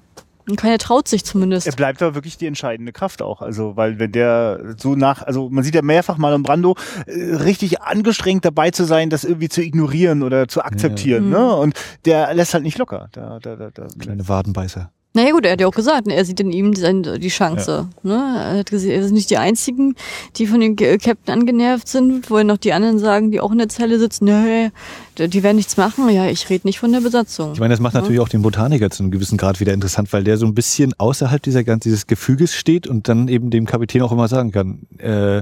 Und 0.49 0.55
keiner 0.55 0.80
traut 0.80 1.07
sich 1.07 1.24
zumindest. 1.24 1.68
Er 1.68 1.74
bleibt 1.74 2.01
aber 2.01 2.16
wirklich 2.16 2.38
die 2.38 2.47
entscheidende 2.47 2.91
Kraft 2.91 3.22
auch. 3.22 3.43
Also, 3.43 3.78
weil 3.78 3.99
wenn 3.99 4.12
der 4.12 4.76
so 4.78 4.95
nach, 4.95 5.22
also 5.22 5.47
man 5.49 5.64
sieht 5.64 5.76
ja 5.76 5.84
mehrfach 5.84 6.18
mal 6.18 6.34
im 6.34 6.41
Brando, 6.41 6.76
äh, 7.05 7.36
richtig 7.36 7.82
angestrengt 7.82 8.45
dabei 8.45 8.72
zu 8.72 8.86
sein, 8.86 9.12
das 9.12 9.24
irgendwie 9.24 9.49
zu 9.49 9.62
ignorieren 9.62 10.24
oder 10.24 10.47
zu 10.47 10.64
akzeptieren. 10.64 11.26
Mhm. 11.26 11.32
Ne? 11.32 11.55
Und 11.55 11.80
der 12.05 12.34
lässt 12.34 12.55
halt 12.55 12.64
nicht 12.64 12.80
locker. 12.80 13.10
Der, 13.14 13.39
der, 13.39 13.57
der, 13.57 13.72
der, 13.72 13.88
Kleine 13.99 14.28
Wadenbeißer. 14.28 14.91
Naja 15.16 15.32
gut, 15.32 15.43
er 15.43 15.53
hat 15.53 15.60
ja 15.62 15.66
auch 15.66 15.74
gesagt, 15.74 16.05
ne, 16.05 16.14
er 16.14 16.24
sieht 16.24 16.39
in 16.39 16.51
ihm 16.51 16.72
die 16.74 17.28
Chance. 17.30 17.88
Ne? 18.03 18.14
Er 18.14 18.60
hat 18.60 18.70
gesehen, 18.70 18.91
er 18.91 19.03
sind 19.03 19.16
nicht 19.16 19.32
die 19.32 19.38
einzigen, 19.38 19.95
die 20.36 20.45
von 20.45 20.60
dem 20.60 20.76
Ge- 20.76 20.99
Captain 20.99 21.34
angenervt 21.34 21.88
sind, 21.88 22.30
wo 22.30 22.41
noch 22.43 22.57
die 22.57 22.74
anderen 22.74 22.99
sagen, 22.99 23.32
die 23.32 23.39
auch 23.39 23.51
in 23.51 23.57
der 23.57 23.70
Zelle 23.70 23.97
sitzen, 23.97 24.26
nee, 24.26 24.70
die 25.18 25.28
die 25.28 25.41
werden 25.41 25.57
nichts 25.57 25.78
machen. 25.78 26.07
Ja, 26.10 26.28
ich 26.28 26.47
rede 26.51 26.68
nicht 26.68 26.78
von 26.78 26.91
der 26.91 27.01
Besatzung. 27.01 27.53
Ich 27.53 27.60
meine, 27.60 27.74
das 27.74 27.80
macht 27.82 27.95
natürlich 27.95 28.20
auch 28.20 28.30
den 28.30 28.43
Botaniker 28.43 28.91
zu 28.91 29.01
einem 29.01 29.12
gewissen 29.12 29.38
Grad 29.39 29.60
wieder 29.60 29.74
interessant, 29.74 30.14
weil 30.14 30.24
der 30.24 30.38
so 30.38 30.45
ein 30.45 30.53
bisschen 30.53 30.93
außerhalb 30.99 31.41
dieser 31.41 31.64
ganz 31.64 31.84
dieses 31.84 32.05
Gefüges 32.05 32.53
steht 32.53 32.86
und 32.86 33.07
dann 33.10 33.28
eben 33.30 33.49
dem 33.49 33.66
Kapitän 33.66 34.03
auch 34.03 34.12
immer 34.12 34.28
sagen 34.28 34.51
kann, 34.51 34.84
äh, 34.99 35.41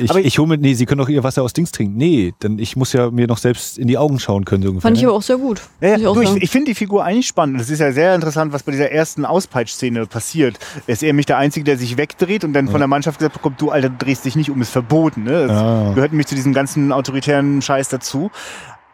ich, 0.00 0.10
Aber- 0.10 0.20
ich 0.20 0.38
hole 0.38 0.48
mit, 0.48 0.60
nee, 0.60 0.74
Sie 0.74 0.86
können 0.86 0.98
doch 0.98 1.08
Ihr 1.08 1.22
Wasser 1.24 1.42
aus 1.42 1.52
Dings 1.52 1.70
trinken. 1.72 1.96
Nee, 1.96 2.34
denn 2.42 2.58
ich 2.58 2.76
muss 2.76 2.92
ja 2.92 3.10
mir 3.10 3.26
noch 3.26 3.38
selbst 3.38 3.78
in 3.78 3.88
die 3.88 3.98
Augen 3.98 4.18
schauen 4.18 4.44
können. 4.44 4.62
So 4.62 4.68
ungefähr, 4.70 4.88
Fand 4.88 4.96
ich 4.96 5.02
ne? 5.02 5.08
aber 5.08 5.16
auch 5.18 5.22
sehr 5.22 5.36
gut. 5.38 5.62
Ja, 5.80 5.96
ich 5.96 6.02
ja, 6.02 6.12
ich, 6.12 6.28
sagen. 6.28 6.38
ich 6.42 6.50
finde 6.50 6.70
die 6.70 6.74
Figur 6.74 7.04
eigentlich 7.04 7.26
spannend. 7.26 7.60
Das 7.60 7.70
ist 7.70 7.78
ja 7.78 7.92
sehr 7.92 8.14
interessant, 8.14 8.52
was 8.52 8.62
bei 8.62 8.72
dieser 8.72 8.90
ersten 8.90 9.24
Auspeitschszene 9.24 10.06
passiert. 10.06 10.58
Er 10.86 10.92
ist 10.92 11.02
eher 11.02 11.12
mich 11.14 11.26
der 11.26 11.38
Einzige, 11.38 11.64
der 11.64 11.78
sich 11.78 11.96
wegdreht 11.96 12.44
und 12.44 12.52
dann 12.52 12.68
von 12.68 12.78
der 12.80 12.88
Mannschaft 12.88 13.18
gesagt 13.18 13.34
bekommt, 13.34 13.60
du 13.60 13.70
Alter, 13.70 13.88
du 13.90 13.96
drehst 14.04 14.24
dich 14.24 14.36
nicht 14.36 14.50
um, 14.50 14.60
ist 14.62 14.70
verboten. 14.70 15.24
Ne? 15.24 15.46
Das 15.46 15.56
Ah. 15.58 15.92
gehört 15.94 16.12
nämlich 16.12 16.26
zu 16.26 16.34
diesem 16.34 16.52
ganzen 16.52 16.92
autoritären 16.92 17.62
Scheiß 17.62 17.88
dazu. 17.88 18.30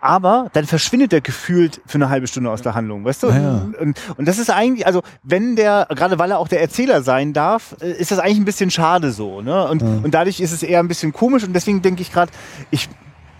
Aber 0.00 0.48
dann 0.52 0.66
verschwindet 0.66 1.12
er 1.12 1.20
gefühlt 1.20 1.80
für 1.86 1.96
eine 1.96 2.08
halbe 2.08 2.26
Stunde 2.26 2.50
aus 2.50 2.62
der 2.62 2.74
Handlung, 2.74 3.04
weißt 3.04 3.22
du? 3.24 3.28
Ja, 3.28 3.38
ja. 3.38 3.68
Und, 3.80 3.98
und 4.16 4.26
das 4.26 4.38
ist 4.38 4.50
eigentlich, 4.50 4.86
also 4.86 5.02
wenn 5.22 5.56
der, 5.56 5.86
gerade 5.90 6.18
weil 6.18 6.30
er 6.30 6.38
auch 6.38 6.48
der 6.48 6.60
Erzähler 6.60 7.02
sein 7.02 7.32
darf, 7.32 7.76
äh, 7.80 7.92
ist 7.92 8.10
das 8.10 8.18
eigentlich 8.18 8.38
ein 8.38 8.44
bisschen 8.44 8.70
schade 8.70 9.12
so. 9.12 9.42
Ne? 9.42 9.68
Und, 9.68 9.82
und 9.82 10.14
dadurch 10.14 10.40
ist 10.40 10.52
es 10.52 10.62
eher 10.62 10.80
ein 10.80 10.88
bisschen 10.88 11.12
komisch 11.12 11.44
und 11.44 11.52
deswegen 11.52 11.82
denke 11.82 12.02
ich 12.02 12.12
gerade, 12.12 12.32
ich, 12.70 12.88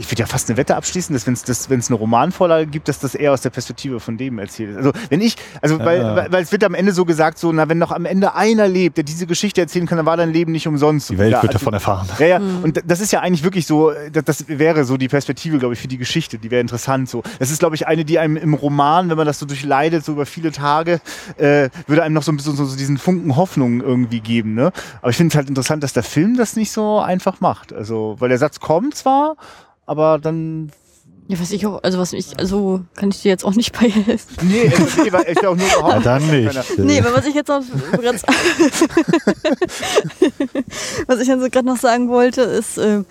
ich 0.01 0.11
würde 0.11 0.21
ja 0.21 0.27
fast 0.27 0.49
eine 0.49 0.57
Wette 0.57 0.77
abschließen, 0.77 1.13
dass 1.15 1.27
wenn 1.27 1.35
es 1.35 1.45
das, 1.45 1.69
wenn 1.69 1.79
es 1.79 1.89
eine 1.89 1.97
Romanvorlage 1.99 2.67
gibt, 2.67 2.89
dass 2.89 2.99
das 2.99 3.15
eher 3.15 3.33
aus 3.33 3.43
der 3.43 3.51
Perspektive 3.51 4.01
von 4.01 4.17
dem 4.17 4.39
erzählt 4.39 4.71
ist. 4.71 4.77
Also 4.79 4.93
wenn 5.11 5.21
ich, 5.21 5.37
also 5.61 5.79
weil, 5.79 6.01
Ja. 6.01 6.17
weil, 6.17 6.33
weil 6.33 6.43
es 6.43 6.53
wird 6.53 6.65
am 6.65 6.75
Ende 6.75 6.93
so 6.93 7.05
gesagt, 7.05 7.39
so, 7.39 7.53
na, 7.53 7.69
wenn 7.69 7.77
noch 7.79 7.93
am 7.93 8.07
Ende 8.07 8.35
einer 8.35 8.67
lebt, 8.67 8.97
der 8.97 9.05
diese 9.05 9.27
Geschichte 9.27 9.61
erzählen 9.61 9.87
kann, 9.87 9.99
dann 9.99 10.07
war 10.07 10.17
dein 10.17 10.33
Leben 10.33 10.53
nicht 10.53 10.67
umsonst. 10.67 11.11
Die 11.11 11.19
Welt 11.19 11.33
ja, 11.33 11.43
wird 11.43 11.53
also- 11.53 11.59
davon 11.59 11.75
erfahren. 11.75 12.09
ja, 12.19 12.27
ja. 12.27 12.37
Und 12.39 12.81
das 12.87 13.01
ist 13.01 13.13
ja 13.13 13.21
eigentlich 13.21 13.45
wirklich 13.45 13.67
so, 13.67 13.93
das, 14.11 14.25
das 14.25 14.49
wäre 14.49 14.85
so 14.85 14.97
die 14.97 15.09
Perspektive, 15.09 15.59
glaube 15.59 15.75
ich, 15.75 15.81
für 15.81 15.89
die 15.89 15.99
Geschichte. 15.99 16.39
Die 16.39 16.51
wäre 16.51 16.63
interessant 16.63 17.11
so. 17.11 17.23
Das 17.39 17.51
ist, 17.51 17.59
glaube 17.59 17.75
ich, 17.77 17.87
eine, 17.87 18.05
die 18.07 18.19
einem 18.19 18.37
im 18.39 18.55
Roman, 18.55 19.11
wenn 19.11 19.19
man 19.19 19.27
das 19.27 19.39
so 19.39 19.45
durchleidet, 19.45 20.03
so 20.05 20.13
über 20.13 20.25
viele 20.25 20.51
Tage, 20.51 21.01
äh, 21.37 21.69
würde 21.87 22.03
einem 22.03 22.15
noch 22.15 22.23
so 22.23 22.33
ein 22.33 22.37
bisschen 22.39 22.57
so, 22.57 22.65
so 22.65 22.77
diesen 22.77 22.97
Funken 22.97 23.37
Hoffnung 23.37 23.83
irgendwie 23.83 24.21
geben. 24.21 24.55
Ne? 24.55 24.73
Aber 25.03 25.11
ich 25.11 25.17
finde 25.17 25.33
es 25.33 25.37
halt 25.37 25.49
interessant, 25.49 25.83
dass 25.83 25.93
der 25.93 26.03
Film 26.05 26.37
das 26.39 26.57
nicht 26.57 26.73
so 26.73 27.01
einfach 27.01 27.41
macht. 27.41 27.73
Also, 27.75 28.17
weil 28.19 28.31
der 28.31 28.39
Satz 28.39 28.61
kommt 28.61 28.95
zwar, 28.95 29.37
aber 29.91 30.21
dann. 30.21 30.71
Ja, 31.27 31.41
was 31.41 31.51
ich 31.51 31.67
auch, 31.67 31.83
also 31.83 31.99
was 31.99 32.13
ich, 32.13 32.39
also 32.39 32.83
kann 32.97 33.11
ich 33.11 33.23
dir 33.23 33.29
jetzt 33.29 33.45
auch 33.45 33.55
nicht 33.55 33.73
bei 33.73 33.89
helfen. 33.89 34.49
Nee, 34.49 34.67
es 34.67 34.79
ist, 34.79 34.99
ich 34.99 35.47
auch 35.47 35.57
nur 35.57 35.67
Ja, 35.67 35.79
überhaupt 35.79 36.07
dann 36.07 36.31
nicht. 36.31 36.79
Nee, 36.79 37.01
aber 37.01 37.15
was 37.15 37.27
ich 37.27 37.35
jetzt 37.35 37.51
auch 37.51 37.63
ganz, 38.03 38.23
was 41.07 41.21
ich 41.21 41.29
dann 41.29 41.41
so 41.41 41.49
gerade 41.49 41.67
noch 41.67 41.77
sagen 41.77 42.09
wollte, 42.09 42.43
ist, 42.43 42.79
äh, 42.79 43.03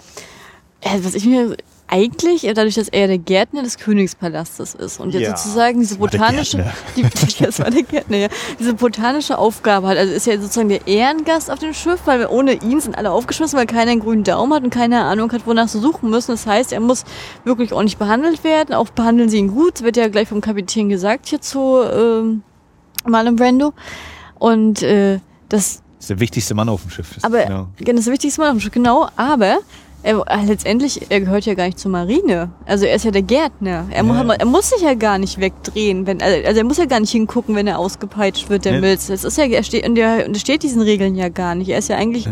was 1.02 1.16
ich 1.16 1.26
mir 1.26 1.56
eigentlich, 1.90 2.42
dadurch, 2.54 2.76
dass 2.76 2.88
er 2.88 3.08
der 3.08 3.18
Gärtner 3.18 3.64
des 3.64 3.78
Königspalastes 3.78 4.76
ist 4.76 5.00
und 5.00 5.14
jetzt 5.14 5.24
Ja, 5.24 5.36
sozusagen 5.36 5.80
diese 5.80 5.96
der 5.96 6.00
botanische, 6.02 6.72
die, 6.96 7.04
das 7.40 7.60
war 7.60 7.72
der 7.72 7.84
Gärtner, 7.84 8.18
ja, 8.18 8.28
diese 8.60 8.74
botanische 8.76 9.38
Aufgabe 9.38 9.88
hat, 9.88 9.98
also 9.98 10.14
ist 10.14 10.28
ja 10.28 10.40
sozusagen 10.40 10.70
der 10.70 10.86
Ehrengast 10.88 11.50
auf 11.50 11.60
dem 11.60 11.74
Schiff, 11.74 12.02
weil 12.06 12.26
ohne 12.28 12.54
ihn 12.54 12.80
sind 12.80 12.98
alle 12.98 13.12
aufgeschmissen, 13.12 13.58
weil 13.58 13.66
keiner 13.66 13.92
einen 13.92 14.02
grünen 14.02 14.24
Daumen 14.24 14.54
hat 14.54 14.64
und 14.64 14.70
keine 14.70 15.02
Ahnung 15.04 15.32
hat, 15.32 15.48
wonach 15.48 15.68
sie 15.68 15.80
suchen 15.80 16.10
müssen. 16.10 16.32
Das 16.32 16.46
heißt, 16.46 16.72
er 16.74 16.80
muss 16.80 17.06
wirklich 17.44 17.74
ordentlich 17.74 17.98
behandelt 17.98 18.44
werden, 18.44 18.76
auch 18.76 18.90
behandeln 18.90 19.30
sie 19.30 19.38
ihn 19.38 19.48
gut, 19.48 19.76
das 19.76 19.84
wird 19.84 19.98
ja 19.98 20.08
gleich 20.10 20.28
vom 20.28 20.42
Kapitän 20.42 20.90
gesagt 20.90 21.28
hier 21.28 21.42
zu 21.42 21.82
ähm, 21.84 22.44
Marlon 23.06 23.36
Brando. 23.36 23.74
Und 24.38 24.84
äh, 24.84 25.20
das, 25.50 25.82
Das 25.98 26.06
ist 26.06 26.10
der 26.12 26.20
wichtigste 26.20 26.54
Mann 26.54 26.70
auf 26.70 26.82
dem 26.84 26.92
Schiff. 26.92 27.16
Das- 27.16 27.24
aber 27.24 27.46
genau. 27.78 27.98
das 27.98 28.06
Wichtigste 28.08 28.42
Mal, 28.42 28.56
genau, 28.72 29.10
aber 29.16 29.58
er, 30.04 30.24
äh, 30.28 30.46
letztendlich, 30.46 31.02
er 31.10 31.20
gehört 31.22 31.46
ja 31.46 31.54
gar 31.56 31.66
nicht 31.66 31.78
zur 31.80 31.92
Marine. 31.92 32.50
Also 32.66 32.86
er 32.86 32.96
ist 32.96 33.06
ja 33.06 33.12
der 33.12 33.22
Gärtner. 33.22 33.86
Er, 33.90 33.98
Ja. 33.98 34.04
mu- 34.04 34.32
er 34.32 34.46
muss 34.46 34.70
sich 34.70 34.82
ja 34.82 34.94
gar 34.94 35.18
nicht 35.18 35.40
wegdrehen, 35.40 36.08
wenn, 36.08 36.22
also 36.22 36.58
er 36.60 36.64
muss 36.64 36.78
ja 36.78 36.86
gar 36.86 37.00
nicht 37.00 37.12
hingucken, 37.12 37.56
wenn 37.56 37.68
er 37.68 37.80
ausgepeitscht 37.80 38.50
wird, 38.50 38.66
der 38.66 38.76
Ja. 38.76 38.80
Milz. 38.82 39.08
Das 39.08 39.24
ist 39.24 39.38
ja, 39.38 39.46
er 39.46 39.64
steht, 39.64 39.88
und 39.88 39.98
er 39.98 40.26
untersteht 40.26 40.64
diesen 40.64 40.82
Regeln 40.82 41.16
ja 41.16 41.30
gar 41.30 41.56
nicht. 41.56 41.70
Er 41.70 41.80
ist 41.80 41.90
ja 41.90 41.98
eigentlich 41.98 42.26
Ja. 42.26 42.32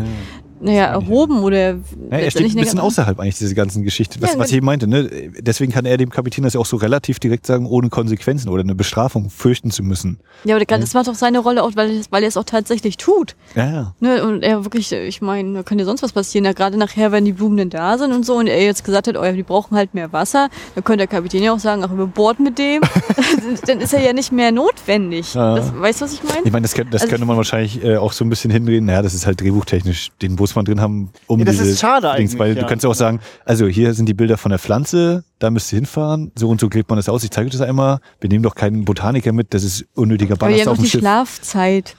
Naja, 0.60 0.86
erhoben 0.86 1.42
oder 1.42 1.72
Ja, 1.74 1.78
er 2.10 2.30
steht 2.30 2.50
ein 2.50 2.56
bisschen 2.56 2.78
außerhalb 2.78 3.18
eigentlich 3.20 3.38
diese 3.38 3.54
ganzen 3.54 3.84
Geschichte, 3.84 4.20
was, 4.20 4.34
Ja, 4.34 4.38
was 4.38 4.50
ich 4.50 4.56
eben 4.56 4.66
meinte. 4.66 4.86
Ne? 4.86 5.08
Deswegen 5.38 5.72
kann 5.72 5.84
er 5.86 5.96
dem 5.96 6.10
Kapitän 6.10 6.44
das 6.44 6.54
ja 6.54 6.60
auch 6.60 6.66
so 6.66 6.76
relativ 6.76 7.18
direkt 7.18 7.46
sagen, 7.46 7.66
ohne 7.66 7.88
Konsequenzen 7.88 8.48
oder 8.48 8.62
eine 8.62 8.74
Bestrafung 8.74 9.30
fürchten 9.30 9.70
zu 9.70 9.82
müssen. 9.82 10.18
Ja, 10.44 10.56
aber 10.56 10.64
das 10.64 10.94
macht 10.94 11.08
doch 11.08 11.14
seine 11.14 11.38
Rolle 11.40 11.62
auch, 11.62 11.72
weil, 11.74 12.02
weil 12.10 12.22
er 12.22 12.28
es 12.28 12.36
auch 12.36 12.44
tatsächlich 12.44 12.96
tut. 12.96 13.36
Ja, 13.54 13.70
ja. 13.70 13.94
Ne, 14.00 14.24
und 14.24 14.42
er 14.42 14.64
wirklich, 14.64 14.92
ich 14.92 15.20
meine, 15.20 15.54
da 15.54 15.62
könnte 15.62 15.84
sonst 15.84 16.02
was 16.02 16.12
passieren. 16.12 16.44
Ja, 16.44 16.52
gerade 16.52 16.76
nachher, 16.76 17.12
wenn 17.12 17.24
die 17.24 17.32
Blumen 17.32 17.56
denn 17.56 17.70
da 17.70 17.98
sind 17.98 18.12
und 18.12 18.24
so, 18.24 18.36
und 18.36 18.46
er 18.46 18.62
jetzt 18.62 18.84
gesagt 18.84 19.08
hat, 19.08 19.16
oh 19.16 19.24
ja, 19.24 19.32
die 19.32 19.42
brauchen 19.42 19.76
halt 19.76 19.94
mehr 19.94 20.12
Wasser, 20.12 20.48
dann 20.74 20.84
könnte 20.84 20.98
der 20.98 21.06
Kapitän 21.06 21.42
ja 21.42 21.52
auch 21.52 21.58
sagen, 21.58 21.82
ach, 21.84 21.90
über 21.90 22.06
Bord 22.06 22.40
mit 22.40 22.58
dem. 22.58 22.82
dann 23.66 23.80
ist 23.80 23.94
er 23.94 24.00
ja 24.00 24.12
nicht 24.12 24.32
mehr 24.32 24.52
notwendig. 24.52 25.34
Ja. 25.34 25.56
Das, 25.56 25.72
weißt 25.74 26.00
du, 26.00 26.04
was 26.04 26.12
ich 26.12 26.22
meine? 26.22 26.40
Ich 26.44 26.52
meine, 26.52 26.62
das, 26.62 26.74
das 26.74 27.02
Also 27.02 27.08
könnte 27.08 27.26
man 27.26 27.36
wahrscheinlich 27.36 27.82
äh, 27.82 27.96
auch 27.96 28.12
so 28.12 28.24
ein 28.24 28.30
bisschen 28.30 28.50
hindrehen. 28.50 28.84
Naja, 28.84 29.02
das 29.02 29.14
ist 29.14 29.26
halt 29.26 29.40
drehbuchtechnisch. 29.40 30.10
Den 30.22 30.38
muss 30.48 30.56
man 30.56 30.64
drin 30.64 30.80
haben, 30.80 31.10
um 31.26 31.38
Ja, 31.38 31.44
das 31.44 31.56
diese 31.56 31.70
ist 31.70 31.80
schade 31.80 32.08
Dings, 32.16 32.32
eigentlich, 32.32 32.38
weil 32.38 32.56
ja. 32.56 32.62
du 32.62 32.66
kannst 32.66 32.84
ja 32.84 32.90
auch 32.90 32.94
sagen, 32.94 33.20
also 33.44 33.66
hier 33.66 33.94
sind 33.94 34.06
die 34.06 34.14
Bilder 34.14 34.36
von 34.36 34.50
der 34.50 34.58
Pflanze, 34.58 35.24
da 35.38 35.50
müsst 35.50 35.72
ihr 35.72 35.76
hinfahren, 35.76 36.32
so 36.34 36.48
und 36.48 36.60
so 36.60 36.68
klebt 36.68 36.88
man 36.90 36.96
das 36.96 37.08
aus. 37.08 37.22
Ich 37.24 37.30
zeige 37.30 37.46
euch 37.46 37.52
das 37.52 37.60
einmal. 37.60 38.00
Wir 38.20 38.28
nehmen 38.30 38.42
doch 38.42 38.54
keinen 38.54 38.84
Botaniker 38.84 39.32
mit, 39.32 39.54
das 39.54 39.62
ist 39.62 39.86
unnötiger 39.94 40.32
aber 40.32 40.46
Ballast 40.46 40.58
ja 40.58 40.64
noch 40.64 40.72
auf 40.72 40.78
dem 40.78 40.84
die 40.84 40.90
Schiff. 40.90 41.00
Schlafzeit, 41.00 41.96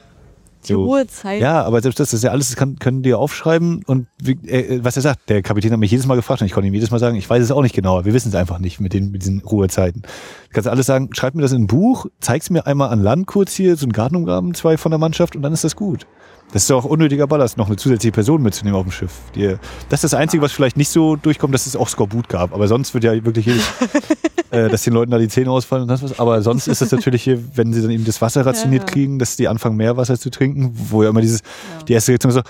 die 0.67 0.73
So. 0.73 0.83
Ruhezeit. 0.83 1.41
Ja, 1.41 1.63
aber 1.63 1.81
selbst 1.81 1.99
das, 2.01 2.09
das 2.09 2.15
ist 2.19 2.23
ja 2.23 2.31
alles, 2.31 2.49
das 2.49 2.57
kann, 2.57 2.77
können 2.79 3.01
die 3.01 3.09
ja 3.11 3.15
aufschreiben 3.15 3.81
und 3.85 4.07
wie, 4.21 4.31
äh, 4.47 4.83
was 4.83 4.97
er 4.97 5.01
sagt, 5.01 5.29
der 5.29 5.41
Kapitän 5.41 5.71
hat 5.71 5.79
mich 5.79 5.91
jedes 5.91 6.05
Mal 6.05 6.15
gefragt 6.15 6.41
und 6.41 6.47
ich 6.47 6.53
konnte 6.53 6.67
ihm 6.67 6.73
jedes 6.73 6.91
Mal 6.91 6.99
sagen, 6.99 7.15
ich 7.15 7.29
weiß 7.29 7.41
es 7.41 7.51
auch 7.51 7.61
nicht 7.61 7.73
genau, 7.75 8.03
wir 8.03 8.13
wissen 8.13 8.27
es 8.29 8.35
einfach 8.35 8.59
nicht 8.59 8.79
mit, 8.81 8.93
den, 8.93 9.11
mit 9.11 9.21
diesen 9.21 9.39
Ruhezeiten. 9.39 10.01
Du 10.01 10.09
kannst 10.51 10.67
alles 10.67 10.85
sagen, 10.85 11.09
schreib 11.13 11.33
mir 11.33 11.43
das 11.43 11.53
in 11.53 11.63
ein 11.63 11.67
Buch, 11.67 12.07
zeig's 12.19 12.49
mir 12.49 12.67
einmal 12.67 12.89
an 12.89 13.01
Land 13.01 13.25
kurz 13.27 13.53
hier, 13.53 13.77
so 13.77 13.85
ein 13.85 13.93
Gartenumgraben, 13.93 14.53
zwei 14.53 14.75
von 14.77 14.91
der 14.91 14.99
Mannschaft 14.99 15.35
und 15.37 15.43
dann 15.43 15.53
ist 15.53 15.63
das 15.63 15.77
gut. 15.77 16.05
Das 16.51 16.63
ist 16.63 16.69
doch 16.69 16.83
auch 16.83 16.89
unnötiger 16.89 17.27
Ballast, 17.27 17.57
noch 17.57 17.67
eine 17.67 17.75
zusätzliche 17.75 18.11
Person 18.11 18.41
mitzunehmen 18.41 18.77
auf 18.79 18.85
dem 18.85 18.91
Schiff. 18.91 19.11
Die, 19.35 19.55
das 19.89 20.03
ist 20.03 20.13
das 20.13 20.13
Einzige, 20.15 20.41
was 20.41 20.51
vielleicht 20.51 20.77
nicht 20.77 20.89
so 20.89 21.15
durchkommt, 21.15 21.53
dass 21.53 21.67
es 21.67 21.75
auch 21.75 21.87
Skorbut 21.87 22.27
gab. 22.27 22.53
Aber 22.53 22.67
sonst 22.67 22.93
wird 22.93 23.03
ja 23.03 23.13
wirklich 23.23 23.45
jedes, 23.45 23.63
äh, 24.51 24.67
dass 24.67 24.83
den 24.83 24.93
Leuten 24.93 25.11
da 25.11 25.19
die 25.19 25.27
Zähne 25.27 25.51
ausfallen 25.51 25.83
und 25.83 25.89
das 25.89 26.01
was. 26.01 26.19
Aber 26.19 26.41
sonst 26.41 26.67
ist 26.67 26.81
es 26.81 26.91
natürlich 26.91 27.23
hier, 27.23 27.39
wenn 27.55 27.71
sie 27.71 27.81
dann 27.81 27.91
eben 27.91 28.03
das 28.05 28.19
Wasser 28.21 28.45
rationiert 28.45 28.83
Ja, 28.83 28.87
ja. 28.87 28.93
kriegen, 28.93 29.19
dass 29.19 29.35
die 29.35 29.47
anfangen, 29.47 29.77
mehr 29.77 29.95
Wasser 29.95 30.19
zu 30.19 30.31
trinken, 30.31 30.71
wo 30.73 31.03
ja 31.03 31.09
immer 31.09 31.21
dieses, 31.21 31.41
die 31.87 31.93
erste 31.93 32.11
Reaktion 32.13 32.29
ist 32.31 32.35
so, 32.35 32.41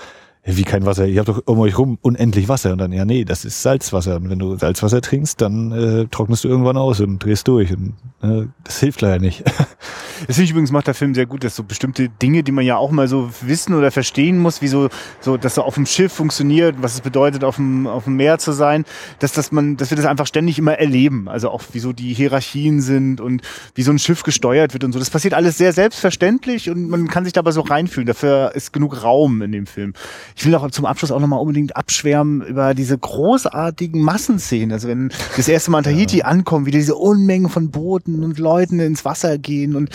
ja, 0.46 0.56
wie 0.56 0.62
kein 0.62 0.86
Wasser, 0.86 1.06
ihr 1.06 1.18
habt 1.18 1.28
doch 1.28 1.42
um 1.44 1.58
euch 1.58 1.76
rum 1.76 1.98
unendlich 2.00 2.48
Wasser. 2.48 2.72
Und 2.72 2.78
dann, 2.78 2.92
ja, 2.92 3.04
nee, 3.04 3.26
das 3.26 3.44
ist 3.44 3.60
Salzwasser. 3.60 4.16
Und 4.16 4.30
wenn 4.30 4.38
du 4.38 4.56
Salzwasser 4.56 5.02
trinkst, 5.02 5.40
dann 5.42 5.72
äh, 5.72 6.06
trocknest 6.10 6.44
du 6.44 6.48
irgendwann 6.48 6.78
aus 6.78 7.00
und 7.00 7.18
drehst 7.22 7.46
durch. 7.46 7.70
Und 7.72 7.94
äh, 8.22 8.46
das 8.64 8.80
hilft 8.80 9.02
leider 9.02 9.18
nicht. 9.18 9.44
Das 10.26 10.36
finde 10.36 10.44
ich 10.44 10.50
übrigens 10.50 10.72
macht 10.72 10.86
der 10.86 10.94
Film 10.94 11.14
sehr 11.14 11.26
gut, 11.26 11.44
dass 11.44 11.56
so 11.56 11.64
bestimmte 11.64 12.08
Dinge, 12.08 12.42
die 12.42 12.52
man 12.52 12.64
ja 12.64 12.76
auch 12.76 12.90
mal 12.90 13.08
so 13.08 13.30
wissen 13.40 13.74
oder 13.74 13.90
verstehen 13.90 14.38
muss, 14.38 14.62
wie 14.62 14.68
so, 14.68 14.88
so 15.20 15.36
dass 15.36 15.54
so 15.54 15.62
auf 15.62 15.74
dem 15.74 15.86
Schiff 15.86 16.12
funktioniert, 16.12 16.76
was 16.80 16.94
es 16.94 17.00
bedeutet, 17.00 17.44
auf 17.44 17.56
dem, 17.56 17.86
auf 17.86 18.04
dem 18.04 18.16
Meer 18.16 18.38
zu 18.38 18.52
sein, 18.52 18.84
dass, 19.18 19.32
dass 19.32 19.52
man, 19.52 19.76
dass 19.76 19.90
wir 19.90 19.96
das 19.96 20.06
einfach 20.06 20.26
ständig 20.26 20.58
immer 20.58 20.74
erleben. 20.74 21.28
Also 21.28 21.50
auch 21.50 21.62
wie 21.72 21.78
so 21.78 21.92
die 21.92 22.14
Hierarchien 22.14 22.80
sind 22.80 23.20
und 23.20 23.42
wie 23.74 23.82
so 23.82 23.90
ein 23.90 23.98
Schiff 23.98 24.22
gesteuert 24.22 24.72
wird 24.72 24.84
und 24.84 24.92
so. 24.92 24.98
Das 24.98 25.10
passiert 25.10 25.34
alles 25.34 25.58
sehr 25.58 25.72
selbstverständlich 25.72 26.70
und 26.70 26.88
man 26.88 27.08
kann 27.08 27.24
sich 27.24 27.32
dabei 27.32 27.52
so 27.52 27.60
reinfühlen. 27.60 28.06
Dafür 28.06 28.52
ist 28.54 28.72
genug 28.72 29.02
Raum 29.02 29.42
in 29.42 29.52
dem 29.52 29.66
Film. 29.66 29.94
Ich 30.36 30.44
will 30.44 30.54
auch 30.54 30.70
zum 30.70 30.86
Abschluss 30.86 31.10
auch 31.10 31.20
nochmal 31.20 31.40
unbedingt 31.40 31.76
abschwärmen 31.76 32.42
über 32.42 32.74
diese 32.74 32.96
großartigen 32.98 34.02
Massenszenen. 34.02 34.72
Also 34.72 34.88
wenn 34.88 35.10
das 35.36 35.48
erste 35.48 35.70
Mal 35.70 35.78
in 35.78 35.84
Tahiti 35.84 36.22
ankommen, 36.22 36.66
wie 36.66 36.70
diese 36.70 36.94
Unmengen 36.94 37.48
von 37.48 37.70
Booten 37.70 38.22
und 38.22 38.38
Leuten 38.38 38.80
ins 38.80 39.04
Wasser 39.04 39.38
gehen 39.38 39.76
und 39.76 39.90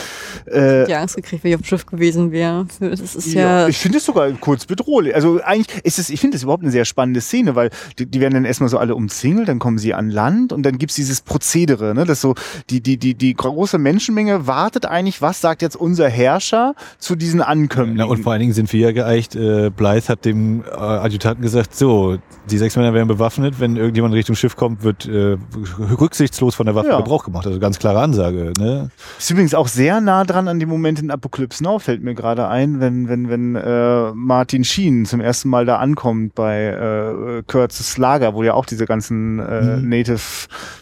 äh, 0.45 0.85
Die 0.85 0.95
Angst 0.95 1.15
gekriegt, 1.15 1.43
wenn 1.43 1.51
ich 1.51 1.55
auf 1.55 1.61
dem 1.61 1.65
Schiff 1.65 1.85
gewesen 1.85 2.31
wäre. 2.31 2.65
Das 2.79 2.99
ist 2.99 3.33
ja, 3.33 3.67
ich 3.67 3.77
finde 3.77 3.97
es 3.97 4.05
sogar 4.05 4.31
kurz 4.33 4.65
bedrohlich. 4.65 5.15
Also 5.15 5.41
eigentlich 5.43 5.83
ist 5.83 5.99
es, 5.99 6.09
ich 6.09 6.19
finde 6.19 6.37
es 6.37 6.43
überhaupt 6.43 6.63
eine 6.63 6.71
sehr 6.71 6.85
spannende 6.85 7.21
Szene, 7.21 7.55
weil 7.55 7.69
die, 7.99 8.05
die 8.05 8.19
werden 8.19 8.33
dann 8.33 8.45
erstmal 8.45 8.69
so 8.69 8.77
alle 8.77 8.95
umzingelt, 8.95 9.47
dann 9.47 9.59
kommen 9.59 9.77
sie 9.77 9.93
an 9.93 10.09
Land 10.09 10.53
und 10.53 10.63
dann 10.63 10.77
gibt's 10.77 10.95
dieses 10.95 11.21
Prozedere, 11.21 11.93
ne, 11.93 12.05
dass 12.05 12.21
so 12.21 12.35
die, 12.69 12.81
die, 12.81 12.97
die, 12.97 13.15
die 13.15 13.33
große 13.33 13.77
Menschenmenge 13.77 14.47
wartet 14.47 14.85
eigentlich, 14.85 15.21
was 15.21 15.41
sagt 15.41 15.61
jetzt 15.61 15.75
unser 15.75 16.09
Herrscher 16.09 16.75
zu 16.97 17.15
diesen 17.15 17.41
Ankömmlingen. 17.41 17.97
Na, 17.97 18.05
und 18.05 18.23
vor 18.23 18.31
allen 18.31 18.41
Dingen 18.41 18.53
sind 18.53 18.71
wir 18.73 18.79
ja 18.79 18.91
geeicht. 18.91 19.35
Äh, 19.35 19.69
Blythe 19.69 20.07
hat 20.09 20.25
dem 20.25 20.63
äh, 20.63 20.75
Adjutanten 20.75 21.41
gesagt, 21.41 21.75
so, 21.75 22.17
die 22.49 22.57
sechs 22.57 22.75
Männer 22.75 22.93
werden 22.93 23.07
bewaffnet. 23.07 23.59
Wenn 23.59 23.75
irgendjemand 23.75 24.13
Richtung 24.13 24.35
Schiff 24.35 24.55
kommt, 24.55 24.83
wird 24.83 25.05
äh, 25.07 25.37
rücksichtslos 25.79 26.55
von 26.55 26.65
der 26.65 26.75
Waffe 26.75 26.89
Ja. 26.89 26.97
Gebrauch 26.97 27.23
gemacht. 27.23 27.45
Also 27.45 27.59
ganz 27.59 27.79
klare 27.79 27.99
Ansage. 28.01 28.53
Ne? 28.57 28.89
Ist 29.17 29.29
übrigens 29.31 29.53
auch 29.53 29.67
sehr 29.67 30.01
nah 30.05 30.23
dran 30.23 30.47
an 30.47 30.59
dem 30.59 30.69
Moment 30.69 30.99
in 31.01 31.11
Apocalypse 31.11 31.63
Now, 31.63 31.79
fällt 31.79 32.01
mir 32.03 32.13
gerade 32.15 32.47
ein, 32.47 32.79
wenn, 32.79 33.09
wenn, 33.09 33.29
wenn 33.29 33.55
äh, 33.55 34.11
Martin 34.13 34.63
Sheen 34.63 35.05
zum 35.05 35.19
ersten 35.19 35.49
Mal 35.49 35.65
da 35.65 35.77
ankommt 35.77 36.33
bei 36.35 36.67
äh, 36.67 37.43
Kurtz's 37.45 37.97
Lager, 37.97 38.33
wo 38.33 38.43
ja 38.43 38.53
auch 38.53 38.65
diese 38.65 38.85
ganzen 38.85 39.39
äh, 39.39 39.77
Mhm. 39.77 39.89
Native 39.89 40.21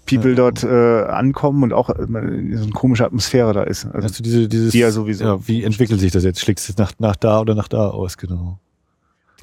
People 0.06 0.36
dort 0.36 0.64
äh, 0.64 1.04
ankommen 1.04 1.64
und 1.64 1.74
auch 1.74 1.90
äh, 1.90 1.96
so 2.06 2.64
eine 2.64 2.72
komische 2.74 3.06
Atmosphäre 3.06 3.54
da 3.54 3.64
ist. 3.64 3.86
Also, 3.86 4.08
Also 4.08 4.24
diese, 4.24 4.48
dieses, 4.48 4.72
Die 4.72 4.80
ja 4.80 4.92
sowieso. 4.92 5.24
Ja, 5.24 5.48
wie 5.48 5.64
entwickelt 5.64 6.00
sich 6.00 6.12
das 6.12 6.24
jetzt? 6.24 6.40
Schlägst 6.42 6.68
du 6.68 6.74
es 6.74 6.78
nach, 6.78 6.92
nach 7.00 7.16
da 7.16 7.40
oder 7.42 7.56
nach 7.56 7.68
da 7.68 7.90
aus? 7.90 8.18
Genau. 8.18 8.60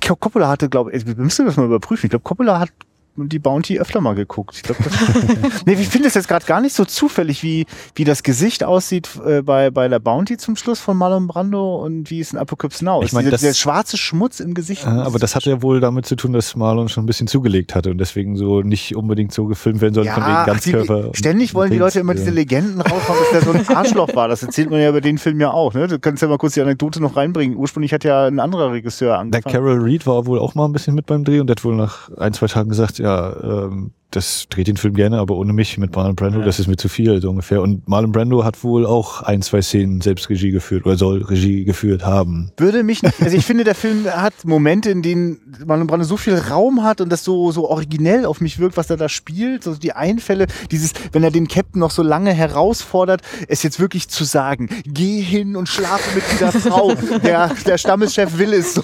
Coppola 0.01 0.49
hatte, 0.49 0.69
glaube 0.69 0.93
ich, 0.93 1.07
wir 1.07 1.15
müssen 1.17 1.47
das 1.47 1.57
mal 1.57 1.67
überprüfen. 1.67 2.07
Ich 2.07 2.11
glaube, 2.11 2.23
Coppola 2.23 2.59
hat 2.59 2.71
die 3.17 3.39
Bounty 3.39 3.79
öfter 3.81 4.01
mal 4.01 4.15
geguckt. 4.15 4.55
Ich 4.57 4.63
glaube, 4.63 4.83
das 4.85 4.95
nee, 5.67 5.75
ich 5.75 5.89
finde 5.89 6.09
es 6.09 6.15
jetzt 6.15 6.29
gerade 6.29 6.47
gar 6.47 6.61
nicht 6.61 6.75
so 6.75 6.85
zufällig, 6.85 7.43
wie, 7.43 7.67
wie 7.95 8.05
das 8.05 8.23
Gesicht 8.23 8.65
aussieht 8.65 9.09
äh, 9.27 9.43
bei, 9.43 9.71
bei 9.71 9.89
der 9.89 9.99
Bounty 9.99 10.37
zum 10.39 10.57
Schluss 10.57 10.81
von 10.81 10.97
Marlon 10.97 11.27
Brando 11.27 11.77
und 11.85 12.11
wie 12.11 12.21
es 12.21 12.33
in 12.33 12.39
Apocalypse 12.39 12.85
Now 12.85 13.01
Ich 13.01 13.07
ist. 13.09 13.13
mein, 13.13 13.25
dieser, 13.25 13.33
das- 13.33 13.41
dieser 13.41 13.55
schwarze 13.55 13.97
Schmutz 13.99 14.41
im 14.41 14.55
Gesicht. 14.55 14.85
Äh, 14.85 14.89
aber 14.91 15.19
das 15.19 15.35
hat 15.35 15.45
ja 15.45 15.61
wohl 15.61 15.81
damit 15.81 16.07
zu 16.07 16.17
tun, 16.17 16.33
dass 16.33 16.57
Marlon 16.57 16.89
schon 16.89 17.03
ein 17.05 17.07
bisschen 17.07 17.27
zugelegt 17.27 17.75
hatte 17.75 17.91
und 17.91 17.99
deswegen 17.99 18.37
so 18.37 18.63
nicht 18.63 18.97
unbedingt 18.97 19.33
so 19.33 19.45
gefilmt 19.47 19.81
werden 19.81 19.95
soll 19.95 20.07
von 20.07 20.23
wegen 20.25 20.47
Ganzkörper. 20.47 21.11
die, 21.11 21.17
ständig 21.19 21.55
wollen 21.55 21.71
die 21.73 21.79
Leute 21.79 22.01
immer 22.01 22.15
diese 22.15 22.27
ja. 22.29 22.33
Legenden 22.33 22.81
raushauen, 22.81 23.19
dass 23.33 23.45
der 23.45 23.53
so 23.53 23.59
ein 23.73 23.77
Arschloch 23.77 24.15
war. 24.15 24.29
Das 24.29 24.43
erzählt 24.43 24.71
man 24.71 24.81
ja 24.81 24.89
über 24.89 25.01
den 25.01 25.19
Film 25.19 25.41
ja 25.41 25.51
auch. 25.51 25.75
Ne? 25.75 25.89
Du 25.89 25.99
kannst 25.99 26.23
ja 26.23 26.29
mal 26.29 26.39
kurz 26.39 26.55
die 26.55 26.63
Anekdote 26.63 27.01
noch 27.03 27.17
reinbringen. 27.17 27.57
Ursprünglich 27.57 27.93
hat 27.93 28.05
ja 28.05 28.27
ein 28.27 28.39
anderer 28.41 28.73
Regisseur 28.73 29.09
Der 29.11 29.19
angefangen. 29.19 29.53
Carol 29.53 29.79
Reed 29.81 30.07
war 30.07 30.27
wohl 30.27 30.39
auch 30.39 30.55
mal 30.55 30.65
ein 30.67 30.73
bisschen 30.73 30.95
mit 30.95 31.07
beim 31.07 31.25
Dreh 31.25 31.41
und 31.41 31.49
der 31.49 31.57
hat 31.57 31.65
wohl 31.65 31.75
nach 31.77 32.11
ein, 32.17 32.33
zwei 32.33 32.47
Tagen 32.47 32.69
gesagt, 32.69 33.00
ja, 33.01 33.33
ähm, 33.43 33.93
das 34.11 34.47
dreht 34.51 34.67
den 34.67 34.77
Film 34.77 34.95
gerne, 34.95 35.19
aber 35.19 35.37
ohne 35.37 35.53
mich 35.53 35.79
mit 35.79 35.95
Marlon 35.95 36.17
Brando, 36.17 36.41
Ja. 36.41 36.45
das 36.45 36.59
ist 36.59 36.67
mir 36.67 36.77
zu 36.77 36.89
viel, 36.89 37.21
so 37.21 37.31
ungefähr. 37.31 37.63
Und 37.63 37.87
Marlon 37.89 38.13
Brando 38.13 38.45
hat 38.45 38.63
wohl 38.65 38.87
auch 38.87 39.23
ein, 39.23 39.43
zwei 39.43 39.63
Szenen 39.63 40.01
selbst 40.01 40.29
Regie 40.31 40.51
geführt 40.51 40.85
oder 40.87 40.97
soll 40.97 41.23
Regie 41.23 41.65
geführt 41.65 42.05
haben. 42.05 42.51
würde 42.57 42.83
mich 42.83 43.03
nicht, 43.03 43.15
also 43.23 43.37
ich 43.37 43.45
finde, 43.47 43.65
der 43.65 43.75
Film 43.75 44.07
hat 44.07 44.35
Momente, 44.45 44.91
in 44.91 45.03
denen 45.03 45.39
Marlon 45.65 45.87
Brando 45.87 46.05
so 46.05 46.17
viel 46.17 46.35
Raum 46.37 46.83
hat 46.83 47.01
und 47.01 47.11
das 47.11 47.25
so, 47.25 47.53
so 47.53 47.69
originell 47.69 48.25
auf 48.27 48.41
mich 48.41 48.59
wirkt, 48.59 48.77
was 48.77 48.91
er 48.91 48.97
da 48.97 49.09
spielt, 49.09 49.63
so 49.65 49.75
die 49.75 49.93
Einfälle, 49.93 50.47
dieses, 50.71 50.93
wenn 51.13 51.23
er 51.23 51.31
den 51.31 51.49
Captain 51.49 51.81
noch 51.81 51.91
so 51.91 52.03
lange 52.03 52.33
herausfordert, 52.33 53.23
es 53.49 53.63
jetzt 53.63 53.81
wirklich 53.81 54.09
zu 54.09 54.25
sagen, 54.25 54.69
geh 54.85 55.21
hin 55.21 55.57
und 55.57 55.69
schlafe 55.69 56.15
mit 56.15 56.25
dieser 56.33 56.53
Frau, 56.53 56.95
der, 57.23 57.51
der 57.67 57.79
Stammeschef 57.79 58.39
will 58.39 58.53
es 58.53 58.75
so. 58.75 58.83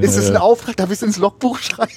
Ist 0.00 0.16
es 0.16 0.28
ein 0.30 0.36
Auftrag, 0.36 0.76
darf 0.76 0.88
ich 0.90 0.96
es 0.96 1.02
ins 1.02 1.18
Logbuch 1.18 1.58
schreiben? 1.58 1.92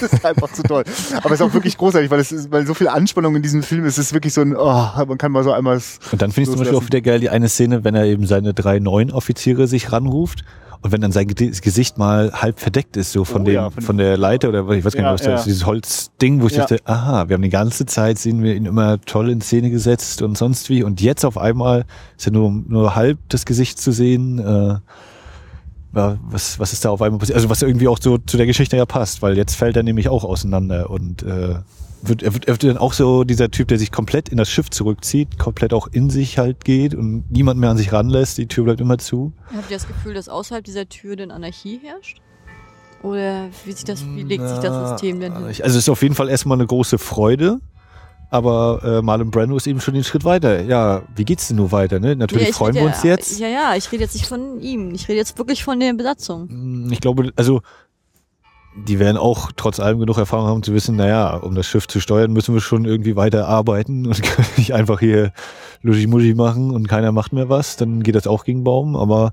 Das 0.00 0.12
ist 0.12 0.24
einfach 0.24 0.52
zu 0.52 0.62
toll. 0.62 0.84
Aber 1.16 1.26
es 1.26 1.40
ist 1.40 1.42
auch 1.42 1.52
wirklich 1.52 1.76
großartig, 1.76 2.03
weil 2.10 2.20
es 2.20 2.32
ist, 2.32 2.50
weil 2.52 2.66
so 2.66 2.74
viel 2.74 2.88
Anspannung 2.88 3.36
in 3.36 3.42
diesem 3.42 3.62
Film 3.62 3.84
ist, 3.84 3.98
es 3.98 4.06
ist 4.06 4.14
wirklich 4.14 4.32
so 4.34 4.40
ein, 4.40 4.56
oh, 4.56 4.88
man 5.06 5.18
kann 5.18 5.32
mal 5.32 5.44
so 5.44 5.52
einmal 5.52 5.80
Und 6.12 6.22
dann 6.22 6.32
finde 6.32 6.48
ich 6.50 6.56
zum 6.56 6.58
Beispiel 6.58 6.78
auch 6.78 6.86
wieder 6.86 7.00
geil 7.00 7.20
die 7.20 7.30
eine 7.30 7.48
Szene, 7.48 7.84
wenn 7.84 7.94
er 7.94 8.04
eben 8.04 8.26
seine 8.26 8.54
drei 8.54 8.78
neuen 8.78 9.10
Offiziere 9.10 9.66
sich 9.66 9.92
ranruft 9.92 10.44
und 10.82 10.92
wenn 10.92 11.00
dann 11.00 11.12
sein 11.12 11.26
Gesicht 11.28 11.96
mal 11.96 12.32
halb 12.34 12.60
verdeckt 12.60 12.98
ist, 12.98 13.12
so 13.12 13.24
von 13.24 13.40
Oh 13.42 13.44
dem, 13.46 13.54
ja, 13.54 13.70
von, 13.70 13.82
von- 13.82 13.96
der 13.96 14.18
Leiter 14.18 14.50
oder 14.50 14.68
ich 14.72 14.84
weiß 14.84 14.92
gar 14.94 15.00
nicht, 15.00 15.08
Ja, 15.08 15.12
was 15.14 15.22
das 15.22 15.40
ist, 15.40 15.46
ja. 15.46 15.52
dieses 15.52 15.64
Holzding, 15.66 16.42
wo 16.42 16.46
ich 16.48 16.54
dachte, 16.56 16.78
aha, 16.84 17.26
wir 17.28 17.34
haben 17.34 17.42
die 17.42 17.48
ganze 17.48 17.86
Zeit, 17.86 18.18
sehen 18.18 18.42
wir 18.42 18.54
ihn 18.54 18.66
immer 18.66 19.00
toll 19.00 19.30
in 19.30 19.40
Szene 19.40 19.70
gesetzt 19.70 20.20
und 20.20 20.36
sonst 20.36 20.68
wie 20.68 20.82
und 20.82 21.00
jetzt 21.00 21.24
auf 21.24 21.38
einmal 21.38 21.86
ist 22.18 22.26
ja 22.26 22.32
nur, 22.32 22.50
nur 22.50 22.94
halb 22.94 23.18
das 23.30 23.46
Gesicht 23.46 23.78
zu 23.78 23.92
sehen, 23.92 24.38
äh, 24.38 24.76
was, 25.92 26.58
was 26.58 26.72
ist 26.72 26.84
da 26.84 26.90
auf 26.90 27.00
einmal 27.02 27.20
passiert? 27.20 27.36
Also 27.36 27.48
was 27.50 27.62
irgendwie 27.62 27.86
auch 27.86 27.98
so 28.00 28.18
zu 28.18 28.36
der 28.36 28.46
Geschichte 28.46 28.76
ja 28.76 28.84
passt, 28.84 29.22
weil 29.22 29.36
jetzt 29.36 29.54
fällt 29.54 29.76
er 29.76 29.84
nämlich 29.84 30.08
auch 30.08 30.24
auseinander 30.24 30.90
und 30.90 31.22
äh, 31.22 31.54
wird, 32.08 32.22
er, 32.22 32.34
wird, 32.34 32.46
er 32.46 32.54
wird 32.54 32.64
dann 32.64 32.78
auch 32.78 32.92
so 32.92 33.24
dieser 33.24 33.50
Typ, 33.50 33.68
der 33.68 33.78
sich 33.78 33.90
komplett 33.92 34.28
in 34.28 34.36
das 34.36 34.48
Schiff 34.50 34.70
zurückzieht, 34.70 35.38
komplett 35.38 35.72
auch 35.72 35.88
in 35.90 36.10
sich 36.10 36.38
halt 36.38 36.64
geht 36.64 36.94
und 36.94 37.24
niemand 37.30 37.58
mehr 37.60 37.70
an 37.70 37.76
sich 37.76 37.92
ranlässt, 37.92 38.38
die 38.38 38.46
Tür 38.46 38.64
bleibt 38.64 38.80
immer 38.80 38.98
zu. 38.98 39.32
Habt 39.54 39.70
ihr 39.70 39.76
das 39.76 39.86
Gefühl, 39.88 40.14
dass 40.14 40.28
außerhalb 40.28 40.64
dieser 40.64 40.88
Tür 40.88 41.16
denn 41.16 41.30
Anarchie 41.30 41.80
herrscht? 41.82 42.20
Oder 43.02 43.48
wie, 43.66 43.72
sich 43.72 43.84
das, 43.84 44.04
wie 44.06 44.22
legt 44.22 44.48
sich 44.48 44.58
das 44.60 44.90
System 44.90 45.20
denn 45.20 45.34
hin? 45.34 45.44
Also 45.44 45.62
es 45.62 45.74
ist 45.76 45.88
auf 45.90 46.02
jeden 46.02 46.14
Fall 46.14 46.28
erstmal 46.30 46.56
eine 46.56 46.66
große 46.66 46.96
Freude, 46.96 47.60
aber 48.30 48.80
äh, 48.82 49.02
Marlon 49.02 49.30
Brando 49.30 49.56
ist 49.56 49.66
eben 49.66 49.80
schon 49.80 49.94
den 49.94 50.04
Schritt 50.04 50.24
weiter. 50.24 50.62
Ja, 50.62 51.02
wie 51.14 51.24
geht's 51.24 51.48
denn 51.48 51.58
nur 51.58 51.70
weiter? 51.70 52.00
Ne? 52.00 52.16
Natürlich 52.16 52.48
Ja, 52.48 52.54
freuen 52.54 52.74
wir 52.74 52.82
uns 52.82 53.02
ja- 53.02 53.10
jetzt. 53.10 53.38
Ja, 53.38 53.46
ja, 53.48 53.74
ich 53.76 53.92
rede 53.92 54.02
jetzt 54.04 54.14
nicht 54.14 54.26
von 54.26 54.58
ihm. 54.60 54.94
Ich 54.94 55.06
rede 55.08 55.18
jetzt 55.18 55.36
wirklich 55.38 55.62
von 55.62 55.78
der 55.78 55.92
Besatzung. 55.92 56.48
Hm, 56.48 56.88
Ich 56.92 57.00
glaube, 57.00 57.30
also 57.36 57.60
die 58.76 58.98
werden 58.98 59.16
auch 59.16 59.52
trotz 59.54 59.78
allem 59.78 60.00
genug 60.00 60.18
Erfahrung 60.18 60.46
haben 60.46 60.62
zu 60.62 60.74
wissen, 60.74 60.96
naja, 60.96 61.36
um 61.36 61.54
das 61.54 61.66
Schiff 61.66 61.86
zu 61.86 62.00
steuern, 62.00 62.32
müssen 62.32 62.54
wir 62.54 62.60
schon 62.60 62.84
irgendwie 62.84 63.16
weiter 63.16 63.46
arbeiten 63.48 64.06
und 64.06 64.22
können 64.22 64.48
nicht 64.56 64.74
einfach 64.74 65.00
hier 65.00 65.32
Luji-Muji 65.82 66.34
machen 66.34 66.70
und 66.70 66.88
keiner 66.88 67.12
macht 67.12 67.32
mehr 67.32 67.48
was, 67.48 67.76
dann 67.76 68.02
geht 68.02 68.14
das 68.14 68.26
auch 68.26 68.44
gegen 68.44 68.64
Baum, 68.64 68.96
aber 68.96 69.32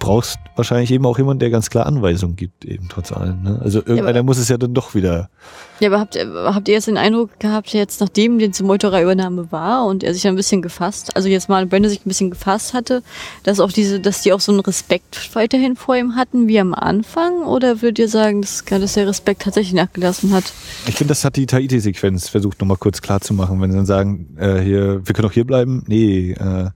brauchst 0.00 0.38
wahrscheinlich 0.56 0.90
eben 0.90 1.06
auch 1.06 1.18
jemanden, 1.18 1.38
der 1.38 1.50
ganz 1.50 1.70
klar 1.70 1.86
Anweisungen 1.86 2.34
gibt, 2.34 2.64
eben 2.64 2.88
trotz 2.88 3.12
allem. 3.12 3.42
Ne? 3.42 3.60
Also 3.62 3.78
irgendeiner 3.78 4.24
muss 4.24 4.38
es 4.38 4.48
ja 4.48 4.56
dann 4.56 4.74
doch 4.74 4.94
wieder. 4.94 5.30
Ja, 5.78 5.88
aber 5.88 6.00
habt, 6.00 6.16
habt 6.16 6.68
ihr 6.68 6.74
jetzt 6.74 6.88
den 6.88 6.96
Eindruck 6.96 7.38
gehabt, 7.38 7.72
jetzt 7.72 8.00
nachdem 8.00 8.38
die 8.38 8.50
Meuterei-Übernahme 8.62 9.52
war 9.52 9.86
und 9.86 10.02
er 10.02 10.12
sich 10.12 10.26
ein 10.26 10.34
bisschen 10.34 10.62
gefasst, 10.62 11.16
also 11.16 11.28
jetzt 11.28 11.48
mal 11.48 11.64
Bände 11.66 11.88
sich 11.88 12.04
ein 12.04 12.08
bisschen 12.08 12.30
gefasst 12.30 12.74
hatte, 12.74 13.02
dass 13.44 13.60
auch 13.60 13.70
diese, 13.70 14.00
dass 14.00 14.22
die 14.22 14.32
auch 14.32 14.40
so 14.40 14.52
einen 14.52 14.60
Respekt 14.60 15.34
weiterhin 15.34 15.76
vor 15.76 15.96
ihm 15.96 16.16
hatten 16.16 16.48
wie 16.48 16.58
am 16.58 16.74
Anfang? 16.74 17.42
Oder 17.44 17.80
würdet 17.82 17.98
ihr 17.98 18.08
sagen, 18.08 18.40
dass, 18.40 18.64
dass 18.64 18.94
der 18.94 19.06
Respekt 19.06 19.42
tatsächlich 19.42 19.74
nachgelassen 19.74 20.32
hat? 20.32 20.52
Ich 20.86 20.96
finde, 20.96 21.10
das 21.10 21.24
hat 21.24 21.36
die 21.36 21.46
Tahiti-Sequenz 21.46 22.28
versucht 22.28 22.60
nochmal 22.60 22.78
kurz 22.78 23.00
klar 23.00 23.20
zu 23.20 23.34
machen, 23.34 23.60
wenn 23.60 23.70
sie 23.70 23.76
dann 23.76 23.86
sagen, 23.86 24.36
äh, 24.38 24.60
hier, 24.60 25.06
wir 25.06 25.14
können 25.14 25.28
auch 25.28 25.32
hier 25.32 25.46
bleiben. 25.46 25.84
Nee, 25.86 26.32
äh, 26.32 26.70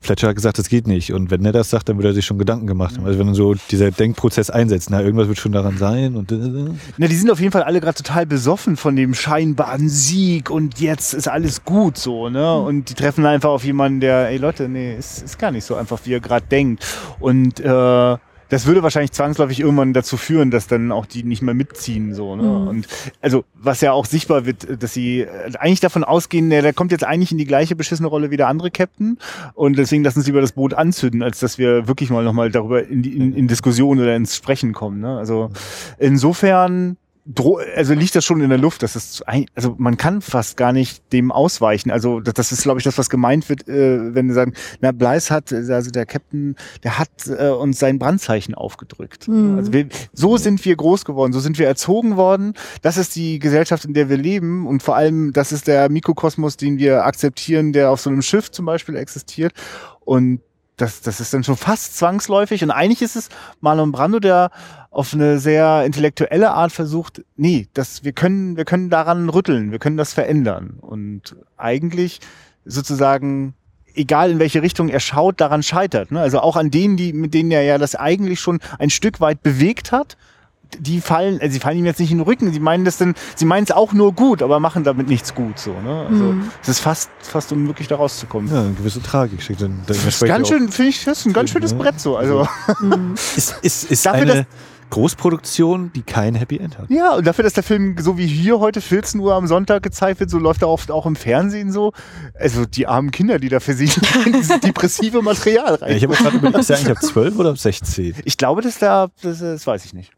Fletcher 0.00 0.28
hat 0.28 0.36
gesagt, 0.36 0.58
das 0.58 0.68
geht 0.68 0.86
nicht. 0.86 1.12
Und 1.12 1.30
wenn 1.30 1.44
er 1.44 1.52
das 1.52 1.70
sagt, 1.70 1.88
dann 1.88 1.96
würde 1.96 2.08
er 2.08 2.14
sich 2.14 2.24
schon 2.24 2.38
Gedanken 2.38 2.66
gemacht 2.66 2.96
haben. 2.96 3.06
Also 3.06 3.18
wenn 3.18 3.34
so 3.34 3.54
dieser 3.70 3.90
Denkprozess 3.90 4.48
einsetzt, 4.48 4.90
na, 4.90 5.02
irgendwas 5.02 5.28
wird 5.28 5.38
schon 5.38 5.52
daran 5.52 5.76
sein 5.76 6.14
und. 6.16 6.30
Äh, 6.30 6.70
Na, 6.96 7.06
die 7.06 7.14
sind 7.14 7.30
auf 7.30 7.40
jeden 7.40 7.52
Fall 7.52 7.64
alle 7.64 7.80
gerade 7.80 7.96
total 7.96 8.24
besoffen 8.24 8.76
von 8.76 8.94
dem 8.96 9.14
scheinbaren 9.14 9.88
Sieg 9.88 10.50
und 10.50 10.80
jetzt 10.80 11.14
ist 11.14 11.28
alles 11.28 11.64
gut 11.64 11.98
so, 11.98 12.28
ne? 12.28 12.58
Und 12.60 12.90
die 12.90 12.94
treffen 12.94 13.26
einfach 13.26 13.50
auf 13.50 13.64
jemanden, 13.64 14.00
der, 14.00 14.28
ey 14.28 14.38
Leute, 14.38 14.68
nee, 14.68 14.96
ist, 14.96 15.22
ist 15.22 15.38
gar 15.38 15.50
nicht 15.50 15.64
so 15.64 15.74
einfach, 15.74 15.98
wie 16.04 16.10
ihr 16.10 16.20
gerade 16.20 16.46
denkt. 16.46 16.86
Und 17.18 17.60
äh, 17.60 18.16
das 18.48 18.66
würde 18.66 18.82
wahrscheinlich 18.82 19.12
zwangsläufig 19.12 19.60
irgendwann 19.60 19.92
dazu 19.92 20.16
führen, 20.16 20.50
dass 20.50 20.66
dann 20.66 20.92
auch 20.92 21.06
die 21.06 21.22
nicht 21.22 21.42
mehr 21.42 21.54
mitziehen, 21.54 22.14
so, 22.14 22.36
ne? 22.36 22.42
Mhm. 22.42 22.68
Und 22.68 22.88
also, 23.20 23.44
was 23.54 23.80
ja 23.80 23.92
auch 23.92 24.06
sichtbar 24.06 24.46
wird, 24.46 24.82
dass 24.82 24.94
sie 24.94 25.20
äh, 25.20 25.52
eigentlich 25.58 25.80
davon 25.80 26.04
ausgehen, 26.04 26.50
der, 26.50 26.62
der 26.62 26.72
kommt 26.72 26.92
jetzt 26.92 27.04
eigentlich 27.04 27.32
in 27.32 27.38
die 27.38 27.44
gleiche 27.44 27.76
beschissene 27.76 28.08
Rolle 28.08 28.30
wie 28.30 28.36
der 28.36 28.48
andere 28.48 28.70
Captain 28.70 29.18
und 29.54 29.78
deswegen 29.78 30.04
lassen 30.04 30.22
sie 30.22 30.30
über 30.30 30.40
das 30.40 30.52
Boot 30.52 30.74
anzünden, 30.74 31.22
als 31.22 31.40
dass 31.40 31.58
wir 31.58 31.88
wirklich 31.88 32.10
mal 32.10 32.24
nochmal 32.24 32.50
darüber 32.50 32.86
in, 32.86 33.02
die, 33.02 33.16
in, 33.16 33.34
in 33.34 33.48
Diskussion 33.48 33.98
oder 33.98 34.16
ins 34.16 34.36
Sprechen 34.36 34.72
kommen, 34.72 35.00
ne? 35.00 35.18
Also, 35.18 35.50
insofern, 35.98 36.96
also 37.76 37.94
liegt 37.94 38.14
das 38.14 38.24
schon 38.24 38.40
in 38.40 38.48
der 38.48 38.58
Luft. 38.58 38.82
Das 38.82 38.96
ist 38.96 39.22
also 39.54 39.74
man 39.78 39.96
kann 39.96 40.22
fast 40.22 40.56
gar 40.56 40.72
nicht 40.72 41.12
dem 41.12 41.30
ausweichen. 41.30 41.90
Also 41.90 42.20
das, 42.20 42.52
ist, 42.52 42.62
glaube 42.62 42.80
ich, 42.80 42.84
das, 42.84 42.96
was 42.96 43.10
gemeint 43.10 43.48
wird, 43.48 43.68
äh, 43.68 44.14
wenn 44.14 44.28
wir 44.28 44.34
sagen, 44.34 44.54
na 44.80 44.92
Blythe 44.92 45.34
hat, 45.34 45.52
also 45.52 45.90
der 45.90 46.06
Captain, 46.06 46.56
der 46.84 46.98
hat 46.98 47.10
äh, 47.26 47.50
uns 47.50 47.78
sein 47.78 47.98
Brandzeichen 47.98 48.54
aufgedrückt. 48.54 49.28
Mhm. 49.28 49.56
Also 49.58 49.72
wir, 49.72 49.88
so 50.12 50.36
sind 50.36 50.64
wir 50.64 50.76
groß 50.76 51.04
geworden, 51.04 51.32
so 51.32 51.40
sind 51.40 51.58
wir 51.58 51.66
erzogen 51.66 52.16
worden. 52.16 52.54
Das 52.82 52.96
ist 52.96 53.14
die 53.16 53.38
Gesellschaft, 53.38 53.84
in 53.84 53.94
der 53.94 54.08
wir 54.08 54.16
leben 54.16 54.66
und 54.66 54.82
vor 54.82 54.96
allem, 54.96 55.32
das 55.32 55.52
ist 55.52 55.66
der 55.66 55.90
Mikrokosmos, 55.90 56.56
den 56.56 56.78
wir 56.78 57.04
akzeptieren, 57.04 57.72
der 57.72 57.90
auf 57.90 58.00
so 58.00 58.10
einem 58.10 58.22
Schiff 58.22 58.50
zum 58.50 58.64
Beispiel 58.64 58.96
existiert. 58.96 59.52
Und 60.00 60.40
das, 60.78 61.00
das 61.02 61.20
ist 61.20 61.34
dann 61.34 61.44
schon 61.44 61.56
fast 61.56 61.96
zwangsläufig. 61.98 62.62
Und 62.62 62.70
eigentlich 62.70 63.02
ist 63.02 63.16
es 63.16 63.28
Marlon 63.60 63.92
Brando, 63.92 64.20
der 64.20 64.50
auf 64.90 65.12
eine 65.12 65.38
sehr 65.38 65.84
intellektuelle 65.84 66.52
Art 66.52 66.72
versucht, 66.72 67.22
nee, 67.36 67.68
das, 67.74 68.04
wir 68.04 68.12
können, 68.12 68.56
wir 68.56 68.64
können 68.64 68.88
daran 68.88 69.28
rütteln, 69.28 69.70
wir 69.70 69.78
können 69.78 69.96
das 69.96 70.12
verändern. 70.12 70.78
Und 70.80 71.36
eigentlich 71.56 72.20
sozusagen, 72.64 73.54
egal 73.94 74.30
in 74.30 74.38
welche 74.38 74.62
Richtung 74.62 74.88
er 74.88 75.00
schaut, 75.00 75.40
daran 75.40 75.62
scheitert. 75.62 76.10
Ne? 76.10 76.20
Also 76.20 76.40
auch 76.40 76.56
an 76.56 76.70
denen, 76.70 76.96
die, 76.96 77.12
mit 77.12 77.34
denen 77.34 77.50
er 77.50 77.62
ja 77.62 77.78
das 77.78 77.94
eigentlich 77.94 78.40
schon 78.40 78.60
ein 78.78 78.90
Stück 78.90 79.20
weit 79.20 79.42
bewegt 79.42 79.92
hat, 79.92 80.16
die 80.78 81.00
fallen, 81.00 81.40
also 81.40 81.52
sie 81.52 81.60
fallen 81.60 81.78
ihm 81.78 81.86
jetzt 81.86 81.98
nicht 81.98 82.10
in 82.10 82.18
den 82.18 82.24
Rücken, 82.24 82.52
sie 82.52 82.60
meinen 82.60 82.84
das 82.84 82.98
denn, 82.98 83.14
sie 83.36 83.44
meinen 83.44 83.64
es 83.64 83.70
auch 83.70 83.92
nur 83.92 84.12
gut, 84.12 84.42
aber 84.42 84.60
machen 84.60 84.84
damit 84.84 85.08
nichts 85.08 85.34
gut, 85.34 85.58
so, 85.58 85.72
ne? 85.72 86.06
Also, 86.08 86.24
Mhm. 86.24 86.50
es 86.62 86.68
ist 86.68 86.80
fast, 86.80 87.10
fast 87.20 87.52
unmöglich 87.52 87.88
da 87.88 87.96
rauszukommen. 87.96 88.52
ja, 88.52 88.60
eine 88.62 88.72
gewisse 88.74 89.02
Tragik 89.02 89.42
steckt 89.42 89.62
dann. 89.62 89.80
Das 89.86 90.04
ist 90.04 90.24
ganz 90.24 90.48
schön, 90.48 90.68
finde 90.68 90.90
ich, 90.90 91.04
das 91.04 91.20
ist 91.20 91.26
ein 91.26 91.32
ganz 91.32 91.50
schönes 91.50 91.72
ne? 91.72 91.78
Brett, 91.78 91.98
so, 92.00 92.16
also. 92.16 92.46
Mhm. 92.80 93.14
Ist, 93.36 93.58
ist, 93.62 93.90
ist 93.90 94.06
Dafür, 94.06 94.22
eine 94.34 94.46
Großproduktion, 94.90 95.92
die 95.94 96.02
kein 96.02 96.34
Happy 96.34 96.58
End 96.58 96.78
hat. 96.78 96.90
Ja, 96.90 97.14
und 97.16 97.26
dafür, 97.26 97.44
dass 97.44 97.52
der 97.52 97.62
Film 97.62 97.96
so 97.98 98.16
wie 98.18 98.26
hier 98.26 98.58
heute 98.60 98.80
14 98.80 99.20
Uhr 99.20 99.34
am 99.34 99.46
Sonntag 99.46 99.82
gezeigt 99.82 100.20
wird, 100.20 100.30
so 100.30 100.38
läuft 100.38 100.62
er 100.62 100.68
oft 100.68 100.90
auch 100.90 101.06
im 101.06 101.16
Fernsehen 101.16 101.72
so. 101.72 101.92
Also 102.38 102.64
die 102.64 102.86
armen 102.86 103.10
Kinder, 103.10 103.38
die 103.38 103.48
da 103.48 103.60
für 103.60 103.74
sie 103.74 103.86
dieses 104.26 104.60
depressive 104.60 105.22
Material 105.22 105.74
rein. 105.76 105.90
Ja, 105.90 105.96
ich 105.96 106.02
habe 106.04 106.14
gerade 106.14 106.36
überlegt, 106.36 106.58
ist 106.60 106.70
der 106.70 106.76
eigentlich 106.78 106.96
ab 106.96 107.02
12 107.02 107.38
oder 107.38 107.50
ab 107.50 107.58
16? 107.58 108.14
Ich 108.24 108.36
glaube, 108.36 108.62
dass 108.62 108.78
der, 108.78 109.10
das, 109.22 109.38
das 109.40 109.66
weiß 109.66 109.84
ich 109.84 109.94
nicht. 109.94 110.12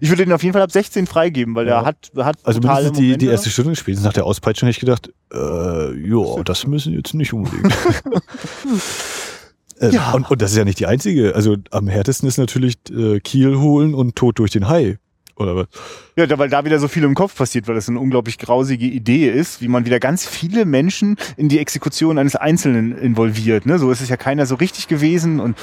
Ich 0.00 0.08
würde 0.10 0.24
den 0.24 0.32
auf 0.32 0.42
jeden 0.42 0.52
Fall 0.52 0.62
ab 0.62 0.72
16 0.72 1.06
freigeben, 1.06 1.54
weil 1.54 1.66
Ja. 1.66 1.80
der 1.80 1.86
hat, 1.86 2.10
hat 2.18 2.36
Also 2.44 2.60
mindestens 2.60 2.92
die, 2.98 3.02
die 3.02 3.08
Momente. 3.10 3.26
erste 3.26 3.50
Stunde 3.50 3.70
gespielt. 3.72 4.00
Nach 4.02 4.12
der 4.12 4.24
Auspeitschung 4.24 4.66
hätte 4.68 4.76
ich 4.76 4.80
gedacht, 4.80 5.10
äh, 5.32 6.08
ja, 6.08 6.42
das 6.44 6.66
müssen 6.66 6.92
jetzt 6.92 7.14
nicht 7.14 7.32
unbedingt. 7.32 7.72
Äh, 9.82 9.90
Ja. 9.90 10.12
und, 10.12 10.30
und 10.30 10.40
das 10.40 10.52
ist 10.52 10.56
ja 10.56 10.64
nicht 10.64 10.78
die 10.80 10.86
einzige. 10.86 11.34
Also 11.34 11.56
am 11.70 11.88
härtesten 11.88 12.28
ist 12.28 12.38
natürlich 12.38 12.76
äh, 12.90 13.20
Kiel 13.20 13.58
holen 13.58 13.94
und 13.94 14.16
Tod 14.16 14.38
durch 14.38 14.50
den 14.52 14.68
Hai. 14.68 14.98
Oder 15.36 15.56
was? 15.56 15.66
Ja, 16.16 16.26
da- 16.26 16.38
weil 16.38 16.48
da 16.50 16.64
wieder 16.64 16.78
so 16.78 16.88
viel 16.88 17.02
im 17.04 17.14
Kopf 17.14 17.34
passiert, 17.36 17.66
weil 17.66 17.74
das 17.74 17.88
eine 17.88 17.98
unglaublich 17.98 18.38
grausige 18.38 18.86
Idee 18.86 19.28
ist, 19.28 19.60
wie 19.62 19.68
man 19.68 19.84
wieder 19.86 19.98
ganz 19.98 20.26
viele 20.26 20.64
Menschen 20.66 21.16
in 21.36 21.48
die 21.48 21.58
Exekution 21.58 22.18
eines 22.18 22.36
Einzelnen 22.36 22.96
involviert. 22.96 23.66
Ne? 23.66 23.78
So 23.78 23.90
ist 23.90 24.00
es 24.02 24.08
ja 24.08 24.16
keiner 24.16 24.46
so 24.46 24.54
richtig 24.56 24.88
gewesen 24.88 25.40
und 25.40 25.56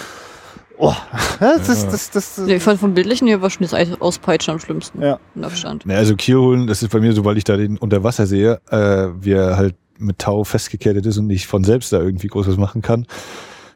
oh, 0.77 0.95
das 1.39 1.69
ist 1.69 1.85
das, 1.85 2.09
das, 2.11 2.35
das, 2.35 2.47
Nee, 2.47 2.55
Ich 2.55 2.63
fand 2.63 2.79
vom 2.79 2.93
Bildlichen 2.95 3.27
her 3.27 3.41
war 3.41 3.49
schon 3.51 3.65
das 3.67 4.01
Auspeitschen 4.01 4.53
am 4.55 4.59
schlimmsten. 4.59 5.01
Ja. 5.01 5.19
In 5.35 5.43
Abstand. 5.43 5.85
Ne, 5.85 5.95
also 5.95 6.15
Kiel 6.15 6.37
holen, 6.37 6.67
das 6.67 6.81
ist 6.81 6.89
bei 6.89 6.99
mir, 6.99 7.13
sobald 7.13 7.37
ich 7.37 7.43
da 7.43 7.55
den 7.55 7.77
unter 7.77 8.03
Wasser 8.03 8.25
sehe, 8.25 8.59
äh, 8.71 9.07
wie 9.23 9.31
er 9.33 9.55
halt 9.55 9.75
mit 9.99 10.17
Tau 10.19 10.43
festgekettet 10.43 11.05
ist 11.05 11.17
und 11.19 11.27
nicht 11.27 11.45
von 11.45 11.63
selbst 11.63 11.93
da 11.93 11.99
irgendwie 11.99 12.27
groß 12.27 12.47
was 12.47 12.57
machen 12.57 12.81
kann. 12.81 13.05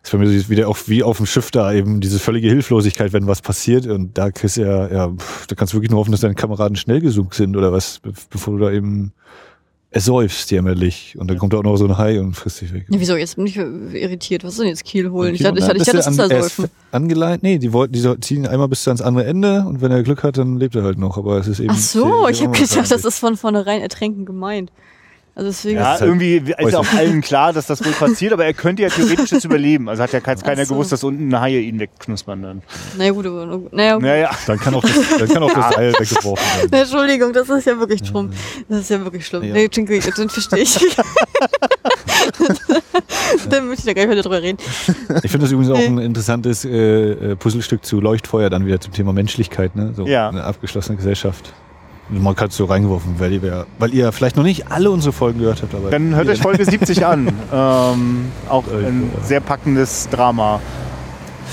Ist 0.04 0.12
bei 0.12 0.18
mir 0.18 0.28
so 0.40 0.50
wieder 0.50 0.68
auch 0.68 0.78
wie 0.88 1.02
auf 1.02 1.18
dem 1.18 1.26
Schiff 1.26 1.50
da 1.52 1.72
eben 1.74 2.02
diese 2.02 2.20
völlige 2.20 2.50
Hilflosigkeit, 2.50 3.14
wenn 3.14 3.26
was 3.26 3.42
passiert. 3.42 3.88
Und 3.88 4.18
da 4.18 4.32
kriegst 4.32 4.58
du 4.58 4.62
ja, 4.62 4.88
ja, 4.92 5.14
da 5.48 5.56
kannst 5.56 5.74
du 5.74 5.78
wirklich 5.78 5.92
nur 5.92 6.00
hoffen, 6.02 6.12
dass 6.12 6.20
deine 6.22 6.36
Kameraden 6.36 6.76
schnell 6.76 7.00
gesucht 7.02 7.34
sind 7.36 7.56
oder 7.56 7.72
was, 7.72 8.00
be- 8.00 8.12
bevor 8.30 8.58
du 8.58 8.66
da 8.66 8.72
eben 8.72 9.14
ersäufst 9.92 10.50
jämmerlich. 10.50 11.16
Und 11.20 11.30
dann 11.30 11.38
kommt 11.38 11.54
da 11.54 11.58
auch 11.58 11.64
noch 11.64 11.78
so 11.78 11.86
ein 11.86 11.98
Hai 11.98 12.20
und 12.20 12.34
frisst 12.36 12.62
dich 12.62 12.74
weg. 12.74 12.88
Ja, 12.90 13.00
wieso? 13.00 13.16
Jetzt 13.16 13.36
bin 13.36 13.46
ich 13.46 13.56
irritiert. 13.58 14.44
Was 14.44 14.54
ist 14.54 14.60
denn 14.60 14.68
jetzt 14.68 14.84
Kiel 14.84 15.12
holen? 15.12 15.36
Ich 15.36 15.42
Kiel- 15.42 15.52
dachte, 15.54 15.60
ich 15.60 15.66
dachte, 15.66 15.78
ich 15.78 15.84
dachte, 15.86 15.98
das 15.98 16.08
ist 16.08 16.20
an- 16.20 16.30
da 16.30 16.36
er 16.36 16.42
säufen. 16.44 16.66
Angeleint? 16.92 17.44
Nee, 17.44 17.60
die 17.60 17.72
wollten, 17.74 17.94
die 17.94 18.20
ziehen 18.22 18.48
einmal 18.48 18.68
bis 18.68 18.88
ans 18.88 19.02
andere 19.02 19.26
Ende 19.26 19.64
und 19.68 19.82
wenn 19.82 19.92
er 19.92 20.02
Glück 20.04 20.24
hat, 20.24 20.38
dann 20.38 20.58
lebt 20.58 20.76
er 20.76 20.84
halt 20.84 20.98
noch. 20.98 21.18
Aber 21.18 21.38
es 21.38 21.48
ist 21.48 21.60
eben. 21.60 21.70
Ach 21.72 21.78
so, 21.78 22.28
ich 22.28 22.42
habe 22.44 22.52
gedacht, 22.58 22.92
das 22.92 23.06
ist 23.06 23.20
von 23.20 23.38
vornherein 23.38 23.82
ertränken 23.82 24.26
gemeint. 24.26 24.72
Also 25.36 25.50
deswegen. 25.50 25.80
Ja, 25.80 25.96
ist 25.96 26.02
halt 26.02 26.10
irgendwie 26.10 26.36
ist 26.38 26.72
ja 26.74 26.78
auch 26.80 26.94
allen 26.94 27.22
klar, 27.22 27.54
dass 27.54 27.66
das 27.66 27.84
wohl 27.84 27.92
passiert, 27.94 28.34
aber 28.34 28.46
er 28.46 28.54
könnte 28.54 28.84
ja 28.84 28.90
theoretisch 28.90 29.32
jetzt 29.32 29.46
überleben. 29.46 29.90
Also 29.90 30.04
hat 30.04 30.14
ja 30.14 30.20
kein- 30.20 30.38
keiner 30.40 30.62
Ach 30.62 30.66
so. 30.68 30.76
gewusst, 30.76 30.92
dass 30.92 31.04
unten 31.04 31.40
Haie 31.40 31.60
ihn 31.60 31.80
wegknuspern 31.80 32.42
dann. 32.44 32.62
naja, 33.00 33.12
gut, 33.12 33.26
aber, 33.26 33.60
naja, 33.72 33.94
gut. 33.96 34.04
Naja, 34.04 34.30
Dann 34.46 34.60
kann 34.60 34.76
auch 34.76 34.84
das, 34.84 34.92
dann 35.18 35.28
kann 35.30 35.42
auch 35.44 35.52
das 35.54 35.74
Seil 35.74 35.94
weggeworfen 35.94 36.46
werden. 36.62 36.74
Entschuldigung, 36.82 37.34
das 37.34 37.50
ist 37.50 37.66
ja 37.66 37.80
wirklich 37.80 38.08
schlimm. 38.08 38.30
Das 38.70 38.80
ist 38.82 38.90
ja 38.92 39.04
wirklich 39.04 39.26
schlimm. 39.26 39.44
Ja. 39.44 39.54
Nee, 39.54 39.70
Jinky, 39.72 40.00
den 40.00 40.30
verstehe 40.30 40.60
ich. 40.62 40.78
Dann 43.50 43.68
möchte 43.68 43.82
ich 43.82 43.86
da 43.86 43.94
gar 43.94 44.04
nicht 44.08 44.12
weiter 44.12 44.22
drüber 44.22 44.42
reden. 44.42 44.58
Ich 45.24 45.32
finde 45.32 45.46
das 45.46 45.52
übrigens 45.52 45.72
auch 45.72 45.80
ein 45.80 45.98
interessantes 45.98 46.66
äh, 46.66 46.70
äh, 47.32 47.36
Puzzlestück 47.36 47.84
zu 47.86 48.00
Leuchtfeuer 48.02 48.50
dann 48.50 48.66
wieder 48.66 48.80
zum 48.80 48.94
Thema 48.94 49.14
Menschlichkeit, 49.14 49.76
ne? 49.76 49.94
So 49.96 50.06
Ja. 50.06 50.30
eine 50.30 50.44
abgeschlossene 50.44 50.98
Gesellschaft. 50.98 51.54
Man 52.10 52.36
hat 52.36 52.52
so 52.52 52.66
reingeworfen, 52.66 53.16
weil 53.18 53.34
ihr, 53.34 53.66
weil 53.80 53.94
ihr 53.94 54.12
vielleicht 54.12 54.36
noch 54.36 54.44
nicht 54.44 54.72
alle 54.72 54.92
unsere 54.92 55.14
Folgen 55.14 55.40
gehört 55.40 55.62
habt, 55.62 55.74
aber 55.74 55.90
dann 55.90 56.16
hört 56.16 56.28
euch 56.28 56.40
Folge 56.42 56.66
70 56.66 57.06
an. 57.06 57.32
Ähm, 57.54 58.32
auch 58.50 58.64
ein 58.68 59.12
sehr 59.24 59.40
packendes 59.40 60.10
Drama. 60.10 60.60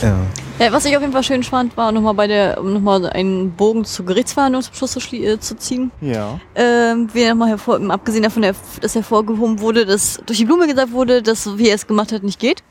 ja. 0.02 0.16
Ja, 0.60 0.72
was 0.72 0.84
ich 0.84 0.94
auf 0.94 1.00
jeden 1.00 1.14
Fall 1.14 1.22
schön 1.22 1.42
fand, 1.42 1.74
war 1.78 1.90
nochmal 1.90 2.12
bei 2.12 2.26
der, 2.26 2.60
um 2.60 2.74
nochmal 2.74 3.08
einen 3.08 3.52
Bogen 3.52 3.86
zur 3.86 4.04
Gerichtsverhandlung 4.04 4.60
zum 4.62 4.74
Schluss 4.74 4.92
zu, 4.92 5.16
äh, 5.16 5.40
zu 5.40 5.56
ziehen. 5.56 5.90
Ja. 6.02 6.38
Ähm, 6.54 7.08
wie 7.14 7.26
nochmal 7.26 7.48
hervor, 7.48 7.80
abgesehen 7.88 8.22
davon, 8.24 8.42
dass 8.42 8.94
hervorgehoben 8.94 9.60
wurde, 9.60 9.86
dass 9.86 10.20
durch 10.26 10.38
die 10.38 10.44
Blume 10.44 10.66
gesagt 10.66 10.92
wurde, 10.92 11.22
dass 11.22 11.56
wie 11.56 11.70
er 11.70 11.76
es 11.76 11.86
gemacht 11.86 12.12
hat, 12.12 12.24
nicht 12.24 12.38
geht. 12.38 12.62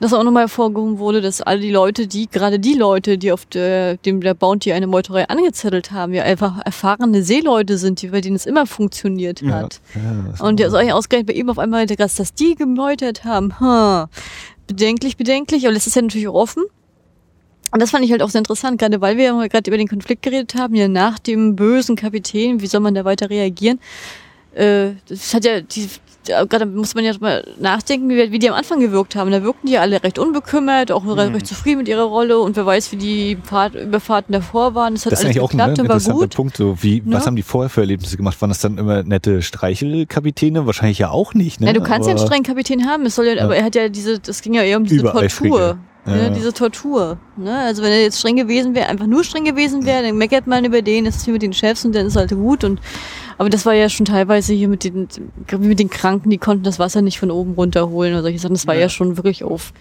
Dass 0.00 0.12
auch 0.12 0.22
nochmal 0.22 0.44
hervorgehoben 0.44 0.98
wurde, 0.98 1.20
dass 1.20 1.40
alle 1.42 1.58
die 1.60 1.72
Leute, 1.72 2.06
die, 2.06 2.28
gerade 2.28 2.60
die 2.60 2.74
Leute, 2.74 3.18
die 3.18 3.32
auf 3.32 3.46
der, 3.46 3.96
dem 3.96 4.20
der 4.20 4.34
Bounty 4.34 4.72
eine 4.72 4.86
Meuterei 4.86 5.28
angezettelt 5.28 5.90
haben, 5.90 6.14
ja 6.14 6.22
einfach 6.22 6.60
erfahrene 6.64 7.24
Seeleute 7.24 7.78
sind, 7.78 8.00
die, 8.00 8.08
bei 8.08 8.20
denen 8.20 8.36
es 8.36 8.46
immer 8.46 8.66
funktioniert 8.66 9.42
Ja. 9.42 9.50
hat. 9.54 9.80
Ja, 9.96 10.46
Und 10.46 10.60
ist 10.60 10.72
euch 10.72 10.92
ausgerechnet 10.92 11.26
bei 11.26 11.32
ihm 11.32 11.50
auf 11.50 11.58
einmal, 11.58 11.86
dass, 11.86 12.14
dass 12.14 12.32
die 12.32 12.54
geläutert 12.54 13.24
haben. 13.24 13.58
Hm. 13.58 14.06
Bedenklich, 14.68 15.16
bedenklich. 15.16 15.64
Aber 15.66 15.74
das 15.74 15.88
ist 15.88 15.96
ja 15.96 16.02
natürlich 16.02 16.28
auch 16.28 16.34
offen. 16.34 16.62
Und 17.72 17.82
das 17.82 17.90
fand 17.90 18.04
ich 18.04 18.12
halt 18.12 18.22
auch 18.22 18.30
sehr 18.30 18.38
interessant, 18.38 18.78
gerade 18.78 19.00
weil 19.00 19.16
wir 19.16 19.24
ja 19.24 19.46
gerade 19.48 19.68
über 19.68 19.76
den 19.76 19.88
Konflikt 19.88 20.22
geredet 20.22 20.54
haben, 20.54 20.74
ja 20.74 20.86
nach 20.88 21.18
dem 21.18 21.56
bösen 21.56 21.96
Kapitän, 21.96 22.60
wie 22.60 22.66
soll 22.66 22.80
man 22.80 22.94
da 22.94 23.04
weiter 23.04 23.28
reagieren? 23.30 23.80
Äh, 24.54 24.90
das 25.08 25.34
hat 25.34 25.44
ja, 25.44 25.60
die, 25.60 25.88
gerade 26.48 26.66
muss 26.66 26.94
man 26.94 27.04
ja 27.04 27.12
mal 27.20 27.44
nachdenken, 27.58 28.08
wie, 28.08 28.30
wie 28.32 28.38
die 28.38 28.48
am 28.48 28.54
Anfang 28.56 28.80
gewirkt 28.80 29.16
haben. 29.16 29.30
Da 29.30 29.42
wirkten 29.42 29.66
die 29.66 29.78
alle 29.78 30.02
recht 30.02 30.18
unbekümmert, 30.18 30.92
auch 30.92 31.04
recht 31.06 31.46
zufrieden 31.46 31.78
mit 31.78 31.88
ihrer 31.88 32.04
Rolle 32.04 32.38
und 32.38 32.56
wer 32.56 32.64
weiß, 32.66 32.92
wie 32.92 32.96
die 32.96 33.38
Fahrt, 33.42 33.74
Überfahrten 33.74 34.32
davor 34.32 34.74
waren. 34.74 34.94
Das 34.94 35.06
hat 35.06 35.12
Das 35.12 35.20
ist 35.20 35.24
alles 35.26 35.36
eigentlich 35.36 35.42
auch 35.42 35.52
ein, 35.52 35.56
ne, 35.56 35.62
geklappt 35.64 35.78
interessanter 35.78 36.20
gut. 36.20 36.34
Punkt. 36.36 36.56
So, 36.56 36.82
wie, 36.82 37.02
Ne? 37.04 37.16
Was 37.16 37.26
haben 37.26 37.36
die 37.36 37.42
vorher 37.42 37.68
für 37.70 37.80
Erlebnisse 37.80 38.16
gemacht? 38.16 38.40
Waren 38.40 38.50
das 38.50 38.60
dann 38.60 38.78
immer 38.78 39.02
nette 39.02 39.42
Streichelkapitäne? 39.42 40.66
Wahrscheinlich 40.66 40.98
ja 40.98 41.10
auch 41.10 41.34
nicht. 41.34 41.60
Ne? 41.60 41.68
Ja, 41.68 41.72
du 41.72 41.80
kannst 41.82 42.06
ja 42.06 42.10
einen 42.12 42.18
Aber- 42.20 42.26
strengen 42.26 42.44
Kapitän 42.44 42.86
haben, 42.86 43.06
es 43.06 43.14
soll 43.14 43.26
ja, 43.26 43.34
Ja. 43.34 43.44
aber 43.44 43.56
er 43.56 43.64
hat 43.64 43.74
ja 43.74 43.88
diese, 43.88 44.18
das 44.18 44.42
ging 44.42 44.54
ja 44.54 44.62
eher 44.62 44.76
um 44.76 44.84
diese. 44.84 45.02
Tortur. 45.04 45.78
Ne, 46.06 46.32
diese 46.34 46.54
Tortur. 46.54 47.18
Ne? 47.36 47.54
Also 47.54 47.82
wenn 47.82 47.92
er 47.92 48.00
jetzt 48.00 48.18
streng 48.18 48.36
gewesen 48.36 48.74
wäre, 48.74 48.88
einfach 48.88 49.06
nur 49.06 49.24
streng 49.24 49.44
gewesen 49.44 49.84
wäre, 49.84 50.02
dann 50.04 50.16
meckert 50.16 50.46
man 50.46 50.64
über 50.64 50.80
den, 50.80 51.04
ist 51.04 51.22
hier 51.24 51.34
mit 51.34 51.42
den 51.42 51.52
Chefs 51.52 51.84
und 51.84 51.94
dann 51.94 52.06
ist 52.06 52.16
halt 52.16 52.30
gut. 52.30 52.64
Und 52.64 52.80
aber 53.38 53.48
das 53.48 53.64
war 53.64 53.72
ja 53.72 53.88
schon 53.88 54.04
teilweise 54.04 54.52
hier 54.52 54.68
mit 54.68 54.84
den 54.84 55.08
mit 55.58 55.78
den 55.78 55.88
Kranken, 55.90 56.28
die 56.30 56.38
konnten 56.38 56.64
das 56.64 56.78
Wasser 56.78 57.00
nicht 57.02 57.18
von 57.18 57.30
oben 57.30 57.52
runterholen 57.54 58.12
oder 58.12 58.22
solche 58.22 58.38
Sachen. 58.38 58.54
Das 58.54 58.66
war 58.66 58.74
ja, 58.74 58.82
Ja. 58.82 58.88
schon 58.88 59.16
wirklich 59.16 59.44
auf 59.44 59.72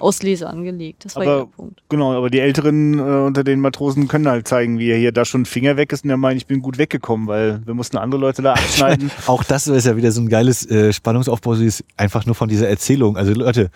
Auslese 0.00 0.48
angelegt. 0.48 1.04
Das 1.04 1.16
war 1.16 1.24
ja 1.24 1.30
Aber 1.32 1.40
der 1.40 1.46
Punkt. 1.56 1.82
genau, 1.88 2.12
aber 2.12 2.30
die 2.30 2.40
Älteren 2.40 2.98
äh, 2.98 3.02
unter 3.02 3.42
den 3.42 3.60
Matrosen 3.60 4.06
können 4.06 4.28
halt 4.28 4.46
zeigen, 4.46 4.78
wie 4.78 4.90
er 4.90 4.98
hier 4.98 5.12
da 5.12 5.24
schon 5.24 5.46
Finger 5.46 5.76
weg 5.76 5.92
ist 5.92 6.04
und 6.04 6.10
er 6.10 6.16
meint, 6.16 6.36
ich 6.36 6.46
bin 6.46 6.60
gut 6.60 6.78
weggekommen, 6.78 7.26
weil 7.26 7.60
wir 7.66 7.74
mussten 7.74 7.96
andere 7.96 8.20
Leute 8.20 8.42
da 8.42 8.52
abschneiden. 8.52 9.10
Auch 9.26 9.42
das 9.42 9.66
ist 9.66 9.86
ja 9.86 9.96
wieder 9.96 10.12
so 10.12 10.20
ein 10.20 10.28
geiles 10.28 10.68
äh, 10.70 10.92
Spannungsaufbau, 10.92 11.54
sie 11.54 11.66
ist 11.66 11.84
einfach 11.96 12.26
nur 12.26 12.34
von 12.34 12.48
dieser 12.48 12.68
Erzählung. 12.68 13.16
Also 13.16 13.32
Leute, 13.32 13.70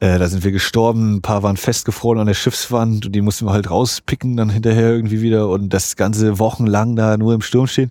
äh, 0.00 0.18
da 0.18 0.28
sind 0.28 0.44
wir 0.44 0.52
gestorben, 0.52 1.16
ein 1.16 1.22
paar 1.22 1.42
waren 1.42 1.56
festgefroren 1.56 2.18
an 2.20 2.26
der 2.26 2.34
Schiffswand 2.34 3.06
und 3.06 3.12
die 3.14 3.22
mussten 3.22 3.46
wir 3.46 3.52
halt 3.52 3.70
rauspicken 3.70 4.36
dann 4.36 4.50
hinterher 4.50 4.90
irgendwie 4.90 5.22
wieder 5.22 5.48
und 5.48 5.70
das 5.72 5.96
ganze 5.96 6.38
wochenlang 6.38 6.96
da 6.96 7.16
nur 7.16 7.32
im 7.34 7.40
Sturm 7.40 7.66
stehen. 7.66 7.90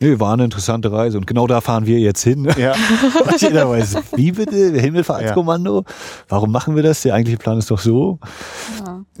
Nee, 0.00 0.20
war 0.20 0.34
eine 0.34 0.44
interessante 0.44 0.92
Reise 0.92 1.18
und 1.18 1.26
genau 1.26 1.46
da 1.46 1.60
fahren 1.60 1.86
wir 1.86 1.98
jetzt 1.98 2.22
hin. 2.22 2.48
ja. 2.56 2.74
Und 3.24 3.40
jeder 3.40 3.68
weiß, 3.68 3.96
wie 4.14 4.32
bitte? 4.32 4.72
Himmelfahrtskommando? 4.80 5.84
Warum 6.28 6.52
machen 6.52 6.76
wir 6.76 6.84
das? 6.84 7.02
Der 7.02 7.14
eigentliche 7.14 7.38
Plan 7.38 7.58
ist 7.58 7.70
doch 7.70 7.80
so. 7.80 8.18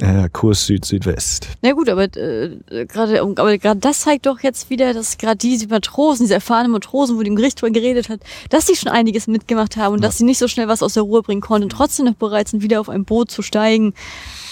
Ja. 0.00 0.24
Äh, 0.24 0.28
Kurs 0.28 0.66
Süd-Südwest. 0.66 1.48
Na 1.62 1.72
gut, 1.72 1.88
aber 1.88 2.04
äh, 2.04 2.56
gerade 2.86 3.20
aber 3.20 3.58
gerade 3.58 3.80
das 3.80 4.02
zeigt 4.02 4.26
doch 4.26 4.40
jetzt 4.40 4.70
wieder, 4.70 4.94
dass 4.94 5.18
gerade 5.18 5.36
diese 5.36 5.66
Matrosen, 5.66 6.24
diese 6.24 6.34
erfahrenen 6.34 6.70
Matrosen, 6.70 7.16
wo 7.16 7.22
die 7.22 7.28
im 7.28 7.36
Gericht 7.36 7.60
drüber 7.60 7.72
geredet 7.72 8.08
hat, 8.08 8.20
dass 8.50 8.66
die 8.66 8.76
schon 8.76 8.92
einiges 8.92 9.26
mitgemacht 9.26 9.76
haben 9.76 9.94
und 9.94 10.04
dass 10.04 10.18
sie 10.18 10.24
nicht 10.24 10.38
so 10.38 10.46
schnell 10.46 10.68
was 10.68 10.82
aus 10.82 10.94
der 10.94 11.02
Ruhe 11.02 11.22
bringen 11.22 11.40
konnten 11.40 11.64
und 11.64 11.70
trotzdem 11.70 12.06
noch 12.06 12.14
bereit 12.14 12.48
sind, 12.48 12.62
wieder 12.62 12.80
auf 12.80 12.88
ein 12.88 13.04
Boot 13.04 13.30
zu 13.30 13.42
steigen. 13.42 13.94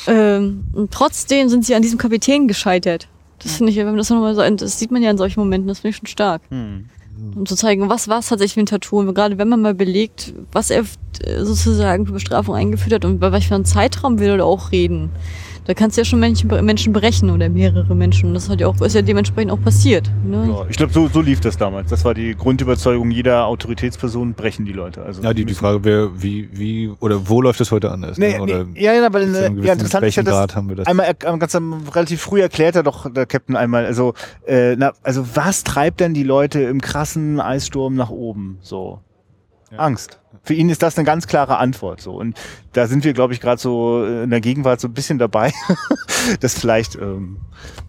Ähm, 0.08 0.64
und 0.72 0.90
trotzdem 0.90 1.48
sind 1.48 1.64
sie 1.64 1.74
an 1.74 1.82
diesem 1.82 1.98
Kapitän 1.98 2.48
gescheitert. 2.48 3.08
Das 3.42 3.56
finde 3.56 3.72
ich, 3.72 3.78
wenn 3.78 3.86
man 3.86 3.96
das 3.96 4.10
nochmal 4.10 4.34
so, 4.34 4.42
das 4.56 4.78
sieht 4.78 4.90
man 4.90 5.02
ja 5.02 5.10
in 5.10 5.18
solchen 5.18 5.40
Momenten, 5.40 5.68
das 5.68 5.80
finde 5.80 5.90
ich 5.90 5.96
schon 5.96 6.06
stark. 6.06 6.42
Hm. 6.50 6.86
Um 7.34 7.46
zu 7.46 7.56
zeigen, 7.56 7.88
was 7.88 8.08
war 8.08 8.18
es 8.18 8.28
tatsächlich 8.28 8.54
für 8.54 8.60
ein 8.60 8.66
Tattoo. 8.66 8.98
Und 8.98 9.14
gerade 9.14 9.38
wenn 9.38 9.48
man 9.48 9.62
mal 9.62 9.74
belegt, 9.74 10.34
was 10.52 10.70
er 10.70 10.84
äh, 11.22 11.44
sozusagen 11.44 12.06
für 12.06 12.12
Bestrafung 12.12 12.54
eingeführt 12.54 12.94
hat 12.94 13.04
und 13.04 13.18
bei 13.20 13.32
welchem 13.32 13.48
für 13.48 13.54
einem 13.54 13.64
Zeitraum 13.64 14.18
will 14.18 14.28
er 14.28 14.44
auch 14.44 14.70
reden. 14.70 15.10
Da 15.66 15.74
kannst 15.74 15.96
du 15.96 16.00
ja 16.00 16.04
schon 16.04 16.20
Menschen, 16.20 16.48
Menschen 16.64 16.92
brechen 16.92 17.28
oder 17.30 17.48
mehrere 17.48 17.94
Menschen. 17.96 18.32
Das 18.34 18.48
hat 18.48 18.60
ja 18.60 18.68
auch, 18.68 18.80
ist 18.80 18.94
ja 18.94 19.02
dementsprechend 19.02 19.50
auch 19.50 19.60
passiert. 19.60 20.08
Ne? 20.24 20.48
Ja, 20.48 20.66
ich 20.70 20.76
glaube, 20.76 20.92
so, 20.92 21.08
so 21.08 21.20
lief 21.20 21.40
das 21.40 21.56
damals. 21.56 21.90
Das 21.90 22.04
war 22.04 22.14
die 22.14 22.36
Grundüberzeugung 22.36 23.10
jeder 23.10 23.46
Autoritätsperson, 23.46 24.34
brechen 24.34 24.64
die 24.64 24.72
Leute. 24.72 25.02
Also 25.02 25.22
Ja, 25.22 25.34
die, 25.34 25.44
die 25.44 25.54
Frage 25.54 25.82
wäre, 25.84 26.22
wie, 26.22 26.48
wie, 26.52 26.92
oder 27.00 27.28
wo 27.28 27.42
läuft 27.42 27.58
das 27.60 27.72
heute 27.72 27.90
anders? 27.90 28.16
Nee, 28.16 28.34
ne? 28.36 28.40
oder 28.42 28.64
nee, 28.64 28.80
ja, 28.80 28.92
ja, 28.92 29.04
aber 29.06 29.20
äh, 29.20 29.24
gewissen- 29.26 29.62
ja, 29.64 29.72
interessant 29.72 30.06
ist 30.06 30.14
ja, 30.16 30.22
Grad 30.22 30.54
haben 30.54 30.68
wir 30.68 30.76
das? 30.76 30.86
einmal 30.86 31.06
er- 31.06 31.14
ganz 31.38 31.54
am, 31.56 31.82
relativ 31.92 32.20
früh 32.20 32.40
erklärt 32.40 32.76
er 32.76 32.84
doch 32.84 33.10
der 33.12 33.26
Captain 33.26 33.56
einmal, 33.56 33.86
also 33.86 34.14
äh, 34.46 34.76
na, 34.76 34.92
also 35.02 35.26
was 35.34 35.64
treibt 35.64 35.98
denn 36.00 36.14
die 36.14 36.22
Leute 36.22 36.60
im 36.62 36.80
krassen 36.80 37.40
Eissturm 37.40 37.94
nach 37.96 38.10
oben? 38.10 38.58
So 38.60 39.00
Angst. 39.76 40.20
Für 40.42 40.54
ihn 40.54 40.68
ist 40.68 40.82
das 40.82 40.96
eine 40.96 41.04
ganz 41.04 41.26
klare 41.26 41.58
Antwort. 41.58 42.00
So 42.00 42.12
und 42.12 42.38
da 42.72 42.86
sind 42.86 43.04
wir, 43.04 43.12
glaube 43.12 43.32
ich, 43.32 43.40
gerade 43.40 43.60
so 43.60 44.04
äh, 44.04 44.24
in 44.24 44.30
der 44.30 44.40
Gegenwart 44.40 44.80
so 44.80 44.88
ein 44.88 44.94
bisschen 44.94 45.18
dabei, 45.18 45.52
dass 46.40 46.58
vielleicht 46.58 46.96
ähm, 46.96 47.38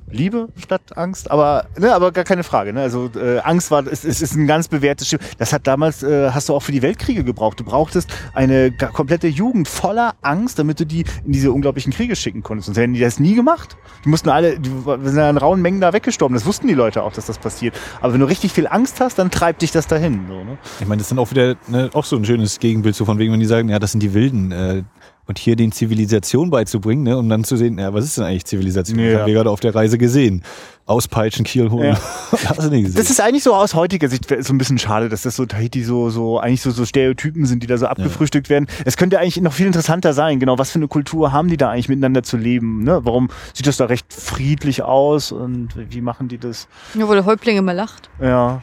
Liebe 0.10 0.48
statt 0.58 0.82
Angst, 0.96 1.30
aber 1.30 1.66
ne, 1.78 1.94
aber 1.94 2.14
gar 2.14 2.24
keine 2.24 2.44
Frage. 2.44 2.72
Ne? 2.72 2.82
Also 2.82 3.10
äh, 3.16 3.40
Angst 3.40 3.72
war, 3.72 3.86
es, 3.86 4.06
es 4.06 4.22
ist 4.22 4.36
ein 4.36 4.48
ganz 4.48 4.70
bewährtes 4.70 5.10
Schiff. 5.10 5.20
Das 5.38 5.52
hat 5.52 5.68
damals, 5.68 6.02
äh, 6.02 6.32
hast 6.32 6.48
du 6.48 6.54
auch 6.54 6.62
für 6.62 6.72
die 6.72 6.82
Weltkriege 6.82 7.26
gebraucht. 7.26 7.60
Du 7.60 7.66
brauchtest 7.66 8.10
eine 8.34 8.72
komplette 8.72 9.28
Jugend 9.28 9.68
voller 9.68 10.16
Angst, 10.22 10.60
damit 10.60 10.80
du 10.80 10.86
die 10.86 11.04
in 11.26 11.34
diese 11.34 11.52
unglaublichen 11.52 11.92
Kriege 11.92 12.16
schicken 12.16 12.42
konntest. 12.42 12.68
Sonst 12.68 12.78
hätten 12.78 12.94
die 12.94 13.02
das 13.02 13.20
nie 13.20 13.36
gemacht. 13.36 13.76
Die 14.06 14.10
mussten 14.10 14.30
alle, 14.30 14.58
die 14.58 14.70
sind 14.70 15.18
ja 15.18 15.30
in 15.30 15.38
rauen 15.38 15.62
Mengen 15.62 15.82
da 15.82 15.92
weggestorben. 15.92 16.36
Das 16.36 16.46
wussten 16.46 16.68
die 16.68 16.74
Leute 16.74 17.04
auch, 17.04 17.12
dass 17.12 17.26
das 17.26 17.38
passiert. 17.38 17.76
Aber 18.00 18.14
wenn 18.14 18.22
du 18.22 18.28
richtig 18.28 18.54
viel 18.54 18.68
Angst 18.68 19.02
hast, 19.02 19.20
dann 19.20 19.30
treibt 19.30 19.62
dich 19.62 19.72
das 19.72 19.88
dahin. 19.88 20.26
So, 20.30 20.36
ne? 20.36 20.58
Ich 20.80 20.88
meine, 20.88 21.00
das 21.00 21.08
ist 21.08 21.12
dann 21.12 21.20
auch 21.20 21.32
wieder 21.32 21.56
ne, 21.68 21.90
auch 21.94 22.06
so 22.06 22.16
ein 22.16 22.24
schönes 22.24 22.37
Gegenbild, 22.60 22.96
so 22.96 23.06
von 23.06 23.20
wegen, 23.20 23.34
wenn 23.34 23.40
die 23.40 23.46
sagen, 23.46 23.70
ja, 23.70 23.80
das 23.80 23.92
sind 23.92 24.02
die 24.02 24.14
Wilden. 24.14 24.52
Äh, 24.52 24.84
und 25.28 25.38
hier 25.38 25.56
den 25.58 25.72
Zivilisation 25.74 26.50
beizubringen, 26.50 27.04
ne, 27.04 27.18
um 27.18 27.28
dann 27.28 27.44
zu 27.44 27.58
sehen, 27.58 27.78
ja, 27.80 27.94
was 27.94 28.06
ist 28.06 28.18
denn 28.18 28.24
eigentlich 28.24 28.46
Zivilisation? 28.46 28.98
Ja. 28.98 29.12
Das 29.12 29.20
haben 29.20 29.28
wir 29.28 29.34
gerade 29.34 29.50
auf 29.50 29.60
der 29.60 29.76
Reise 29.76 29.98
gesehen. 29.98 30.42
Auspeitschen, 30.86 31.44
Kiel 31.44 31.70
holen. 31.70 31.90
Ja. 31.90 32.00
Hast 32.32 32.64
du 32.64 32.70
nicht 32.70 32.86
gesehen. 32.86 32.98
Das 32.98 33.10
ist 33.10 33.20
eigentlich 33.20 33.44
so 33.44 33.54
aus 33.54 33.74
heutiger 33.74 34.08
Sicht 34.08 34.26
so 34.40 34.54
ein 34.54 34.58
bisschen 34.58 34.78
schade, 34.78 35.10
dass 35.10 35.24
das 35.24 35.36
so 35.36 35.46
Tahiti 35.46 35.84
so, 35.84 36.10
so 36.10 36.40
eigentlich 36.40 36.62
so, 36.62 36.72
so 36.72 36.86
Stereotypen 36.86 37.46
sind, 37.46 37.62
die 37.62 37.68
da 37.68 37.78
so 37.78 37.88
abgefrühstückt 37.88 38.50
werden. 38.50 38.68
Es 38.86 38.96
könnte 38.96 39.20
eigentlich 39.20 39.42
noch 39.42 39.52
viel 39.52 39.68
interessanter 39.68 40.14
sein, 40.14 40.40
genau, 40.40 40.58
was 40.58 40.72
für 40.72 40.80
eine 40.80 40.88
Kultur 40.88 41.34
haben 41.34 41.50
die 41.50 41.58
da 41.58 41.72
eigentlich 41.72 41.90
miteinander 41.90 42.24
zu 42.24 42.38
leben? 42.38 42.84
Ne? 42.84 43.02
Warum 43.04 43.30
sieht 43.54 43.68
das 43.68 43.76
da 43.76 43.86
recht 43.86 44.14
friedlich 44.14 44.82
aus 44.84 45.34
und 45.34 45.70
wie 45.76 46.02
machen 46.02 46.30
die 46.30 46.38
das? 46.38 46.70
Ja, 46.94 47.06
wo 47.08 47.14
der 47.14 47.26
Häuptling 47.26 47.58
immer 47.58 47.74
lacht. 47.74 48.10
Ja. 48.22 48.62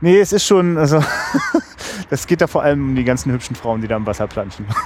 Nee, 0.00 0.18
es 0.18 0.32
ist 0.32 0.46
schon, 0.46 0.78
also 0.78 1.02
das 2.10 2.26
geht 2.26 2.40
da 2.40 2.46
vor 2.46 2.62
allem 2.62 2.90
um 2.90 2.94
die 2.96 3.04
ganzen 3.04 3.32
hübschen 3.32 3.54
Frauen, 3.56 3.80
die 3.82 3.88
da 3.88 3.96
im 3.96 4.06
Wasser 4.06 4.26
planschen. 4.26 4.66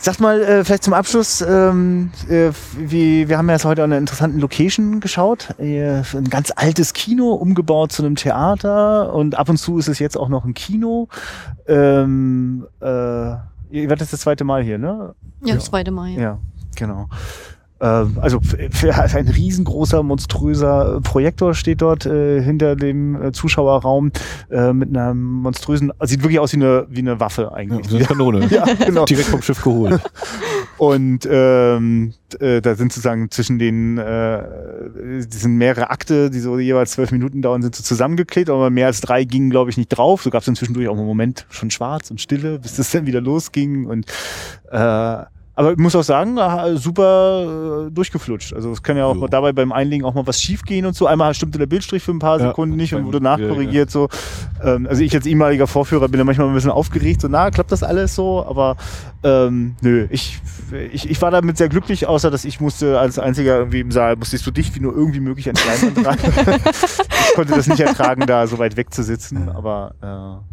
Sag 0.00 0.20
mal, 0.20 0.40
äh, 0.40 0.64
vielleicht 0.64 0.84
zum 0.84 0.94
Abschluss, 0.94 1.40
ähm, 1.40 2.12
äh, 2.28 2.50
wie, 2.76 3.28
wir 3.28 3.36
haben 3.36 3.48
ja 3.48 3.54
jetzt 3.54 3.64
heute 3.64 3.82
an 3.82 3.90
einer 3.90 3.98
interessanten 3.98 4.38
Location 4.38 5.00
geschaut. 5.00 5.58
Äh, 5.58 6.02
ein 6.14 6.30
ganz 6.30 6.52
altes 6.54 6.92
Kino, 6.92 7.32
umgebaut 7.32 7.90
zu 7.90 8.04
einem 8.04 8.14
Theater 8.14 9.12
und 9.12 9.36
ab 9.36 9.48
und 9.48 9.56
zu 9.56 9.76
ist 9.76 9.88
es 9.88 9.98
jetzt 9.98 10.16
auch 10.16 10.28
noch 10.28 10.44
ein 10.44 10.54
Kino. 10.54 11.08
Ähm, 11.66 12.68
äh, 12.80 12.86
ihr 12.86 13.40
werdet 13.70 14.12
das 14.12 14.20
zweite 14.20 14.44
Mal 14.44 14.62
hier, 14.62 14.78
ne? 14.78 15.16
Ja, 15.44 15.56
das 15.56 15.64
zweite 15.64 15.90
Mal. 15.90 16.10
Ja. 16.10 16.20
Ja, 16.20 16.38
genau. 16.76 17.08
Ähm, 17.80 18.18
Also 18.20 18.40
ein 18.90 19.28
riesengroßer, 19.28 20.02
monströser 20.02 21.00
Projektor 21.02 21.54
steht 21.54 21.82
dort 21.82 22.06
äh, 22.06 22.42
hinter 22.42 22.76
dem 22.76 23.20
äh, 23.22 23.32
Zuschauerraum 23.32 24.10
äh, 24.50 24.72
mit 24.72 24.88
einer 24.90 25.14
monströsen, 25.14 25.92
sieht 26.02 26.22
wirklich 26.22 26.40
aus 26.40 26.52
wie 26.52 26.56
eine, 26.56 26.86
wie 26.88 27.00
eine 27.00 27.20
Waffe 27.20 27.42
ja, 27.42 27.52
eigentlich. 27.52 27.88
so 27.88 27.96
eine 27.96 28.04
Kanone. 28.06 28.46
Ja, 28.50 28.64
genau. 28.84 29.04
Direkt 29.04 29.28
vom 29.28 29.42
Schiff 29.42 29.62
geholt. 29.62 30.00
Und 30.78 31.28
ähm, 31.30 32.14
äh, 32.40 32.60
da 32.60 32.74
sind 32.74 32.92
sozusagen 32.92 33.30
zwischen 33.30 33.58
den, 33.58 33.98
äh, 33.98 34.42
die 35.26 35.36
sind 35.36 35.56
mehrere 35.56 35.90
Akte, 35.90 36.30
die 36.30 36.38
so 36.40 36.58
jeweils 36.58 36.92
zwölf 36.92 37.10
Minuten 37.10 37.42
dauern, 37.42 37.62
sind 37.62 37.74
so 37.74 37.82
zusammengeklebt, 37.82 38.48
aber 38.50 38.70
mehr 38.70 38.86
als 38.86 39.00
drei 39.00 39.24
gingen, 39.24 39.50
glaube 39.50 39.70
ich, 39.70 39.76
nicht 39.76 39.88
drauf. 39.88 40.22
So 40.22 40.30
gab 40.30 40.40
es 40.40 40.46
dann 40.46 40.54
zwischendurch 40.56 40.88
auch 40.88 40.96
einen 40.96 41.06
Moment 41.06 41.46
schon 41.50 41.70
schwarz 41.70 42.10
und 42.10 42.20
Stille, 42.20 42.58
bis 42.58 42.76
das 42.76 42.90
dann 42.90 43.06
wieder 43.06 43.20
losging. 43.20 43.86
Und 43.86 44.06
äh, 44.70 45.24
aber 45.58 45.72
ich 45.72 45.78
muss 45.78 45.96
auch 45.96 46.04
sagen, 46.04 46.38
ah, 46.38 46.76
super 46.76 47.86
äh, 47.88 47.90
durchgeflutscht. 47.90 48.52
Also 48.52 48.70
es 48.70 48.80
kann 48.80 48.96
ja 48.96 49.06
auch 49.06 49.16
Jo. 49.16 49.26
dabei 49.26 49.52
beim 49.52 49.72
Einlegen 49.72 50.06
auch 50.06 50.14
mal 50.14 50.24
was 50.24 50.40
schief 50.40 50.62
gehen 50.62 50.86
und 50.86 50.94
so. 50.94 51.08
Einmal 51.08 51.34
stimmte 51.34 51.58
der 51.58 51.66
Bildstrich 51.66 52.00
für 52.00 52.12
ein 52.12 52.20
paar 52.20 52.38
Ja, 52.38 52.46
Sekunden 52.46 52.76
nicht 52.76 52.94
und 52.94 53.06
wurde 53.06 53.20
nachkorrigiert 53.20 53.90
so. 53.90 54.08
Ähm, 54.62 54.86
also 54.88 55.02
ich 55.02 55.12
als 55.16 55.26
ehemaliger 55.26 55.66
Vorführer 55.66 56.08
bin 56.08 56.18
da 56.18 56.24
manchmal 56.24 56.46
ein 56.46 56.54
bisschen 56.54 56.70
aufgeregt, 56.70 57.22
so 57.22 57.28
na, 57.28 57.50
klappt 57.50 57.72
das 57.72 57.82
alles 57.82 58.14
so? 58.14 58.46
Aber 58.46 58.76
ähm, 59.24 59.74
nö, 59.80 60.06
ich, 60.10 60.40
ich, 60.92 61.10
ich 61.10 61.20
war 61.22 61.32
damit 61.32 61.56
sehr 61.58 61.68
glücklich, 61.68 62.06
außer 62.06 62.30
dass 62.30 62.44
ich 62.44 62.60
musste 62.60 63.00
als 63.00 63.18
einziger 63.18 63.58
irgendwie 63.58 63.80
im 63.80 63.90
Saal, 63.90 64.14
musste 64.14 64.36
ich 64.36 64.42
so 64.42 64.52
dicht 64.52 64.76
wie 64.76 64.80
nur 64.80 64.94
irgendwie 64.94 65.18
möglich 65.18 65.48
an 65.48 65.56
die 65.56 65.66
Leinwand 65.66 66.06
ran. 66.46 66.60
ich 67.30 67.34
konnte 67.34 67.54
das 67.56 67.66
nicht 67.66 67.80
ertragen, 67.80 68.26
da 68.26 68.46
so 68.46 68.60
weit 68.60 68.76
weg 68.76 68.94
zu 68.94 69.02
sitzen, 69.02 69.48
aber 69.48 69.94
äh, 70.00 70.44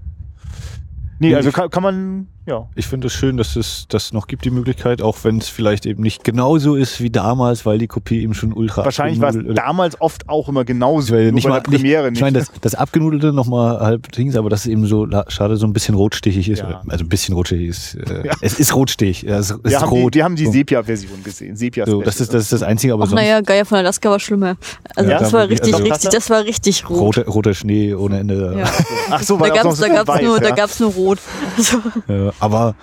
nee, 1.20 1.30
Ja, 1.30 1.38
also 1.38 1.52
kann, 1.52 1.70
kann 1.70 1.84
man, 1.84 2.28
ja. 2.46 2.68
Ich 2.76 2.88
finde 2.88 3.08
es 3.08 3.14
schön, 3.14 3.38
dass 3.38 3.56
es 3.56 3.86
das 3.90 4.14
noch 4.14 4.28
gibt, 4.28 4.46
die 4.46 4.52
Möglichkeit, 4.52 5.02
auch 5.02 5.18
wenn 5.24 5.38
es 5.38 5.50
vielleicht 5.50 5.86
eben 5.86 6.04
nicht 6.04 6.24
genauso 6.24 6.76
ist 6.76 7.02
wie 7.02 7.10
damals, 7.10 7.66
weil 7.66 7.78
die 7.78 7.88
Kopie 7.88 8.22
eben 8.22 8.34
schon 8.34 8.54
ultra 8.54 8.86
Wahrscheinlich 8.86 9.20
war 9.22 9.30
es 9.30 9.38
damals 9.56 10.00
oft 10.02 10.30
auch 10.30 10.48
immer 10.50 10.64
genauso, 10.66 11.14
weil 11.14 11.26
nur 11.26 11.34
nicht 11.34 11.44
bei 11.46 11.50
mal, 11.50 11.62
der 11.62 11.72
Premiere 11.72 12.10
nicht, 12.12 12.18
ich 12.18 12.22
meine, 12.22 12.40
das, 12.40 12.52
das 12.62 12.76
abgenudelte 12.76 13.34
nochmal 13.34 13.80
halb 13.80 14.12
Dings, 14.12 14.36
aber 14.36 14.50
das 14.50 14.62
ist 14.62 14.68
eben 14.72 14.86
so 14.86 15.08
schade, 15.28 15.58
so 15.58 15.66
ein 15.68 15.74
bisschen 15.74 15.96
rotstichig 15.96 16.50
ist. 16.50 16.60
Ja. 16.60 16.82
Also 16.88 17.04
ein 17.06 17.10
bisschen 17.10 17.34
rotstichig 17.36 17.68
ist. 17.70 17.96
Äh, 17.96 18.28
Ja. 18.28 18.34
Es 18.42 18.60
ist 18.60 18.76
rotstich. 18.76 19.24
Ja, 19.24 19.38
es, 19.40 19.50
es 19.52 19.58
Wir 19.64 19.72
ist 19.72 19.82
haben, 19.82 19.90
rot. 19.90 20.14
die, 20.14 20.18
wir 20.20 20.24
haben 20.24 20.36
die. 20.36 20.46
Sepia-Version 20.48 21.24
gesehen. 21.24 21.56
Sepia 21.56 21.86
So, 21.86 22.02
das 22.02 22.20
ist 22.22 22.34
das 22.34 22.44
ist 22.44 22.54
das 22.54 22.64
einzige, 22.64 22.94
aber 22.94 23.04
Ach 23.04 23.10
sonst 23.10 23.22
naja, 23.22 23.42
Geier 23.42 23.66
von 23.66 23.78
Alaska 23.80 24.10
war 24.10 24.20
schlimmer. 24.20 24.56
Also 24.96 25.10
Ja? 25.12 25.20
das 25.20 25.34
war 25.34 25.50
richtig, 25.50 25.74
Also- 25.74 25.84
richtig, 25.86 26.10
das 26.12 26.30
war 26.30 26.44
richtig 26.44 26.90
rot. 26.90 27.00
roter, 27.00 27.26
roter 27.28 27.54
Schnee 27.54 27.94
ohne 27.94 28.20
Ende. 28.20 28.56
Ja. 28.58 28.66
Ach 29.10 29.22
so, 29.24 29.36
Da 29.36 29.42
weil 29.42 29.50
da 29.52 29.56
gab's 29.64 29.82
weiß, 29.82 30.22
nur, 30.24 30.40
da 30.40 30.50
ja. 30.50 30.56
gab's 30.56 30.80
nur 30.80 30.92
rot. 30.92 31.20
Also, 31.58 31.78
Ja, 32.08 32.32
aber 32.40 32.76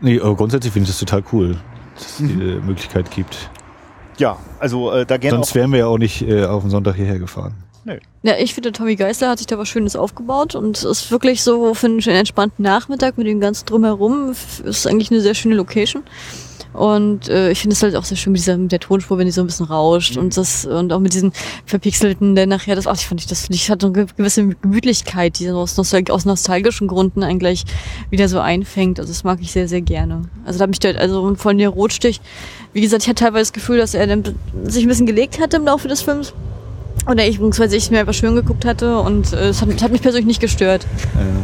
nee, 0.00 0.20
aber 0.20 0.34
grundsätzlich 0.36 0.72
finde 0.72 0.84
ich 0.84 0.90
das 0.96 1.00
total 1.00 1.22
cool, 1.32 1.56
dass 1.96 2.06
es 2.14 2.20
Mhm. 2.20 2.28
die 2.40 2.44
Möglichkeit 2.66 3.10
gibt. 3.10 3.50
Ja, 4.18 4.36
also 4.58 4.90
äh, 4.92 5.06
da 5.06 5.16
gerne 5.16 5.36
Sonst 5.36 5.50
auch. 5.52 5.54
wären 5.54 5.70
wir 5.72 5.78
ja 5.80 5.86
auch 5.86 5.98
nicht 5.98 6.22
äh, 6.22 6.44
auf 6.44 6.62
den 6.62 6.70
Sonntag 6.70 6.96
hierher 6.96 7.18
gefahren. 7.18 7.54
ja, 8.22 8.34
ich 8.38 8.52
finde, 8.52 8.72
Tommy 8.72 8.96
Geisler 8.96 9.30
hat 9.30 9.38
sich 9.38 9.46
da 9.46 9.56
was 9.58 9.68
Schönes 9.68 9.96
aufgebaut 9.96 10.54
und 10.54 10.76
es 10.76 10.84
ist 10.84 11.10
wirklich 11.10 11.42
so 11.42 11.72
für 11.74 11.86
einen 11.86 12.02
schönen 12.02 12.16
entspannten 12.18 12.62
Nachmittag 12.62 13.16
mit 13.16 13.26
dem 13.26 13.40
ganzen 13.40 13.64
Drumherum. 13.66 14.32
Ist 14.64 14.86
eigentlich 14.86 15.10
eine 15.10 15.20
sehr 15.20 15.34
schöne 15.34 15.54
Location. 15.54 16.02
Und 16.72 17.28
äh, 17.28 17.50
ich 17.50 17.60
finde 17.60 17.74
es 17.74 17.82
halt 17.82 17.96
auch 17.96 18.04
sehr 18.04 18.16
schön 18.16 18.32
mit, 18.32 18.40
dieser, 18.40 18.56
mit 18.56 18.72
der 18.72 18.80
Tonspur, 18.80 19.18
wenn 19.18 19.26
die 19.26 19.32
so 19.32 19.40
ein 19.40 19.46
bisschen 19.46 19.66
rauscht 19.66 20.16
und 20.16 20.36
das 20.36 20.64
und 20.64 20.92
auch 20.92 21.00
mit 21.00 21.14
diesen 21.14 21.32
verpixelten, 21.66 22.34
der 22.34 22.46
nachher 22.46 22.76
das, 22.76 22.86
ach, 22.86 22.94
ich 22.94 23.06
fand 23.06 23.20
ich 23.20 23.26
das, 23.26 23.48
ich 23.50 23.70
hatte 23.70 23.86
so 23.86 23.92
eine 23.92 24.06
gewisse 24.06 24.46
Gemütlichkeit, 24.46 25.38
die 25.38 25.50
aus, 25.50 25.76
nostalg 25.76 26.10
aus 26.10 26.24
nostalgischen 26.24 26.86
Gründen 26.86 27.22
eigentlich 27.22 27.64
wieder 28.10 28.28
so 28.28 28.38
einfängt. 28.38 29.00
Also 29.00 29.12
das 29.12 29.24
mag 29.24 29.38
ich 29.40 29.50
sehr, 29.50 29.66
sehr 29.66 29.80
gerne. 29.80 30.22
Also 30.44 30.58
da 30.58 30.64
habe 30.64 30.72
ich 30.72 30.80
dort, 30.80 30.96
also 30.96 31.34
von 31.34 31.58
der 31.58 31.70
Rotstich, 31.70 32.20
wie 32.72 32.80
gesagt, 32.80 33.02
ich 33.02 33.08
hatte 33.08 33.24
teilweise 33.24 33.50
das 33.50 33.52
Gefühl, 33.52 33.78
dass 33.78 33.94
er 33.94 34.06
dann 34.06 34.22
sich 34.64 34.84
ein 34.84 34.88
bisschen 34.88 35.06
gelegt 35.06 35.40
hatte 35.40 35.56
im 35.56 35.64
Laufe 35.64 35.88
des 35.88 36.02
Films. 36.02 36.34
Oder 37.06 37.26
ich, 37.26 37.36
beziehungsweise 37.36 37.76
ich 37.76 37.90
mir 37.90 38.00
einfach 38.00 38.14
schön 38.14 38.34
geguckt 38.34 38.64
hatte 38.64 38.98
und 38.98 39.32
äh, 39.32 39.48
es 39.48 39.62
hat, 39.62 39.82
hat 39.82 39.92
mich 39.92 40.02
persönlich 40.02 40.26
nicht 40.26 40.40
gestört. 40.40 40.86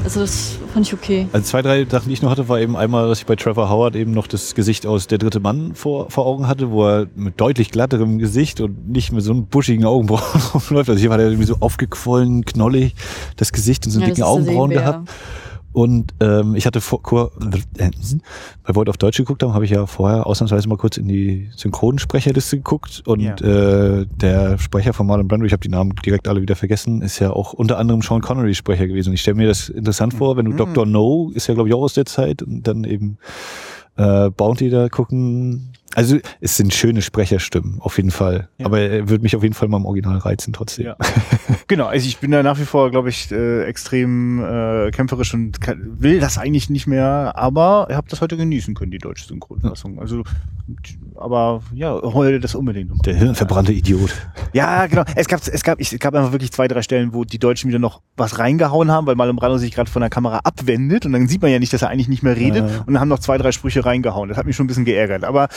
Also 0.05 0.21
das 0.21 0.59
fand 0.73 0.87
ich 0.87 0.93
okay. 0.93 1.29
Also 1.33 1.47
zwei, 1.47 1.63
drei 1.63 1.87
Sachen, 1.87 2.09
die 2.09 2.15
ich 2.15 2.23
noch 2.23 2.31
hatte, 2.31 2.49
war 2.49 2.61
eben 2.61 2.77
einmal, 2.77 3.09
dass 3.09 3.21
ich 3.21 3.27
bei 3.27 3.37
Trevor 3.37 3.71
Howard 3.71 3.97
eben 3.97 4.13
noch 4.13 4.27
das 4.27 4.55
Gesicht 4.55 4.87
aus 4.87 5.07
Der 5.07 5.19
dritte 5.19 5.41
Mann 5.41 5.75
vor, 5.75 6.11
vor 6.11 6.27
Augen 6.27 6.47
hatte, 6.47 6.71
wo 6.71 6.87
er 6.87 7.07
mit 7.15 7.41
deutlich 7.41 7.71
glatterem 7.71 8.19
Gesicht 8.19 8.61
und 8.61 8.89
nicht 8.89 9.13
mit 9.13 9.23
so 9.23 9.33
einem 9.33 9.47
buschigen 9.47 9.85
Augenbrauen 9.87 10.23
rumläuft. 10.55 10.91
Also 10.91 11.01
hier 11.01 11.11
war 11.11 11.17
der 11.17 11.29
irgendwie 11.29 11.47
so 11.47 11.57
aufgequollen, 11.61 12.45
knollig, 12.45 12.95
das 13.37 13.53
Gesicht 13.53 13.87
und 13.87 13.93
so 13.93 14.01
Ja, 14.01 14.07
dicken 14.07 14.23
Augenbrauen 14.23 14.71
gehabt. 14.71 15.09
Und 15.75 16.15
ähm, 16.21 16.55
ich 16.55 16.67
hatte 16.67 16.81
vor, 16.81 17.03
kur, 17.03 17.33
äh, 17.79 17.91
bei 18.63 18.75
Void 18.75 18.89
auf 18.89 18.97
Deutsch 18.97 19.17
geguckt 19.19 19.43
haben, 19.43 19.53
habe 19.55 19.65
ich 19.65 19.73
ja 19.73 19.87
vorher 19.87 20.25
ausnahmsweise 20.25 20.69
mal 20.69 20.79
kurz 20.79 20.97
in 20.97 21.09
die 21.09 21.51
Synchronsprecherliste 21.57 22.59
geguckt 22.59 23.03
und 23.07 23.21
Ja. 23.21 23.35
äh, 23.35 24.07
der 24.07 24.57
Sprecher 24.59 24.93
von 24.93 25.07
Marlon 25.09 25.27
Brando, 25.27 25.45
ich 25.45 25.53
habe 25.53 25.61
die 25.63 25.69
Namen 25.69 25.93
direkt 26.07 26.29
alle 26.29 26.41
wieder 26.41 26.55
vergessen, 26.55 27.03
ist 27.03 27.19
ja 27.19 27.31
auch 27.33 27.53
unter 27.55 27.77
anderem 27.79 28.03
Sean 28.03 28.21
Connery 28.23 28.55
Sprecher 28.55 28.87
gewesen. 28.87 29.09
Und 29.11 29.15
ich 29.15 29.23
stelle 29.23 29.37
mir 29.37 29.49
das 29.49 29.69
interessant 29.69 30.15
vor, 30.15 30.37
wenn 30.37 30.45
du 30.45 30.53
Mhm. 30.53 30.57
Dr. 30.59 30.87
No, 30.87 31.33
ist 31.35 31.49
ja 31.49 31.55
glaube 31.55 31.69
ich 31.69 31.75
auch 31.75 31.83
aus 31.83 31.95
der 31.95 32.07
Zeit 32.07 32.41
und 32.41 32.63
dann 32.69 32.85
eben 32.85 33.19
äh, 33.97 34.31
Bounty 34.31 34.71
da 34.71 34.89
gucken. 34.89 35.71
Also 35.95 36.19
es 36.41 36.57
sind 36.57 36.75
schöne 36.75 37.03
Sprecherstimmen, 37.03 37.81
auf 37.81 37.97
jeden 37.97 38.11
Fall. 38.11 38.49
Ja. 38.59 38.67
Aber 38.67 38.81
er 38.81 39.09
würde 39.09 39.23
mich 39.23 39.37
auf 39.37 39.43
jeden 39.43 39.55
Fall 39.55 39.69
mal 39.69 39.77
im 39.79 39.87
Original 39.87 40.19
reizen 40.19 40.53
trotzdem. 40.53 40.87
Ja. 40.87 40.97
Genau, 41.69 41.87
also 41.87 42.07
ich 42.07 42.19
bin 42.19 42.31
da 42.31 42.43
nach 42.43 42.59
wie 42.59 42.65
vor, 42.65 42.91
glaube 42.91 43.09
ich, 43.09 43.31
äh, 43.33 43.65
extrem 43.65 44.45
äh, 44.45 44.91
kämpferisch 44.91 45.33
und 45.35 45.61
kann, 45.61 45.81
will 46.01 46.21
das 46.21 46.37
eigentlich 46.37 46.69
nicht 46.69 46.87
mehr, 46.87 47.33
aber 47.37 47.87
ich 47.89 47.97
habe 47.97 48.09
das 48.11 48.21
heute 48.21 48.37
genießen 48.37 48.75
können, 48.75 48.91
die 48.91 48.99
deutsche 48.99 49.27
Synchronfassung. 49.27 49.99
Also, 49.99 50.23
aber 51.17 51.63
ja, 51.75 51.93
heule 52.03 52.41
das 52.41 52.55
unbedingt. 52.55 52.89
nochmal. 52.91 53.03
Der 53.05 53.15
hirnverbrannte 53.15 53.73
Idiot. 53.73 54.11
Ja, 54.53 54.87
genau. 54.87 55.05
Es 55.15 55.29
gab, 55.29 55.41
es 55.47 55.63
gab, 55.63 55.81
es 55.81 55.97
gab 55.99 56.15
einfach 56.15 56.33
wirklich 56.33 56.53
zwei, 56.53 56.69
drei 56.69 56.83
Stellen, 56.83 57.13
wo 57.15 57.25
die 57.25 57.39
Deutschen 57.39 57.69
wieder 57.69 57.79
noch 57.79 58.01
was 58.17 58.39
reingehauen 58.39 58.91
haben, 58.91 59.07
weil 59.07 59.15
Marlon 59.15 59.37
Brando 59.37 59.59
sich 59.59 59.73
gerade 59.73 59.91
von 59.91 60.01
der 60.01 60.11
Kamera 60.11 60.41
abwendet 60.45 61.07
und 61.07 61.13
dann 61.13 61.29
sieht 61.29 61.43
man 61.43 61.51
ja 61.51 61.59
nicht, 61.59 61.73
dass 61.73 61.83
er 61.83 61.89
eigentlich 61.89 62.09
nicht 62.09 62.23
mehr 62.23 62.37
redet 62.37 62.69
Ja. 62.71 62.79
und 62.81 62.95
dann 62.95 63.01
haben 63.01 63.09
noch 63.09 63.19
zwei, 63.21 63.39
drei 63.39 63.53
Sprüche 63.53 63.85
reingehauen. 63.85 64.29
Das 64.29 64.39
hat 64.39 64.47
mich 64.47 64.57
schon 64.57 64.65
ein 64.65 64.69
bisschen 64.69 64.85
geärgert. 64.85 65.25
Aber 65.25 65.49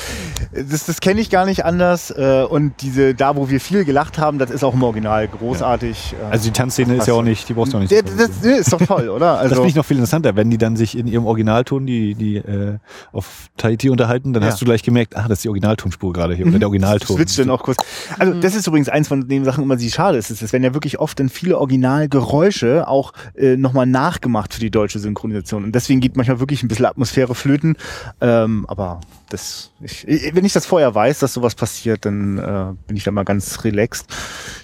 das, 0.69 0.85
das 0.85 0.99
kenne 1.01 1.21
ich 1.21 1.29
gar 1.29 1.45
nicht 1.45 1.65
anders. 1.65 2.11
äh, 2.11 2.43
Und 2.49 2.73
diese, 2.81 3.13
da 3.15 3.35
wo 3.35 3.49
wir 3.49 3.59
viel 3.59 3.85
gelacht 3.85 4.17
haben, 4.17 4.39
das 4.39 4.51
ist 4.51 4.63
auch 4.63 4.73
im 4.73 4.83
Original 4.83 5.27
großartig. 5.27 6.15
äh, 6.21 6.31
Also 6.31 6.45
die 6.45 6.51
Tanzszene 6.51 6.95
ist 6.95 7.07
ja 7.07 7.13
auch 7.13 7.21
nicht, 7.23 7.47
die 7.49 7.53
brauchst 7.53 7.73
du 7.73 7.77
auch 7.77 7.81
nicht. 7.81 7.89
so 7.93 8.01
das, 8.01 8.15
das 8.41 8.45
ist 8.45 8.73
doch 8.73 8.81
toll, 8.81 9.09
oder? 9.09 9.33
Das 9.33 9.39
Also, 9.41 9.55
finde 9.55 9.69
ich 9.69 9.75
noch 9.75 9.85
viel 9.85 9.97
interessanter, 9.97 10.35
wenn 10.35 10.49
die 10.49 10.57
dann 10.57 10.75
sich 10.77 10.97
in 10.97 11.07
ihrem 11.07 11.25
Originalton, 11.25 11.85
die, 11.85 12.15
die 12.15 12.37
äh, 12.37 12.77
auf 13.11 13.47
Tahiti 13.57 13.89
unterhalten, 13.89 14.33
dann 14.33 14.43
Ja. 14.43 14.49
hast 14.49 14.61
du 14.61 14.65
gleich 14.65 14.83
gemerkt, 14.83 15.15
ah, 15.15 15.23
das 15.27 15.39
ist 15.39 15.43
die 15.43 15.49
Originaltonspur 15.49 16.13
gerade 16.13 16.33
hier, 16.35 16.47
oder 16.47 16.59
der 16.59 16.67
Originalton. 16.67 17.15
Switcht 17.17 17.39
dann 17.39 17.49
auch 17.49 17.63
kurz. 17.63 17.77
Also 18.19 18.33
das 18.39 18.55
ist 18.55 18.67
übrigens 18.67 18.89
eins 18.89 19.07
von 19.07 19.27
den 19.27 19.43
Sachen, 19.45 19.63
immer 19.63 19.75
die 19.75 19.91
schade 19.91 20.17
ist. 20.17 20.29
Es 20.29 20.53
werden 20.53 20.63
ja 20.63 20.73
wirklich 20.73 20.99
oft 20.99 21.19
dann 21.19 21.29
viele 21.29 21.57
Originalgeräusche 21.57 22.87
auch 22.87 23.13
äh, 23.35 23.57
nochmal 23.57 23.85
nachgemacht 23.85 24.53
für 24.53 24.59
die 24.59 24.71
deutsche 24.71 24.99
Synchronisation. 24.99 25.63
Und 25.63 25.73
deswegen 25.75 25.99
geht 25.99 26.15
manchmal 26.15 26.39
wirklich 26.39 26.63
ein 26.63 26.67
bisschen 26.67 26.85
Atmosphäre 26.85 27.35
flöten. 27.35 27.75
Ähm, 28.21 28.65
aber 28.67 29.01
das, 29.29 29.71
ich, 29.81 30.05
wenn 30.33 30.45
ich 30.45 30.53
das 30.53 30.65
vorher 30.65 30.93
weiß, 30.95 31.19
dass 31.19 31.33
sowas 31.33 31.55
passiert, 31.55 32.05
dann 32.05 32.37
äh, 32.37 32.73
bin 32.87 32.95
ich 32.95 33.03
da 33.03 33.11
mal 33.11 33.23
ganz 33.25 33.63
relaxed. 33.63 34.07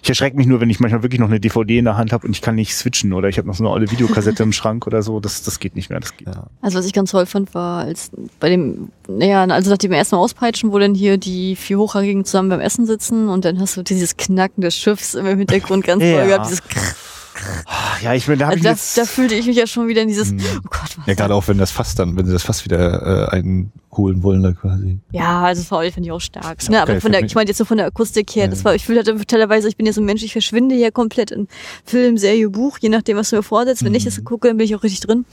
Ich 0.01 0.09
erschrecke 0.09 0.37
mich 0.37 0.47
nur, 0.47 0.61
wenn 0.61 0.69
ich 0.69 0.79
manchmal 0.79 1.03
wirklich 1.03 1.19
noch 1.19 1.27
eine 1.27 1.39
DVD 1.39 1.77
in 1.79 1.85
der 1.85 1.97
Hand 1.97 2.13
habe 2.13 2.25
und 2.27 2.31
ich 2.33 2.41
kann 2.41 2.55
nicht 2.55 2.75
switchen 2.75 3.13
oder 3.13 3.27
ich 3.29 3.37
habe 3.37 3.47
noch 3.47 3.55
so 3.55 3.65
eine 3.65 3.73
alte 3.73 3.91
Videokassette 3.91 4.43
im 4.43 4.53
Schrank 4.53 4.87
oder 4.87 5.01
so. 5.01 5.19
Das, 5.19 5.43
das 5.43 5.59
geht 5.59 5.75
nicht 5.75 5.89
mehr. 5.89 5.99
Das 5.99 6.15
geht. 6.15 6.27
Ja. 6.27 6.47
Also 6.61 6.79
was 6.79 6.85
ich 6.85 6.93
ganz 6.93 7.11
toll 7.11 7.25
fand, 7.25 7.53
war 7.53 7.83
als 7.83 8.11
bei 8.39 8.49
dem, 8.49 8.89
naja, 9.07 9.43
also 9.45 9.69
nach 9.69 9.77
dem 9.77 9.91
ersten 9.91 10.15
Mal 10.15 10.21
auspeitschen, 10.21 10.71
wo 10.71 10.79
dann 10.79 10.95
hier 10.95 11.17
die 11.17 11.55
vier 11.55 11.77
Hochrangigen 11.79 12.25
zusammen 12.25 12.49
beim 12.49 12.59
Essen 12.61 12.85
sitzen 12.85 13.29
und 13.29 13.45
dann 13.45 13.59
hast 13.59 13.75
du 13.77 13.83
dieses 13.83 14.17
Knacken 14.17 14.61
des 14.61 14.75
Schiffs 14.75 15.13
im 15.13 15.25
Hintergrund 15.25 15.85
ganz 15.85 16.03
Ja. 16.03 16.17
toll 16.19 16.27
gehabt, 16.27 16.45
dieses 16.45 16.63
Krrr. 16.63 16.95
Ah, 17.65 17.97
Ja, 18.01 18.13
ich 18.13 18.25
bin, 18.25 18.37
da 18.39 18.47
Also 18.47 18.57
ich 18.57 18.63
da, 18.63 18.69
jetzt, 18.71 18.97
da 18.97 19.05
fühlte 19.05 19.35
ich 19.35 19.45
mich 19.45 19.55
ja 19.57 19.67
schon 19.67 19.87
wieder 19.87 20.01
in 20.01 20.07
dieses, 20.07 20.31
Mhm. 20.31 20.39
oh 20.57 20.67
Gott, 20.69 20.97
was 20.97 21.07
Ja, 21.07 21.13
gerade 21.13 21.33
auch 21.35 21.47
wenn 21.47 21.57
das 21.57 21.71
Fass 21.71 21.95
dann, 21.95 22.15
wenn 22.17 22.25
sie 22.25 22.33
das 22.33 22.43
Fass 22.43 22.65
wieder 22.65 23.29
äh, 23.31 23.35
einholen 23.35 24.23
wollen, 24.23 24.43
da 24.43 24.51
quasi. 24.51 24.99
Ja, 25.11 25.41
also 25.43 25.63
Faul 25.63 25.91
finde 25.91 26.07
ich 26.07 26.11
auch 26.11 26.19
stark. 26.21 26.59
Ist 26.61 26.69
Ne, 26.69 26.77
auch 26.79 26.83
aber 26.89 26.99
von 27.01 27.11
der, 27.11 27.23
ich 27.23 27.35
meine 27.35 27.49
jetzt 27.49 27.57
so 27.57 27.65
von 27.65 27.77
der 27.77 27.85
Akustik 27.87 28.35
her, 28.35 28.45
Ja. 28.45 28.49
das 28.49 28.65
war, 28.65 28.75
ich 28.75 28.85
fühle 28.85 29.03
halt 29.05 29.27
teilweise, 29.27 29.67
ich 29.67 29.77
bin 29.77 29.85
ja 29.85 29.93
so 29.93 30.01
ein 30.01 30.05
Mensch, 30.05 30.23
ich 30.23 30.31
verschwinde 30.33 30.75
ja 30.75 30.91
komplett 30.91 31.31
in 31.31 31.47
Film, 31.85 32.17
Serie, 32.17 32.49
Buch, 32.49 32.77
je 32.79 32.89
nachdem, 32.89 33.17
was 33.17 33.29
du 33.29 33.37
mir 33.37 33.43
vorsetzt. 33.43 33.83
Wenn 33.83 33.93
ich 33.95 34.03
Mhm. 34.03 34.09
das 34.09 34.23
gucke, 34.23 34.47
dann 34.47 34.57
bin 34.57 34.65
ich 34.65 34.75
auch 34.75 34.83
richtig 34.83 35.01
drin. 35.01 35.25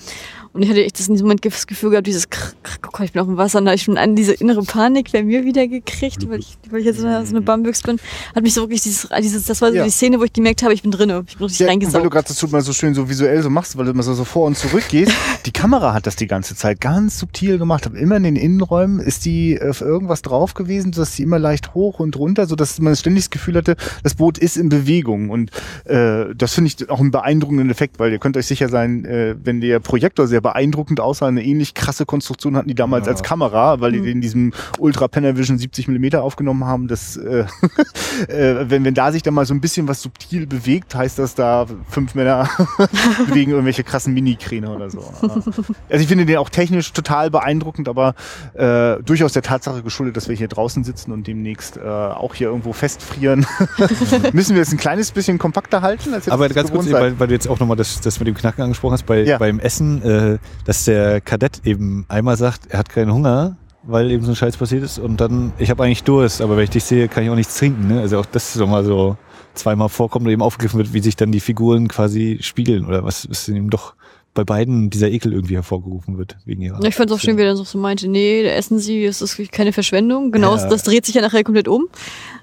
Und 0.52 0.62
ich 0.62 0.68
hatte 0.68 0.84
echt 0.84 0.98
das 0.98 1.06
in 1.06 1.14
diesem 1.14 1.26
Moment 1.28 1.44
das 1.44 1.66
Gefühl 1.68 1.90
gehabt, 1.90 2.06
dieses 2.08 2.28
krr, 2.28 2.52
krr, 2.62 3.04
ich 3.04 3.12
bin 3.12 3.22
auf 3.22 3.28
dem 3.28 3.36
Wasser, 3.36 3.58
und 3.60 3.66
da 3.66 3.72
ich 3.72 3.82
schon 3.82 3.96
an 3.96 4.16
diese 4.16 4.32
innere 4.32 4.62
Panik 4.62 5.12
bei 5.12 5.22
mir 5.22 5.44
wieder 5.44 5.68
gekriegt, 5.68 6.28
weil 6.28 6.40
ich, 6.40 6.58
weil 6.70 6.80
ich 6.80 6.86
jetzt 6.86 6.98
so 6.98 7.06
eine, 7.06 7.24
so 7.24 7.30
eine 7.36 7.40
Bambüchs 7.42 7.82
bin, 7.82 7.98
hat 8.34 8.42
mich 8.42 8.54
so 8.54 8.62
wirklich 8.62 8.82
dieses, 8.82 9.08
dieses 9.20 9.44
das 9.44 9.62
war 9.62 9.70
so 9.70 9.76
Ja. 9.76 9.84
die 9.84 9.90
Szene, 9.90 10.18
wo 10.18 10.24
ich 10.24 10.32
gemerkt 10.32 10.62
habe, 10.64 10.74
ich 10.74 10.82
bin 10.82 10.90
drin, 10.90 11.10
ich 11.28 11.36
bin 11.36 11.44
richtig 11.46 11.60
Ja, 11.60 11.66
und 11.66 11.70
weil 11.70 11.78
du 11.78 11.86
reingesaugt. 11.86 12.10
gerade 12.10 12.28
das 12.28 12.36
tut 12.38 12.50
mal 12.50 12.62
so 12.62 12.72
schön 12.72 12.94
so 12.94 13.08
visuell 13.08 13.42
so 13.42 13.50
machst, 13.50 13.76
weil 13.78 13.84
du 13.84 13.92
immer 13.92 14.02
so, 14.02 14.12
so 14.14 14.24
vor 14.24 14.46
und 14.48 14.56
zurück 14.56 14.82
gehst. 14.88 15.12
die 15.46 15.52
Kamera 15.52 15.94
hat 15.94 16.08
das 16.08 16.16
die 16.16 16.26
ganze 16.26 16.56
Zeit 16.56 16.80
ganz 16.80 17.18
subtil 17.20 17.56
gemacht. 17.58 17.86
Aber 17.86 17.96
immer 17.96 18.16
in 18.16 18.24
den 18.24 18.36
Innenräumen 18.36 18.98
ist 18.98 19.24
die 19.24 19.54
äh, 19.54 19.70
auf 19.70 19.80
irgendwas 19.82 20.22
drauf 20.22 20.54
gewesen, 20.54 20.90
dass 20.90 21.14
sie 21.14 21.22
immer 21.22 21.38
leicht 21.38 21.74
hoch 21.74 22.00
und 22.00 22.16
runter, 22.16 22.46
so 22.46 22.56
dass 22.56 22.80
man 22.80 22.96
ständig 22.96 23.24
das 23.24 23.30
Gefühl 23.30 23.54
hatte, 23.56 23.76
das 24.02 24.14
Boot 24.16 24.36
ist 24.36 24.56
in 24.56 24.68
Bewegung. 24.68 25.30
Und 25.30 25.52
äh, 25.84 26.24
das 26.36 26.54
finde 26.54 26.72
ich 26.76 26.90
auch 26.90 26.98
einen 26.98 27.12
beeindruckenden 27.12 27.70
Effekt, 27.70 28.00
weil 28.00 28.10
ihr 28.10 28.18
könnt 28.18 28.36
euch 28.36 28.46
sicher 28.46 28.68
sein, 28.68 29.04
äh, 29.04 29.36
wenn 29.44 29.60
der 29.60 29.78
Projektor 29.78 30.26
sehr 30.26 30.39
beeindruckend 30.40 31.00
aussah, 31.00 31.26
eine 31.28 31.44
ähnlich 31.44 31.74
krasse 31.74 32.06
Konstruktion 32.06 32.56
hatten 32.56 32.68
die 32.68 32.74
damals 32.74 33.06
Ja. 33.06 33.12
als 33.12 33.22
Kamera, 33.22 33.80
weil 33.80 33.92
die 33.92 34.00
Mhm. 34.00 34.06
in 34.06 34.20
diesem 34.20 34.52
Ultra 34.78 35.08
Panavision 35.08 35.58
70 35.58 35.88
Millimeter 35.88 36.22
aufgenommen 36.22 36.64
haben. 36.64 36.88
Das, 36.88 37.16
äh, 37.16 37.44
äh, 38.28 38.70
wenn, 38.70 38.84
wenn 38.84 38.94
da 38.94 39.12
sich 39.12 39.22
dann 39.22 39.34
mal 39.34 39.46
so 39.46 39.54
ein 39.54 39.60
bisschen 39.60 39.88
was 39.88 40.02
subtil 40.02 40.46
bewegt, 40.46 40.94
heißt 40.94 41.18
das 41.18 41.34
da 41.34 41.66
fünf 41.88 42.14
Männer 42.14 42.48
bewegen 43.28 43.50
irgendwelche 43.52 43.84
krassen 43.84 44.14
Mini-Kräne 44.14 44.70
oder 44.70 44.90
so. 44.90 45.00
Also 45.20 46.02
ich 46.02 46.06
finde 46.06 46.26
den 46.26 46.36
auch 46.38 46.48
technisch 46.48 46.92
total 46.92 47.30
beeindruckend, 47.30 47.88
aber 47.88 48.14
äh, 48.54 49.02
durchaus 49.02 49.32
der 49.32 49.42
Tatsache 49.42 49.82
geschuldet, 49.82 50.16
dass 50.16 50.28
wir 50.28 50.36
hier 50.36 50.48
draußen 50.48 50.84
sitzen 50.84 51.12
und 51.12 51.26
demnächst 51.26 51.76
äh, 51.76 51.80
auch 51.80 52.34
hier 52.34 52.48
irgendwo 52.48 52.72
festfrieren. 52.72 53.46
Müssen 54.32 54.54
wir 54.54 54.62
es 54.62 54.72
ein 54.72 54.78
kleines 54.78 55.10
bisschen 55.12 55.38
kompakter 55.38 55.82
halten? 55.82 56.14
Als 56.14 56.26
ihr 56.26 56.32
Aber 56.32 56.48
ganz 56.48 56.70
kurz, 56.70 56.90
weil, 56.90 57.18
weil 57.18 57.28
du 57.28 57.34
jetzt 57.34 57.48
auch 57.48 57.58
nochmal 57.60 57.76
das, 57.76 58.00
das 58.00 58.18
mit 58.18 58.28
dem 58.28 58.34
Knacken 58.34 58.62
angesprochen 58.62 58.92
hast, 58.94 59.06
bei, 59.06 59.22
Ja. 59.22 59.38
beim 59.38 59.58
Essen, 59.60 60.02
äh, 60.02 60.29
dass 60.64 60.84
der 60.84 61.20
Kadett 61.20 61.62
eben 61.64 62.04
einmal 62.08 62.36
sagt, 62.36 62.66
er 62.68 62.78
hat 62.78 62.88
keinen 62.88 63.12
Hunger, 63.12 63.56
weil 63.82 64.10
eben 64.10 64.22
so 64.24 64.32
ein 64.32 64.36
Scheiß 64.36 64.56
passiert 64.58 64.82
ist 64.84 64.98
und 64.98 65.20
dann, 65.20 65.52
ich 65.58 65.70
habe 65.70 65.82
eigentlich 65.82 66.04
Durst, 66.04 66.42
aber 66.42 66.56
wenn 66.56 66.64
ich 66.64 66.70
dich 66.70 66.84
sehe, 66.84 67.08
kann 67.08 67.24
ich 67.24 67.30
auch 67.30 67.34
nichts 67.34 67.56
trinken. 67.56 67.88
Ne? 67.88 68.00
Also 68.00 68.18
auch 68.20 68.26
das 68.26 68.54
ist 68.54 68.66
mal 68.66 68.84
so 68.84 69.16
zweimal 69.54 69.88
vorkommt 69.88 70.26
und 70.26 70.32
eben 70.32 70.42
aufgegriffen 70.42 70.78
wird, 70.78 70.92
wie 70.92 71.00
sich 71.00 71.16
dann 71.16 71.32
die 71.32 71.40
Figuren 71.40 71.88
quasi 71.88 72.38
spiegeln 72.40 72.86
oder 72.86 73.04
was 73.04 73.24
ist 73.24 73.48
eben 73.48 73.70
doch 73.70 73.94
bei 74.32 74.44
beiden 74.44 74.90
dieser 74.90 75.08
Ekel 75.10 75.32
irgendwie 75.32 75.54
hervorgerufen 75.56 76.16
wird 76.16 76.36
wegen 76.44 76.62
ihrer. 76.62 76.80
Ja, 76.80 76.88
Ich 76.88 76.94
fand 76.94 77.10
es 77.10 77.16
auch 77.16 77.20
schön, 77.20 77.36
wie 77.36 77.42
er 77.42 77.52
dann 77.54 77.64
so 77.64 77.78
meinte, 77.78 78.06
nee, 78.06 78.44
da 78.44 78.50
essen 78.50 78.78
sie, 78.78 79.04
es 79.04 79.20
ist 79.22 79.36
keine 79.50 79.72
Verschwendung. 79.72 80.30
Genau, 80.30 80.54
Ja. 80.56 80.68
das 80.68 80.84
dreht 80.84 81.04
sich 81.04 81.16
ja 81.16 81.20
nachher 81.20 81.42
komplett 81.42 81.66
um 81.66 81.88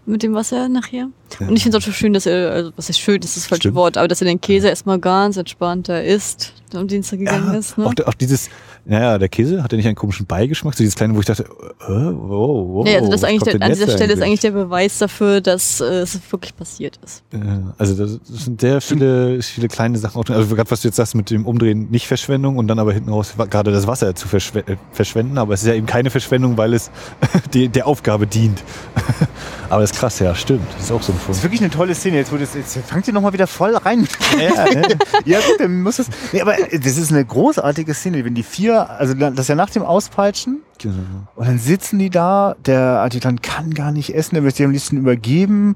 mit 0.06 0.22
dem 0.22 0.34
Wasser 0.34 0.68
nachher. 0.68 1.08
Ja. 1.40 1.48
Und 1.48 1.56
ich 1.56 1.64
finde 1.64 1.78
es 1.78 1.88
auch 1.88 1.94
schön, 1.94 2.12
dass 2.12 2.26
er, 2.26 2.52
also 2.52 2.72
was 2.76 2.90
ist 2.90 3.00
schön, 3.00 3.22
das 3.22 3.32
ist 3.32 3.38
das 3.38 3.48
falsche 3.48 3.62
Stimmt. 3.64 3.76
Wort, 3.76 3.98
aber 3.98 4.10
dass 4.10 4.22
er 4.22 4.26
den 4.26 4.42
Käse 4.42 4.68
erstmal 4.68 5.00
ganz 5.00 5.38
entspannt 5.38 5.88
da 5.88 6.00
isst, 6.00 6.54
am 6.76 6.88
Dienstag 6.88 7.20
gegangen 7.20 7.54
Ja, 7.54 7.60
ist. 7.60 7.78
Ne? 7.78 7.86
auch, 7.86 7.94
auch 8.06 8.14
dieses, 8.14 8.50
naja, 8.88 9.18
der 9.18 9.30
Käse 9.30 9.62
hat 9.64 9.72
ja 9.72 9.76
nicht 9.78 9.86
einen 9.86 9.96
komischen 9.96 10.26
Beigeschmack, 10.26 10.74
so 10.74 10.80
dieses 10.80 10.96
kleine, 10.96 11.16
wo 11.16 11.20
ich 11.20 11.26
dachte, 11.26 11.44
äh, 11.44 11.88
wow, 11.88 12.68
wow, 12.68 12.84
nee, 12.86 12.96
also 12.96 13.12
das 13.12 13.22
ist 13.22 13.24
eigentlich 13.28 13.44
der, 13.44 13.62
an 13.62 13.70
jetzt 13.70 13.82
dieser 13.82 13.92
Stelle 13.98 14.14
ist 14.14 14.22
eigentlich? 14.22 14.40
der 14.40 14.52
Beweis 14.52 14.98
dafür, 14.98 15.42
dass 15.42 15.82
äh, 15.82 15.86
es 16.02 16.20
wirklich 16.32 16.56
passiert 16.56 17.00
ist. 17.04 17.24
Ja, 17.34 17.74
Also 17.78 17.96
das 17.96 18.20
das 18.30 18.46
sind 18.46 18.62
sehr 18.62 18.82
viele, 18.82 19.42
viele 19.42 19.68
kleine 19.68 19.98
Sachen. 19.98 20.20
auch 20.20 20.24
drin. 20.26 20.36
Also 20.38 20.56
gerade 20.56 20.70
was 20.72 20.82
du 20.82 20.88
jetzt 20.88 20.96
sagst 20.98 21.16
mit 21.16 21.30
dem 21.30 21.46
Umdrehen, 21.46 21.88
nicht 21.92 22.08
Verschwendung 22.08 22.58
und 22.58 22.68
dann 22.68 22.80
aber 22.80 22.94
hinten 22.94 23.10
raus 23.10 23.34
gerade 23.50 23.72
das 23.72 23.88
Wasser 23.88 24.16
zu 24.16 24.28
verschwe 24.28 24.60
äh, 24.68 24.78
verschwenden. 24.92 25.38
Aber 25.38 25.54
es 25.54 25.62
ist 25.62 25.68
ja 25.68 25.74
eben 25.74 25.86
keine 25.88 26.10
Verschwendung, 26.10 26.58
weil 26.58 26.74
es 26.74 26.90
die, 27.54 27.68
der 27.70 27.88
Aufgabe 27.88 28.28
dient. 28.28 28.64
aber 29.70 29.82
das 29.82 29.92
ist 29.92 30.00
krass, 30.00 30.20
ja, 30.20 30.34
stimmt. 30.36 30.68
Das 30.76 30.86
ist 30.86 30.92
auch 30.92 31.02
so 31.02 31.12
ein 31.12 31.16
Das 31.18 31.26
Punkt. 31.26 31.38
ist 31.38 31.44
wirklich 31.44 31.62
eine 31.62 31.70
tolle 31.70 31.96
Szene. 31.96 32.18
Jetzt, 32.18 32.32
wo 32.32 32.38
das, 32.38 32.54
jetzt 32.54 32.78
fangt 32.88 33.08
ihr 33.08 33.14
nochmal 33.14 33.34
wieder 33.34 33.48
voll 33.48 33.76
rein. 33.76 34.08
ja, 34.40 34.66
ja, 35.26 35.40
gut, 35.40 35.60
dann 35.60 35.82
muss 35.82 36.00
es. 36.00 36.08
Nee, 36.32 36.42
aber 36.42 36.56
das 36.72 36.98
ist 36.98 37.12
eine 37.12 37.26
großartige 37.26 37.94
Szene, 37.94 38.24
wenn 38.26 38.36
die 38.36 38.44
vier, 38.44 38.77
also 38.86 39.14
das 39.14 39.34
ist 39.40 39.48
ja 39.48 39.56
nach 39.56 39.70
dem 39.70 39.84
Auspeitschen, 39.84 40.62
Genau. 40.80 40.96
und 41.36 41.48
dann 41.48 41.58
sitzen 41.58 41.98
die 42.00 42.10
da, 42.10 42.56
der 42.66 43.00
Adjutant 43.02 43.42
kann 43.42 43.74
gar 43.74 43.92
nicht 43.92 44.14
essen, 44.14 44.36
der 44.36 44.44
möchte 44.44 44.58
sich 44.58 44.66
am 44.66 44.72
liebsten 44.72 44.98
übergeben. 44.98 45.76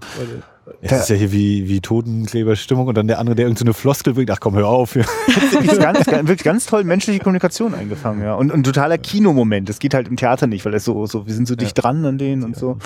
Das 0.81 1.03
ist 1.03 1.09
ja 1.09 1.15
hier 1.15 1.31
wie, 1.31 1.67
wie 1.67 1.81
Totenkleberstimmung 1.81 2.87
und 2.87 2.95
dann 2.97 3.07
der 3.07 3.19
andere, 3.19 3.35
der 3.35 3.45
irgendeine 3.45 3.71
so 3.73 3.79
Floskel 3.79 4.13
bringt. 4.13 4.31
Ach 4.31 4.39
komm, 4.39 4.55
hör 4.55 4.67
auf. 4.67 4.95
ist 4.95 5.79
ganz, 5.79 6.07
wirklich 6.07 6.43
ganz 6.43 6.65
toll 6.65 6.83
menschliche 6.83 7.19
Kommunikation 7.19 7.73
eingefangen, 7.73 8.23
ja. 8.23 8.35
Und 8.35 8.51
ein 8.51 8.63
totaler 8.63 8.97
Kinomoment. 8.97 9.67
Das 9.69 9.79
geht 9.79 9.93
halt 9.93 10.07
im 10.07 10.17
Theater 10.17 10.47
nicht, 10.47 10.63
weil 10.63 10.71
das 10.71 10.85
so, 10.85 11.05
so, 11.07 11.25
wir 11.27 11.33
sind 11.33 11.47
so 11.47 11.55
dicht 11.55 11.73
dran 11.73 12.05
an 12.05 12.17
denen 12.17 12.43
und 12.43 12.55
so. 12.55 12.77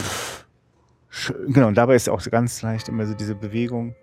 Schön, 1.09 1.53
Genau, 1.53 1.67
und 1.67 1.75
dabei 1.75 1.95
ist 1.95 2.09
auch 2.09 2.21
so 2.21 2.29
ganz 2.29 2.61
leicht 2.61 2.89
immer 2.89 3.05
so 3.05 3.13
diese 3.13 3.35
Bewegung. 3.35 3.95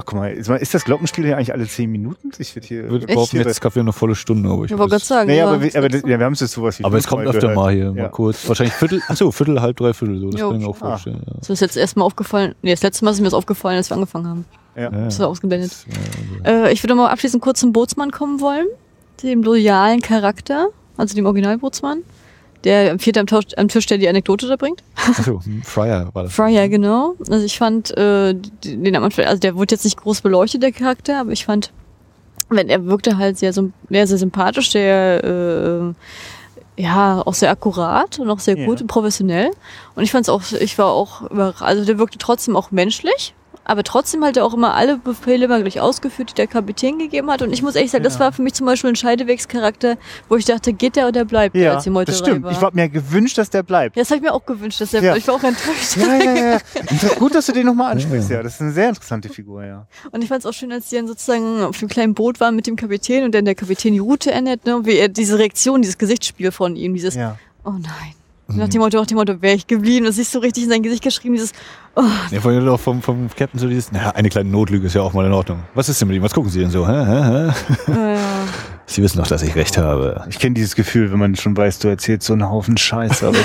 Ach 0.00 0.04
guck 0.06 0.18
mal, 0.18 0.32
ist 0.32 0.72
das 0.74 0.84
Glockenspiel 0.84 1.26
hier 1.26 1.36
eigentlich 1.36 1.52
alle 1.52 1.66
zehn 1.68 1.90
Minuten? 1.90 2.30
Ich 2.38 2.56
würde 2.56 2.66
hier. 2.66 2.84
Ich 2.84 2.90
würde 2.90 3.06
behaupten, 3.06 3.36
jetzt 3.36 3.62
ja 3.62 3.70
eine 3.76 3.92
volle 3.92 4.14
Stunde, 4.14 4.48
aber 4.48 4.64
ich 4.64 4.70
Ich 4.72 4.78
wollte 4.78 4.92
gerade 4.92 5.04
sagen. 5.04 5.26
Naja, 5.28 5.38
ja, 5.44 5.48
aber, 5.50 5.60
wir, 5.62 5.76
aber 5.76 5.88
das, 5.90 6.00
ja, 6.02 6.18
wir 6.18 6.24
haben 6.24 6.32
es 6.32 6.40
jetzt 6.40 6.52
sowas 6.52 6.78
wie 6.78 6.84
aber 6.84 6.96
es 6.96 7.06
kommt 7.06 7.26
öfter 7.26 7.40
gehört. 7.40 7.56
mal 7.56 7.72
hier, 7.74 7.84
Ja. 7.84 7.92
mal 8.04 8.08
kurz. 8.08 8.48
Wahrscheinlich 8.48 8.72
Viertel, 8.74 9.02
ach 9.08 9.16
so, 9.16 9.30
Viertel, 9.30 9.60
halb, 9.60 9.76
dreiviertel, 9.76 10.18
so. 10.20 10.30
Das 10.30 10.40
Jo. 10.40 10.48
kann 10.48 10.56
ich 10.60 10.62
mir 10.64 10.70
auch 10.70 10.76
Ah. 10.80 10.88
vorstellen. 10.90 11.22
Ja. 11.26 11.32
Das 11.38 11.50
ist 11.50 11.60
jetzt 11.60 11.76
erstmal 11.76 12.06
aufgefallen. 12.06 12.54
Nee, 12.62 12.70
das 12.70 12.82
letzte 12.82 13.04
Mal 13.04 13.10
ist 13.10 13.18
mir 13.18 13.24
das 13.24 13.34
aufgefallen, 13.34 13.76
als 13.76 13.90
wir 13.90 13.94
angefangen 13.96 14.26
haben. 14.26 14.44
Ja. 14.76 14.82
Ja. 14.84 14.88
Das 14.90 15.18
war 15.18 15.28
ausgeblendet. 15.28 15.72
Ja, 15.86 16.50
also- 16.50 16.66
Äh, 16.68 16.72
ich 16.72 16.82
würde 16.82 16.94
mal 16.94 17.08
abschließend 17.10 17.42
kurz 17.42 17.60
zum 17.60 17.72
Bootsmann 17.72 18.10
kommen 18.10 18.40
wollen. 18.40 18.66
Dem 19.22 19.42
loyalen 19.42 20.00
Charakter, 20.00 20.68
also 20.96 21.14
dem 21.14 21.26
Originalbootsmann. 21.26 21.98
Der 22.64 22.98
vierte 22.98 23.20
am, 23.20 23.26
Tausch, 23.26 23.46
am 23.56 23.68
Tisch, 23.68 23.86
der 23.86 23.98
die 23.98 24.08
Anekdote 24.08 24.46
da 24.46 24.56
bringt. 24.56 24.82
Achso, 25.08 25.40
Fryer 25.64 26.10
war 26.12 26.24
das. 26.24 26.32
Fryer, 26.34 26.68
genau. 26.68 27.14
Also 27.30 27.44
ich 27.46 27.56
fand, 27.58 27.96
äh, 27.96 28.34
den 28.64 28.94
am 28.96 29.04
Anfang, 29.04 29.24
also 29.24 29.40
der 29.40 29.56
wurde 29.56 29.74
jetzt 29.74 29.84
nicht 29.84 29.96
groß 29.98 30.20
beleuchtet, 30.20 30.62
der 30.62 30.72
Charakter, 30.72 31.20
aber 31.20 31.32
ich 31.32 31.44
fand, 31.46 31.72
wenn 32.50 32.68
er 32.68 32.84
wirkte 32.86 33.16
halt 33.16 33.38
sehr, 33.38 33.52
sehr, 33.52 33.70
sehr 34.06 34.18
sympathisch, 34.18 34.70
der, 34.72 35.24
äh, 35.24 36.82
ja, 36.82 37.22
auch 37.24 37.34
sehr 37.34 37.50
akkurat 37.50 38.18
und 38.18 38.30
auch 38.30 38.38
sehr 38.40 38.56
Ja. 38.58 38.66
gut 38.66 38.80
und 38.80 38.86
professionell. 38.86 39.50
Und 39.94 40.02
ich 40.02 40.10
fand's 40.10 40.28
auch, 40.28 40.42
ich 40.60 40.76
war 40.78 40.86
auch, 40.86 41.22
überra- 41.30 41.62
also 41.62 41.84
der 41.84 41.98
wirkte 41.98 42.18
trotzdem 42.18 42.56
auch 42.56 42.70
menschlich. 42.70 43.34
Aber 43.70 43.84
trotzdem 43.84 44.24
hat 44.24 44.36
er 44.36 44.44
auch 44.44 44.52
immer 44.52 44.74
alle 44.74 44.96
Befehle 44.96 45.44
immer 45.44 45.60
gleich 45.60 45.80
ausgeführt, 45.80 46.30
die 46.30 46.34
der 46.34 46.48
Kapitän 46.48 46.98
gegeben 46.98 47.30
hat. 47.30 47.40
Und 47.40 47.52
ich 47.52 47.62
muss 47.62 47.76
ehrlich 47.76 47.92
sagen, 47.92 48.02
das 48.02 48.14
Ja. 48.14 48.20
war 48.20 48.32
für 48.32 48.42
mich 48.42 48.54
zum 48.54 48.66
Beispiel 48.66 48.90
ein 48.90 48.96
Scheidewegscharakter, 48.96 49.96
wo 50.28 50.34
ich 50.34 50.44
dachte, 50.44 50.72
geht 50.72 50.96
der 50.96 51.06
oder 51.06 51.24
bleibt 51.24 51.54
der, 51.54 51.62
Ja, 51.62 51.74
als 51.74 51.84
die 51.84 51.90
Meuterei 51.90 52.18
das 52.18 52.18
stimmt. 52.18 52.42
war. 52.44 52.50
Ich 52.50 52.60
habe 52.60 52.74
mir 52.74 52.88
gewünscht, 52.88 53.38
dass 53.38 53.48
der 53.48 53.62
bleibt. 53.62 53.94
ja, 53.96 54.02
das 54.02 54.10
habe 54.10 54.16
ich 54.16 54.22
mir 54.22 54.32
auch 54.34 54.44
gewünscht, 54.44 54.80
dass 54.80 54.90
der, 54.90 55.04
Ja. 55.04 55.14
ich 55.14 55.28
war 55.28 55.36
auch 55.36 55.44
enttäuscht. 55.44 55.96
Ja, 55.96 56.16
ja, 56.16 56.34
ja. 56.54 56.58
Gut, 57.20 57.32
dass 57.32 57.46
du 57.46 57.52
den 57.52 57.64
nochmal 57.66 57.92
ansprichst, 57.92 58.28
Ja. 58.30 58.42
Das 58.42 58.54
ist 58.54 58.60
eine 58.60 58.72
sehr 58.72 58.88
interessante 58.88 59.28
Figur, 59.28 59.64
ja. 59.64 59.86
Und 60.10 60.22
ich 60.22 60.28
fand 60.28 60.40
es 60.40 60.46
auch 60.46 60.52
schön, 60.52 60.72
als 60.72 60.88
die 60.88 60.96
dann 60.96 61.06
sozusagen 61.06 61.62
auf 61.62 61.78
dem 61.78 61.88
kleinen 61.88 62.14
Boot 62.14 62.40
waren 62.40 62.56
mit 62.56 62.66
dem 62.66 62.74
Kapitän 62.74 63.22
und 63.22 63.34
dann 63.36 63.44
der 63.44 63.54
Kapitän 63.54 63.92
die 63.92 64.00
Route 64.00 64.32
ändert, 64.32 64.66
ne? 64.66 64.80
wie 64.84 64.96
er 64.96 65.08
diese 65.08 65.38
Reaktion, 65.38 65.80
dieses 65.80 65.96
Gesichtsspiel 65.96 66.50
von 66.50 66.74
ihm, 66.74 66.92
dieses, 66.94 67.14
ja. 67.14 67.36
oh 67.64 67.70
nein. 67.70 68.14
Nach 68.56 68.68
dem 68.68 68.80
Motto, 68.80 68.98
nach 68.98 69.06
dem 69.06 69.16
Motto, 69.16 69.40
wäre 69.42 69.54
ich 69.54 69.66
geblieben. 69.66 70.06
Das 70.06 70.18
ist 70.18 70.32
so 70.32 70.38
richtig 70.38 70.64
in 70.64 70.70
sein 70.70 70.82
Gesicht 70.82 71.02
geschrieben, 71.02 71.34
dieses, 71.34 71.52
oh, 71.96 72.02
Ja, 72.30 72.40
vorhin 72.40 72.66
auch 72.68 72.80
vom, 72.80 73.02
vom 73.02 73.28
Captain 73.34 73.58
so 73.60 73.68
dieses, 73.68 73.92
na, 73.92 74.10
eine 74.10 74.28
kleine 74.28 74.50
Notlüge 74.50 74.86
ist 74.86 74.94
ja 74.94 75.02
auch 75.02 75.12
mal 75.12 75.26
in 75.26 75.32
Ordnung. 75.32 75.62
Was 75.74 75.88
ist 75.88 76.00
denn 76.00 76.08
mit 76.08 76.16
ihm? 76.16 76.22
Was 76.22 76.34
gucken 76.34 76.50
Sie 76.50 76.60
denn 76.60 76.70
so? 76.70 76.86
Hä, 76.86 77.04
hä, 77.06 77.52
hä? 77.86 78.14
äh, 78.14 78.18
Sie 78.86 79.02
wissen 79.02 79.18
doch, 79.18 79.26
dass 79.28 79.42
ich 79.42 79.54
recht 79.54 79.78
habe. 79.78 80.24
Ich 80.28 80.38
kenne 80.40 80.54
dieses 80.54 80.74
Gefühl, 80.74 81.12
wenn 81.12 81.18
man 81.20 81.36
schon 81.36 81.56
weiß, 81.56 81.78
du 81.78 81.88
erzählst 81.88 82.26
so 82.26 82.32
einen 82.32 82.48
Haufen 82.50 82.76
Scheiße. 82.76 83.28
Aber 83.28 83.38
ich, 83.38 83.44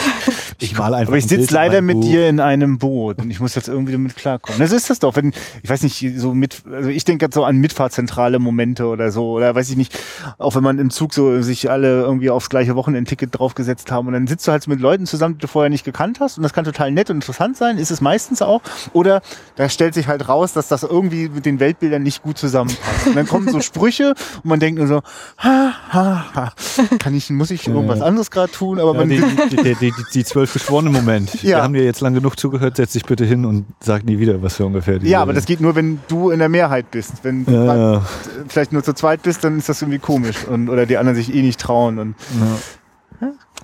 Ich 0.59 0.77
mal 0.77 0.93
einfach 0.93 1.09
aber 1.09 1.17
ich 1.17 1.27
sitze 1.27 1.53
leider 1.53 1.81
mit 1.81 2.03
dir 2.03 2.29
in 2.29 2.39
einem 2.39 2.77
Boot 2.77 3.19
und 3.19 3.29
ich 3.29 3.39
muss 3.39 3.55
jetzt 3.55 3.67
irgendwie 3.67 3.91
damit 3.91 4.15
klarkommen. 4.15 4.59
Das 4.59 4.71
ist 4.71 4.89
das 4.89 4.99
doch, 4.99 5.15
wenn, 5.15 5.33
ich 5.63 5.69
weiß 5.69 5.83
nicht, 5.83 6.13
so 6.17 6.33
mit, 6.33 6.63
also 6.71 6.89
ich 6.89 7.03
denke 7.03 7.25
jetzt 7.25 7.35
so 7.35 7.43
an 7.43 7.57
mitfahrzentrale 7.57 8.39
Momente 8.39 8.85
oder 8.87 9.11
so, 9.11 9.31
oder 9.31 9.53
weiß 9.55 9.69
ich 9.69 9.77
nicht, 9.77 9.97
auch 10.37 10.55
wenn 10.55 10.63
man 10.63 10.79
im 10.79 10.89
Zug 10.89 11.13
so 11.13 11.41
sich 11.41 11.69
alle 11.69 12.01
irgendwie 12.01 12.29
aufs 12.29 12.49
gleiche 12.49 12.75
Wochenendticket 12.75 13.37
draufgesetzt 13.37 13.91
haben 13.91 14.07
und 14.07 14.13
dann 14.13 14.27
sitzt 14.27 14.47
du 14.47 14.51
halt 14.51 14.67
mit 14.67 14.79
Leuten 14.79 15.05
zusammen, 15.05 15.35
die 15.35 15.41
du 15.41 15.47
vorher 15.47 15.69
nicht 15.69 15.83
gekannt 15.83 16.19
hast 16.19 16.37
und 16.37 16.43
das 16.43 16.53
kann 16.53 16.63
total 16.63 16.91
nett 16.91 17.09
und 17.09 17.17
interessant 17.17 17.57
sein, 17.57 17.77
ist 17.77 17.91
es 17.91 18.01
meistens 18.01 18.41
auch, 18.41 18.61
oder 18.93 19.21
da 19.55 19.67
stellt 19.69 19.93
sich 19.93 20.07
halt 20.07 20.27
raus, 20.29 20.53
dass 20.53 20.67
das 20.67 20.83
irgendwie 20.83 21.29
mit 21.29 21.45
den 21.45 21.59
Weltbildern 21.59 22.03
nicht 22.03 22.23
gut 22.23 22.37
zusammenpasst. 22.37 23.07
Und 23.07 23.15
dann 23.15 23.27
kommen 23.27 23.49
so 23.49 23.59
Sprüche 23.61 24.15
und 24.37 24.45
man 24.45 24.59
denkt 24.59 24.79
nur 24.79 24.87
so, 24.87 25.01
ha, 25.37 25.73
ha, 25.91 26.25
ha, 26.33 26.53
kann 26.99 27.13
ich, 27.15 27.29
muss 27.29 27.51
ich 27.51 27.67
irgendwas 27.67 28.01
anderes 28.01 28.31
gerade 28.31 28.51
tun, 28.51 28.79
aber 28.79 28.93
Ja, 28.93 28.99
man 28.99 29.09
die, 29.09 29.21
die, 29.49 29.55
die, 29.57 29.75
die, 29.75 29.93
die 30.13 30.23
zwölf 30.23 30.44
geschworenen 30.53 30.93
Moment. 30.93 31.31
Ja. 31.45 31.57
Wir 31.57 31.63
haben 31.63 31.73
dir 31.73 31.83
jetzt 31.83 32.01
lang 32.01 32.15
genug 32.15 32.39
zugehört, 32.39 32.77
setz 32.77 32.93
dich 32.93 33.05
bitte 33.05 33.23
hin 33.23 33.45
und 33.45 33.65
sag 33.79 34.03
nie 34.03 34.17
wieder, 34.17 34.41
was 34.41 34.57
wir 34.57 34.65
ungefähr 34.65 34.97
Ja, 35.03 35.21
aber 35.21 35.33
das 35.33 35.45
geht 35.45 35.61
nur, 35.61 35.75
wenn 35.75 35.99
du 36.07 36.31
in 36.31 36.39
der 36.39 36.49
Mehrheit 36.49 36.89
bist. 36.89 37.23
Wenn 37.23 37.45
du 37.45 37.51
ja, 37.51 37.63
mal 37.63 37.77
ja. 37.77 38.05
vielleicht 38.47 38.73
nur 38.73 38.83
zu 38.83 38.93
zweit 38.93 39.21
bist, 39.21 39.43
dann 39.43 39.59
ist 39.59 39.69
das 39.69 39.81
irgendwie 39.81 39.99
komisch 39.99 40.45
und 40.45 40.69
oder 40.69 40.87
die 40.87 40.97
anderen 40.97 41.15
sich 41.15 41.33
eh 41.33 41.41
nicht 41.43 41.59
trauen 41.59 41.99
und 41.99 42.15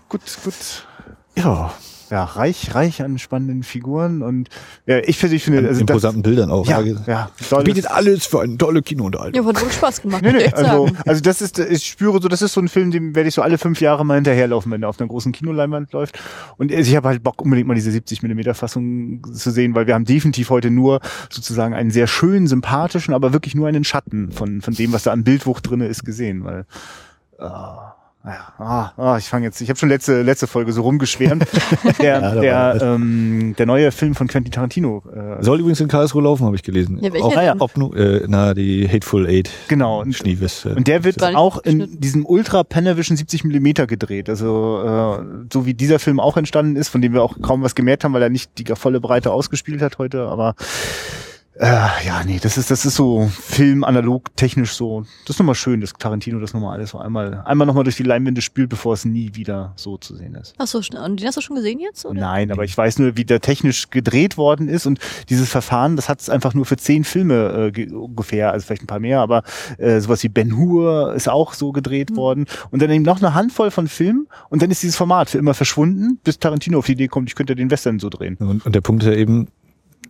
gut, 0.10 0.22
gut. 0.44 0.88
ja. 1.36 1.72
Ja, 2.12 2.26
reich, 2.26 2.76
reich 2.76 3.02
an 3.02 3.18
spannenden 3.20 3.64
Figuren 3.64 4.22
und 4.22 4.50
ja, 4.86 4.98
ich 5.00 5.18
persönlich 5.18 5.44
finde, 5.46 5.60
An 5.60 5.66
also 5.68 5.80
das, 5.80 5.90
imposanten 5.90 6.22
Bildern 6.24 6.52
auch. 6.52 6.68
ja, 6.68 6.82
Ja, 6.82 6.96
ja, 7.08 7.32
tolles- 7.50 7.64
Bietet 7.64 7.90
alles 7.90 8.26
für 8.26 8.42
eine 8.42 8.58
tolle 8.58 8.82
Kinounterhaltung. 8.82 9.42
ja, 9.42 9.48
hat 9.48 9.56
wirklich 9.56 9.76
Spaß 9.78 10.02
gemacht, 10.02 10.22
Nee, 10.22 10.32
ich 10.32 10.36
nee, 10.48 10.54
also, 10.54 10.90
also 11.06 11.22
das 11.22 11.42
ist, 11.42 11.58
ich 11.58 11.86
spüre 11.86 12.22
so, 12.22 12.28
das 12.28 12.42
ist 12.42 12.52
so 12.54 12.60
ein 12.60 12.68
Film, 12.68 12.92
dem 12.92 13.16
werde 13.16 13.30
ich 13.30 13.36
so 13.36 13.42
alle 13.42 13.58
fünf 13.58 13.80
Jahre 13.80 14.06
mal 14.06 14.16
hinterherlaufen, 14.16 14.72
wenn 14.74 14.84
er 14.84 14.90
auf 14.90 15.00
einer 15.00 15.08
großen 15.08 15.32
Kinoleinwand 15.32 15.94
läuft. 15.94 16.20
Und 16.58 16.70
ich 16.72 16.96
habe 16.98 17.08
halt 17.08 17.24
Bock, 17.24 17.42
unbedingt 17.42 17.68
mal 17.70 17.76
diese 17.76 17.92
70 17.92 18.22
Millimeter 18.24 18.54
Fassung 18.56 19.24
zu 19.34 19.50
sehen, 19.50 19.74
weil 19.74 19.88
wir 19.88 19.94
haben 19.94 20.04
definitiv 20.06 20.50
heute 20.50 20.70
nur 20.70 21.00
sozusagen 21.30 21.74
einen 21.74 21.92
sehr 21.92 22.08
schönen, 22.08 22.46
sympathischen, 22.48 23.14
aber 23.14 23.32
wirklich 23.32 23.56
nur 23.56 23.70
einen 23.70 23.86
Schatten 23.86 24.32
von, 24.34 24.60
von 24.62 24.74
dem, 24.74 24.92
was 24.92 25.04
da 25.04 25.14
an 25.14 25.24
Bildwucht 25.24 25.70
drinne 25.70 25.88
ist, 25.88 26.04
gesehen, 26.04 26.44
weil 26.44 26.66
ah, 27.40 27.46
ja, 27.46 27.96
ah, 28.23 28.91
ah, 28.98 29.18
ich 29.18 29.26
fange 29.26 29.45
jetzt, 29.45 29.61
ich 29.61 29.69
habe 29.69 29.80
schon 29.80 29.89
letzte 29.89 30.22
letzte 30.22 30.48
Folge 30.48 30.72
so 30.73 30.81
rumgeschwärmt. 30.81 31.45
Der, 32.02 32.22
Ja, 32.22 32.73
der, 32.73 32.81
ähm, 32.81 33.56
der 33.57 33.65
neue 33.65 33.91
Film 33.91 34.15
von 34.15 34.27
Quentin 34.27 34.52
Tarantino. 34.52 35.03
Äh, 35.14 35.43
Soll 35.43 35.60
übrigens 35.60 35.80
in 35.81 35.88
Karlsruhe 35.88 36.22
laufen, 36.23 36.45
habe 36.45 36.56
ich 36.56 36.64
gelesen. 36.64 36.99
Ja, 37.02 37.11
auch, 37.22 37.34
denn? 37.35 37.61
ob 37.61 37.77
nu, 37.77 37.93
äh, 37.93 38.26
na, 38.27 38.53
die 38.53 38.88
Hateful 38.88 39.27
Eight. 39.27 39.49
Genau. 39.68 40.02
Und- 40.02 40.26
äh, 40.26 40.69
Und 40.76 40.88
der 40.88 41.03
wird 41.03 41.22
auch 41.23 41.60
in 41.60 41.99
diesem 41.99 42.26
Ultra 42.26 42.64
Panavision 42.64 43.18
70 43.18 43.43
Millimeter 43.43 43.88
gedreht. 43.88 44.30
Also 44.30 45.19
äh, 45.22 45.26
so 45.52 45.65
wie 45.65 45.73
dieser 45.73 45.99
Film 45.99 46.19
auch 46.19 46.38
entstanden 46.38 46.76
ist, 46.76 46.89
von 46.89 47.02
dem 47.02 47.14
wir 47.14 47.23
auch 47.23 47.41
kaum 47.41 47.64
was 47.64 47.76
gemerkt 47.76 48.03
haben, 48.03 48.14
weil 48.14 48.22
er 48.23 48.30
nicht 48.30 48.52
die 48.57 48.65
volle 48.76 48.99
Breite 49.02 49.31
ausgespielt 49.31 49.81
hat 49.81 49.98
heute. 49.98 50.27
Aber 50.27 50.56
äh, 51.56 51.65
ja, 52.06 52.23
nee, 52.26 52.40
das 52.41 52.57
ist 52.57 52.72
das 52.72 52.86
ist 52.86 52.95
so 52.95 53.28
Film 53.28 53.84
analog 53.84 54.36
technisch 54.36 54.73
so. 54.73 55.02
Das 55.26 55.36
ist 55.36 55.40
nochmal 55.40 55.56
schön, 55.56 55.82
dass 55.82 55.94
Tarantino 55.94 56.40
das 56.40 56.53
nochmal 56.53 56.78
alles 56.78 56.91
so 56.91 56.98
einmal 56.98 57.44
einmal 57.45 57.68
nochmal 57.68 57.84
durch 57.84 57.98
die 57.98 58.03
Leinwände 58.03 58.41
spült, 58.41 58.69
bevor 58.69 58.94
es 58.94 59.06
nie 59.06 59.36
wieder 59.36 59.73
so 59.76 59.98
zu 59.98 60.15
sehen 60.15 60.36
ist. 60.36 60.53
Ach 60.57 60.68
so. 60.68 60.78
Und 60.80 61.19
den 61.19 61.28
hast 61.28 61.38
du 61.38 61.41
schon 61.41 61.57
gesehen 61.57 61.80
jetzt? 61.80 62.06
Oder? 62.06 62.19
Nein, 62.19 62.52
aber 62.52 62.64
ich 62.64 62.78
weiß 62.78 62.99
nur, 62.99 63.18
wie 63.18 63.26
der 63.26 63.41
technisch 63.41 63.90
gedreht 63.90 64.38
worden 64.38 64.69
ist 64.69 64.86
und 64.86 64.99
dieses 65.30 65.49
Verfahren, 65.49 65.95
das 65.95 66.10
hat 66.10 66.22
es 66.22 66.30
einfach 66.30 66.53
nur 66.53 66.65
für 66.65 66.78
zehn 66.78 67.03
Filme 67.03 67.68
äh, 67.68 67.72
ge- 67.72 67.91
ungefähr, 67.91 68.52
also 68.52 68.65
vielleicht 68.65 68.84
ein 68.84 68.88
paar 68.88 68.99
mehr, 68.99 69.19
aber 69.19 69.44
äh, 69.78 69.99
sowas 69.99 70.23
wie 70.23 70.30
Ben 70.30 70.56
Hur 70.57 71.14
ist 71.15 71.28
auch 71.30 71.53
so 71.53 71.72
gedreht 71.72 72.15
worden 72.15 72.45
und 72.72 72.82
dann 72.82 72.90
eben 72.90 73.03
noch 73.03 73.18
eine 73.22 73.34
Handvoll 73.34 73.72
von 73.72 73.88
Filmen 73.88 74.28
und 74.49 74.61
dann 74.61 74.72
ist 74.72 74.84
dieses 74.84 74.95
Format 74.95 75.30
für 75.30 75.38
immer 75.38 75.53
verschwunden, 75.53 76.19
bis 76.23 76.40
Tarantino 76.40 76.80
auf 76.80 76.86
die 76.86 76.94
Idee 76.94 77.07
kommt, 77.07 77.30
ich 77.30 77.36
könnte 77.36 77.56
den 77.56 77.69
Western 77.69 77.99
so 77.99 78.10
drehen. 78.10 78.38
Und, 78.38 78.65
und 78.65 78.73
der 78.73 78.82
Punkt 78.82 79.03
ist 79.03 79.10
ja 79.10 79.15
eben, 79.15 79.48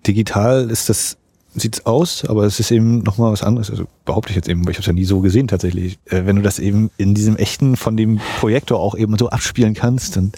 digital 0.08 0.70
ist 0.70 0.90
das, 0.90 1.18
sieht's 1.54 1.86
aus, 1.86 2.26
aber 2.26 2.44
es 2.46 2.60
ist 2.60 2.72
eben 2.72 3.00
nochmal 3.00 3.32
was 3.32 3.44
anderes. 3.44 3.70
Also 3.70 3.86
behaupte 4.06 4.32
ich 4.32 4.36
jetzt 4.36 4.48
eben, 4.48 4.66
weil 4.66 4.72
ich 4.72 4.78
habe 4.78 4.82
es 4.82 4.88
ja 4.88 4.94
nie 4.94 5.06
so 5.06 5.20
gesehen 5.20 5.48
tatsächlich. 5.48 6.00
Äh, 6.06 6.26
wenn 6.26 6.38
du 6.38 6.42
das 6.42 6.60
eben 6.60 6.92
in 6.98 7.14
diesem 7.14 7.36
echten 7.36 7.76
von 7.76 7.98
dem 7.98 8.20
Projektor 8.40 8.80
auch 8.80 8.96
eben 8.96 9.18
so 9.18 9.30
abspielen 9.30 9.74
kannst, 9.74 10.16
dann, 10.16 10.32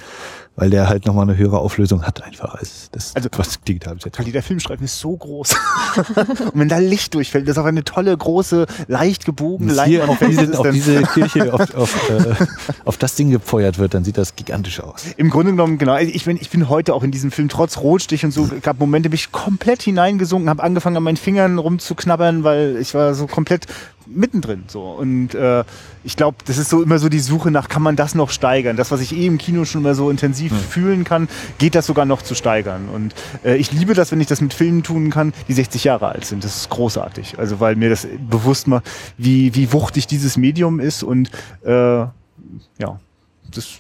weil 0.55 0.69
der 0.69 0.87
halt 0.87 1.05
nochmal 1.05 1.27
eine 1.27 1.37
höhere 1.37 1.59
Auflösung 1.59 2.03
hat 2.03 2.21
einfach 2.23 2.55
als 2.55 2.89
das, 2.91 3.15
Also- 3.15 3.29
was 3.37 3.59
digital 3.61 3.97
jetzt 4.03 4.19
Weil 4.19 4.31
der 4.31 4.43
Filmstreifen 4.43 4.85
ist 4.85 4.99
so 4.99 5.15
groß. 5.15 5.55
und 6.15 6.51
wenn 6.53 6.69
da 6.69 6.77
Licht 6.77 7.13
durchfällt, 7.13 7.47
das 7.47 7.57
ist 7.57 7.61
auch 7.61 7.65
eine 7.65 7.83
tolle, 7.83 8.15
große, 8.15 8.67
leicht 8.87 9.25
gebogene 9.25 9.73
auf 10.07 10.21
wenn 10.21 10.29
diese, 10.29 10.59
auf 10.59 10.69
diese 10.69 11.01
Kirche, 11.03 11.53
auf, 11.53 11.73
auf, 11.75 12.09
äh, 12.09 12.35
auf 12.85 12.97
das 12.97 13.15
Ding 13.15 13.31
gefeuert 13.31 13.79
wird, 13.79 13.93
dann 13.93 14.03
sieht 14.03 14.17
das 14.17 14.35
gigantisch 14.35 14.79
aus. 14.79 15.05
Im 15.17 15.29
Grunde 15.29 15.51
genommen, 15.51 15.77
genau. 15.77 15.97
Ich 15.97 16.25
bin, 16.25 16.37
ich 16.39 16.49
bin 16.49 16.69
heute 16.69 16.93
auch 16.93 17.03
in 17.03 17.11
diesem 17.11 17.31
Film 17.31 17.49
trotz 17.49 17.77
Rotstich 17.77 18.23
und 18.23 18.31
so, 18.31 18.49
gab 18.61 18.79
Momente, 18.79 19.09
bin 19.09 19.15
ich 19.15 19.31
komplett 19.31 19.81
hineingesunken, 19.81 20.49
habe 20.49 20.61
angefangen 20.61 20.97
an 20.97 21.03
meinen 21.03 21.17
Fingern 21.17 21.57
rumzuknabbern, 21.57 22.43
weil 22.43 22.77
ich 22.79 22.93
war 22.93 23.15
so 23.15 23.27
komplett 23.27 23.65
mittendrin. 24.07 24.63
So. 24.67 24.81
Und 24.91 25.35
äh, 25.35 25.63
ich 26.03 26.15
glaube, 26.15 26.37
das 26.45 26.57
ist 26.57 26.69
so 26.69 26.81
immer 26.81 26.99
so 26.99 27.09
die 27.09 27.19
Suche 27.19 27.51
nach, 27.51 27.69
kann 27.69 27.81
man 27.81 27.95
das 27.95 28.15
noch 28.15 28.29
steigern? 28.29 28.77
Das, 28.77 28.91
was 28.91 29.01
ich 29.01 29.15
eh 29.15 29.25
im 29.25 29.37
Kino 29.37 29.65
schon 29.65 29.81
immer 29.81 29.95
so 29.95 30.09
intensiv 30.09 30.53
fühlen 30.53 31.03
kann, 31.03 31.27
geht 31.57 31.75
das 31.75 31.85
sogar 31.85 32.05
noch 32.05 32.21
zu 32.21 32.35
steigern. 32.35 32.89
Und 32.89 33.13
äh, 33.43 33.55
ich 33.55 33.71
liebe 33.71 33.93
das, 33.93 34.11
wenn 34.11 34.21
ich 34.21 34.27
das 34.27 34.41
mit 34.41 34.53
Filmen 34.53 34.83
tun 34.83 35.09
kann, 35.09 35.33
die 35.47 35.53
60 35.53 35.83
Jahre 35.83 36.09
alt 36.09 36.25
sind. 36.25 36.43
Das 36.43 36.55
ist 36.55 36.69
großartig. 36.69 37.39
Also 37.39 37.59
weil 37.59 37.75
mir 37.75 37.89
das 37.89 38.07
bewusst 38.29 38.67
macht, 38.67 38.89
wie, 39.17 39.55
wie 39.55 39.71
wuchtig 39.73 40.07
dieses 40.07 40.37
Medium 40.37 40.79
ist 40.79 41.03
und 41.03 41.29
äh, 41.65 41.69
ja, 41.69 42.99
das 43.51 43.79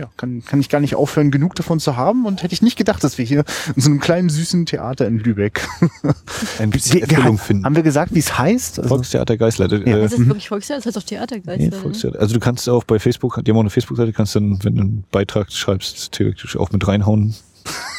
ja, 0.00 0.08
kann, 0.16 0.42
kann 0.44 0.60
ich 0.60 0.68
gar 0.68 0.80
nicht 0.80 0.94
aufhören, 0.94 1.30
genug 1.30 1.54
davon 1.54 1.80
zu 1.80 1.96
haben. 1.96 2.26
Und 2.26 2.42
hätte 2.42 2.52
ich 2.52 2.62
nicht 2.62 2.76
gedacht, 2.76 3.02
dass 3.02 3.18
wir 3.18 3.24
hier 3.24 3.44
in 3.74 3.82
so 3.82 3.90
einem 3.90 4.00
kleinen, 4.00 4.28
süßen 4.28 4.66
Theater 4.66 5.06
in 5.06 5.18
Lübeck. 5.18 5.66
Ein 6.58 6.70
bisschen 6.70 7.00
Erfüllung 7.02 7.38
finden. 7.38 7.64
haben 7.64 7.76
wir 7.76 7.82
gesagt, 7.82 8.14
wie 8.14 8.18
es 8.20 8.38
heißt? 8.38 8.78
Also, 8.78 8.88
Volkstheater 8.88 9.36
Geisler. 9.36 9.70
Ja. 9.70 9.96
Äh, 9.98 10.02
Das 10.02 10.12
ist 10.12 10.26
wirklich 10.26 10.48
Volkstheater, 10.48 10.78
das 10.80 10.86
heißt 10.86 10.98
auch 10.98 11.08
Theatergeist. 11.08 11.58
Nee, 11.60 11.68
oder? 11.68 11.76
Volkstheater. 11.78 12.20
Also 12.20 12.34
du 12.34 12.40
kannst 12.40 12.68
auch 12.68 12.84
bei 12.84 12.98
Facebook, 12.98 13.40
die 13.44 13.50
haben 13.50 13.56
auch 13.56 13.62
eine 13.62 13.70
Facebook-Seite, 13.70 14.12
kannst 14.12 14.34
dann, 14.36 14.62
wenn 14.62 14.74
du 14.76 14.80
einen 14.82 15.04
Beitrag 15.10 15.50
schreibst, 15.52 16.12
theoretisch 16.12 16.56
auch 16.56 16.70
mit 16.70 16.86
reinhauen, 16.86 17.34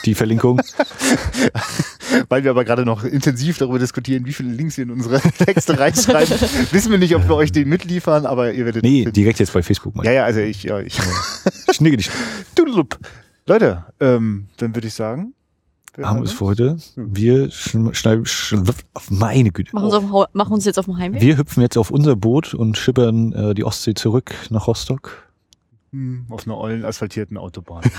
die 0.06 0.16
Verlinkung. 0.16 0.62
Weil 2.30 2.44
wir 2.44 2.52
aber 2.52 2.64
gerade 2.66 2.86
noch 2.86 3.04
intensiv 3.04 3.58
darüber 3.58 3.80
diskutieren, 3.80 4.26
wie 4.26 4.34
viele 4.34 4.52
Links 4.52 4.78
wir 4.78 4.84
in 4.86 4.92
unsere 4.92 5.20
Texte 5.38 5.80
reinschreiben, 5.80 6.38
wissen 6.72 6.92
wir 6.92 6.98
nicht, 7.00 7.16
ob 7.16 7.28
wir 7.28 7.36
euch 7.36 7.52
den 7.52 7.68
mitliefern, 7.70 8.26
aber 8.26 8.54
ihr 8.54 8.66
werdet. 8.66 8.84
Nee, 8.84 9.06
direkt 9.06 9.40
jetzt 9.40 9.54
bei 9.54 9.62
Facebook 9.64 9.96
mal. 9.96 10.06
Ja, 10.06 10.12
ja, 10.12 10.24
also 10.26 10.40
ich, 10.40 10.64
ja, 10.64 10.80
ich. 10.80 10.98
Schnigge 11.72 11.98
dich. 11.98 12.10
Leute, 13.46 13.86
ähm, 14.00 14.48
dann 14.58 14.76
würde 14.76 14.88
ich 14.88 14.94
sagen. 14.94 15.34
wir 15.96 16.08
Haben 16.08 16.18
wir 16.20 16.24
es 16.26 16.32
uns. 16.32 16.38
für 16.38 16.46
heute. 16.46 16.78
Wir 16.96 17.48
sch- 17.50 17.94
schneiden, 17.96 18.26
sch- 18.26 18.74
auf 18.94 19.10
meine 19.10 19.52
Güte. 19.52 19.74
Machen, 19.74 19.86
uns 19.86 19.94
auf, 19.96 20.28
machen 20.34 20.54
uns 20.54 20.66
jetzt 20.66 20.78
auf 20.78 20.86
dem 20.86 20.98
Heimweg. 20.98 21.22
Wir 21.22 21.38
hüpfen 21.38 21.62
jetzt 21.62 21.78
auf 21.78 21.90
unser 21.90 22.16
Boot 22.16 22.54
und 22.54 22.78
schippern 22.78 23.34
äh, 23.34 23.54
die 23.56 23.64
Ostsee 23.64 23.94
zurück 23.96 24.34
nach 24.50 24.68
Rostock. 24.68 25.29
Hm, 25.92 26.26
auf 26.30 26.46
einer 26.46 26.56
ollen 26.58 26.86
asphaltierten 26.86 27.36
Autobahn. 27.38 27.82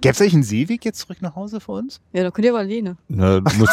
Gäbe 0.00 0.08
es 0.10 0.20
eigentlich 0.20 0.34
einen 0.34 0.42
Seeweg 0.42 0.84
jetzt 0.84 0.98
zurück 1.00 1.18
nach 1.20 1.36
Hause 1.36 1.60
für 1.60 1.72
uns? 1.72 2.00
Ja, 2.12 2.24
dann 2.24 2.32
könnt 2.32 2.44
ihr 2.46 2.50
aber 2.52 2.58
alleine. 2.60 2.96
Na, 3.08 3.38
du, 3.40 3.56
musst, 3.58 3.72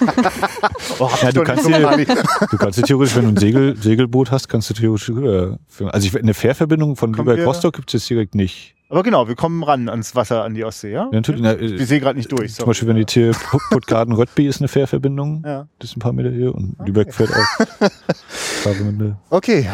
Oh, 0.98 1.10
Ja, 1.20 1.28
ich 1.28 1.34
du 1.34 1.42
kannst 1.42 1.66
dir- 1.68 2.16
du 2.50 2.56
kannst 2.56 2.78
dir 2.78 2.82
theoretisch, 2.84 3.16
wenn 3.16 3.24
du 3.24 3.28
ein 3.30 3.36
Segel, 3.36 3.76
Segelboot 3.76 4.30
hast, 4.30 4.48
kannst 4.48 4.70
du 4.70 4.74
theoretisch 4.74 5.10
rüber. 5.10 5.58
Also 5.90 6.06
ich, 6.06 6.18
eine 6.18 6.32
Fährverbindung 6.34 6.96
von 6.96 7.12
Kommen 7.14 7.28
Lübeck 7.28 7.40
wir- 7.40 7.46
Rostock 7.46 7.74
gibt 7.76 7.90
es 7.90 8.00
jetzt 8.02 8.08
direkt 8.10 8.34
nicht. 8.34 8.74
Aber 8.88 9.02
genau, 9.02 9.26
wir 9.26 9.36
kommen 9.36 9.62
ran 9.62 9.88
ans 9.88 10.14
Wasser, 10.14 10.44
an 10.44 10.52
die 10.54 10.64
Ostsee, 10.64 10.92
ja? 10.92 11.04
Ja, 11.04 11.10
natürlich, 11.12 11.40
na, 11.40 11.54
Ich 11.58 11.80
äh, 11.80 11.84
sehe 11.84 11.98
gerade 12.00 12.18
nicht 12.18 12.30
durch. 12.30 12.54
zum 12.54 12.66
Beispiel, 12.66 12.88
wenn 12.88 12.96
die 12.96 13.06
hier 13.08 13.32
Puttgarten 13.70 14.12
Röttby 14.14 14.46
ist 14.46 14.60
eine 14.60 14.68
Fährverbindung. 14.68 15.42
Ja. 15.46 15.66
Das 15.78 15.90
ist 15.90 15.96
ein 15.96 16.00
paar 16.00 16.12
Meter 16.12 16.30
hier 16.30 16.54
und 16.54 16.74
Okay. 16.78 16.86
Lübeck 16.88 17.14
fährt 17.14 17.30
auch. 17.32 17.90
Okay. 19.30 19.66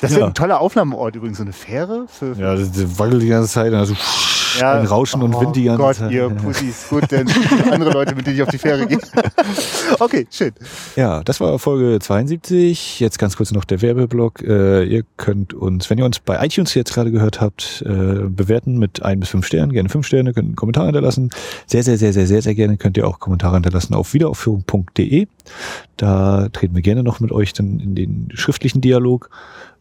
Das 0.00 0.10
ist 0.12 0.18
Ja. 0.18 0.26
ein 0.26 0.34
toller 0.34 0.60
Aufnahmeort 0.60 1.16
übrigens, 1.16 1.38
so 1.38 1.42
eine 1.44 1.52
Fähre 1.52 2.06
für. 2.08 2.34
für 2.34 2.40
Ja, 2.40 2.54
das, 2.54 2.72
das 2.72 2.98
wackelt 2.98 3.22
die 3.22 3.28
ganze 3.28 3.50
Zeit. 3.50 3.72
Also 3.74 3.94
ein 4.60 4.84
Rauschen 4.86 5.22
und 5.22 5.32
oh 5.34 5.40
Wind 5.42 5.54
die 5.56 5.64
ganze 5.64 5.82
Gott, 5.82 5.96
Zeit. 5.96 6.10
ihr 6.10 6.28
Pussys. 6.30 6.86
Gut, 6.88 7.10
denn 7.10 7.28
andere 7.70 7.90
Leute, 7.92 8.14
mit 8.16 8.26
denen 8.26 8.36
ich 8.36 8.42
auf 8.42 8.48
die 8.48 8.58
Fähre 8.58 8.86
gehe. 8.86 8.98
Okay, 9.98 10.26
schön. 10.30 10.52
Ja, 10.96 11.22
das 11.24 11.40
war 11.40 11.58
Folge 11.58 11.98
72. 11.98 13.00
Jetzt 13.00 13.18
ganz 13.18 13.36
kurz 13.36 13.50
noch 13.52 13.64
der 13.64 13.82
Werbeblock. 13.82 14.40
Äh, 14.42 14.84
ihr 14.84 15.02
könnt 15.16 15.52
uns, 15.52 15.90
wenn 15.90 15.98
ihr 15.98 16.04
uns 16.04 16.20
bei 16.20 16.42
iTunes 16.44 16.74
jetzt 16.74 16.94
gerade 16.94 17.10
gehört 17.10 17.40
habt, 17.40 17.82
äh, 17.84 17.88
bewerten 18.28 18.78
mit 18.78 19.02
ein 19.02 19.20
bis 19.20 19.28
fünf 19.30 19.46
Sternen. 19.46 19.72
Gerne 19.72 19.88
fünf 19.88 20.06
Sterne, 20.06 20.32
könnt 20.32 20.46
einen 20.46 20.56
Kommentar 20.56 20.86
hinterlassen. 20.86 21.30
Sehr, 21.66 21.82
sehr, 21.82 21.98
sehr, 21.98 22.12
sehr, 22.12 22.26
sehr, 22.26 22.40
sehr 22.40 22.54
gerne 22.54 22.76
könnt 22.76 22.96
ihr 22.96 23.06
auch 23.06 23.18
Kommentare 23.18 23.54
hinterlassen 23.54 23.94
auf 23.94 24.14
wiederaufführung.de. 24.14 25.26
Da 25.96 26.48
treten 26.50 26.74
wir 26.74 26.82
gerne 26.82 27.02
noch 27.02 27.20
mit 27.20 27.32
euch 27.32 27.52
dann 27.52 27.80
in 27.80 27.94
den 27.94 28.28
schriftlichen 28.34 28.80
Dialog. 28.80 29.28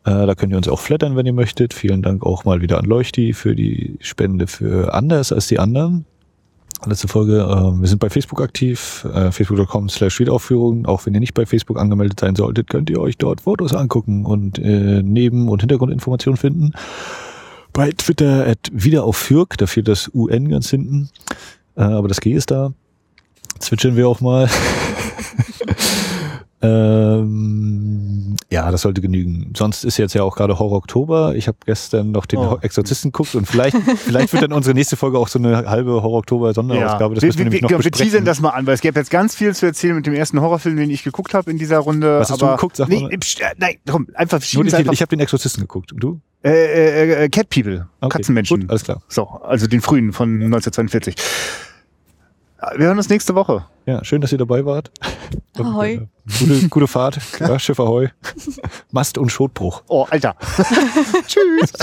Äh, 0.05 0.25
da 0.25 0.35
könnt 0.35 0.51
ihr 0.51 0.57
uns 0.57 0.67
auch 0.67 0.79
flattern, 0.79 1.15
wenn 1.15 1.25
ihr 1.25 1.33
möchtet. 1.33 1.73
Vielen 1.73 2.01
Dank 2.01 2.25
auch 2.25 2.45
mal 2.45 2.61
wieder 2.61 2.77
an 2.77 2.85
Leuchti 2.85 3.33
für 3.33 3.55
die 3.55 3.97
Spende 3.99 4.47
für 4.47 4.93
anders 4.93 5.31
als 5.31 5.47
die 5.47 5.59
anderen. 5.59 6.05
Letzte 6.85 7.09
Folge, 7.09 7.41
äh, 7.41 7.81
wir 7.81 7.87
sind 7.87 7.99
bei 7.99 8.09
Facebook 8.09 8.41
aktiv, 8.41 9.05
äh, 9.13 9.31
facebook.com 9.31 9.89
slash 9.89 10.19
Wiederaufführung. 10.19 10.85
Auch 10.85 11.05
wenn 11.05 11.13
ihr 11.13 11.19
nicht 11.19 11.33
bei 11.33 11.45
Facebook 11.45 11.77
angemeldet 11.77 12.21
sein 12.21 12.35
solltet, 12.35 12.69
könnt 12.69 12.89
ihr 12.89 13.01
euch 13.01 13.17
dort 13.17 13.41
Fotos 13.41 13.73
angucken 13.73 14.25
und 14.25 14.57
äh, 14.59 15.03
Neben- 15.03 15.49
und 15.49 15.61
Hintergrundinformationen 15.61 16.37
finden. 16.37 16.71
Bei 17.73 17.91
Twitter 17.91 18.47
at 18.47 18.59
Wiederaufführk, 18.71 19.57
da 19.57 19.67
fehlt 19.67 19.89
das 19.89 20.09
UN 20.13 20.47
ganz 20.47 20.69
hinten. 20.69 21.09
Äh, 21.75 21.81
aber 21.81 22.07
das 22.07 22.21
G 22.21 22.31
ist 22.31 22.51
da. 22.51 22.73
Zwitschern 23.59 23.97
wir 23.97 24.07
auch 24.07 24.21
mal. 24.21 24.49
ähm, 26.61 28.35
ja, 28.51 28.71
das 28.71 28.81
sollte 28.81 29.01
genügen. 29.01 29.53
Sonst 29.55 29.83
ist 29.85 29.97
jetzt 29.97 30.13
ja 30.13 30.23
auch 30.23 30.35
gerade 30.35 30.59
Horror 30.59 30.77
Oktober. 30.77 31.35
Ich 31.35 31.47
habe 31.47 31.57
gestern 31.65 32.11
noch 32.11 32.25
den 32.25 32.39
Oh. 32.39 32.57
Exorzisten 32.61 33.11
geguckt 33.11 33.35
und 33.35 33.45
vielleicht, 33.45 33.77
vielleicht 33.77 34.33
wird 34.33 34.43
dann 34.43 34.53
unsere 34.53 34.73
nächste 34.75 34.97
Folge 34.97 35.17
auch 35.17 35.27
so 35.27 35.39
eine 35.39 35.69
halbe 35.69 35.91
Horror 35.91 36.19
Oktober 36.19 36.53
Sonderausgabe. 36.53 37.15
Das 37.15 37.23
wir, 37.23 37.33
wir 37.37 37.51
wir, 37.51 37.61
noch 37.61 37.83
wir 37.83 37.91
teasern 37.91 38.25
das 38.25 38.41
mal 38.41 38.49
an, 38.49 38.67
weil 38.67 38.73
es 38.73 38.81
gäbe 38.81 38.99
jetzt 38.99 39.11
ganz 39.11 39.35
viel 39.35 39.53
zu 39.55 39.65
erzählen 39.65 39.95
mit 39.95 40.05
dem 40.05 40.13
ersten 40.13 40.41
Horrorfilm, 40.41 40.75
den 40.77 40.89
ich 40.89 41.03
geguckt 41.03 41.33
habe 41.33 41.49
in 41.51 41.57
dieser 41.57 41.79
Runde. 41.79 42.19
Was 42.19 42.31
hast 42.31 42.41
du 42.41 42.45
aber 42.45 42.55
geguckt? 42.55 42.75
Sag 42.75 42.89
nee, 42.89 43.01
mal. 43.01 43.11
äh, 43.11 43.17
nein, 43.57 43.75
komm, 43.89 44.07
einfach 44.15 44.41
schieben 44.41 44.73
einfach. 44.73 44.93
Ich 44.93 45.01
habe 45.01 45.09
den 45.09 45.19
Exorzisten 45.19 45.61
geguckt. 45.63 45.91
Und 45.93 46.03
du? 46.03 46.19
äh, 46.43 46.49
äh, 46.49 47.23
äh, 47.25 47.29
Cat 47.29 47.49
People, 47.49 47.87
Okay. 48.01 48.17
Katzenmenschen. 48.17 48.61
Gut, 48.61 48.69
alles 48.69 48.83
klar. 48.83 49.01
So, 49.07 49.23
also 49.27 49.67
den 49.67 49.81
frühen 49.81 50.13
von 50.13 50.29
1942. 50.41 51.15
Wir 52.75 52.87
hören 52.87 52.97
uns 52.97 53.09
nächste 53.09 53.35
Woche. 53.35 53.65
Ja, 53.85 54.03
schön, 54.03 54.21
dass 54.21 54.31
ihr 54.31 54.37
dabei 54.37 54.65
wart. 54.65 54.91
Ahoi. 55.57 55.97
Und, 55.97 56.03
äh, 56.03 56.39
Gute, 56.39 56.69
gute 56.69 56.87
Fahrt. 56.87 57.19
Ja, 57.39 57.57
Schiff 57.59 57.79
Ahoi. 57.79 58.09
Mast- 58.91 59.17
und 59.17 59.29
Schotbruch. 59.31 59.83
Oh, 59.87 60.05
Alter. 60.09 60.35
Tschüss. 61.27 61.73